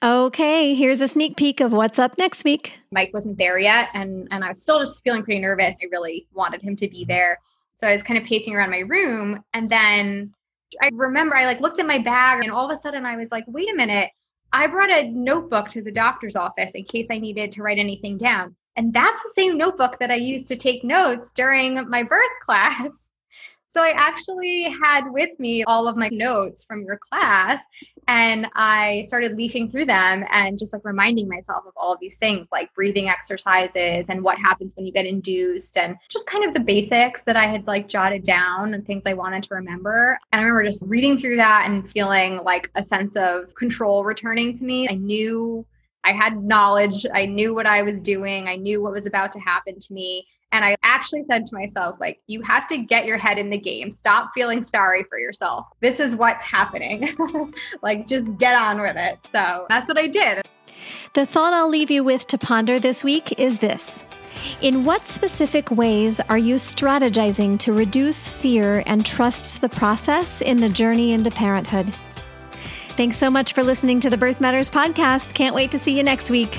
Okay, 0.03 0.75
here's 0.75 1.01
a 1.01 1.09
sneak 1.09 1.37
peek 1.37 1.61
of 1.61 1.73
what's 1.73 1.99
up 1.99 2.17
next 2.19 2.45
week. 2.45 2.73
Mike 2.93 3.11
wasn't 3.13 3.37
there 3.37 3.59
yet, 3.59 3.91
and, 3.95 4.27
and 4.31 4.45
I 4.45 4.49
was 4.49 4.63
still 4.63 4.79
just 4.79 5.03
feeling 5.05 5.23
pretty 5.23 5.41
nervous. 5.41 5.75
I 5.83 5.87
really 5.91 6.27
wanted 6.33 6.63
him 6.63 6.77
to 6.77 6.89
be 6.89 7.05
there. 7.05 7.39
So 7.77 7.87
I 7.87 7.93
was 7.93 8.03
kind 8.03 8.19
of 8.19 8.25
pacing 8.25 8.55
around 8.55 8.71
my 8.71 8.81
room, 8.81 9.43
and 9.53 9.69
then 9.69 10.33
I 10.81 10.91
remember 10.93 11.37
I 11.37 11.45
like 11.47 11.61
looked 11.61 11.79
at 11.79 11.87
my 11.87 11.99
bag, 11.99 12.43
and 12.43 12.53
all 12.53 12.65
of 12.65 12.73
a 12.73 12.77
sudden 12.77 13.05
I 13.05 13.17
was 13.17 13.31
like, 13.31 13.45
wait 13.47 13.71
a 13.71 13.75
minute, 13.75 14.11
I 14.53 14.67
brought 14.67 14.91
a 14.91 15.11
notebook 15.11 15.69
to 15.71 15.83
the 15.83 15.93
doctor's 15.93 16.37
office 16.37 16.73
in 16.73 16.85
case 16.85 17.07
I 17.11 17.19
needed 17.19 17.53
to 17.53 17.63
write 17.63 17.79
anything 17.79 18.19
down. 18.19 18.57
And 18.77 18.93
that's 18.93 19.23
the 19.23 19.33
same 19.35 19.59
notebook 19.59 19.99
that 19.99 20.11
I 20.11 20.17
used 20.17 20.49
to 20.49 20.57
take 20.57 20.85
notes 20.85 21.31
during 21.35 21.89
my 21.89 22.03
birth 22.03 22.31
class. 22.43 23.09
So 23.73 23.83
I 23.83 23.91
actually 23.91 24.75
had 24.83 25.09
with 25.11 25.39
me 25.39 25.63
all 25.63 25.87
of 25.87 25.97
my 25.97 26.09
notes 26.11 26.65
from 26.65 26.83
your 26.83 26.99
class 26.99 27.63
and 28.09 28.49
I 28.57 29.05
started 29.07 29.37
leafing 29.37 29.71
through 29.71 29.85
them 29.85 30.25
and 30.33 30.59
just 30.59 30.73
like 30.73 30.85
reminding 30.85 31.29
myself 31.29 31.65
of 31.65 31.73
all 31.77 31.93
of 31.93 32.01
these 32.01 32.19
things 32.19 32.49
like 32.51 32.75
breathing 32.75 33.09
exercises 33.09 34.07
and 34.09 34.25
what 34.25 34.39
happens 34.39 34.75
when 34.75 34.87
you 34.87 34.93
get 34.93 35.07
induced 35.07 35.79
and 35.79 35.97
just 36.09 36.27
kind 36.27 36.45
of 36.45 36.53
the 36.53 36.59
basics 36.59 37.23
that 37.23 37.37
I 37.37 37.47
had 37.47 37.65
like 37.69 37.87
jotted 37.87 38.25
down 38.25 38.75
and 38.75 38.85
things 38.85 39.05
I 39.07 39.15
wanted 39.15 39.45
to 39.45 39.55
remember. 39.55 40.19
And 40.33 40.41
I 40.41 40.45
remember 40.45 40.69
just 40.69 40.83
reading 40.85 41.17
through 41.17 41.37
that 41.37 41.67
and 41.69 41.89
feeling 41.89 42.41
like 42.43 42.73
a 42.75 42.83
sense 42.83 43.15
of 43.15 43.55
control 43.55 44.03
returning 44.03 44.59
to 44.59 44.65
me. 44.65 44.89
I 44.89 44.95
knew 44.95 45.65
I 46.03 46.11
had 46.11 46.43
knowledge, 46.43 47.07
I 47.15 47.27
knew 47.27 47.55
what 47.55 47.67
I 47.67 47.83
was 47.83 48.01
doing, 48.01 48.49
I 48.49 48.57
knew 48.57 48.83
what 48.83 48.93
was 48.93 49.07
about 49.07 49.31
to 49.33 49.39
happen 49.39 49.79
to 49.79 49.93
me. 49.93 50.27
And 50.53 50.65
I 50.65 50.77
actually 50.83 51.25
said 51.27 51.47
to 51.47 51.55
myself, 51.55 51.97
like, 52.01 52.21
you 52.27 52.43
have 52.43 52.67
to 52.69 52.79
get 52.79 53.07
your 53.07 53.19
head 53.19 53.39
in 53.39 53.51
the 53.51 53.59
game. 53.59 53.91
Stop 53.91 54.33
feeling 54.35 54.63
sorry 54.63 55.05
for 55.05 55.19
yourself. 55.19 55.67
This 55.81 56.01
is 56.01 56.17
what's 56.17 56.45
happening. 56.45 57.09
like, 57.83 58.09
just 58.09 58.27
get 58.39 58.55
on 58.55 58.81
with 58.81 58.97
it. 58.97 59.19
So 59.31 59.67
that's 59.69 59.87
what 59.87 59.97
I 59.97 60.09
did. 60.09 60.43
The 61.15 61.27
thought 61.27 61.53
I'll 61.53 61.69
leave 61.69 61.91
you 61.91 62.03
with 62.03 62.27
to 62.29 62.39
ponder 62.39 62.81
this 62.81 63.05
week 63.05 63.39
is 63.39 63.59
this. 63.61 64.05
In 64.61 64.85
what 64.85 65.05
specific 65.05 65.71
ways 65.71 66.21
are 66.29 66.39
you 66.39 66.57
strategizing 66.57 67.59
to 67.61 67.73
reduce 67.73 68.29
fear 68.29 68.83
and 68.87 69.05
trust 69.05 69.61
the 69.61 69.69
process 69.69 70.41
in 70.41 70.61
the 70.61 70.69
journey 70.69 71.13
into 71.13 71.31
parenthood? 71.31 71.93
Thanks 72.97 73.17
so 73.17 73.31
much 73.31 73.53
for 73.53 73.63
listening 73.63 74.01
to 74.01 74.11
the 74.11 74.17
Birth 74.17 74.41
Matters 74.41 74.69
podcast. 74.69 75.35
Can't 75.35 75.55
wait 75.55 75.71
to 75.71 75.79
see 75.79 75.97
you 75.97 76.03
next 76.03 76.31
week. 76.31 76.59